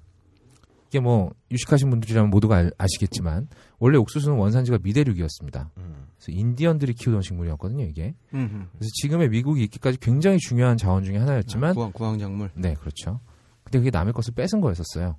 이게 0.88 0.98
뭐 0.98 1.30
유식하신 1.52 1.88
분들이라면 1.90 2.30
모두가 2.30 2.56
알- 2.56 2.72
아시겠지만 2.76 3.46
원래 3.78 3.96
옥수수는 3.98 4.36
원산지가 4.36 4.78
미대륙이었습니다. 4.82 5.70
그래서 5.76 6.32
인디언들이 6.32 6.94
키우던 6.94 7.22
식물이었거든요, 7.22 7.84
이게. 7.84 8.14
음, 8.34 8.68
그래서 8.72 8.90
지금의 9.00 9.28
미국이 9.28 9.62
있기까지 9.64 9.98
굉장히 10.00 10.38
중요한 10.38 10.76
자원 10.76 11.04
중에 11.04 11.16
하나였지만 11.16 11.74
구황, 11.74 11.92
구황 11.92 12.18
작물. 12.18 12.50
네, 12.54 12.74
그렇죠. 12.74 13.20
근데 13.62 13.78
그게 13.78 13.90
남의 13.90 14.12
것을 14.12 14.34
뺏은 14.34 14.60
거였었어요. 14.60 15.14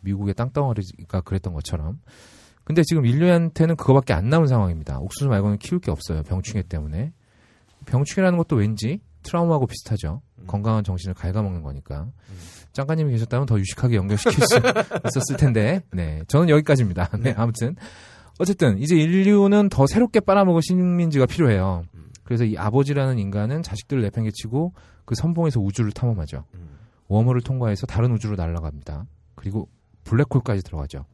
미국의 0.00 0.34
땅덩어리가 0.34 1.22
그랬던 1.22 1.54
것처럼. 1.54 1.98
근데 2.64 2.82
지금 2.82 3.04
인류한테는 3.06 3.76
그거밖에 3.76 4.12
안 4.14 4.28
남은 4.28 4.46
상황입니다. 4.46 4.98
옥수수 5.00 5.28
말고는 5.28 5.58
키울 5.58 5.80
게 5.80 5.90
없어요. 5.90 6.22
병충해 6.22 6.62
때문에. 6.62 7.12
병충해라는 7.86 8.38
것도 8.38 8.56
왠지 8.56 9.00
트라우마하고 9.22 9.66
비슷하죠. 9.66 10.22
건강한 10.46 10.82
정신을 10.84 11.14
갉아먹는 11.14 11.62
거니까. 11.62 12.08
짱가님이 12.72 13.12
계셨다면 13.12 13.46
더 13.46 13.58
유식하게 13.58 13.96
연결시킬 13.96 14.44
수 14.46 14.56
있었을 15.06 15.36
텐데. 15.38 15.82
네. 15.92 16.22
저는 16.28 16.48
여기까지입니다. 16.48 17.10
네, 17.20 17.34
아무튼. 17.36 17.76
어쨌든, 18.38 18.78
이제 18.78 18.96
인류는 18.96 19.68
더 19.68 19.86
새롭게 19.86 20.20
빨아먹을 20.20 20.60
식민지가 20.62 21.26
필요해요. 21.26 21.84
그래서 22.24 22.44
이 22.44 22.56
아버지라는 22.56 23.18
인간은 23.18 23.62
자식들을 23.62 24.02
내팽개치고 24.02 24.72
그 25.04 25.14
선봉에서 25.14 25.60
우주를 25.60 25.92
탐험하죠. 25.92 26.44
웜홀을 27.08 27.42
통과해서 27.42 27.86
다른 27.86 28.10
우주로 28.12 28.34
날아갑니다. 28.36 29.06
그리고 29.34 29.68
블랙홀까지 30.04 30.62
들어가죠. 30.62 31.04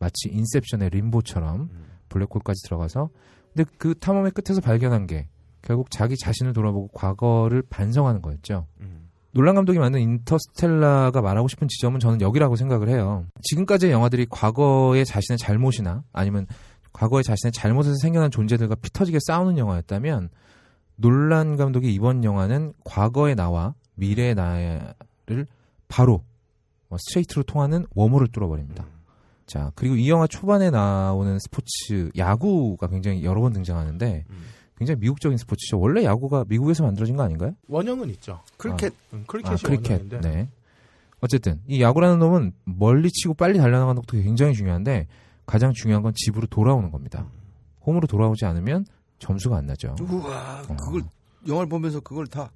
마치 0.00 0.28
인셉션의 0.28 0.90
림보처럼 0.90 1.70
블랙홀까지 2.08 2.62
들어가서 2.64 3.10
근데 3.54 3.70
그 3.78 3.94
탐험의 3.94 4.32
끝에서 4.32 4.60
발견한 4.60 5.06
게 5.06 5.28
결국 5.62 5.90
자기 5.90 6.16
자신을 6.16 6.52
돌아보고 6.52 6.88
과거를 6.88 7.62
반성하는 7.62 8.22
거였죠. 8.22 8.66
놀란 9.32 9.54
감독이 9.54 9.78
만든 9.78 10.00
인터스텔라가 10.00 11.20
말하고 11.20 11.46
싶은 11.46 11.68
지점은 11.68 12.00
저는 12.00 12.20
여기라고 12.20 12.56
생각을 12.56 12.88
해요. 12.88 13.26
지금까지의 13.42 13.92
영화들이 13.92 14.26
과거의 14.28 15.04
자신의 15.04 15.38
잘못이나 15.38 16.02
아니면 16.12 16.46
과거의 16.92 17.22
자신의 17.22 17.52
잘못에서 17.52 17.94
생겨난 18.00 18.30
존재들과 18.32 18.74
피 18.76 18.90
터지게 18.92 19.18
싸우는 19.20 19.58
영화였다면 19.58 20.30
놀란 20.96 21.56
감독이 21.56 21.94
이번 21.94 22.24
영화는 22.24 22.72
과거의 22.84 23.36
나와 23.36 23.74
미래의 23.94 24.34
나를 24.34 25.46
바로 25.86 26.24
어, 26.88 26.96
스트레이트로 26.98 27.44
통하는 27.44 27.86
웜홀을 27.94 28.28
뚫어버립니다. 28.28 28.84
자, 29.50 29.72
그리고 29.74 29.96
이 29.96 30.08
영화 30.08 30.28
초반에 30.28 30.70
나오는 30.70 31.36
스포츠, 31.40 32.08
야구가 32.16 32.86
굉장히 32.86 33.24
여러 33.24 33.40
번 33.40 33.52
등장하는데 33.52 34.24
굉장히 34.78 35.00
미국적인 35.00 35.36
스포츠죠. 35.38 35.80
원래 35.80 36.04
야구가 36.04 36.44
미국에서 36.46 36.84
만들어진 36.84 37.16
거 37.16 37.24
아닌가요? 37.24 37.54
원형은 37.66 38.10
있죠. 38.10 38.38
크리켓. 38.58 38.92
음, 39.12 39.24
크리켓이 39.26 39.54
아, 39.54 39.58
크리켓. 39.60 39.90
원형인데. 40.02 40.20
네. 40.20 40.48
어쨌든 41.20 41.60
이 41.66 41.82
야구라는 41.82 42.20
놈은 42.20 42.52
멀리 42.64 43.10
치고 43.10 43.34
빨리 43.34 43.58
달려나가는 43.58 44.00
것도 44.00 44.22
굉장히 44.22 44.54
중요한데 44.54 45.08
가장 45.46 45.72
중요한 45.72 46.04
건 46.04 46.12
집으로 46.14 46.46
돌아오는 46.46 46.92
겁니다. 46.92 47.26
홈으로 47.84 48.06
돌아오지 48.06 48.44
않으면 48.44 48.86
점수가 49.18 49.56
안 49.56 49.66
나죠. 49.66 49.96
우와, 50.00 50.62
그걸 50.80 51.02
영화를 51.48 51.68
보면서 51.68 51.98
그걸 51.98 52.28
다 52.28 52.50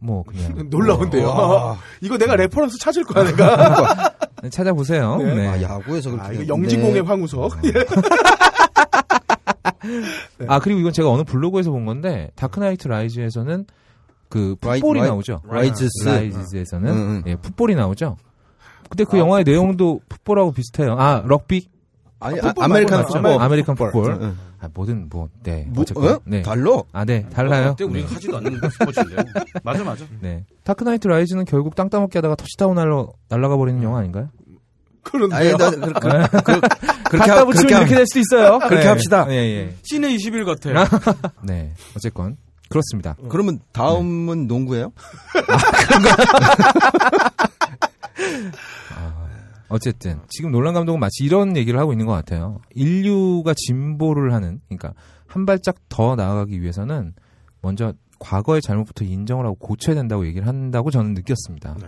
뭐 0.00 0.22
그냥 0.22 0.68
놀라운데요. 0.70 1.26
와. 1.26 1.76
이거 2.00 2.16
내가 2.16 2.36
reference 2.36 2.78
찾을 2.78 3.04
거야, 3.04 3.24
내가. 3.24 4.14
찾아보세요. 4.50 5.16
네. 5.16 5.34
네. 5.34 5.46
아, 5.48 5.60
야구에서 5.62 6.10
그렇게 6.10 6.38
아. 6.38 6.46
영진공의 6.48 7.02
황우석. 7.02 7.52
아 10.46 10.58
그리고 10.60 10.80
이건 10.80 10.92
제가 10.92 11.10
어느 11.10 11.22
블로그에서 11.24 11.70
본 11.70 11.84
건데 11.86 12.30
Dark 12.36 12.57
Knight 12.57 12.88
Rise에서는 12.88 13.66
그 14.28 14.56
풋볼이 14.60 15.00
라이- 15.00 15.06
나오죠. 15.08 15.40
Rises. 15.48 16.06
Rise에서는 16.08 16.90
응, 16.90 16.96
응. 16.96 17.22
예, 17.26 17.36
풋볼이 17.36 17.74
나오죠. 17.74 18.16
근데 18.88 19.04
그 19.04 19.18
영화의 19.18 19.44
내용도 19.44 20.00
풋볼하고 20.08 20.52
비슷해요. 20.52 20.96
아 20.98 21.22
럭비, 21.26 21.68
아니, 22.20 22.40
아, 22.40 22.48
아, 22.48 22.64
American 22.64 23.02
맞죠? 23.02 23.14
풋볼. 23.14 23.42
American 23.42 23.74
football. 23.76 24.10
응, 24.10 24.18
응. 24.22 24.38
아, 24.60 24.68
뭐든 24.74 25.08
뭐 25.08 25.28
네. 25.42 25.66
뭐, 25.68 25.84
어? 25.96 26.18
네. 26.24 26.42
달라? 26.42 26.84
아, 26.92 27.04
네. 27.04 27.28
달라요. 27.28 27.70
그때 27.70 27.84
우리가 27.84 28.14
하지도 28.14 28.36
않는 28.38 28.60
스포츠인데요. 28.72 29.18
맞아, 29.62 29.84
맞아. 29.84 30.04
네. 30.20 30.44
Dark 30.64 30.81
Knight 30.81 31.06
Rise는 31.06 31.44
결국 31.44 31.76
땅 31.76 31.88
따먹기 31.88 32.18
하다가 32.18 32.34
터치다운 32.34 32.74
날라 32.74 33.06
날아가 33.28 33.56
버리는 33.56 33.80
영화 33.82 34.00
아닌가요? 34.00 34.30
아니, 34.34 35.52
그런데요. 35.52 35.56
나, 35.56 35.70
그, 35.70 35.80
그, 35.80 35.90
그, 35.90 36.60
그렇게, 37.10 37.18
갖다 37.18 37.38
하, 37.38 37.44
붙이면 37.44 37.66
그렇게, 37.68 37.76
이렇게 37.76 37.94
하, 37.94 37.98
될 37.98 38.06
수도 38.06 38.20
있어요. 38.20 38.58
그렇게 38.58 38.82
네. 38.82 38.86
합시다. 38.88 39.26
예, 39.30 39.34
예. 39.34 39.74
씨네21 39.82 40.44
같아. 40.44 40.84
네. 41.42 41.72
어쨌건 41.96 42.36
그렇습니다. 42.68 43.16
그러면 43.28 43.60
다음은 43.72 44.46
농구예요? 44.46 44.92
어쨌든 49.68 50.20
지금 50.28 50.50
놀란 50.50 50.74
감독은 50.74 50.98
마치 51.00 51.24
이런 51.24 51.56
얘기를 51.56 51.78
하고 51.78 51.92
있는 51.92 52.06
것 52.06 52.12
같아요. 52.12 52.60
인류가 52.74 53.54
진보를 53.54 54.32
하는 54.32 54.60
그러니까 54.68 54.94
한 55.26 55.44
발짝 55.46 55.76
더 55.88 56.16
나아가기 56.16 56.60
위해서는 56.60 57.14
먼저 57.60 57.92
과거의 58.18 58.62
잘못부터 58.62 59.04
인정을 59.04 59.44
하고 59.44 59.54
고쳐야 59.56 59.94
된다고 59.94 60.26
얘기를 60.26 60.46
한다고 60.46 60.90
저는 60.90 61.14
느꼈습니다. 61.14 61.76
네. 61.80 61.86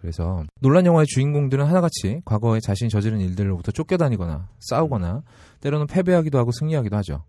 그래서 0.00 0.44
논란 0.60 0.86
영화의 0.86 1.06
주인공들은 1.06 1.66
하나같이 1.66 2.22
과거에 2.24 2.60
자신이 2.60 2.88
저지른 2.88 3.20
일들로부터 3.20 3.72
쫓겨다니거나 3.72 4.48
싸우거나 4.60 5.22
때로는 5.60 5.86
패배하기도 5.86 6.38
하고 6.38 6.52
승리하기도 6.52 6.96
하죠. 6.98 7.24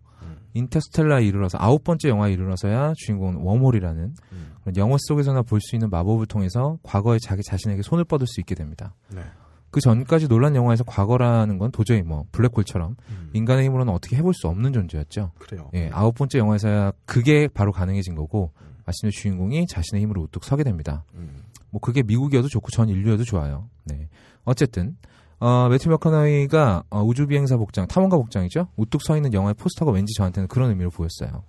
인터스텔라에 0.54 1.24
이르러서 1.24 1.58
아홉 1.60 1.84
번째 1.84 2.08
영화에 2.08 2.32
이르러서야 2.32 2.94
주인공은 2.96 3.36
웜홀이라는 3.36 4.14
그런 4.62 4.76
영화 4.76 4.96
속에서나 4.98 5.42
볼 5.42 5.60
수 5.60 5.76
있는 5.76 5.90
마법을 5.90 6.26
통해서 6.26 6.78
과거에 6.82 7.18
자기 7.22 7.42
자신에게 7.42 7.82
손을 7.82 8.04
뻗을 8.04 8.26
수 8.26 8.40
있게 8.40 8.54
됩니다. 8.54 8.94
네. 9.14 9.22
그 9.70 9.80
전까지 9.80 10.28
논란 10.28 10.56
영화에서 10.56 10.84
과거라는 10.84 11.58
건 11.58 11.70
도저히 11.70 12.02
뭐 12.02 12.24
블랙홀처럼 12.32 12.96
음, 13.08 13.30
인간의 13.32 13.64
힘으로는 13.66 13.92
어떻게 13.92 14.16
해볼 14.16 14.34
수 14.34 14.48
없는 14.48 14.72
존재였죠. 14.72 15.32
그래요. 15.38 15.70
예, 15.74 15.90
아홉 15.92 16.14
번째 16.16 16.38
영화에서야 16.38 16.92
그게 17.06 17.48
바로 17.48 17.72
가능해진 17.72 18.14
거고 18.14 18.52
마침내 18.84 19.10
주인공이 19.10 19.66
자신의 19.66 20.02
힘으로 20.02 20.22
우뚝 20.22 20.44
서게 20.44 20.64
됩니다. 20.64 21.04
음. 21.14 21.44
뭐 21.70 21.80
그게 21.80 22.02
미국이어도 22.02 22.48
좋고 22.48 22.70
전 22.70 22.88
인류여도 22.88 23.22
좋아요. 23.24 23.68
네. 23.84 24.08
어쨌든 24.44 24.96
어, 25.38 25.68
매튜 25.68 25.88
머커나이가 25.88 26.82
어, 26.90 27.02
우주 27.02 27.26
비행사 27.26 27.56
복장, 27.56 27.86
탐험가 27.86 28.16
복장이죠. 28.16 28.68
우뚝 28.76 29.02
서 29.02 29.16
있는 29.16 29.32
영화의 29.32 29.54
포스터가 29.54 29.92
왠지 29.92 30.12
저한테는 30.14 30.48
그런 30.48 30.70
의미로 30.70 30.90
보였어요. 30.90 31.44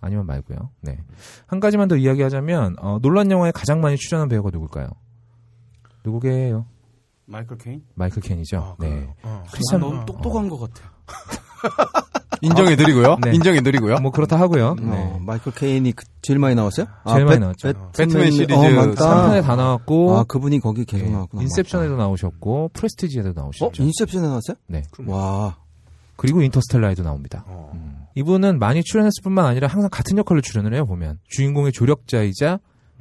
아니면 0.00 0.26
말고요. 0.26 0.70
네. 0.80 0.98
한 1.46 1.58
가지만 1.58 1.88
더 1.88 1.96
이야기하자면 1.96 2.76
어, 2.78 2.98
논란 3.02 3.30
영화에 3.30 3.50
가장 3.50 3.80
많이 3.80 3.96
출연한 3.96 4.28
배우가 4.28 4.50
누굴까요? 4.50 4.88
누구게요? 6.04 6.66
마이클 7.30 7.58
케인? 7.58 7.82
마이클 7.94 8.22
케인이죠. 8.22 8.56
아, 8.58 8.74
네. 8.80 9.06
어. 9.22 9.44
크리스찬 9.52 9.80
너무 9.80 10.04
똑똑한 10.06 10.48
것 10.48 10.58
같아. 10.58 10.90
인정해드리고요. 12.40 13.16
네. 13.24 13.34
인정해드리고요. 13.34 13.96
뭐 13.98 14.10
그렇다 14.12 14.38
하고요. 14.38 14.68
어, 14.68 14.74
네. 14.80 15.18
마이클 15.20 15.52
케인이 15.52 15.90
그- 15.92 16.04
제일 16.22 16.38
많이 16.38 16.54
나왔어요? 16.54 16.86
제일 17.08 17.24
많이 17.24 17.38
배- 17.38 17.42
나왔죠. 17.44 17.72
배트맨 17.96 18.30
시리즈 18.30 18.52
어, 18.52 18.62
맞다. 18.70 19.28
3편에 19.30 19.42
다 19.42 19.56
나왔고 19.56 20.16
아, 20.18 20.24
그분이 20.24 20.60
거기 20.60 20.84
계속 20.84 21.04
네, 21.06 21.10
나왔구나. 21.12 21.42
인셉션에도 21.42 21.96
나오셨고 21.96 22.70
프레스티지에도 22.74 23.28
맞다. 23.30 23.40
어, 23.40 23.44
나오셨죠. 23.44 23.82
인셉션에 23.82 24.22
나왔어요? 24.22 24.56
네. 24.68 24.82
와. 25.06 25.56
그리고 26.16 26.42
인터스텔라에도 26.42 27.02
나옵니다. 27.02 27.44
어. 27.46 27.70
음. 27.74 27.98
이분은 28.14 28.58
많이 28.58 28.82
출연했을 28.82 29.22
뿐만 29.22 29.44
아니라 29.44 29.68
항상 29.68 29.90
같은 29.90 30.16
역할로 30.18 30.40
출연을 30.40 30.74
해요, 30.74 30.86
보면. 30.86 31.18
주인공의 31.28 31.72
조력자이자 31.72 32.58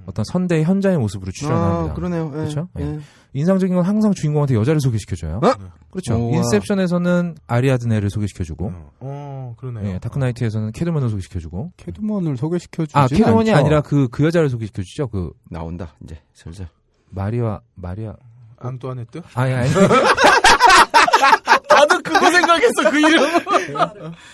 어떤 0.08 0.24
선대의 0.26 0.64
현자의 0.64 0.98
모습으로 0.98 1.32
출연합니다. 1.34 1.92
아, 1.92 1.94
그러네요. 1.94 2.28
예, 2.28 2.38
그렇죠? 2.38 2.70
예. 2.80 2.84
예. 2.84 3.00
인상적인 3.34 3.76
건 3.76 3.86
항상 3.86 4.14
주인공한테 4.14 4.56
여자를 4.56 4.80
소개시켜줘요. 4.80 5.42
어? 5.44 5.54
그렇죠. 5.92 6.16
우와. 6.16 6.38
인셉션에서는 6.38 7.36
아리아드네를 7.46 8.10
소개시켜주고, 8.10 8.68
어, 8.68 8.92
어, 9.02 9.56
그러네요. 9.58 9.94
예, 9.96 10.00
다크나이트에서는 10.00 10.72
캐드먼을 10.72 11.10
소개시켜주고, 11.10 11.74
캐드먼을 11.78 12.38
소개시켜주지 12.38 12.98
아, 12.98 13.08
캐드먼이 13.08 13.52
아니라 13.52 13.82
그, 13.82 14.08
그 14.08 14.24
여자를 14.24 14.50
소개시켜주죠. 14.50 15.10
그, 15.10 15.32
나온다, 15.52 15.94
이제, 16.04 16.20
슬슬. 16.34 16.68
마리아, 17.10 17.60
마리아. 17.76 18.16
앙뚜아네트? 18.60 19.22
아니, 19.36 19.54
아니. 19.54 19.70
그거 22.20 22.32
생각했어 22.32 22.90
그 22.92 23.00
이름. 23.00 23.24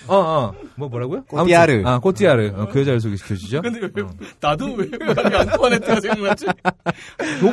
어, 0.08 0.16
어. 0.16 0.54
뭐, 0.76 0.90
뭐라고요? 0.90 1.24
꼬띠아르. 1.26 1.84
아, 1.86 2.00
꼬띠아르. 2.00 2.54
어, 2.56 2.68
그 2.70 2.82
여자를 2.82 3.00
소개시켜 3.00 3.36
주죠. 3.36 3.62
근데 3.62 3.80
왜 3.82 3.90
나도 4.40 4.74
왜 4.74 4.88
말이 5.14 5.36
안토아네트가 5.36 6.02
생각나지? 6.02 6.46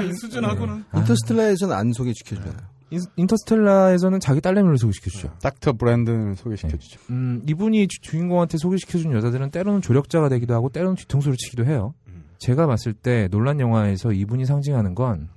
이 0.09 0.13
수준하고는. 0.15 0.85
인터스텔라에서는 0.95 1.77
안 1.77 1.93
소개시켜주잖아요. 1.93 2.61
인, 2.93 3.01
인터스텔라에서는 3.17 4.19
자기 4.21 4.41
딸내미를 4.41 4.79
소개시켜주죠. 4.79 5.33
닥터 5.43 5.75
브랜든을 5.75 6.35
소개시켜주죠. 6.37 7.01
음, 7.11 7.43
이분이 7.49 7.87
주, 7.89 8.17
인공한테 8.17 8.59
소개시켜준 8.59 9.13
여자들은 9.13 9.51
때로는 9.51 9.81
조력자가 9.81 10.29
되기도 10.29 10.55
하고 10.55 10.69
때로는 10.71 10.97
뒤통수를 10.97 11.37
치기도 11.37 11.65
해요. 11.65 11.95
제가 12.39 12.67
봤을 12.67 12.95
때 12.95 13.29
논란 13.31 13.61
영화에서 13.61 14.13
이분이 14.13 14.47
상징하는 14.47 14.95
건 14.95 15.29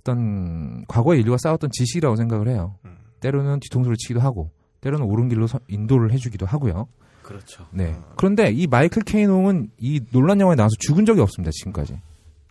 어떤 0.00 0.84
과거에 0.86 1.18
인류가 1.18 1.36
싸웠던 1.38 1.70
지식이라고 1.72 2.16
생각을 2.16 2.48
해요. 2.48 2.76
때로는 3.20 3.60
뒤통수를 3.60 3.96
치기도 3.96 4.20
하고 4.20 4.50
때로는 4.80 5.06
옳은 5.06 5.28
길로 5.28 5.46
서- 5.46 5.60
인도를 5.68 6.12
해주기도 6.12 6.46
하고요. 6.46 6.88
그렇죠. 7.22 7.66
네. 7.70 7.94
그런데 8.16 8.50
이 8.50 8.66
마이클 8.66 9.02
케인옹은 9.02 9.70
이 9.78 10.00
놀란 10.10 10.40
영화에 10.40 10.56
나와서 10.56 10.72
죽은 10.80 11.04
적이 11.06 11.20
없습니다. 11.20 11.50
지금까지 11.52 12.00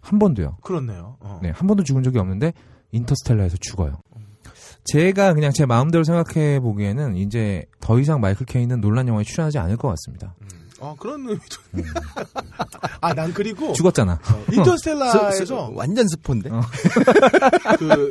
한 0.01 0.19
번도요. 0.19 0.57
그렇네요. 0.61 1.17
어. 1.19 1.39
네, 1.43 1.49
한 1.49 1.67
번도 1.67 1.83
죽은 1.83 2.03
적이 2.03 2.19
없는데 2.19 2.53
인터스텔라에서 2.91 3.57
죽어요. 3.59 3.97
제가 4.85 5.33
그냥 5.33 5.51
제 5.51 5.65
마음대로 5.65 6.03
생각해 6.03 6.59
보기에는 6.61 7.15
이제 7.17 7.63
더 7.79 7.99
이상 7.99 8.21
마이클 8.21 8.45
케인은 8.45 8.79
놀란 8.81 9.07
영화에 9.07 9.23
출연하지 9.23 9.57
않을 9.59 9.77
것 9.77 9.89
같습니다. 9.89 10.35
어, 10.79 10.95
그런 10.99 11.21
의미도. 11.27 11.57
아, 13.01 13.13
난 13.13 13.33
그리고 13.33 13.73
죽었잖아. 13.73 14.19
인터스텔라에서 14.51 15.31
스- 15.31 15.45
스- 15.45 15.53
완전 15.73 16.07
스폰데? 16.07 16.49
어. 16.51 16.61
그 17.77 18.09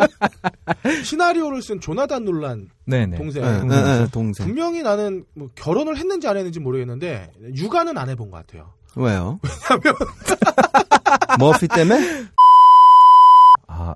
시나리오를 1.05 1.63
쓴 1.63 1.81
조나단 1.81 2.25
논란 2.25 2.69
네네. 2.87 3.17
동생 3.17 3.43
네, 3.43 3.61
동생. 3.61 3.85
네, 3.85 3.99
네, 3.99 4.07
동생. 4.11 4.47
분명히 4.47 4.83
나는 4.83 5.25
뭐 5.35 5.49
결혼을 5.55 5.97
했는지 5.97 6.27
안 6.29 6.37
했는지 6.37 6.61
모르겠는데 6.61 7.33
육아는 7.57 7.97
안 7.99 8.09
해본 8.09 8.31
것 8.31 8.39
같아요. 8.47 8.73
왜요? 8.97 9.39
머피 11.39 11.69
때문에? 11.69 11.99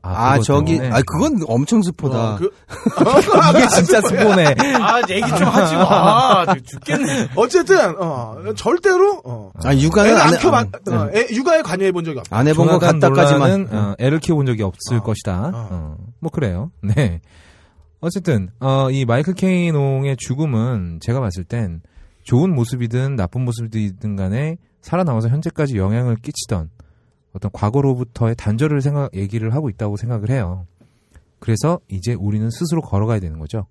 아, 0.03 0.33
아, 0.33 0.39
저기, 0.41 0.79
때문에. 0.79 0.91
아, 0.97 1.03
그건 1.07 1.41
엄청 1.47 1.83
스포다. 1.83 2.35
어, 2.35 2.37
그, 2.37 2.51
이게 3.59 3.67
진짜 3.69 4.01
스포네. 4.01 4.55
아 4.81 5.01
얘기 5.09 5.29
좀 5.29 5.49
하지 5.49 5.75
마. 5.77 6.47
죽겠네. 6.65 7.29
어쨌든 7.37 7.95
어, 7.99 8.37
절대로 8.57 9.21
어, 9.25 9.51
아, 9.65 9.75
육아는 9.75 10.15
안, 10.17 10.21
안 10.29 10.35
해- 10.35 10.39
키워 10.39 10.53
안, 10.55 10.67
어, 10.91 11.09
애, 11.15 11.27
육아에 11.31 11.63
관여해 11.63 11.93
본 11.93 12.05
적이 12.05 12.19
없다. 12.21 12.37
안 12.37 12.49
해본 12.49 12.67
것 12.69 12.79
같다까지만. 12.79 13.69
어, 13.71 13.95
애를 13.99 14.19
키워본 14.21 14.47
적이 14.47 14.63
없을 14.63 14.99
어. 14.99 15.03
것이다. 15.03 15.51
어. 15.55 15.69
어, 15.71 15.97
뭐 16.21 16.31
그래요. 16.31 16.71
네. 16.83 17.21
어쨌든 18.01 18.51
어, 18.61 18.91
이 18.91 19.05
마이클 19.05 19.35
케이농의 19.35 20.17
죽음은 20.19 20.99
제가 21.01 21.21
봤을 21.21 21.45
땐 21.45 21.81
좋은 22.25 22.55
모습이든 22.55 23.17
나쁜 23.17 23.45
모습이든 23.45 24.17
간에 24.17 24.57
살아남아서 24.81 25.29
현재까지 25.29 25.77
영향을 25.77 26.17
끼치던 26.17 26.71
어떤 27.33 27.51
과거로부터의 27.53 28.35
단절을 28.37 28.83
생각 28.83 29.15
얘기를 29.15 29.55
하고 29.55 29.69
있다고 29.69 29.97
생각을 29.97 30.31
해요. 30.31 30.67
그래서 31.39 31.81
이제 31.89 32.15
우리는 32.15 32.49
스스로 32.51 32.83
걸어가야 32.83 33.21
되는 33.21 33.39
거죠. 33.39 33.67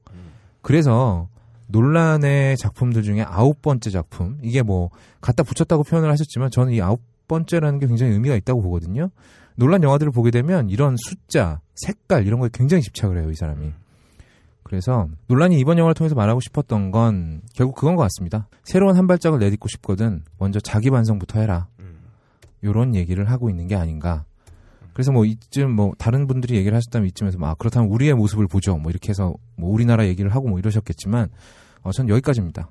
그래서 0.61 1.27
논란의 1.67 2.57
작품들 2.57 3.01
중에 3.03 3.21
아홉 3.21 3.61
번째 3.61 3.89
작품 3.89 4.37
이게 4.41 4.61
뭐 4.61 4.89
갖다 5.21 5.43
붙였다고 5.43 5.83
표현을 5.83 6.11
하셨지만 6.11 6.51
저는 6.51 6.73
이 6.73 6.81
아홉 6.81 7.01
번째라는 7.27 7.79
게 7.79 7.87
굉장히 7.87 8.11
의미가 8.13 8.35
있다고 8.35 8.61
보거든요. 8.61 9.09
논란 9.55 9.83
영화들을 9.83 10.11
보게 10.11 10.31
되면 10.31 10.69
이런 10.69 10.95
숫자, 10.97 11.61
색깔 11.75 12.27
이런 12.27 12.39
거에 12.39 12.49
굉장히 12.51 12.83
집착을 12.83 13.17
해요 13.17 13.31
이 13.31 13.35
사람이. 13.35 13.71
그래서 14.63 15.07
논란이 15.27 15.59
이번 15.59 15.77
영화를 15.77 15.93
통해서 15.93 16.15
말하고 16.15 16.39
싶었던 16.39 16.91
건 16.91 17.41
결국 17.53 17.75
그건 17.75 17.95
것 17.95 18.03
같습니다. 18.03 18.47
새로운 18.63 18.95
한 18.95 19.07
발짝을 19.07 19.39
내딛고 19.39 19.67
싶거든 19.67 20.23
먼저 20.37 20.59
자기 20.59 20.89
반성부터 20.89 21.39
해라. 21.39 21.67
요런 22.63 22.95
얘기를 22.95 23.29
하고 23.29 23.49
있는 23.49 23.67
게 23.67 23.75
아닌가. 23.75 24.25
그래서 24.93 25.11
뭐 25.11 25.25
이쯤 25.25 25.71
뭐 25.71 25.93
다른 25.97 26.27
분들이 26.27 26.55
얘기를 26.55 26.75
하셨다면 26.75 27.07
이쯤에서 27.09 27.37
뭐 27.37 27.49
아, 27.49 27.55
그렇다면 27.55 27.89
우리의 27.89 28.13
모습을 28.13 28.47
보죠. 28.47 28.77
뭐 28.77 28.91
이렇게 28.91 29.09
해서 29.09 29.33
뭐 29.55 29.71
우리나라 29.71 30.05
얘기를 30.05 30.33
하고 30.35 30.49
뭐 30.49 30.59
이러셨겠지만 30.59 31.29
어, 31.83 31.91
전 31.91 32.09
여기까지입니다. 32.09 32.69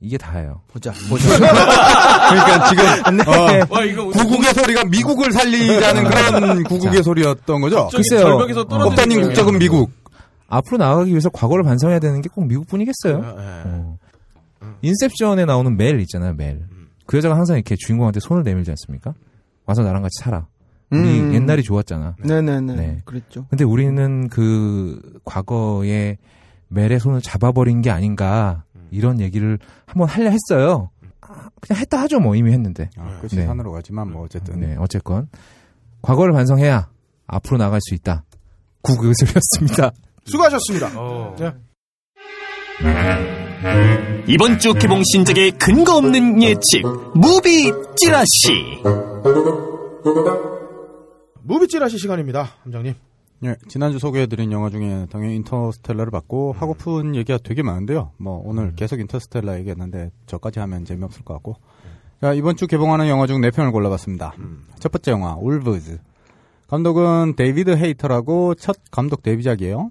이게 0.00 0.18
다예요. 0.18 0.62
보자. 0.68 0.92
그러니까 0.98 2.68
지금 2.68 3.20
어, 3.28 3.66
와 3.70 3.84
이거 3.84 4.06
구국의 4.08 4.52
소리가 4.54 4.84
미국을 4.86 5.30
살리자는 5.32 6.04
그런 6.04 6.64
구국의 6.64 7.02
소리였던 7.04 7.60
거죠. 7.60 7.88
저기 7.92 8.02
글쎄요. 8.08 8.38
꼭다님 8.38 9.18
거예요. 9.18 9.28
국적은 9.28 9.58
미국. 9.58 9.90
앞으로 10.48 10.76
나아가기 10.78 11.10
위해서 11.10 11.30
과거를 11.30 11.64
반성해야 11.64 11.98
되는 12.00 12.20
게 12.20 12.28
꼭 12.28 12.46
미국뿐이겠어요. 12.46 13.14
예. 13.16 13.22
어. 13.68 13.98
인셉션에 14.82 15.44
나오는 15.44 15.76
멜 15.76 16.00
있잖아요, 16.00 16.34
멜. 16.34 16.60
그 17.06 17.16
여자가 17.16 17.36
항상 17.36 17.56
이렇게 17.56 17.76
주인공한테 17.76 18.20
손을 18.20 18.42
내밀지 18.42 18.70
않습니까? 18.70 19.14
와서 19.66 19.82
나랑 19.82 20.02
같이 20.02 20.22
살아. 20.22 20.46
우리 20.90 21.20
음. 21.20 21.34
옛날이 21.34 21.62
좋았잖아. 21.62 22.16
네네네. 22.20 22.74
네. 22.74 22.98
그랬죠. 23.04 23.46
근데 23.48 23.64
우리는 23.64 24.28
그 24.28 25.00
과거에 25.24 26.18
멜의 26.68 27.00
손을 27.00 27.22
잡아버린 27.22 27.80
게 27.80 27.90
아닌가 27.90 28.64
이런 28.90 29.20
얘기를 29.20 29.58
한번 29.86 30.08
하려 30.08 30.30
했어요. 30.30 30.90
아, 31.22 31.48
그냥 31.60 31.80
했다 31.80 32.00
하죠, 32.02 32.20
뭐 32.20 32.36
이미 32.36 32.52
했는데. 32.52 32.90
아, 32.98 33.18
끝이 33.20 33.40
네. 33.40 33.46
산으로 33.46 33.72
가지만 33.72 34.12
뭐 34.12 34.24
어쨌든 34.24 34.60
네, 34.60 34.76
어쨌건 34.78 35.28
과거를 36.02 36.32
반성해야 36.34 36.90
앞으로 37.26 37.56
나갈 37.58 37.80
수 37.80 37.94
있다. 37.94 38.24
구글 38.82 39.14
소리였습니다. 39.14 39.92
수고하셨습니다. 40.26 40.90
어. 40.96 41.34
네. 41.38 41.52
이번 44.26 44.58
주 44.58 44.74
개봉 44.74 45.02
신작의 45.04 45.52
근거 45.52 45.96
없는 45.96 46.42
예측 46.42 46.82
무비 47.14 47.70
찌라시 47.96 48.82
무비 51.42 51.68
찌라시 51.68 51.98
시간입니다, 51.98 52.48
함장님. 52.62 52.94
예, 53.44 53.56
지난주 53.68 53.98
소개해드린 53.98 54.52
영화 54.52 54.70
중에 54.70 55.06
당연히 55.10 55.36
인터스텔라를 55.36 56.10
봤고 56.10 56.52
하고픈 56.52 57.14
얘기가 57.14 57.38
되게 57.42 57.62
많은데요. 57.62 58.12
뭐 58.16 58.40
오늘 58.44 58.74
계속 58.74 59.00
인터스텔라 59.00 59.58
얘기했는데 59.58 60.10
저까지 60.26 60.60
하면 60.60 60.84
재미없을 60.84 61.24
것 61.24 61.34
같고. 61.34 61.56
자 62.20 62.32
이번 62.34 62.56
주 62.56 62.66
개봉하는 62.66 63.08
영화 63.08 63.26
중 63.26 63.42
네 63.42 63.50
편을 63.50 63.72
골라봤습니다. 63.72 64.34
첫 64.78 64.92
번째 64.92 65.10
영화 65.10 65.34
Wolves. 65.36 65.98
감독은 66.72 67.34
데이비드 67.36 67.76
헤이터라고 67.76 68.54
첫 68.54 68.78
감독 68.90 69.22
데뷔작이에요. 69.22 69.90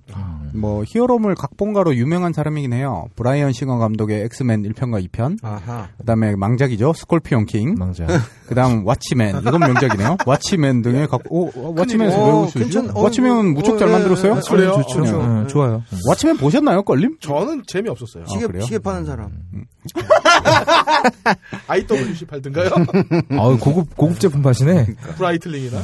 뭐 0.55 0.83
히어로물 0.83 1.35
각본가로 1.35 1.95
유명한 1.95 2.33
사람이긴 2.33 2.73
해요. 2.73 3.05
브라이언 3.15 3.51
싱어 3.53 3.77
감독의 3.77 4.23
엑스맨 4.23 4.63
1편과 4.63 5.07
2편. 5.07 5.37
아하. 5.43 5.89
그다음에 5.99 6.35
망작이죠. 6.35 6.93
스콜피온 6.93 7.45
킹. 7.45 7.75
망작. 7.75 8.07
그다음 8.49 8.83
왓치맨. 8.83 9.41
이건 9.47 9.59
명작이네요. 9.59 10.17
왓치맨 10.25 10.81
등의 10.83 11.07
각 11.07 11.21
오, 11.29 11.51
왓치맨에서 11.51 12.17
어, 12.17 12.25
배우실 12.25 12.51
수 12.51 12.67
있죠? 12.67 12.81
괜찮- 12.81 12.97
어, 12.97 13.43
무척 13.43 13.75
어, 13.75 13.77
잘 13.77 13.87
예, 13.87 13.91
만들었어요. 13.91 14.37
예, 14.37 14.41
그래요? 14.49 14.71
좋죠. 14.73 14.95
그렇죠. 14.95 15.21
응, 15.21 15.47
좋아요. 15.47 15.83
왓치맨 16.09 16.39
보셨나요, 16.39 16.81
걸님? 16.81 17.17
저는 17.19 17.61
재미없었어요. 17.67 18.25
시계, 18.25 18.47
그래요? 18.47 18.63
시계 18.63 18.79
파는 18.79 19.05
사람. 19.05 19.29
IWC 21.67 22.25
팔든가요? 22.25 22.69
아우 23.37 23.59
고급 23.59 23.95
고급 23.95 24.19
제품 24.19 24.41
파시네. 24.41 24.95
브라이틀링이나. 25.17 25.77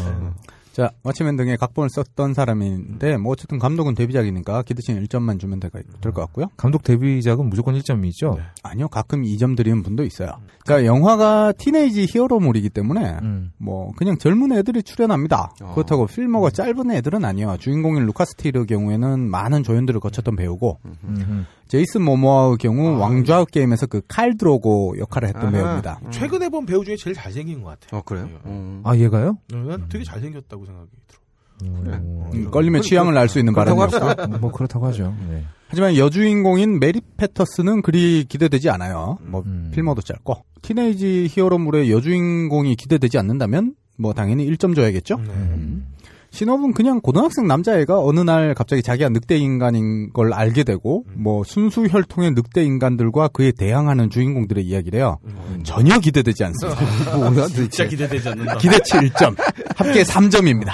자, 0.78 0.91
워치맨 1.02 1.38
등의 1.38 1.58
각본을 1.58 1.90
썼던 1.90 2.36
사람인데, 2.36 3.18
뭐, 3.18 3.32
어쨌든 3.32 3.58
감독은 3.58 3.95
데뷔작이니까 3.95 4.62
기대치는 4.62 5.04
1점만 5.06 5.40
주면 5.40 5.60
될 5.60 5.72
것 5.72 6.14
같고요. 6.14 6.49
감독 6.56 6.84
데뷔작은 6.84 7.49
무조건 7.49 7.74
1점이죠. 7.74 8.38
아니요, 8.62 8.88
가끔 8.88 9.24
2점 9.24 9.58
드리는 9.58 9.82
분도 9.82 10.04
있어요. 10.04 10.34
자, 10.68 10.85
영화가 10.85 11.53
teenage 11.53 12.07
히어로물이기 12.10 12.69
때문에, 12.69 13.19
음. 13.22 13.52
뭐, 13.57 13.91
그냥 13.95 14.18
젊은 14.18 14.52
애들이 14.52 14.84
출연합니다. 14.84 15.52
어. 15.61 15.72
그렇다고 15.73 16.06
필모가 16.07 16.49
짧은 16.49 16.91
애들은 16.91 17.23
아니에요. 17.23 17.56
주인공인 17.57 18.06
루카스 18.06 18.35
틸의 18.36 18.65
경우에는 18.65 19.30
많은 19.30 19.64
조연들을 19.64 19.99
거쳤던 20.02 20.35
배우고, 20.35 20.80
음. 20.85 21.45
제이슨 21.69 22.02
모모아의 22.03 22.57
경우 22.57 22.98
왕좌의 22.99 23.45
게임에서 23.52 23.88
그 23.88 24.02
칼 24.07 24.38
드로고 24.38 24.95
역할을 24.99 25.27
했던 25.30 25.44
아하. 25.44 25.52
배우입니다. 25.52 25.99
최근에 26.11 26.49
본 26.49 26.65
배우 26.65 26.84
중에 26.85 26.95
제일 26.98 27.14
잘생긴 27.15 27.61
것 27.61 27.69
같아요. 27.80 27.99
어 27.99 28.03
그래요? 28.03 28.30
음. 28.45 28.81
아 28.85 28.95
얘가요? 28.95 29.38
난 29.52 29.85
되게 29.89 30.03
잘생겼다고 30.03 30.65
생각이 30.65 30.89
들어. 31.07 31.19
어, 31.64 32.30
음, 32.34 32.52
걸님의 32.52 32.82
취향을 32.82 33.18
알 33.18 33.28
수 33.30 33.40
있는 33.40 33.54
발언이었고. 33.53 34.38
뭐 34.40 34.52
그렇다고 34.52 34.86
하죠. 34.88 35.14
네. 35.30 35.44
하지만 35.70 35.98
여주인공인 35.98 36.80
메리 36.80 37.02
패터스는 37.18 37.82
그리 37.82 38.26
기대되지 38.28 38.70
않아요. 38.70 39.18
뭐 39.24 39.44
음. 39.46 39.72
필모도 39.74 40.02
짧고 40.02 40.44
teenage 40.61 41.28
히어로물의 41.30 41.92
여주인공이 41.92 42.76
기대되지 42.76 43.18
않는다면 43.18 43.74
뭐 43.98 44.14
당연히 44.14 44.50
1점 44.50 44.76
줘야겠죠. 44.76 45.16
음. 45.16 45.88
신업은 46.30 46.74
그냥 46.74 47.00
고등학생 47.02 47.48
남자애가 47.48 48.00
어느 48.00 48.20
날 48.20 48.54
갑자기 48.54 48.84
자기가 48.84 49.10
늑대 49.10 49.38
인간인 49.38 50.12
걸 50.14 50.34
알게 50.34 50.64
되고 50.66 51.04
뭐 51.16 51.44
순수 51.44 51.86
혈통의 51.88 52.32
늑대 52.32 52.64
인간들과 52.64 53.30
그에 53.30 53.52
대항하는 53.52 54.10
주인공들의 54.10 54.64
이야기래요. 54.64 55.20
전혀 55.64 55.98
기대되지 56.00 56.44
않습니다. 56.44 57.18
뭐야? 57.18 57.48
진짜 57.48 57.86
기대되지 57.88 58.30
않는다. 58.30 58.58
기대치 58.58 58.94
1점, 58.94 59.36
합계 59.78 60.04
3점입니다. 60.04 60.72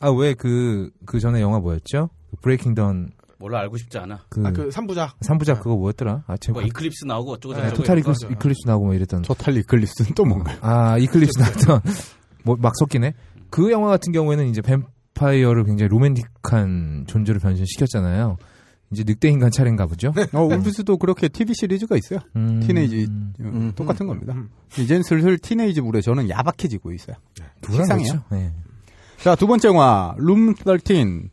아왜그그 0.00 1.20
전에 1.20 1.40
영화 1.40 1.58
뭐였죠? 1.60 2.10
브레이킹 2.42 2.74
던 2.74 3.10
몰라 3.38 3.60
알고 3.60 3.76
싶지 3.76 3.98
않아. 3.98 4.20
그 4.28 4.42
아, 4.44 4.50
그 4.50 4.68
3부작. 4.68 5.18
3부작 5.20 5.60
그거 5.60 5.76
뭐였더라? 5.76 6.24
아, 6.26 6.36
제가 6.36 6.58
뭐 6.58 6.62
이클립스 6.62 7.04
나오고 7.04 7.32
어쩌고 7.34 7.54
네, 7.54 7.60
저쩌고. 7.62 7.76
토탈 7.82 7.98
이런 7.98 8.04
거. 8.06 8.10
이클립스, 8.12 8.32
이클립스 8.32 8.66
나오고 8.66 8.84
뭐 8.86 8.94
이랬던 8.94 9.22
토탈 9.22 9.56
이클립스는 9.58 10.14
또 10.14 10.24
뭔가요? 10.24 10.58
아 10.60 10.98
이클립스 10.98 11.38
나왔던 11.38 11.80
뭐 12.44 12.56
막 12.60 12.72
섞이네. 12.78 13.14
그 13.50 13.70
영화 13.70 13.88
같은 13.88 14.12
경우에는 14.12 14.46
이제 14.48 14.60
뱀파이어를 14.60 15.64
굉장히 15.64 15.88
로맨틱한 15.88 17.04
존재로 17.06 17.38
변신시켰잖아요. 17.40 18.36
이제 18.90 19.04
늑대 19.06 19.28
인간 19.28 19.50
차례인가 19.50 19.86
보죠. 19.86 20.12
어, 20.32 20.42
Wolves도 20.44 20.96
그렇게 20.96 21.28
TV 21.28 21.54
시리즈가 21.54 21.96
있어요. 21.96 22.20
음, 22.36 22.60
teenage 22.60 23.06
어, 23.40 23.42
음. 23.44 23.72
똑같은 23.76 24.06
겁니다. 24.06 24.34
이젠 24.78 25.02
슬슬 25.02 25.38
teenage물에 25.38 26.00
저는 26.00 26.28
야박해지고 26.30 26.92
있어요. 26.92 27.16
누구나 27.62 27.84
식상해요. 27.84 28.08
그렇죠. 28.12 28.24
네. 28.30 28.52
자, 29.22 29.34
두 29.34 29.46
번째 29.46 29.68
영화 29.68 30.14
룸 30.18 30.54
13. 30.54 31.28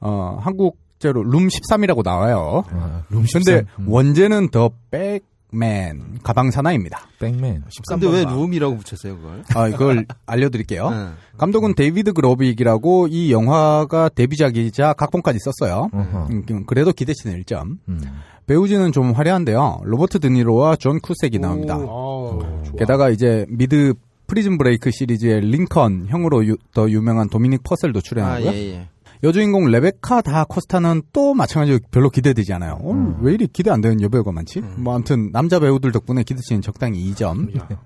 어, 0.00 0.38
한국제로 0.40 1.22
룸 1.22 1.48
13이라고 1.48 2.02
나와요. 2.02 2.64
아, 2.70 3.02
룸 3.10 3.24
근데 3.32 3.52
13. 3.58 3.66
음. 3.80 3.88
원제는 3.88 4.48
The 4.50 4.70
Bag 4.90 5.55
Man 5.55 6.20
가방 6.22 6.50
사나입니다. 6.50 7.08
Bag 7.18 7.38
Man. 7.38 7.64
근데 7.88 8.08
왜 8.08 8.24
룸이라고 8.24 8.76
붙였어요 8.78 9.16
그걸? 9.16 9.42
아, 9.54 9.68
이걸 9.68 10.06
알려드릴게요. 10.26 10.90
네. 10.90 11.08
감독은 11.38 11.74
데이비드 11.74 12.12
그로빅이라고 12.14 13.08
이 13.08 13.32
영화가 13.32 14.10
데뷔작이자 14.10 14.94
각본까지 14.94 15.38
썼어요. 15.40 15.90
어허. 15.92 16.28
음, 16.30 16.64
그래도 16.66 16.92
기대치는 16.92 17.42
1점. 17.42 17.78
음. 17.88 18.00
배우진은 18.46 18.92
좀 18.92 19.10
화려한데요. 19.12 19.80
로버트 19.82 20.20
드니로와 20.20 20.76
존 20.76 21.00
쿠색이 21.00 21.38
나옵니다. 21.40 21.76
어, 21.80 22.38
좋아. 22.64 22.76
게다가 22.78 23.10
이제 23.10 23.44
미드 23.48 23.92
Prison 24.26 24.58
Break 24.58 24.90
시리즈의 24.90 25.40
링컨 25.40 26.06
형으로 26.08 26.46
유- 26.46 26.56
더 26.74 26.90
유명한 26.90 27.28
도미닉 27.28 27.62
퍼셀도 27.62 27.98
아, 27.98 28.02
출연하고요. 28.02 28.50
예, 28.52 28.56
예. 28.74 28.88
여주인공 29.22 29.66
레베카 29.70 30.20
다 30.22 30.44
코스타는 30.48 31.02
또 31.12 31.32
마찬가지로 31.34 31.78
별로 31.90 32.10
기대되지 32.10 32.52
않아요. 32.54 32.78
어, 32.82 32.92
음. 32.92 33.16
왜 33.20 33.32
이리 33.34 33.46
기대 33.46 33.70
안 33.70 33.80
되는 33.80 34.00
여배우가 34.02 34.30
많지? 34.32 34.60
뭐 34.76 34.94
아무튼 34.94 35.30
남자 35.32 35.58
배우들 35.58 35.90
덕분에 35.92 36.22
기대치는 36.22 36.60
적당히 36.60 37.10
2점. 37.12 37.48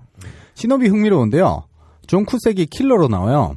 시놉이 0.55 0.87
흥미로운데요. 0.87 1.63
존 2.07 2.25
쿠색이 2.25 2.65
킬러로 2.67 3.07
나와요. 3.07 3.55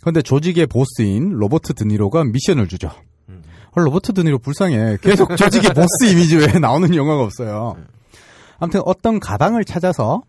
그런데 0.00 0.22
조직의 0.22 0.66
보스인 0.68 1.30
로버트 1.30 1.74
드니로가 1.74 2.24
미션을 2.24 2.66
주죠. 2.68 2.90
어, 3.28 3.80
로버트 3.80 4.14
드니로 4.14 4.38
불쌍해. 4.38 4.98
계속 5.02 5.36
조직의 5.36 5.72
보스 5.74 6.10
이미지 6.10 6.36
외에 6.36 6.54
나오는 6.60 6.94
영화가 6.94 7.22
없어요. 7.22 7.76
아무튼 8.58 8.80
어떤 8.86 9.20
가방을 9.20 9.64
찾아서 9.64 10.22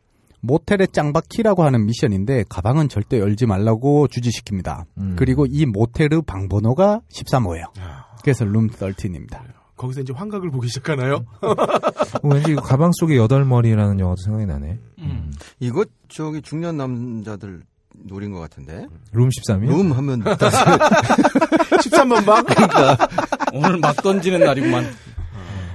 모텔의 0.43 0.89
짱박히라고 0.91 1.63
하는 1.63 1.85
미션인데 1.85 2.43
가방은 2.49 2.89
절대 2.89 3.19
열지 3.19 3.45
말라고 3.45 4.07
주지시킵니다. 4.09 4.83
음. 4.97 5.15
그리고 5.17 5.45
이 5.49 5.65
모텔의 5.65 6.21
방 6.27 6.49
번호가 6.49 6.99
13호예요. 7.15 7.63
그래서 8.23 8.43
룸 8.45 8.67
13입니다. 8.69 9.39
거기서 9.77 10.01
이제 10.01 10.13
환각을 10.13 10.51
보기 10.51 10.67
시작하나요? 10.67 11.25
어, 11.41 12.27
왠지 12.27 12.51
이거 12.51 12.61
가방 12.61 12.91
속의 12.93 13.17
여덟 13.17 13.43
머리라는 13.45 13.99
영화도 13.99 14.21
생각이 14.21 14.45
나네. 14.45 14.79
음. 14.99 15.31
이거 15.59 15.85
저기 16.09 16.41
중년 16.41 16.77
남자들 16.77 17.63
노린 18.05 18.31
것 18.31 18.39
같은데. 18.39 18.85
룸 19.13 19.29
13이요? 19.29 19.67
룸 19.69 19.91
하면 19.93 20.23
13번 21.83 22.25
방? 22.25 22.45
오늘 23.53 23.77
막 23.77 23.95
던지는 24.01 24.41
날이구만. 24.41 24.85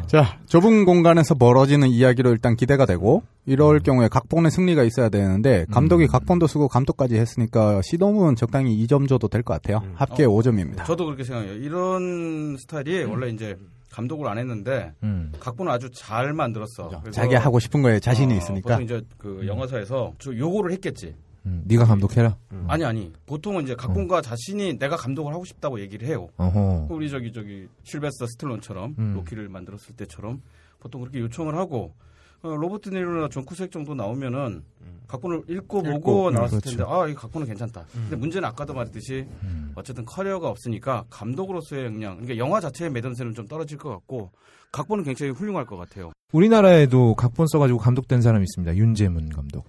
자, 0.09 0.39
좁은 0.47 0.87
공간에서 0.87 1.35
벌어지는 1.35 1.89
이야기로 1.89 2.31
일단 2.31 2.57
기대가 2.57 2.87
되고 2.87 3.23
이럴 3.45 3.79
경우에 3.81 4.09
각본의 4.09 4.51
승리가 4.51 4.83
있어야 4.85 5.11
되는데 5.11 5.67
감독이 5.71 6.07
각본도 6.07 6.47
쓰고 6.47 6.69
감독까지 6.69 7.17
했으니까 7.17 7.83
시도문 7.83 8.35
적당히 8.37 8.75
2점 8.87 9.07
줘도 9.07 9.29
될 9.29 9.43
것 9.43 9.53
같아요. 9.55 9.83
합계 9.97 10.25
어. 10.25 10.29
5점입니다. 10.31 10.87
저도 10.87 11.05
그렇게 11.05 11.25
생각해요. 11.25 11.55
이런 11.57 12.57
스타일이 12.59 13.05
원래 13.05 13.29
이제 13.29 13.57
감독을 13.93 14.29
안 14.29 14.39
했는데 14.39 14.93
음. 15.03 15.33
각본을 15.41 15.71
아주 15.71 15.91
잘 15.93 16.33
만들었어. 16.33 16.89
그래서 16.89 17.11
자기 17.11 17.35
하고 17.35 17.59
싶은 17.59 17.83
거에 17.83 18.01
자신이 18.01 18.33
어, 18.33 18.37
있으니까. 18.37 18.69
보통 18.79 18.85
이제 18.85 19.03
그 19.19 19.47
영화사에서 19.47 20.15
저 20.19 20.35
요거를 20.35 20.73
했겠지. 20.73 21.15
음, 21.47 21.63
네가 21.67 21.85
감독해라. 21.85 22.37
아니 22.67 22.85
아니. 22.85 23.13
보통은 23.27 23.65
이제 23.65 23.75
각본가 23.75 24.21
자신이 24.23 24.79
내가 24.79 24.97
감독을 24.97 25.33
하고 25.33 25.45
싶다고 25.45 25.81
얘기를 25.81 26.07
해요. 26.09 26.29
어허. 26.37 26.89
우리 26.91 27.11
저기 27.11 27.33
저기 27.33 27.69
실베스터 27.85 28.27
스탤론처럼 28.27 28.95
음. 28.99 29.15
로키를 29.15 29.49
만들었을 29.49 29.97
때처럼 29.97 30.43
보통 30.81 31.01
그렇게 31.01 31.21
요청을 31.21 31.57
하고 31.57 31.95
어, 32.43 32.49
로버트 32.55 32.91
드니로나 32.91 33.29
존 33.29 33.45
쿠색 33.45 33.73
정도 33.73 33.95
나오면은 33.95 34.63
각본을 35.09 35.45
읽고 35.49 35.83
보고 35.83 36.29
음, 36.29 36.35
나왔을 36.35 36.61
그렇죠. 36.61 36.77
텐데 36.77 36.93
아이 36.93 37.15
각본은 37.15 37.47
괜찮다. 37.47 37.85
근데 37.93 38.15
문제는 38.15 38.47
아까도 38.47 38.75
말했듯이 38.75 39.27
음. 39.43 39.73
어쨌든 39.75 40.05
커리어가 40.05 40.49
없으니까 40.49 41.05
감독으로서의 41.11 41.87
역량, 41.87 42.17
그러니까 42.17 42.37
영화 42.37 42.61
자체의 42.61 42.91
만듦새는 42.93 43.35
좀 43.35 43.47
떨어질 43.47 43.79
것 43.79 43.89
같고 43.91 44.31
각본은 44.71 45.05
굉장히 45.05 45.33
훌륭할 45.33 45.65
것 45.65 45.77
같아요. 45.79 46.13
우리나라에도 46.33 47.15
각본 47.15 47.47
써가지고 47.49 47.79
감독된 47.79 48.21
사람이 48.21 48.45
있습니다. 48.45 48.77
윤재문 48.77 49.31
감독. 49.31 49.65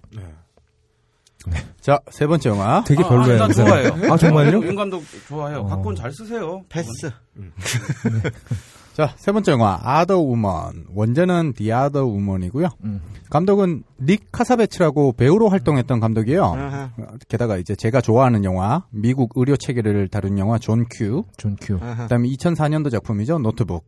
자, 1.80 1.98
세 2.10 2.26
번째 2.26 2.50
영화. 2.50 2.84
되게 2.84 3.02
별로예요. 3.02 3.38
난 3.38 3.46
그 3.46 3.54
사람. 3.54 3.68
좋아해요. 3.70 4.12
아 4.12 4.16
정말요? 4.16 4.62
윤 4.66 4.74
감독 4.74 5.02
좋아해요. 5.28 5.60
어. 5.60 5.66
각본 5.66 5.96
잘 5.96 6.12
쓰세요. 6.12 6.62
패스. 6.68 7.10
자, 8.92 9.14
세 9.16 9.32
번째 9.32 9.52
영화 9.52 9.80
Other 9.82 10.18
Woman. 10.18 10.86
원제는 10.94 11.54
The 11.54 11.72
Other 11.72 12.04
Woman이고요. 12.04 12.68
음. 12.84 13.00
감독은 13.30 13.84
닉 14.02 14.30
카사베츠라고 14.32 15.12
배우로 15.12 15.48
활동했던 15.48 16.00
감독이에요. 16.00 16.44
아하. 16.44 16.90
어, 16.98 17.04
게다가 17.28 17.56
이제 17.56 17.74
제가 17.74 18.00
좋아하는 18.00 18.44
영화, 18.44 18.84
미국 18.90 19.30
의료 19.36 19.56
체계를 19.56 20.08
다룬 20.08 20.38
영화 20.38 20.58
존 20.58 20.84
큐. 20.90 21.24
존 21.38 21.56
큐. 21.60 21.78
아하. 21.80 22.02
그다음에 22.04 22.28
2004년도 22.28 22.90
작품이죠. 22.90 23.38
노트북. 23.38 23.84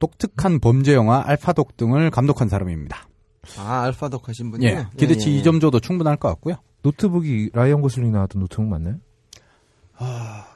독특한 0.00 0.58
범죄 0.58 0.94
영화 0.94 1.22
Alpha 1.24 1.56
Dog 1.56 1.76
등을 1.76 2.10
감독한 2.10 2.48
사람입니다. 2.48 3.06
아, 3.58 3.82
Alpha 3.82 4.11
Dog 4.11 4.28
하신 4.28 4.50
분이요? 4.50 4.68
예, 4.68 4.86
기대치 4.96 5.30
예, 5.30 5.36
예. 5.36 5.42
2점 5.42 5.60
줘도 5.60 5.80
충분할 5.80 6.16
것 6.16 6.28
같고요. 6.28 6.56
노트북이 6.82 7.50
라이언 7.52 7.80
고슬링 7.80 8.12
나왔던 8.12 8.40
노트북 8.40 8.66
맞나요? 8.66 8.96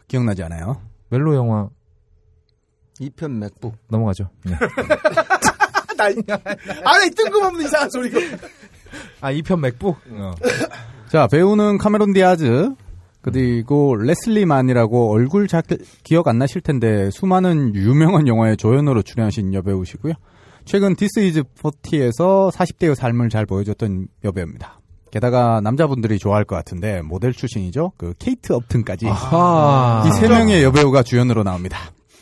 기억나지 0.08 0.42
않아요? 0.42 0.80
멜로 1.10 1.34
영화 1.34 1.68
2편 3.00 3.38
맥북. 3.38 3.76
넘어가죠. 3.88 4.28
네. 4.44 4.52
나, 5.96 6.04
아니, 6.84 7.10
뜬금없는 7.10 7.64
이상한 7.64 7.90
소리가. 7.90 8.18
아 9.20 9.32
2편 9.32 9.60
맥북. 9.60 9.96
어. 10.10 10.34
자, 11.08 11.26
배우는 11.26 11.78
카메론 11.78 12.12
디아즈, 12.12 12.74
그리고 13.20 13.96
레슬리 13.96 14.46
만이라고 14.46 15.12
얼굴 15.12 15.48
잘 15.48 15.62
기억 16.02 16.28
안 16.28 16.38
나실 16.38 16.60
텐데 16.60 17.10
수많은 17.10 17.74
유명한 17.74 18.26
영화에 18.28 18.56
조연으로 18.56 19.02
출연하신 19.02 19.54
여배우시고요. 19.54 20.14
최근 20.68 20.94
This 20.96 21.20
Is 21.20 21.42
40에서 21.62 22.52
40대의 22.52 22.94
삶을 22.94 23.30
잘 23.30 23.46
보여줬던 23.46 24.08
여배우입니다. 24.24 24.80
게다가 25.10 25.62
남자분들이 25.62 26.18
좋아할 26.18 26.44
것 26.44 26.56
같은데 26.56 27.00
모델 27.00 27.32
출신이죠. 27.32 27.92
그 27.96 28.12
케이트 28.18 28.52
업튼까지. 28.52 29.06
이 29.06 30.12
세 30.20 30.28
명의 30.28 30.62
여배우가 30.62 31.02
주연으로 31.04 31.42
나옵니다. 31.42 31.78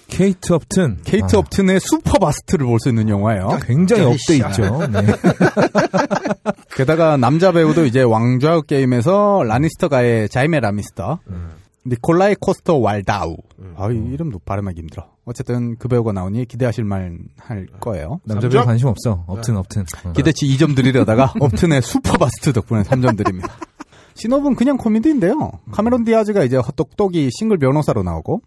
케이트 0.06 0.52
업튼. 0.52 0.98
케이트 1.02 1.34
아, 1.34 1.38
업튼의 1.40 1.80
슈퍼 1.80 2.20
바스트를 2.20 2.64
볼 2.64 2.78
수 2.78 2.88
있는 2.90 3.08
영화예요. 3.08 3.58
굉장히 3.66 4.02
야, 4.04 4.06
업돼 4.06 4.18
씨. 4.18 4.36
있죠. 4.36 4.86
네. 4.86 5.00
게다가 6.76 7.16
남자 7.16 7.50
배우도 7.50 7.84
이제 7.86 8.02
왕좌 8.02 8.60
게임에서 8.60 9.42
라니스터가의 9.44 10.28
자이메 10.28 10.60
라니스터, 10.60 11.18
니콜라이 11.86 12.34
코스터 12.40 12.76
왈다우. 12.78 13.36
음. 13.60 13.74
아, 13.76 13.90
이 13.90 13.96
이름도 13.96 14.40
발음하기 14.44 14.80
힘들어. 14.80 15.08
어쨌든 15.24 15.76
그 15.76 15.88
배우가 15.88 16.12
나오니 16.12 16.46
기대하실 16.46 16.84
만 16.84 17.28
할 17.38 17.66
거예요. 17.80 18.20
남자 18.24 18.48
배우 18.48 18.64
관심 18.64 18.88
없어. 18.88 19.24
업튼 19.26 19.56
업튼. 19.56 19.84
어. 20.04 20.12
기대치 20.12 20.46
2점 20.46 20.74
드리려다가 20.76 21.32
업튼의 21.40 21.82
슈퍼바스트 21.82 22.52
덕분에 22.52 22.82
3점 22.82 23.16
드립니다. 23.16 23.54
시놉은 24.14 24.54
그냥 24.56 24.76
코미디인데요. 24.76 25.50
카메론 25.72 26.04
디아즈가 26.04 26.42
이제 26.44 26.56
헛똑똑이 26.56 27.28
싱글 27.32 27.58
변호사로 27.58 28.02
나오고 28.02 28.40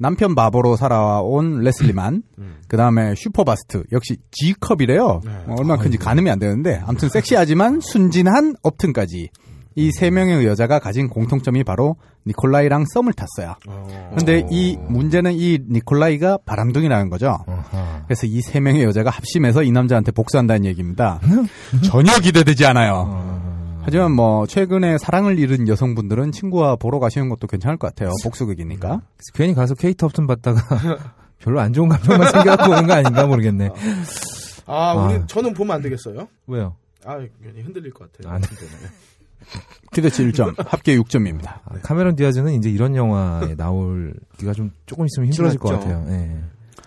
남편 0.00 0.34
바보로 0.34 0.76
살아온 0.76 1.60
레슬리만 1.60 2.22
그 2.68 2.76
다음에 2.76 3.14
슈퍼바스트 3.16 3.84
역시 3.92 4.16
G컵이래요. 4.30 5.04
어, 5.04 5.54
얼마나 5.58 5.76
큰지 5.82 5.98
가늠이 5.98 6.30
안 6.30 6.38
되는데 6.38 6.80
아무튼 6.86 7.08
섹시하지만 7.08 7.80
순진한 7.80 8.54
업튼까지 8.62 9.30
이 9.78 9.92
세 9.92 10.10
명의 10.10 10.44
여자가 10.44 10.78
가진 10.80 11.08
공통점이 11.08 11.62
바로 11.64 11.96
니콜라이랑 12.26 12.84
썸을 12.92 13.12
탔어요. 13.12 13.54
근데 14.16 14.44
이 14.50 14.76
문제는 14.88 15.32
이 15.34 15.58
니콜라이가 15.70 16.38
바람둥이라는 16.44 17.08
거죠. 17.10 17.38
그래서 18.06 18.26
이 18.26 18.40
세 18.40 18.58
명의 18.60 18.82
여자가 18.84 19.10
합심해서 19.10 19.62
이 19.62 19.70
남자한테 19.70 20.10
복수한다는 20.12 20.64
얘기입니다. 20.64 21.20
전혀 21.84 22.18
기대되지 22.18 22.66
않아요. 22.66 23.38
하지만 23.82 24.12
뭐 24.12 24.46
최근에 24.46 24.98
사랑을 24.98 25.38
잃은 25.38 25.68
여성분들은 25.68 26.32
친구와 26.32 26.76
보러 26.76 26.98
가시는 26.98 27.28
것도 27.30 27.46
괜찮을 27.46 27.78
것 27.78 27.86
같아요. 27.86 28.10
복수극이니까. 28.24 28.88
그래서 28.88 29.32
괜히 29.34 29.54
가서 29.54 29.74
케이트 29.74 30.04
업튼 30.04 30.26
봤다가 30.26 30.60
별로 31.38 31.60
안 31.60 31.72
좋은 31.72 31.88
감정만 31.88 32.28
생겨갖고 32.32 32.72
오는 32.72 32.86
거 32.86 32.94
아닌가 32.94 33.26
모르겠네. 33.26 33.70
아, 34.66 34.92
우리 34.94 35.14
아. 35.14 35.26
저는 35.26 35.54
보면 35.54 35.76
안 35.76 35.82
되겠어요? 35.82 36.28
왜요? 36.48 36.74
아, 37.06 37.16
괜히 37.42 37.62
흔들릴 37.62 37.92
것 37.94 38.12
같아요. 38.12 38.34
안 38.34 38.40
돼. 38.42 38.48
기대치 39.92 40.24
1점, 40.26 40.54
합계 40.68 40.96
6점입니다. 40.98 41.60
아, 41.64 41.74
카메론 41.82 42.14
디아즈는 42.16 42.52
이제 42.54 42.68
이런 42.70 42.94
영화에 42.94 43.54
나올 43.56 44.14
기가 44.36 44.52
좀 44.52 44.70
조금 44.86 45.06
있으면 45.06 45.28
힘들어질 45.28 45.58
것. 45.58 45.70
같아요. 45.70 46.04
예. 46.08 46.38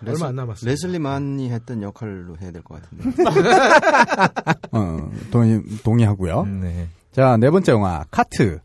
얼마 0.08 0.28
안 0.28 0.36
남았어요. 0.36 0.70
레슬리만이 0.70 1.52
했던 1.52 1.82
역할로 1.84 2.36
해야 2.42 2.52
될 2.52 2.62
것 2.64 2.82
같은데. 2.82 3.24
어, 4.72 5.12
동의, 5.32 5.62
동의하고요. 5.84 6.44
네. 6.46 6.88
자, 7.12 7.38
네 7.38 7.50
번째 7.50 7.72
영화, 7.74 8.06
카트. 8.10 8.60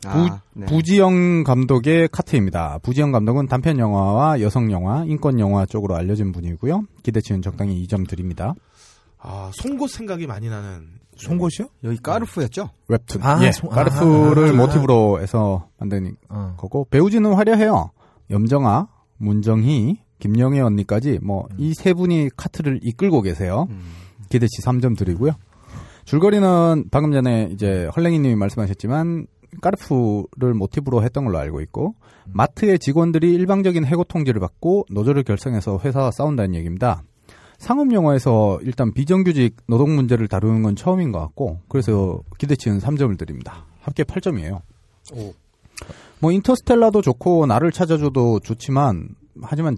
부, 0.00 0.08
아, 0.08 0.40
네. 0.54 0.66
부지영 0.66 1.42
감독의 1.42 2.08
카트입니다. 2.12 2.78
부지영 2.82 3.10
감독은 3.10 3.46
단편 3.48 3.78
영화와 3.80 4.40
여성 4.40 4.70
영화, 4.70 5.04
인권 5.04 5.40
영화 5.40 5.66
쪽으로 5.66 5.96
알려진 5.96 6.30
분이고요. 6.30 6.84
기대치는 7.02 7.42
적당히 7.42 7.84
2점 7.84 8.08
드립니다. 8.08 8.54
아, 9.18 9.50
송곳 9.54 9.90
생각이 9.90 10.26
많이 10.28 10.48
나는. 10.48 10.86
송곳이요? 11.18 11.66
여기 11.84 11.96
까르푸였죠? 11.98 12.70
웹툰. 12.88 13.22
아, 13.22 13.42
예, 13.44 13.52
송- 13.52 13.70
까르푸를 13.70 14.50
아, 14.50 14.52
모티브로 14.52 15.20
해서 15.20 15.68
만든 15.78 16.16
어. 16.28 16.54
거고 16.56 16.86
배우진은 16.90 17.34
화려해요. 17.34 17.90
염정아, 18.30 18.88
문정희, 19.18 19.98
김영애 20.20 20.60
언니까지 20.60 21.18
뭐 21.22 21.46
이 21.58 21.72
세 21.74 21.92
분이 21.94 22.30
카트를 22.36 22.80
이끌고 22.82 23.22
계세요. 23.22 23.66
음. 23.70 23.80
기대치 24.30 24.62
3점 24.62 24.96
드리고요. 24.98 25.32
줄거리는 26.04 26.84
방금 26.90 27.12
전에 27.12 27.48
이제 27.52 27.88
헐랭이님이 27.96 28.34
말씀하셨지만 28.36 29.26
까르푸를 29.60 30.54
모티브로 30.54 31.02
했던 31.02 31.24
걸로 31.24 31.38
알고 31.38 31.60
있고 31.62 31.94
마트의 32.26 32.78
직원들이 32.78 33.32
일방적인 33.34 33.84
해고 33.84 34.04
통지를 34.04 34.40
받고 34.40 34.86
노조를 34.90 35.22
결성해서 35.22 35.80
회사와 35.84 36.10
싸운다는 36.10 36.54
얘기입니다. 36.54 37.02
상업 37.58 37.92
영화에서 37.92 38.60
일단 38.62 38.92
비정규직 38.92 39.56
노동 39.66 39.96
문제를 39.96 40.28
다루는 40.28 40.62
건 40.62 40.76
처음인 40.76 41.12
것 41.12 41.18
같고 41.18 41.60
그래서 41.68 42.20
기대치는 42.38 42.78
3점을 42.78 43.18
드립니다. 43.18 43.66
합계 43.80 44.04
8점이에요. 44.04 44.60
뭐 46.20 46.32
인터스텔라도 46.32 47.02
좋고 47.02 47.46
나를 47.46 47.72
찾아줘도 47.72 48.40
좋지만 48.40 49.08
하지만 49.42 49.76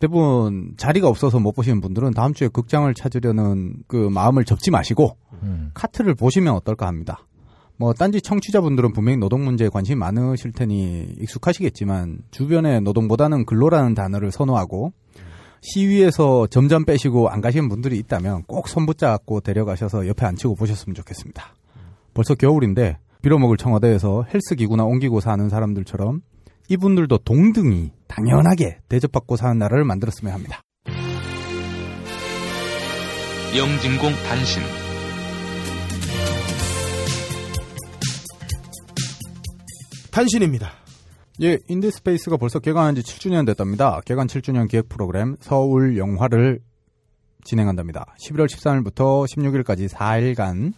대부분 0.00 0.74
자리가 0.76 1.08
없어서 1.08 1.38
못 1.38 1.52
보시는 1.52 1.80
분들은 1.80 2.12
다음 2.12 2.32
주에 2.32 2.48
극장을 2.48 2.92
찾으려는 2.94 3.74
그 3.86 3.96
마음을 3.96 4.44
접지 4.44 4.70
마시고 4.70 5.16
음. 5.42 5.70
카트를 5.74 6.14
보시면 6.14 6.54
어떨까 6.54 6.86
합니다. 6.86 7.26
뭐 7.76 7.92
딴지 7.92 8.20
청취자분들은 8.20 8.92
분명히 8.92 9.18
노동 9.18 9.44
문제에 9.44 9.68
관심이 9.68 9.96
많으실 9.96 10.52
테니 10.52 11.14
익숙하시겠지만 11.18 12.18
주변에 12.30 12.80
노동보다는 12.80 13.46
근로라는 13.46 13.94
단어를 13.94 14.30
선호하고 14.30 14.92
시위에서 15.62 16.46
점점 16.46 16.84
빼시고 16.84 17.28
안 17.28 17.40
가시는 17.40 17.68
분들이 17.68 17.98
있다면 17.98 18.44
꼭 18.44 18.68
손 18.68 18.86
붙잡고 18.86 19.40
데려가셔서 19.40 20.06
옆에 20.06 20.26
앉히고 20.26 20.54
보셨으면 20.54 20.94
좋겠습니다. 20.94 21.54
벌써 22.14 22.34
겨울인데 22.34 22.98
빌어먹을 23.22 23.56
청와대에서 23.56 24.24
헬스기구나 24.32 24.84
옮기고 24.84 25.20
사는 25.20 25.48
사람들처럼 25.48 26.22
이분들도 26.68 27.18
동등히 27.18 27.90
당연하게 28.06 28.78
대접받고 28.88 29.36
사는 29.36 29.58
나라를 29.58 29.84
만들었으면 29.84 30.32
합니다. 30.32 30.62
영진공 33.56 34.12
단신 34.28 34.62
단신입니다. 40.12 40.79
예, 41.42 41.58
인디스페이스가 41.68 42.36
벌써 42.36 42.58
개관한 42.58 42.94
지 42.94 43.00
7주년 43.00 43.46
됐답니다. 43.46 44.02
개관 44.04 44.26
7주년 44.26 44.68
기획 44.68 44.90
프로그램 44.90 45.36
서울 45.40 45.96
영화를 45.96 46.60
진행한답니다. 47.44 48.14
11월 48.20 48.46
13일부터 48.46 49.24
16일까지 49.24 49.88
4일간 49.88 50.74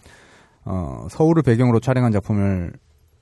어, 0.65 1.09
서울을 1.11 1.43
배경으로 1.43 1.81
촬영한 1.81 2.13
작품을 2.13 2.75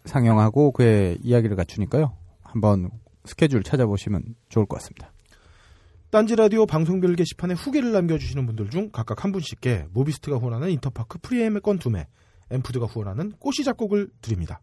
상영하고 0.05 0.73
그의 0.73 1.19
이야기를 1.23 1.57
갖추니까요. 1.57 2.15
한번 2.43 2.91
스케줄 3.25 3.62
찾아보시면 3.62 4.35
좋을 4.51 4.67
것 4.67 4.77
같습니다. 4.77 5.11
딴지 6.11 6.37
라디오 6.37 6.67
방송별 6.67 7.17
게시판에 7.17 7.55
후기를 7.55 7.93
남겨주시는 7.93 8.45
분들 8.45 8.69
중 8.69 8.91
각각 8.93 9.25
한 9.25 9.33
분씩께 9.33 9.87
모비스트가 9.93 10.37
후원하는 10.37 10.69
인터파크 10.73 11.19
프리 11.23 11.62
예매권 11.62 11.78
두 11.79 11.89
매, 11.89 12.07
엠푸드가 12.51 12.85
후원하는 12.85 13.33
꼬시 13.39 13.65
작곡을 13.65 14.11
드립니다. 14.21 14.61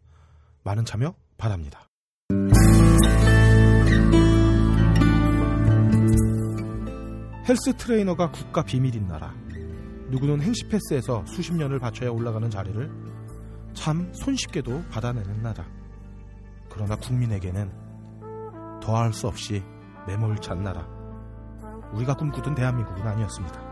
많은 0.62 0.84
참여 0.84 1.16
바랍니다. 1.38 1.87
헬스 7.48 7.74
트레이너가 7.78 8.30
국가 8.30 8.62
비밀인 8.62 9.06
나라. 9.06 9.32
누구는 10.10 10.42
행시 10.42 10.68
패스에서 10.68 11.24
수십 11.24 11.54
년을 11.54 11.78
바쳐야 11.78 12.10
올라가는 12.10 12.50
자리를 12.50 12.90
참 13.72 14.12
손쉽게도 14.12 14.82
받아내는 14.90 15.42
나라. 15.42 15.64
그러나 16.68 16.96
국민에게는 16.96 17.72
더할 18.82 19.14
수 19.14 19.28
없이 19.28 19.62
매몰찬 20.06 20.62
나라. 20.62 20.86
우리가 21.94 22.14
꿈꾸던 22.16 22.54
대한민국은 22.54 23.06
아니었습니다. 23.06 23.68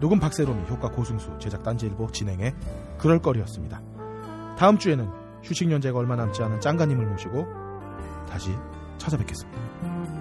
녹음 0.00 0.18
박세롬이 0.18 0.68
효과 0.68 0.90
고승수 0.90 1.38
제작 1.38 1.62
딴지일보 1.62 2.10
진행해 2.10 2.52
그럴거리였습니다. 2.98 3.80
다음 4.58 4.76
주에는 4.76 5.08
휴식 5.44 5.70
연재가 5.70 5.96
얼마 5.96 6.16
남지 6.16 6.42
않은 6.42 6.60
짱가님을 6.60 7.06
모시고 7.06 7.46
다시 8.28 8.50
찾아뵙겠습니다. 8.98 10.19